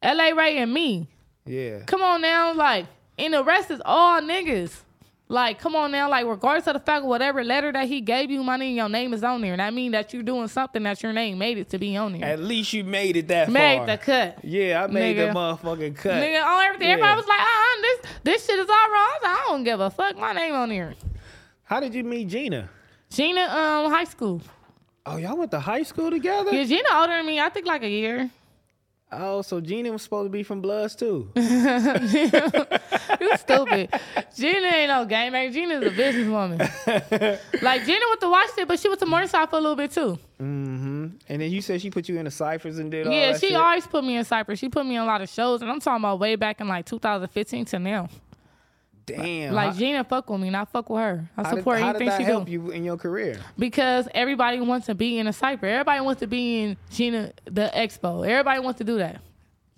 LA 0.03 0.29
Ray, 0.29 0.57
and 0.57 0.73
me. 0.73 1.09
Yeah. 1.45 1.79
Come 1.85 2.01
on 2.01 2.21
now, 2.21 2.53
like, 2.53 2.85
and 3.17 3.33
the 3.33 3.43
rest 3.43 3.71
is 3.71 3.81
all 3.83 4.21
niggas. 4.21 4.83
Like, 5.29 5.59
come 5.59 5.75
on 5.75 5.91
now, 5.91 6.09
like, 6.09 6.25
regardless 6.25 6.67
of 6.67 6.73
the 6.75 6.79
fact 6.79 7.03
of 7.03 7.09
whatever 7.09 7.43
letter 7.43 7.69
that 7.73 7.87
he 7.89 7.99
gave 7.99 8.31
you, 8.31 8.41
my 8.43 8.55
name, 8.55 8.77
your 8.77 8.87
name 8.87 9.13
is 9.13 9.25
on 9.25 9.41
there. 9.41 9.51
And 9.53 9.59
that 9.59 9.73
mean 9.73 9.91
that 9.91 10.13
you're 10.13 10.23
doing 10.23 10.47
something 10.47 10.81
that 10.83 11.03
your 11.03 11.11
name 11.11 11.37
made 11.37 11.57
it 11.57 11.69
to 11.71 11.77
be 11.77 11.97
on 11.97 12.13
there. 12.13 12.23
At 12.23 12.39
least 12.39 12.71
you 12.71 12.85
made 12.85 13.17
it 13.17 13.27
that 13.27 13.49
Made 13.49 13.77
far. 13.79 13.85
the 13.87 13.97
cut. 13.97 14.39
Yeah, 14.45 14.83
I 14.83 14.87
made 14.87 15.17
Nigga. 15.17 15.33
the 15.33 15.37
motherfucking 15.37 15.95
cut. 15.97 16.23
Nigga, 16.23 16.43
on 16.45 16.63
everything. 16.63 16.87
Yeah. 16.87 16.93
Everybody 16.93 17.17
was 17.17 17.27
like, 17.27 17.39
uh-uh, 17.41 17.81
this, 17.81 17.99
this 18.23 18.45
shit 18.45 18.57
is 18.59 18.69
all 18.69 18.75
wrong. 18.75 18.95
I, 18.95 19.17
was 19.19 19.23
like, 19.23 19.37
I 19.37 19.43
don't 19.49 19.63
give 19.65 19.79
a 19.81 19.89
fuck. 19.89 20.17
My 20.17 20.31
name 20.31 20.53
on 20.53 20.69
there. 20.69 20.93
How 21.65 21.81
did 21.81 21.93
you 21.93 22.05
meet 22.05 22.29
Gina? 22.29 22.69
Gina, 23.09 23.41
um, 23.41 23.91
high 23.91 24.05
school. 24.05 24.41
Oh, 25.05 25.17
y'all 25.17 25.35
went 25.37 25.51
to 25.51 25.59
high 25.59 25.83
school 25.83 26.09
together? 26.09 26.53
Yeah, 26.53 26.63
Gina 26.63 26.87
older 26.93 27.17
than 27.17 27.25
me. 27.25 27.39
I 27.41 27.49
think 27.49 27.65
like 27.65 27.83
a 27.83 27.89
year. 27.89 28.29
Oh, 29.09 29.41
so 29.41 29.61
Gina 29.61 29.91
was 29.91 30.01
supposed 30.01 30.25
to 30.25 30.29
be 30.29 30.43
from 30.43 30.61
Bloods 30.61 30.95
too. 30.95 31.31
You 33.19 33.35
stupid. 33.37 33.89
Gina 34.35 34.67
ain't 34.67 34.89
no 34.89 35.05
game 35.05 35.31
man. 35.31 35.51
Gina's 35.51 35.81
a 35.83 35.89
businesswoman. 35.91 36.59
like 37.61 37.85
Gina 37.85 38.05
went 38.09 38.21
to 38.21 38.29
watch 38.29 38.49
it, 38.57 38.67
but 38.67 38.79
she 38.79 38.87
went 38.89 38.99
to 38.99 39.05
Morningside 39.05 39.49
for 39.49 39.57
a 39.57 39.61
little 39.61 39.75
bit 39.75 39.91
too. 39.91 40.19
mm-hmm. 40.39 41.07
And 41.29 41.41
then 41.41 41.51
you 41.51 41.61
said 41.61 41.81
she 41.81 41.89
put 41.89 42.07
you 42.09 42.17
in 42.19 42.25
the 42.25 42.31
ciphers 42.31 42.77
and 42.79 42.91
did 42.91 43.07
all 43.07 43.13
yeah, 43.13 43.31
that 43.31 43.39
she 43.39 43.47
shit? 43.47 43.55
always 43.55 43.87
put 43.87 44.03
me 44.03 44.17
in 44.17 44.23
ciphers. 44.25 44.59
She 44.59 44.69
put 44.69 44.85
me 44.85 44.95
in 44.95 45.01
a 45.01 45.05
lot 45.05 45.21
of 45.21 45.29
shows, 45.29 45.61
and 45.61 45.71
I'm 45.71 45.79
talking 45.79 46.03
about 46.03 46.19
way 46.19 46.35
back 46.35 46.61
in 46.61 46.67
like 46.67 46.85
2015 46.85 47.65
to 47.65 47.79
now. 47.79 48.09
Damn. 49.07 49.53
Like 49.53 49.75
Gina 49.77 50.03
fuck 50.03 50.29
with 50.29 50.41
me, 50.41 50.49
not 50.49 50.69
fuck 50.71 50.89
with 50.89 50.99
her. 50.99 51.29
I 51.37 51.41
how 51.43 51.49
did, 51.49 51.57
support 51.59 51.79
how 51.79 51.93
did 51.93 52.01
anything 52.01 52.07
that 52.09 52.17
she 52.17 52.23
help 52.23 52.45
do 52.45 52.51
you 52.51 52.71
in 52.71 52.83
your 52.83 52.97
career? 52.97 53.39
because 53.57 54.07
everybody 54.13 54.59
wants 54.59 54.87
to 54.87 54.95
be 54.95 55.17
in 55.17 55.27
a 55.27 55.33
Cypher. 55.33 55.65
Everybody 55.65 56.01
wants 56.01 56.19
to 56.19 56.27
be 56.27 56.61
in 56.61 56.77
Gina 56.91 57.31
the 57.45 57.71
Expo. 57.73 58.27
Everybody 58.27 58.59
wants 58.59 58.79
to 58.79 58.83
do 58.83 58.97
that. 58.97 59.21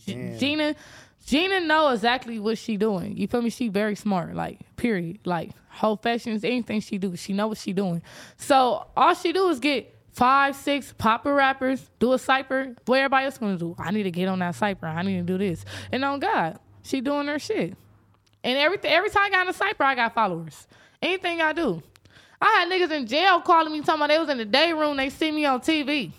Damn. 0.05 0.37
Gina, 0.39 0.75
Gina 1.27 1.59
know 1.61 1.89
exactly 1.89 2.39
what 2.39 2.57
she 2.57 2.75
doing. 2.75 3.15
You 3.17 3.27
feel 3.27 3.43
me? 3.43 3.51
She 3.51 3.69
very 3.69 3.95
smart. 3.95 4.33
Like 4.33 4.59
period. 4.77 5.19
Like 5.25 5.51
whole 5.69 5.97
fashions, 5.97 6.43
anything 6.43 6.81
she 6.81 6.97
do, 6.97 7.15
she 7.15 7.31
know 7.33 7.47
what 7.47 7.59
she 7.59 7.71
doing. 7.71 8.01
So 8.37 8.87
all 8.97 9.13
she 9.13 9.31
do 9.31 9.47
is 9.49 9.59
get 9.59 9.95
five, 10.11 10.55
six 10.55 10.91
popper 10.97 11.35
rappers, 11.35 11.87
do 11.99 12.13
a 12.13 12.19
cipher. 12.19 12.75
What 12.85 12.97
everybody 12.97 13.25
else 13.25 13.37
gonna 13.37 13.57
do? 13.59 13.75
I 13.77 13.91
need 13.91 14.03
to 14.03 14.11
get 14.11 14.27
on 14.27 14.39
that 14.39 14.55
cipher. 14.55 14.87
I 14.87 15.03
need 15.03 15.17
to 15.17 15.23
do 15.23 15.37
this. 15.37 15.63
And 15.91 16.03
on 16.03 16.19
God, 16.19 16.57
she 16.81 16.99
doing 16.99 17.27
her 17.27 17.37
shit. 17.37 17.75
And 18.43 18.57
everything, 18.57 18.91
every 18.91 19.09
time 19.09 19.23
I 19.25 19.29
got 19.29 19.41
in 19.43 19.49
a 19.49 19.53
cipher, 19.53 19.83
I 19.83 19.95
got 19.95 20.13
followers. 20.13 20.67
Anything 21.01 21.41
I 21.41 21.53
do. 21.53 21.81
I 22.41 22.45
had 22.45 22.71
niggas 22.71 22.91
in 22.91 23.05
jail 23.05 23.41
calling 23.41 23.73
me, 23.73 23.81
talking 23.81 23.95
about 23.95 24.09
they 24.09 24.19
was 24.19 24.29
in 24.29 24.37
the 24.37 24.45
day 24.45 24.71
room, 24.71 24.97
they 24.97 25.09
see 25.09 25.31
me 25.31 25.45
on 25.45 25.59
TV. 25.59 26.11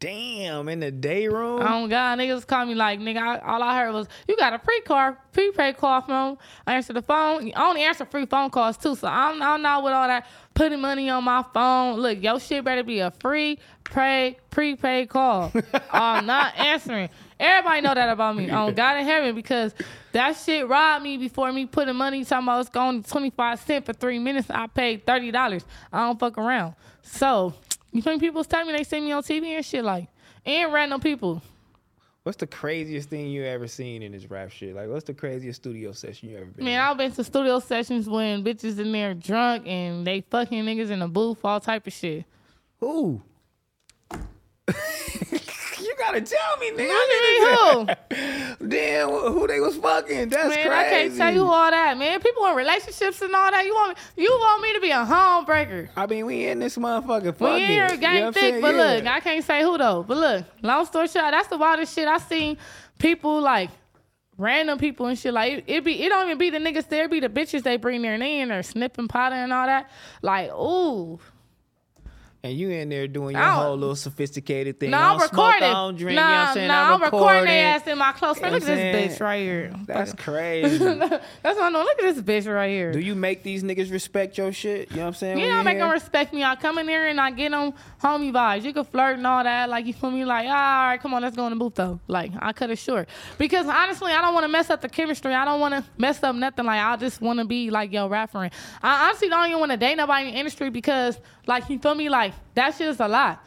Damn, 0.00 0.70
in 0.70 0.80
the 0.80 0.90
day 0.90 1.28
room. 1.28 1.60
Oh 1.60 1.86
God, 1.86 2.18
niggas 2.18 2.46
call 2.46 2.64
me 2.64 2.74
like 2.74 3.00
nigga. 3.00 3.18
I, 3.18 3.38
all 3.40 3.62
I 3.62 3.78
heard 3.78 3.92
was 3.92 4.08
you 4.26 4.34
got 4.34 4.54
a 4.54 4.58
pre 4.58 4.80
car, 4.80 5.18
prepaid 5.32 5.76
call 5.76 6.00
phone. 6.00 6.38
I 6.66 6.76
answer 6.76 6.94
the 6.94 7.02
phone. 7.02 7.52
I 7.54 7.68
only 7.68 7.82
answer 7.82 8.06
free 8.06 8.24
phone 8.24 8.48
calls 8.48 8.78
too, 8.78 8.94
so 8.94 9.06
I'm, 9.06 9.42
I'm 9.42 9.60
not 9.60 9.84
with 9.84 9.92
all 9.92 10.08
that 10.08 10.26
putting 10.54 10.80
money 10.80 11.10
on 11.10 11.24
my 11.24 11.44
phone. 11.52 12.00
Look, 12.00 12.22
your 12.22 12.40
shit 12.40 12.64
better 12.64 12.82
be 12.82 13.00
a 13.00 13.10
free 13.10 13.58
pay 13.84 14.38
prepaid 14.48 15.10
call. 15.10 15.52
I'm 15.90 16.24
not 16.24 16.56
answering. 16.56 17.10
Everybody 17.40 17.80
know 17.80 17.94
that 17.94 18.10
about 18.10 18.36
me. 18.36 18.50
On 18.50 18.68
um, 18.68 18.74
God 18.74 18.98
in 18.98 19.06
heaven 19.06 19.34
because 19.34 19.74
that 20.12 20.36
shit 20.36 20.68
robbed 20.68 21.02
me 21.02 21.16
before 21.16 21.50
me 21.52 21.64
putting 21.66 21.96
money. 21.96 22.24
Talking 22.24 22.46
about 22.46 22.60
it's 22.60 22.68
going 22.68 23.02
to 23.02 23.10
25 23.10 23.60
cents 23.60 23.86
for 23.86 23.92
three 23.94 24.18
minutes. 24.18 24.50
I 24.50 24.66
paid 24.66 25.06
thirty 25.06 25.30
dollars. 25.30 25.64
I 25.92 26.00
don't 26.00 26.20
fuck 26.20 26.36
around. 26.36 26.74
So 27.02 27.54
you 27.92 28.02
think 28.02 28.20
people 28.20 28.44
tell 28.44 28.64
me 28.64 28.72
they 28.72 28.84
see 28.84 29.00
me 29.00 29.12
on 29.12 29.22
TV 29.22 29.46
and 29.56 29.64
shit 29.64 29.84
like 29.84 30.08
and 30.44 30.72
random 30.72 31.00
people. 31.00 31.42
What's 32.22 32.36
the 32.36 32.46
craziest 32.46 33.08
thing 33.08 33.28
you 33.28 33.44
ever 33.44 33.66
seen 33.66 34.02
in 34.02 34.12
this 34.12 34.30
rap 34.30 34.50
shit? 34.50 34.74
Like, 34.74 34.88
what's 34.88 35.04
the 35.04 35.14
craziest 35.14 35.62
studio 35.62 35.92
session 35.92 36.28
you 36.28 36.36
ever 36.36 36.46
been? 36.46 36.66
Man, 36.66 36.74
in? 36.74 36.80
I've 36.80 36.98
been 36.98 37.10
to 37.12 37.24
studio 37.24 37.60
sessions 37.60 38.10
when 38.10 38.44
bitches 38.44 38.78
in 38.78 38.92
there 38.92 39.14
drunk 39.14 39.66
and 39.66 40.06
they 40.06 40.20
fucking 40.20 40.64
niggas 40.64 40.90
in 40.90 40.98
the 40.98 41.08
booth, 41.08 41.38
all 41.42 41.60
type 41.60 41.86
of 41.86 41.94
shit. 41.94 42.26
Who? 42.80 43.22
you 46.00 46.06
gotta 46.06 46.20
tell 46.20 46.56
me, 46.58 46.70
nigga. 46.70 46.88
You 46.88 47.86
mean 47.86 48.56
who? 48.58 48.68
Damn, 48.68 49.08
who 49.10 49.46
they 49.46 49.60
was 49.60 49.76
fucking? 49.76 50.28
That's 50.28 50.48
Man, 50.48 50.66
crazy. 50.66 50.70
I 50.70 50.84
can't 50.88 51.16
tell 51.16 51.34
you 51.34 51.44
all 51.44 51.70
that, 51.70 51.98
man. 51.98 52.20
People 52.20 52.46
in 52.46 52.54
relationships 52.56 53.20
and 53.22 53.34
all 53.34 53.50
that. 53.50 53.64
You 53.64 53.74
want 53.74 53.96
me, 53.96 54.22
you 54.24 54.30
want 54.30 54.62
me 54.62 54.72
to 54.74 54.80
be 54.80 54.90
a 54.90 55.04
homebreaker. 55.04 55.88
I 55.96 56.06
mean, 56.06 56.26
we 56.26 56.46
in 56.46 56.58
this 56.58 56.76
motherfucker. 56.76 57.24
We 57.26 57.32
Fuck 57.32 57.60
in 57.60 57.66
here 57.68 57.96
gang 57.96 58.14
You 58.16 58.20
know 58.22 58.32
thick, 58.32 58.40
saying? 58.42 58.60
but 58.60 58.74
Yeah. 58.74 58.94
look, 58.94 59.06
I 59.06 59.20
can't 59.20 59.44
say 59.44 59.62
who 59.62 59.78
though. 59.78 60.04
But 60.06 60.16
look, 60.16 60.44
long 60.62 60.86
story 60.86 61.08
short, 61.08 61.30
that's 61.30 61.48
the 61.48 61.58
wildest 61.58 61.94
shit 61.94 62.08
I 62.08 62.18
seen 62.18 62.56
people 62.98 63.40
like 63.40 63.70
random 64.38 64.78
people 64.78 65.06
and 65.06 65.18
shit. 65.18 65.34
Like 65.34 65.52
it, 65.52 65.64
it 65.66 65.84
be 65.84 66.02
it 66.02 66.08
don't 66.08 66.26
even 66.26 66.38
be 66.38 66.50
the 66.50 66.58
niggas 66.58 66.88
there, 66.88 67.04
it 67.04 67.10
be 67.10 67.20
the 67.20 67.28
bitches 67.28 67.62
they 67.62 67.76
bring 67.76 68.02
they 68.02 68.40
in 68.40 68.48
there 68.48 68.62
snipping 68.62 69.08
powder 69.08 69.36
and 69.36 69.52
all 69.52 69.66
that. 69.66 69.90
Like, 70.22 70.50
ooh. 70.52 71.18
And 72.42 72.56
you 72.56 72.70
in 72.70 72.88
there 72.88 73.06
doing 73.06 73.36
your 73.36 73.44
whole 73.44 73.76
little 73.76 73.96
sophisticated 73.96 74.80
thing. 74.80 74.90
No, 74.90 74.98
I'm 74.98 75.18
smoke, 75.18 75.32
recording. 75.32 75.62
I 75.62 75.72
don't 75.72 75.96
drink. 75.96 76.10
you 76.12 76.16
know 76.16 76.22
what 76.22 76.34
I'm 76.34 76.54
saying? 76.54 76.68
nah, 76.68 76.82
I'm 76.82 76.94
I'm 76.94 77.02
recording 77.02 77.26
recording. 77.26 77.44
their 77.46 77.66
ass 77.66 77.86
in 77.86 77.98
my 77.98 78.12
close 78.12 78.38
friend. 78.38 78.54
You 78.54 78.60
Look 78.60 78.68
at 78.68 78.76
this 78.76 79.18
bitch 79.18 79.20
right 79.20 79.42
here. 79.42 79.72
That's 79.86 80.14
crazy. 80.14 80.78
That's 80.84 81.22
what 81.42 81.62
I'm 81.62 81.72
know. 81.72 81.82
Look 81.82 82.02
at 82.02 82.14
this 82.14 82.46
bitch 82.46 82.52
right 82.52 82.70
here. 82.70 82.92
Do 82.92 83.00
you 83.00 83.14
make 83.14 83.42
these 83.42 83.62
niggas 83.62 83.90
respect 83.90 84.38
your 84.38 84.52
shit? 84.52 84.90
You 84.90 84.96
know 84.96 85.02
what 85.02 85.08
I'm 85.08 85.14
saying? 85.14 85.38
You 85.38 85.48
don't 85.48 85.64
make 85.64 85.76
here? 85.76 85.84
them 85.84 85.92
respect 85.92 86.32
me. 86.32 86.42
I 86.42 86.56
come 86.56 86.78
in 86.78 86.88
here 86.88 87.06
and 87.06 87.20
I 87.20 87.30
get 87.30 87.50
them 87.50 87.72
homie 88.02 88.32
vibes. 88.32 88.64
You 88.64 88.72
can 88.72 88.84
flirt 88.84 89.18
and 89.18 89.26
all 89.26 89.44
that. 89.44 89.68
Like, 89.68 89.86
you 89.86 89.92
feel 89.92 90.10
me? 90.10 90.24
Like, 90.24 90.46
all 90.46 90.52
right, 90.54 90.98
come 91.00 91.14
on, 91.14 91.22
let's 91.22 91.36
go 91.36 91.46
in 91.46 91.52
the 91.52 91.58
booth, 91.58 91.74
though. 91.74 92.00
Like, 92.08 92.32
I 92.38 92.52
cut 92.52 92.70
it 92.70 92.76
short. 92.76 93.08
Because 93.38 93.66
honestly, 93.66 94.12
I 94.12 94.20
don't 94.20 94.34
want 94.34 94.44
to 94.44 94.48
mess 94.48 94.70
up 94.70 94.80
the 94.80 94.88
chemistry. 94.88 95.34
I 95.34 95.44
don't 95.44 95.60
want 95.60 95.74
to 95.74 95.84
mess 95.98 96.22
up 96.22 96.34
nothing. 96.34 96.64
Like, 96.64 96.80
I 96.80 96.96
just 96.96 97.20
want 97.20 97.38
to 97.38 97.44
be, 97.44 97.70
like, 97.70 97.92
yo, 97.92 98.08
rap 98.08 98.32
friend. 98.32 98.52
I 98.82 99.08
honestly 99.08 99.28
don't 99.28 99.46
even 99.46 99.60
want 99.60 99.72
to 99.72 99.78
date 99.78 99.96
nobody 99.96 100.28
in 100.28 100.34
the 100.34 100.38
industry 100.38 100.70
because, 100.70 101.18
like, 101.50 101.68
you 101.68 101.78
feel 101.78 101.94
me? 101.94 102.08
Like, 102.08 102.32
that 102.54 102.74
shit 102.74 102.88
is 102.88 103.00
a 103.00 103.08
lot. 103.08 103.44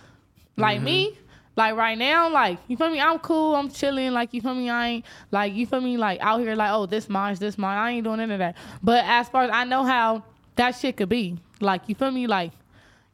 Like, 0.55 0.81
me, 0.81 1.07
mm-hmm. 1.07 1.23
Like 1.55 1.75
right 1.75 1.97
now, 1.97 2.29
like 2.31 2.57
you 2.67 2.75
feel 2.75 2.89
me? 2.89 2.99
I'm 2.99 3.19
cool. 3.19 3.55
I'm 3.55 3.69
chilling. 3.69 4.11
Like 4.11 4.33
you 4.33 4.41
feel 4.41 4.55
me? 4.55 4.69
I 4.69 4.87
ain't 4.87 5.05
like 5.29 5.53
you 5.53 5.67
feel 5.67 5.81
me? 5.81 5.97
Like 5.97 6.19
out 6.19 6.39
here, 6.39 6.55
like 6.55 6.71
oh 6.71 6.87
this 6.87 7.07
mine, 7.07 7.35
this 7.35 7.57
mine. 7.57 7.77
I 7.77 7.91
ain't 7.91 8.03
doing 8.03 8.19
any 8.19 8.33
of 8.33 8.39
that. 8.39 8.57
But 8.81 9.05
as 9.05 9.29
far 9.29 9.43
as 9.43 9.51
I 9.53 9.63
know 9.63 9.83
how 9.83 10.23
that 10.55 10.71
shit 10.71 10.97
could 10.97 11.09
be, 11.09 11.37
like 11.59 11.83
you 11.87 11.93
feel 11.93 12.09
me? 12.09 12.25
Like 12.25 12.53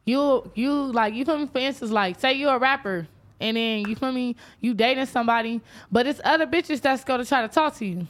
you 0.06 0.50
you 0.54 0.72
like 0.72 1.12
you 1.12 1.26
feel 1.26 1.38
me? 1.38 1.46
For 1.46 1.58
instance, 1.58 1.90
like 1.90 2.18
say 2.18 2.32
you're 2.32 2.54
a 2.54 2.58
rapper 2.58 3.06
and 3.40 3.58
then 3.58 3.86
you 3.86 3.94
feel 3.94 4.12
me? 4.12 4.36
You 4.60 4.72
dating 4.72 5.06
somebody, 5.06 5.60
but 5.92 6.06
it's 6.06 6.20
other 6.24 6.46
bitches 6.46 6.80
that's 6.80 7.04
gonna 7.04 7.26
try 7.26 7.42
to 7.42 7.48
talk 7.48 7.76
to 7.76 7.84
you. 7.84 8.06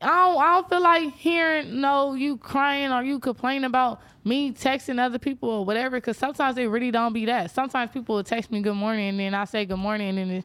I 0.00 0.06
don't, 0.06 0.42
I 0.42 0.54
don't 0.54 0.68
feel 0.68 0.82
like 0.82 1.14
hearing 1.14 1.80
no 1.80 2.14
you 2.14 2.36
crying 2.36 2.92
or 2.92 3.02
you 3.02 3.18
complaining 3.18 3.64
about 3.64 4.00
me 4.24 4.52
texting 4.52 4.98
other 5.00 5.18
people 5.18 5.48
or 5.50 5.64
whatever 5.64 5.96
because 5.96 6.16
sometimes 6.16 6.56
it 6.58 6.64
really 6.66 6.90
don't 6.90 7.12
be 7.12 7.26
that. 7.26 7.50
Sometimes 7.50 7.90
people 7.90 8.16
will 8.16 8.24
text 8.24 8.50
me 8.50 8.60
good 8.60 8.74
morning 8.74 9.08
and 9.08 9.18
then 9.20 9.34
I 9.34 9.44
say 9.44 9.64
good 9.64 9.78
morning 9.78 10.18
and 10.18 10.30
then 10.30 10.44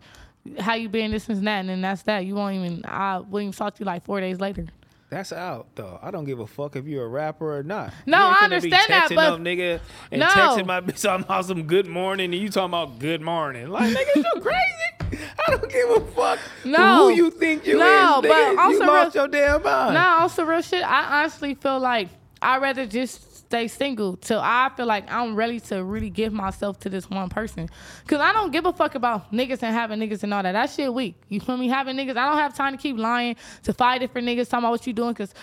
how 0.59 0.73
you 0.75 0.89
been 0.89 1.11
this 1.11 1.27
and 1.29 1.45
that 1.45 1.59
and 1.59 1.69
then 1.69 1.81
that's 1.81 2.01
that. 2.03 2.25
You 2.25 2.35
won't 2.35 2.55
even 2.55 2.85
I 2.85 3.19
won't 3.19 3.43
even 3.43 3.51
talk 3.53 3.75
to 3.75 3.79
you 3.81 3.85
like 3.85 4.03
four 4.05 4.19
days 4.19 4.39
later. 4.39 4.65
That's 5.09 5.31
out 5.31 5.67
though. 5.75 5.99
I 6.01 6.11
don't 6.11 6.25
give 6.25 6.39
a 6.39 6.47
fuck 6.47 6.75
if 6.75 6.85
you're 6.85 7.05
a 7.05 7.07
rapper 7.07 7.55
or 7.57 7.63
not. 7.63 7.93
No, 8.05 8.17
I 8.17 8.43
understand 8.45 8.85
that, 8.89 9.09
but- 9.13 9.37
no 9.37 9.43
nigga 9.43 9.79
and 10.11 10.19
No. 10.19 10.27
texting 10.27 10.65
my 10.65 10.81
bitch 10.81 11.01
talking 11.01 11.23
about 11.25 11.45
some 11.45 11.63
good 11.63 11.87
morning 11.87 12.33
and 12.33 12.41
you 12.41 12.49
talking 12.49 12.69
about 12.71 12.99
good 12.99 13.21
morning. 13.21 13.69
Like 13.69 13.95
nigga, 13.95 14.15
you 14.15 14.41
crazy? 14.41 15.23
I 15.47 15.51
don't 15.51 15.71
give 15.71 15.89
a 15.91 16.01
fuck 16.11 16.39
No. 16.65 17.07
who 17.09 17.13
you 17.15 17.31
think 17.31 17.65
you 17.65 17.77
No, 17.77 17.85
is. 18.21 18.25
Nigga. 18.25 18.29
but 18.29 18.51
you 18.51 18.59
also 18.59 18.85
lost 18.85 19.15
real- 19.15 19.23
your 19.23 19.27
damn 19.31 19.63
mind. 19.63 19.93
No, 19.93 20.01
also 20.19 20.43
real 20.43 20.61
shit. 20.61 20.83
I 20.83 21.21
honestly 21.21 21.53
feel 21.55 21.79
like 21.79 22.09
I'd 22.41 22.61
rather 22.61 22.85
just 22.85 23.36
stay 23.47 23.69
single 23.69 24.17
till 24.17 24.41
I 24.41 24.69
feel 24.75 24.85
like 24.85 25.09
I'm 25.09 25.33
ready 25.33 25.61
to 25.61 25.81
really 25.83 26.09
give 26.09 26.33
myself 26.33 26.79
to 26.81 26.89
this 26.89 27.09
one 27.09 27.29
person. 27.29 27.69
Cause 28.05 28.19
I 28.19 28.33
don't 28.33 28.51
give 28.51 28.65
a 28.65 28.73
fuck 28.73 28.95
about 28.95 29.31
niggas 29.31 29.63
and 29.63 29.73
having 29.73 29.99
niggas 29.99 30.23
and 30.23 30.33
all 30.33 30.43
that. 30.43 30.51
That 30.51 30.69
shit 30.69 30.93
weak. 30.93 31.15
You 31.29 31.39
feel 31.39 31.55
me? 31.55 31.69
Having 31.69 31.95
niggas, 31.95 32.17
I 32.17 32.29
don't 32.29 32.37
have 32.37 32.53
time 32.55 32.73
to 32.73 32.77
keep 32.77 32.97
lying 32.97 33.37
to 33.63 33.73
five 33.73 34.01
different 34.01 34.27
niggas 34.27 34.49
talking 34.49 34.65
about 34.65 34.71
what 34.71 34.85
you 34.85 34.91
doing. 34.91 35.15
Cause 35.15 35.33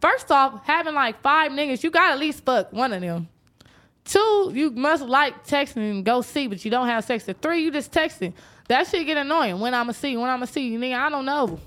first 0.00 0.30
off, 0.30 0.66
having 0.66 0.94
like 0.94 1.22
five 1.22 1.50
niggas, 1.50 1.82
you 1.82 1.90
gotta 1.90 2.12
at 2.12 2.18
least 2.18 2.44
fuck 2.44 2.72
one 2.74 2.92
of 2.92 3.00
them. 3.00 3.28
Two, 4.04 4.52
you 4.54 4.70
must 4.70 5.04
like 5.04 5.46
texting 5.46 5.90
and 5.90 6.04
go 6.04 6.20
see, 6.20 6.46
but 6.46 6.62
you 6.62 6.70
don't 6.70 6.86
have 6.86 7.04
sex. 7.04 7.26
And 7.26 7.40
three, 7.40 7.62
you 7.62 7.70
just 7.70 7.90
texting. 7.90 8.34
That 8.68 8.86
shit 8.86 9.06
get 9.06 9.16
annoying. 9.16 9.58
When 9.60 9.72
I'ma 9.72 9.92
see 9.92 10.16
when 10.16 10.28
I'ma 10.28 10.44
see 10.44 10.68
you, 10.68 10.78
nigga, 10.78 10.98
I 10.98 11.08
don't 11.08 11.24
know. 11.24 11.58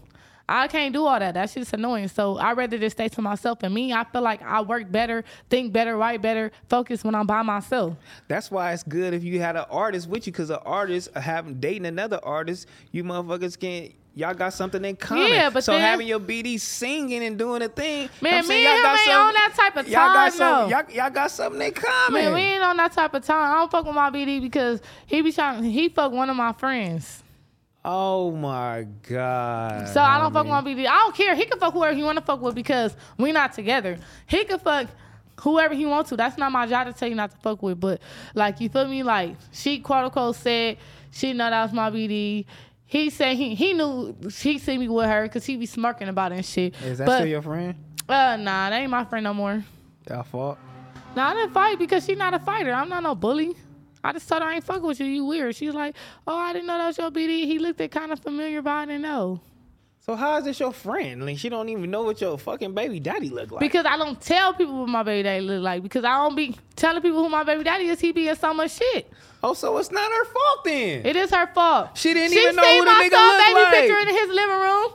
I 0.49 0.67
can't 0.67 0.93
do 0.93 1.05
all 1.05 1.19
that. 1.19 1.35
That 1.35 1.49
shit's 1.49 1.71
annoying. 1.73 2.07
So 2.07 2.37
I'd 2.37 2.57
rather 2.57 2.77
just 2.77 2.97
stay 2.97 3.07
to 3.09 3.21
myself. 3.21 3.59
And 3.61 3.73
me, 3.73 3.93
I 3.93 4.03
feel 4.03 4.21
like 4.21 4.41
I 4.41 4.61
work 4.61 4.91
better, 4.91 5.23
think 5.49 5.71
better, 5.71 5.95
write 5.95 6.21
better, 6.21 6.51
focus 6.67 7.03
when 7.03 7.13
I'm 7.13 7.27
by 7.27 7.41
myself. 7.43 7.95
That's 8.27 8.49
why 8.49 8.73
it's 8.73 8.83
good 8.83 9.13
if 9.13 9.23
you 9.23 9.39
had 9.39 9.55
an 9.55 9.65
artist 9.69 10.09
with 10.09 10.25
you, 10.25 10.33
because 10.33 10.49
an 10.49 10.59
artist 10.65 11.09
uh, 11.15 11.21
having 11.21 11.59
dating 11.59 11.85
another 11.85 12.19
artist, 12.23 12.67
you 12.91 13.03
motherfuckers 13.03 13.59
can't. 13.59 13.93
y'all 14.15 14.33
got 14.33 14.53
something 14.53 14.83
in 14.83 14.95
common. 14.95 15.27
Yeah, 15.27 15.49
but 15.51 15.63
so 15.63 15.73
then- 15.73 15.81
having 15.81 16.07
your 16.07 16.19
BD 16.19 16.59
singing 16.59 17.23
and 17.23 17.37
doing 17.37 17.61
a 17.61 17.69
thing, 17.69 18.09
Man, 18.19 18.43
I'm 18.43 18.47
me 18.47 18.65
and 18.65 18.79
him 18.79 18.85
ain't 18.85 19.09
on 19.11 19.33
that 19.33 19.53
type 19.55 19.77
of 19.77 19.87
y'all 19.87 20.13
got 20.13 20.29
time, 20.29 20.31
some, 20.31 20.69
y'all, 20.71 20.91
y'all 20.91 21.09
got 21.11 21.29
something 21.31 21.61
in 21.61 21.73
common. 21.73 22.23
Man, 22.23 22.33
we 22.33 22.39
ain't 22.41 22.63
on 22.63 22.75
that 22.77 22.91
type 22.91 23.13
of 23.13 23.23
time. 23.23 23.51
I 23.53 23.59
don't 23.59 23.69
fuck 23.71 23.85
with 23.85 23.95
my 23.95 24.09
BD 24.09 24.41
because 24.41 24.81
he 25.05 25.21
be 25.21 25.31
trying. 25.31 25.63
He 25.63 25.89
fuck 25.89 26.11
one 26.11 26.29
of 26.29 26.35
my 26.35 26.53
friends. 26.53 27.23
Oh 27.89 28.31
my 28.31 28.85
god. 29.07 29.87
So 29.87 30.01
I 30.01 30.19
don't 30.19 30.31
fuck 30.31 30.43
with 30.43 30.51
my 30.51 30.61
BD. 30.61 30.85
I 30.85 30.97
don't 30.99 31.15
care. 31.15 31.35
He 31.35 31.45
can 31.45 31.59
fuck 31.59 31.73
whoever 31.73 31.95
he 31.95 32.03
want 32.03 32.17
to 32.17 32.23
fuck 32.23 32.41
with 32.41 32.53
because 32.55 32.95
we 33.17 33.31
not 33.31 33.53
together. 33.53 33.97
He 34.27 34.43
can 34.43 34.59
fuck 34.59 34.87
whoever 35.39 35.73
he 35.73 35.85
want 35.85 36.07
to. 36.07 36.15
That's 36.15 36.37
not 36.37 36.51
my 36.51 36.67
job 36.67 36.87
to 36.87 36.93
tell 36.93 37.09
you 37.09 37.15
not 37.15 37.31
to 37.31 37.37
fuck 37.37 37.63
with. 37.63 37.79
But 37.79 38.01
like 38.35 38.61
you 38.61 38.69
feel 38.69 38.87
me? 38.87 39.01
Like 39.01 39.35
she 39.51 39.79
quote 39.79 40.05
unquote 40.05 40.35
said 40.35 40.77
she 41.11 41.33
know 41.33 41.49
that 41.49 41.63
was 41.63 41.73
my 41.73 41.89
BD. 41.89 42.45
He 42.85 43.09
said 43.09 43.35
he 43.35 43.55
he 43.55 43.73
knew 43.73 44.15
he 44.39 44.59
see 44.59 44.77
me 44.77 44.87
with 44.87 45.07
her 45.07 45.23
because 45.23 45.45
he 45.45 45.57
be 45.57 45.65
smirking 45.65 46.09
about 46.09 46.31
it 46.31 46.35
and 46.35 46.45
shit. 46.45 46.75
Is 46.83 46.99
that 46.99 47.05
but, 47.05 47.17
still 47.17 47.27
your 47.27 47.41
friend? 47.41 47.75
Uh, 48.07 48.37
nah, 48.37 48.69
that 48.69 48.81
ain't 48.81 48.89
my 48.89 49.05
friend 49.05 49.23
no 49.23 49.33
more. 49.33 49.63
Y'all 50.07 50.23
fought. 50.23 50.57
Nah, 51.15 51.29
I 51.29 51.33
didn't 51.33 51.53
fight 51.53 51.79
because 51.79 52.05
she 52.05 52.15
not 52.15 52.33
a 52.33 52.39
fighter. 52.39 52.71
I'm 52.71 52.89
not 52.89 53.03
no 53.03 53.15
bully. 53.15 53.55
I 54.03 54.13
just 54.13 54.27
told 54.29 54.41
her 54.41 54.47
I 54.47 54.55
ain't 54.55 54.63
fucking 54.63 54.83
with 54.83 54.99
you. 54.99 55.05
You 55.05 55.25
weird. 55.25 55.55
She's 55.55 55.73
like, 55.73 55.95
oh, 56.27 56.37
I 56.37 56.53
didn't 56.53 56.67
know 56.67 56.77
that 56.77 56.87
was 56.87 56.97
your 56.97 57.11
BD. 57.11 57.45
He 57.45 57.59
looked 57.59 57.81
at 57.81 57.91
kind 57.91 58.11
of 58.11 58.19
familiar, 58.19 58.61
but 58.61 58.71
I 58.71 58.85
didn't 58.85 59.01
know. 59.01 59.41
So 60.01 60.15
how 60.15 60.37
is 60.37 60.45
this 60.45 60.59
your 60.59 60.71
friend? 60.73 61.23
Like 61.25 61.37
she 61.37 61.49
don't 61.49 61.69
even 61.69 61.91
know 61.91 62.01
what 62.03 62.19
your 62.19 62.37
fucking 62.37 62.73
baby 62.73 62.99
daddy 62.99 63.29
look 63.29 63.51
like. 63.51 63.59
Because 63.59 63.85
I 63.85 63.95
don't 63.97 64.19
tell 64.19 64.53
people 64.53 64.79
what 64.79 64.89
my 64.89 65.03
baby 65.03 65.23
daddy 65.23 65.41
look 65.45 65.61
like. 65.61 65.83
Because 65.83 66.03
I 66.03 66.15
don't 66.17 66.35
be 66.35 66.55
telling 66.75 67.01
people 67.01 67.21
who 67.21 67.29
my 67.29 67.43
baby 67.43 67.63
daddy 67.63 67.85
is. 67.87 67.99
He 67.99 68.11
be 68.11 68.27
in 68.27 68.35
so 68.35 68.53
much 68.53 68.71
shit. 68.71 69.11
oh, 69.43 69.53
so 69.53 69.77
it's 69.77 69.91
not 69.91 70.09
her 70.11 70.25
fault 70.25 70.63
then. 70.65 71.05
It 71.05 71.15
is 71.15 71.29
her 71.31 71.47
fault. 71.53 71.95
She 71.95 72.13
didn't 72.13 72.33
she 72.33 72.41
even 72.41 72.55
know 72.55 72.63
seen 72.63 72.79
who 72.79 72.85
the 72.85 72.91
my 72.91 73.09
son 73.11 73.53
baby 73.53 73.87
picture 73.87 73.99
in 73.99 74.07
his 74.07 74.29
living 74.29 74.59
room. 74.59 74.91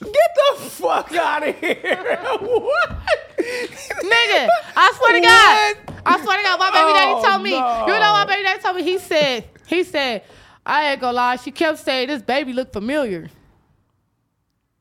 Get 0.00 0.12
the 0.12 0.60
fuck 0.64 1.12
out 1.14 1.46
of 1.48 1.58
here! 1.58 2.18
what? 2.40 2.90
Nigga, 3.38 4.48
I 4.76 4.92
swear 4.96 5.12
to 5.12 5.20
God. 5.20 5.94
I 6.06 6.20
swear 6.22 6.36
to 6.38 6.42
God, 6.44 6.58
my 6.58 6.70
baby 6.70 6.92
daddy 6.98 7.12
Oh, 7.14 7.22
told 7.30 7.42
me. 7.42 7.50
no. 7.52 7.86
You 7.86 7.92
know 8.00 8.12
my 8.12 8.24
baby 8.26 8.42
daddy 8.42 8.60
told 8.62 8.76
me? 8.76 8.82
He 8.82 8.98
said, 8.98 9.44
he 9.66 9.84
said, 9.84 10.22
I 10.66 10.92
ain't 10.92 11.00
gonna 11.00 11.12
lie. 11.14 11.36
She 11.36 11.50
kept 11.50 11.78
saying 11.78 12.08
this 12.08 12.22
baby 12.22 12.52
look 12.52 12.72
familiar. 12.72 13.30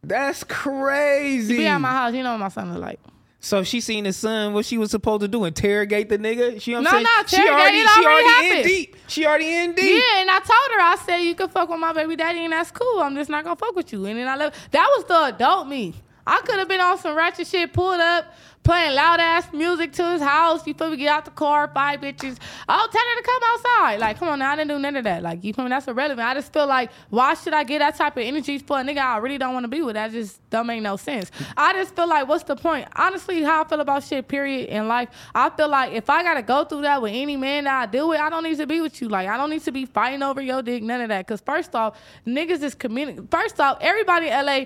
That's 0.04 0.44
crazy. 0.44 1.54
He 1.54 1.60
be 1.62 1.68
at 1.68 1.78
my 1.80 1.90
house. 1.92 2.14
You 2.14 2.24
know 2.24 2.32
what 2.32 2.40
my 2.40 2.50
son 2.50 2.74
look 2.74 2.82
like. 2.82 3.00
So 3.44 3.62
she 3.64 3.82
seen 3.82 4.06
the 4.06 4.14
son. 4.14 4.54
What 4.54 4.66
she 4.66 4.78
was 4.78 4.90
supposed 4.92 5.20
to 5.20 5.28
do? 5.28 5.44
Interrogate 5.44 6.08
the 6.08 6.18
nigga? 6.18 6.62
She, 6.62 6.72
you 6.72 6.78
know 6.78 6.90
No, 6.90 6.98
I'm 6.98 7.04
no, 7.04 7.10
she 7.28 7.36
interrogate, 7.36 7.60
already, 7.60 7.78
she 7.78 8.06
already 8.06 8.26
already 8.30 8.58
in 8.60 8.66
deep. 8.66 8.96
She 9.08 9.26
already 9.26 9.56
in 9.56 9.74
deep. 9.74 10.02
Yeah, 10.02 10.22
and 10.22 10.30
I 10.32 10.38
told 10.40 10.48
her, 10.48 10.80
I 10.80 10.96
said, 11.06 11.18
you 11.18 11.36
can 11.36 11.50
fuck 11.50 11.68
with 11.68 11.80
my 11.80 11.92
baby 11.92 12.16
daddy, 12.16 12.46
and 12.46 12.54
that's 12.54 12.72
cool. 12.72 13.00
I'm 13.02 13.16
just 13.16 13.30
not 13.30 13.44
gonna 13.44 13.58
fuck 13.58 13.76
with 13.76 13.92
you. 13.92 14.06
And 14.06 14.18
then 14.18 14.30
I 14.30 14.38
left. 14.38 14.72
That 14.72 14.90
was 14.96 15.06
the 15.06 15.36
adult 15.36 15.68
me. 15.68 15.94
I 16.26 16.40
could 16.40 16.58
have 16.58 16.70
been 16.70 16.80
on 16.80 16.98
some 17.00 17.18
ratchet 17.18 17.46
shit, 17.48 17.74
pulled 17.74 18.00
up, 18.00 18.34
playing 18.64 18.96
loud 18.96 19.20
ass 19.20 19.52
music 19.52 19.92
to 19.94 20.12
his 20.12 20.22
house. 20.22 20.66
You 20.66 20.74
feel 20.74 20.90
me? 20.90 20.98
Get 20.98 21.10
out 21.10 21.26
the 21.26 21.32
car, 21.32 21.70
five 21.74 22.00
bitches. 22.00 22.38
I'll 22.68 22.88
tell 22.88 23.02
her 23.02 23.22
to 23.22 23.24
come 23.24 23.42
outside. 23.46 24.00
Like, 24.00 24.20
come 24.20 24.30
on 24.30 24.40
now, 24.40 24.52
I 24.52 24.56
didn't 24.56 24.70
do 24.70 24.80
none 24.80 24.96
of 24.96 25.04
that. 25.04 25.22
Like, 25.22 25.44
you 25.44 25.54
feel 25.54 25.66
me? 25.66 25.70
That's 25.70 25.88
irrelevant. 25.88 26.26
I 26.26 26.34
just 26.34 26.54
feel 26.54 26.66
like, 26.66 26.92
why 27.10 27.34
should 27.34 27.54
I 27.54 27.64
get 27.64 27.80
that 27.80 27.96
type 27.96 28.18
of 28.18 28.24
energy 28.24 28.58
for 28.60 28.80
a 28.80 28.84
nigga 28.84 29.00
I 29.00 29.18
really 29.18 29.38
don't 29.38 29.54
want 29.54 29.66
to 29.66 29.68
be 29.68 29.82
with? 29.82 29.96
That 29.96 30.12
just 30.12 30.48
don't 30.50 30.68
make 30.68 30.82
no 30.82 30.96
sense. 30.96 31.30
I 31.58 31.74
just 31.74 31.96
feel 31.96 32.08
like, 32.08 32.28
what's 32.28 32.44
the 32.44 32.56
point? 32.56 32.88
Honestly, 32.96 33.44
how 33.44 33.64
I 33.64 33.68
feel 33.68 33.82
about 33.82 34.04
shit, 34.04 34.28
period, 34.28 34.70
in 34.70 34.88
life, 34.88 35.10
I 35.36 35.50
feel 35.50 35.68
like 35.68 35.94
if 35.94 36.10
I 36.10 36.24
gotta 36.24 36.42
go 36.42 36.64
through 36.64 36.82
that 36.84 37.02
with 37.02 37.12
any 37.14 37.36
man 37.36 37.66
that 37.66 37.84
I 37.84 37.86
deal 37.86 38.10
with, 38.10 38.20
I 38.20 38.30
don't 38.30 38.44
need 38.44 38.58
to 38.58 38.68
be 38.68 38.82
with 38.82 39.02
you. 39.02 39.10
Like, 39.10 39.28
I 39.28 39.38
don't 39.38 39.50
need 39.50 39.64
to 39.64 39.72
be 39.72 39.86
fighting 39.86 40.24
over 40.24 40.42
your 40.42 40.62
dick, 40.62 40.84
none 40.84 41.02
of 41.02 41.10
that. 41.10 41.28
Cause 41.28 41.42
first 41.42 41.76
off, 41.76 41.98
niggas 42.26 42.62
is 42.64 42.76
communicating. 42.76 43.28
First 43.28 43.60
off, 43.60 43.78
everybody 43.82 44.28
in 44.28 44.46
LA 44.46 44.66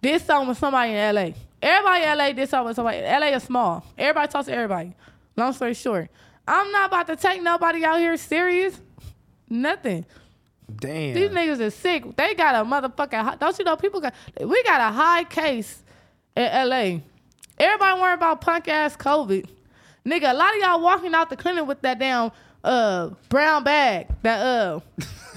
did 0.00 0.20
something 0.22 0.48
with 0.48 0.58
somebody 0.58 0.92
in 0.92 1.14
LA. 1.14 1.30
Everybody 1.64 2.04
in 2.04 2.18
LA 2.18 2.32
did 2.32 2.48
something 2.48 2.66
with 2.68 2.76
somebody. 2.76 2.98
LA 3.00 3.34
is 3.36 3.42
small. 3.42 3.84
Everybody 3.96 4.28
talks 4.30 4.46
to 4.46 4.52
everybody. 4.54 4.94
Long 5.36 5.52
story 5.54 5.74
short, 5.74 6.10
I'm 6.46 6.70
not 6.70 6.88
about 6.88 7.06
to 7.08 7.16
take 7.16 7.42
nobody 7.42 7.84
out 7.84 7.98
here 7.98 8.16
serious. 8.16 8.78
Nothing. 9.48 10.04
Damn. 10.76 11.14
These 11.14 11.30
niggas 11.30 11.60
is 11.60 11.74
sick. 11.74 12.16
They 12.16 12.34
got 12.34 12.54
a 12.54 12.68
motherfucking. 12.68 13.22
hi- 13.22 13.36
Don't 13.36 13.58
you 13.58 13.64
know 13.64 13.76
people 13.76 14.00
got? 14.00 14.14
We 14.40 14.62
got 14.64 14.80
a 14.80 14.92
high 14.94 15.24
case 15.24 15.82
in 16.36 16.44
LA. 16.68 17.00
Everybody 17.58 18.00
worried 18.00 18.14
about 18.14 18.40
punk 18.40 18.68
ass 18.68 18.96
COVID. 18.96 19.46
Nigga, 20.06 20.30
a 20.32 20.34
lot 20.34 20.54
of 20.54 20.60
y'all 20.60 20.80
walking 20.82 21.14
out 21.14 21.30
the 21.30 21.36
clinic 21.36 21.66
with 21.66 21.80
that 21.82 21.98
damn 21.98 22.30
uh 22.62 23.10
brown 23.28 23.64
bag. 23.64 24.08
That 24.22 24.40
uh 24.40 24.80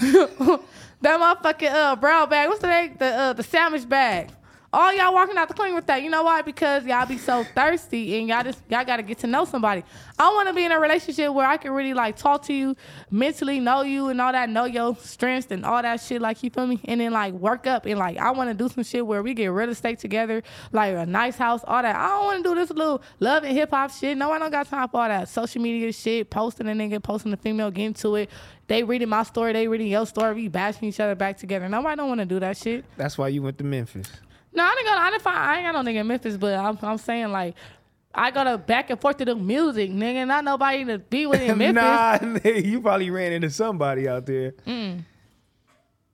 that 0.00 0.60
motherfucking 1.02 1.70
uh 1.72 1.96
brown 1.96 2.28
bag. 2.28 2.48
What's 2.48 2.60
the 2.60 2.66
name? 2.68 2.96
The 2.98 3.06
uh 3.06 3.32
the 3.32 3.42
sandwich 3.42 3.88
bag. 3.88 4.30
All 4.70 4.92
y'all 4.92 5.14
walking 5.14 5.38
out 5.38 5.48
the 5.48 5.54
clinic 5.54 5.74
with 5.74 5.86
that. 5.86 6.02
You 6.02 6.10
know 6.10 6.24
why? 6.24 6.42
Because 6.42 6.84
y'all 6.84 7.06
be 7.06 7.16
so 7.16 7.42
thirsty 7.42 8.18
and 8.18 8.28
y'all 8.28 8.42
just 8.42 8.60
y'all 8.68 8.84
gotta 8.84 9.02
get 9.02 9.16
to 9.20 9.26
know 9.26 9.46
somebody. 9.46 9.82
I 10.18 10.28
wanna 10.34 10.52
be 10.52 10.62
in 10.62 10.72
a 10.72 10.78
relationship 10.78 11.32
where 11.32 11.46
I 11.46 11.56
can 11.56 11.72
really 11.72 11.94
like 11.94 12.18
talk 12.18 12.42
to 12.44 12.52
you, 12.52 12.76
mentally 13.10 13.60
know 13.60 13.80
you 13.80 14.08
and 14.08 14.20
all 14.20 14.30
that, 14.30 14.50
know 14.50 14.66
your 14.66 14.94
strengths 14.96 15.50
and 15.50 15.64
all 15.64 15.80
that 15.80 16.02
shit, 16.02 16.20
like 16.20 16.42
you 16.42 16.50
feel 16.50 16.66
me? 16.66 16.80
And 16.84 17.00
then 17.00 17.12
like 17.12 17.32
work 17.32 17.66
up 17.66 17.86
and 17.86 17.98
like 17.98 18.18
I 18.18 18.30
wanna 18.32 18.52
do 18.52 18.68
some 18.68 18.84
shit 18.84 19.06
where 19.06 19.22
we 19.22 19.32
get 19.32 19.46
real 19.46 19.70
estate 19.70 20.00
together, 20.00 20.42
like 20.70 20.94
a 20.94 21.06
nice 21.06 21.36
house, 21.36 21.62
all 21.66 21.80
that. 21.80 21.96
I 21.96 22.08
don't 22.08 22.24
wanna 22.26 22.42
do 22.42 22.54
this 22.54 22.68
little 22.68 23.00
love 23.20 23.44
and 23.44 23.56
hip 23.56 23.70
hop 23.70 23.90
shit. 23.90 24.18
No, 24.18 24.32
I 24.32 24.38
don't 24.38 24.50
got 24.50 24.68
time 24.68 24.86
for 24.90 25.00
all 25.00 25.08
that 25.08 25.30
social 25.30 25.62
media 25.62 25.90
shit, 25.94 26.28
posting 26.28 26.68
a 26.68 26.72
nigga, 26.72 27.02
posting 27.02 27.32
a 27.32 27.38
female, 27.38 27.70
getting 27.70 27.94
to 27.94 28.16
it. 28.16 28.30
They 28.66 28.82
reading 28.82 29.08
my 29.08 29.22
story, 29.22 29.54
they 29.54 29.66
reading 29.66 29.86
your 29.86 30.04
story, 30.04 30.34
we 30.34 30.48
bashing 30.48 30.90
each 30.90 31.00
other 31.00 31.14
back 31.14 31.38
together. 31.38 31.70
Nobody 31.70 31.96
don't 31.96 32.10
wanna 32.10 32.26
do 32.26 32.38
that 32.40 32.58
shit. 32.58 32.84
That's 32.98 33.16
why 33.16 33.28
you 33.28 33.40
went 33.40 33.56
to 33.56 33.64
Memphis. 33.64 34.10
No, 34.52 34.64
I 34.64 34.74
didn't 34.74 34.86
go. 34.86 34.92
I 34.98 35.10
didn't 35.10 35.22
find. 35.22 35.38
I 35.38 35.56
ain't 35.58 35.72
got 35.72 35.84
no 35.84 35.90
nigga 35.90 36.00
in 36.00 36.06
Memphis, 36.06 36.36
but 36.36 36.54
I'm, 36.54 36.78
I'm 36.82 36.98
saying 36.98 37.30
like, 37.30 37.54
I 38.14 38.30
go 38.30 38.42
to 38.44 38.58
back 38.58 38.90
and 38.90 39.00
forth 39.00 39.18
to 39.18 39.24
the 39.24 39.34
music, 39.36 39.90
nigga. 39.90 40.26
Not 40.26 40.44
nobody 40.44 40.84
to 40.86 40.98
be 40.98 41.26
with 41.26 41.40
in 41.40 41.56
Memphis. 41.58 41.82
nah, 41.82 42.18
nigga, 42.18 42.64
you 42.64 42.80
probably 42.80 43.10
ran 43.10 43.32
into 43.32 43.50
somebody 43.50 44.08
out 44.08 44.26
there. 44.26 44.52
Mm. 44.66 45.04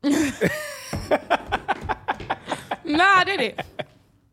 Nah, 2.86 3.02
I 3.02 3.24
did 3.24 3.40
it. 3.40 3.60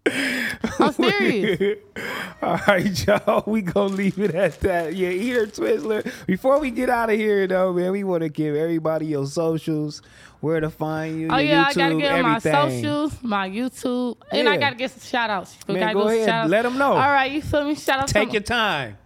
I'm 0.06 0.92
serious. 0.94 1.78
All 2.42 2.60
right, 2.68 3.08
y'all. 3.08 3.44
We 3.46 3.62
gonna 3.62 3.94
leave 3.94 4.20
it 4.20 4.34
at 4.34 4.60
that. 4.62 4.96
Yeah, 4.96 5.10
Eater 5.10 5.46
Twizzler. 5.48 6.26
Before 6.26 6.60
we 6.60 6.72
get 6.72 6.90
out 6.90 7.10
of 7.10 7.16
here, 7.18 7.46
though, 7.46 7.72
man, 7.74 7.92
we 7.92 8.04
want 8.04 8.24
to 8.24 8.30
give 8.30 8.56
everybody 8.56 9.06
your 9.08 9.28
socials, 9.28 10.02
where 10.40 10.60
to 10.60 10.70
find 10.72 11.20
you. 11.22 11.28
Oh 11.30 11.38
yeah, 11.38 11.66
I 11.68 11.74
gotta 11.74 11.96
YouTube, 11.96 12.04
'em 12.04 12.22
my 12.24 12.40
socials, 12.40 13.18
my 13.22 13.48
YouTube, 13.50 14.18
and 14.32 14.50
I 14.50 14.58
gotta 14.58 14.76
get 14.76 14.92
some 14.92 15.02
shout 15.02 15.30
outs. 15.30 15.56
Man, 15.68 15.94
go 15.94 16.08
ahead. 16.08 16.50
let 16.50 16.64
them 16.64 16.78
know. 16.78 16.94
All 16.94 16.98
right, 16.98 17.32
you 17.32 17.42
feel 17.42 17.64
me? 17.64 17.76
Shout 17.76 18.00
out 18.00 18.08
Take 18.08 18.34
your 18.34 18.42
time. 18.42 18.98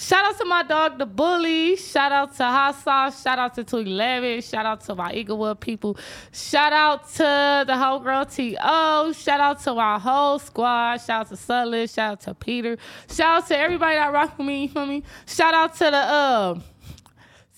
Shout 0.00 0.24
out 0.24 0.38
to 0.38 0.46
my 0.46 0.62
dog, 0.62 0.96
the 0.96 1.04
bully. 1.04 1.76
Shout 1.76 2.10
out 2.10 2.34
to 2.36 2.44
Hot 2.44 2.74
Sauce. 2.74 3.22
Shout 3.22 3.38
out 3.38 3.54
to 3.56 3.64
211. 3.64 4.40
Shout 4.40 4.64
out 4.64 4.80
to 4.86 4.94
my 4.94 5.12
Inglewood 5.12 5.60
people. 5.60 5.98
Shout 6.32 6.72
out 6.72 7.06
to 7.16 7.64
the 7.66 7.76
whole 7.76 7.98
girl 7.98 8.24
T.O. 8.24 9.12
Shout 9.12 9.40
out 9.40 9.62
to 9.64 9.72
our 9.74 10.00
whole 10.00 10.38
squad. 10.38 11.02
Shout 11.02 11.20
out 11.20 11.28
to 11.28 11.36
Sutler. 11.36 11.86
Shout 11.86 12.12
out 12.12 12.20
to 12.22 12.32
Peter. 12.32 12.78
Shout 13.10 13.42
out 13.42 13.48
to 13.48 13.58
everybody 13.58 13.96
that 13.96 14.10
rock 14.10 14.38
with 14.38 14.46
me. 14.46 14.62
You 14.62 14.68
feel 14.70 14.86
me? 14.86 15.02
Shout 15.26 15.52
out 15.52 15.74
to 15.74 15.90
the 15.90 16.14
um 16.14 16.64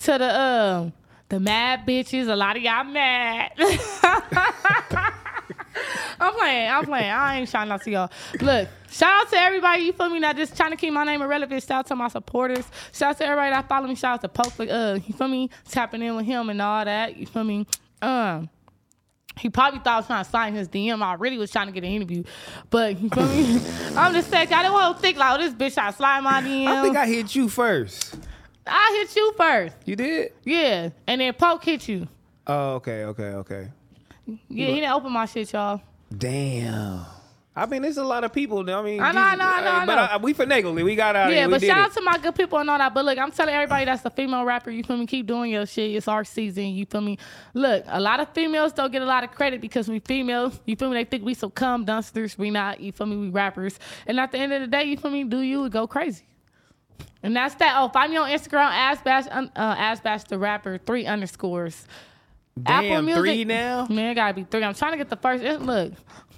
to 0.01 0.17
the 0.17 0.41
um 0.41 0.93
the 1.29 1.39
mad 1.39 1.87
bitches. 1.87 2.27
A 2.27 2.35
lot 2.35 2.57
of 2.57 2.61
y'all 2.61 2.83
mad. 2.83 3.53
I'm 6.19 6.33
playing. 6.33 6.69
I'm 6.69 6.85
playing. 6.85 7.09
I 7.09 7.37
ain't 7.39 7.49
shouting 7.49 7.71
out 7.71 7.81
to 7.83 7.91
y'all. 7.91 8.11
Look, 8.41 8.67
shout 8.89 9.25
out 9.25 9.29
to 9.31 9.37
everybody. 9.37 9.83
You 9.83 9.93
feel 9.93 10.09
me? 10.09 10.19
Not 10.19 10.35
just 10.35 10.55
trying 10.55 10.71
to 10.71 10.77
keep 10.77 10.93
my 10.93 11.03
name 11.03 11.21
irrelevant. 11.21 11.63
Shout 11.63 11.79
out 11.79 11.87
to 11.87 11.95
my 11.95 12.07
supporters. 12.07 12.65
Shout 12.91 13.11
out 13.11 13.17
to 13.19 13.25
everybody 13.25 13.51
that 13.51 13.67
follow 13.67 13.87
me. 13.87 13.95
Shout 13.95 14.15
out 14.15 14.21
to 14.21 14.29
Pope. 14.29 14.53
for, 14.53 14.63
Uh, 14.63 14.95
you 14.95 15.13
feel 15.13 15.27
me? 15.27 15.49
Tapping 15.69 16.01
in 16.01 16.15
with 16.15 16.25
him 16.25 16.49
and 16.49 16.61
all 16.61 16.83
that. 16.85 17.17
You 17.17 17.25
feel 17.25 17.43
me? 17.43 17.65
Um. 18.01 18.49
He 19.39 19.49
probably 19.49 19.79
thought 19.79 19.93
I 19.93 19.97
was 19.97 20.05
trying 20.05 20.23
to 20.23 20.29
sign 20.29 20.53
his 20.53 20.67
DM. 20.69 21.01
I 21.01 21.13
really 21.15 21.39
was 21.39 21.49
trying 21.49 21.65
to 21.65 21.71
get 21.73 21.83
an 21.83 21.89
interview. 21.89 22.23
But 22.69 22.99
you 22.99 23.09
feel 23.09 23.25
me? 23.25 23.59
I'm 23.97 24.13
just 24.13 24.29
saying, 24.29 24.53
I 24.53 24.61
didn't 24.61 24.73
want 24.73 24.95
to 24.95 25.01
think 25.01 25.17
like, 25.17 25.33
oh, 25.39 25.41
this 25.41 25.53
bitch 25.55 25.73
trying 25.73 25.91
to 25.91 25.97
slide 25.97 26.21
my 26.21 26.39
DM. 26.41 26.67
I 26.67 26.83
think 26.83 26.95
I 26.95 27.07
hit 27.07 27.33
you 27.35 27.49
first. 27.49 28.15
I 28.67 28.95
hit 28.99 29.15
you 29.15 29.33
first. 29.35 29.75
You 29.85 29.95
did? 29.95 30.33
Yeah. 30.43 30.89
And 31.07 31.19
then 31.19 31.33
Poke 31.33 31.63
hit 31.65 31.87
you. 31.87 32.07
Oh, 32.45 32.73
okay, 32.75 33.05
okay, 33.05 33.23
okay. 33.23 33.67
Yeah, 34.27 34.67
he 34.67 34.75
didn't 34.75 34.91
open 34.91 35.11
my 35.11 35.25
shit, 35.25 35.51
y'all. 35.53 35.81
Damn. 36.15 37.05
I 37.55 37.67
mean, 37.67 37.83
there's 37.83 37.97
a 37.97 38.03
lot 38.03 38.23
of 38.23 38.33
people. 38.33 38.67
I 38.67 38.81
mean, 38.81 38.99
I 38.99 39.11
know, 39.11 39.21
I 39.21 39.35
know, 39.35 39.45
I 39.45 39.61
know, 39.61 39.71
I 39.71 39.85
But 39.85 39.95
know. 39.95 40.01
uh, 40.15 40.19
we 40.23 40.33
finagled 40.33 40.79
it. 40.79 40.83
We 40.83 40.95
got 40.95 41.15
out. 41.15 41.27
of 41.27 41.33
Yeah, 41.33 41.41
here. 41.41 41.47
We 41.47 41.51
but 41.53 41.61
shout 41.61 41.77
it. 41.77 41.81
out 41.85 41.93
to 41.93 42.01
my 42.01 42.17
good 42.17 42.33
people 42.33 42.57
and 42.57 42.67
all 42.67 42.79
that. 42.79 42.95
But 42.95 43.05
look, 43.05 43.19
I'm 43.19 43.31
telling 43.31 43.53
everybody 43.53 43.85
that's 43.85 44.03
a 44.05 44.09
female 44.09 44.43
rapper, 44.43 44.71
you 44.71 44.83
feel 44.83 44.97
me? 44.97 45.05
Keep 45.05 45.27
doing 45.27 45.51
your 45.51 45.67
shit. 45.67 45.91
It's 45.95 46.07
our 46.07 46.23
season, 46.23 46.69
you 46.69 46.87
feel 46.87 47.01
me? 47.01 47.19
Look, 47.53 47.83
a 47.87 47.99
lot 48.01 48.19
of 48.19 48.29
females 48.33 48.73
don't 48.73 48.91
get 48.91 49.03
a 49.03 49.05
lot 49.05 49.23
of 49.23 49.31
credit 49.31 49.61
because 49.61 49.87
we 49.87 49.99
females, 49.99 50.59
you 50.65 50.75
feel 50.75 50.89
me? 50.89 50.95
They 50.95 51.03
think 51.03 51.23
we 51.25 51.35
so 51.35 51.51
cum 51.51 51.85
dunsters. 51.85 52.39
We 52.39 52.49
not, 52.49 52.79
you 52.79 52.91
feel 52.91 53.05
me? 53.05 53.17
We 53.17 53.29
rappers. 53.29 53.77
And 54.07 54.19
at 54.19 54.31
the 54.31 54.39
end 54.39 54.51
of 54.53 54.61
the 54.61 54.67
day, 54.67 54.85
you 54.85 54.97
feel 54.97 55.11
me? 55.11 55.23
Do 55.23 55.41
you 55.41 55.69
go 55.69 55.85
crazy? 55.85 56.23
And 57.21 57.35
that's 57.35 57.53
that. 57.55 57.75
Oh, 57.77 57.87
find 57.89 58.11
me 58.11 58.17
on 58.17 58.29
Instagram, 58.29 58.65
Ash 58.71 58.99
Bash, 59.01 59.25
uh, 59.27 59.47
Ash 59.55 59.99
Bash 59.99 60.23
the 60.23 60.39
rapper, 60.39 60.79
three 60.79 61.05
underscores. 61.05 61.85
Damn, 62.61 63.05
three 63.07 63.45
now. 63.45 63.87
Man, 63.89 64.11
it 64.11 64.15
gotta 64.15 64.33
be 64.33 64.43
three. 64.43 64.63
I'm 64.63 64.73
trying 64.73 64.91
to 64.91 64.97
get 64.97 65.09
the 65.09 65.15
first. 65.17 65.43
it- 65.43 65.61
Look, 65.61 65.93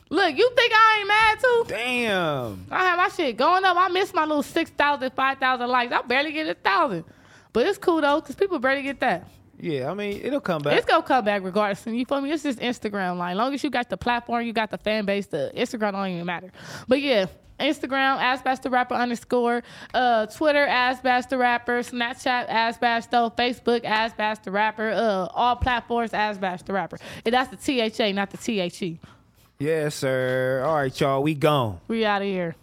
look, 0.09 0.37
you 0.37 0.51
think 0.55 0.71
I 0.73 0.97
ain't 0.99 1.07
mad 1.07 1.39
too? 1.39 1.65
Damn. 1.67 2.65
I 2.71 2.79
have 2.85 2.97
my 2.97 3.09
shit 3.09 3.35
going 3.37 3.65
up. 3.65 3.75
I 3.77 3.89
miss 3.89 4.13
my 4.13 4.23
little 4.25 4.43
6,000, 4.43 5.11
5,000 5.13 5.67
likes. 5.69 5.91
I 5.93 6.01
barely 6.03 6.31
get 6.31 6.47
a 6.47 6.53
thousand. 6.53 7.03
But 7.51 7.67
it's 7.67 7.77
cool 7.77 8.01
though, 8.01 8.21
because 8.21 8.35
people 8.35 8.59
barely 8.59 8.81
get 8.83 8.99
that. 9.01 9.27
Yeah, 9.59 9.89
I 9.89 9.93
mean, 9.93 10.19
it'll 10.21 10.41
come 10.41 10.61
back. 10.61 10.77
It's 10.77 10.85
gonna 10.85 11.01
come 11.03 11.23
back 11.25 11.41
regardless. 11.43 11.87
And 11.87 11.97
you 11.97 12.05
feel 12.05 12.19
me? 12.21 12.31
It's 12.31 12.43
just 12.43 12.59
Instagram. 12.59 13.17
Like, 13.17 13.35
long 13.37 13.53
as 13.53 13.63
you 13.63 13.69
got 13.69 13.89
the 13.89 13.95
platform, 13.97 14.45
you 14.45 14.51
got 14.53 14.69
the 14.69 14.77
fan 14.77 15.05
base, 15.05 15.27
the 15.27 15.51
Instagram 15.55 15.93
don't 15.93 16.07
even 16.09 16.25
matter. 16.25 16.51
But 16.89 17.01
yeah, 17.01 17.27
Instagram, 17.59 18.17
the 18.59 18.69
Rapper 18.69 18.95
underscore, 18.95 19.63
uh, 19.93 20.25
Twitter, 20.27 20.65
the 21.29 21.37
Rapper, 21.37 21.79
Snapchat, 21.81 22.47
the 22.79 23.31
Facebook, 23.31 23.85
the 24.43 24.51
Rapper, 24.51 24.91
uh, 24.91 25.27
all 25.33 25.55
platforms, 25.55 26.11
the 26.63 26.73
Rapper. 26.73 26.97
And 27.25 27.33
that's 27.33 27.49
the 27.49 27.57
T 27.57 27.79
H 27.81 27.99
A, 27.99 28.11
not 28.13 28.31
the 28.31 28.37
T 28.37 28.59
H 28.59 28.81
E. 28.81 28.99
yes, 29.59 29.95
sir. 29.95 30.63
All 30.65 30.75
right, 30.75 30.99
y'all. 30.99 31.23
We 31.23 31.33
gone. 31.33 31.79
We 31.87 32.03
out 32.05 32.21
of 32.21 32.27
here. 32.27 32.55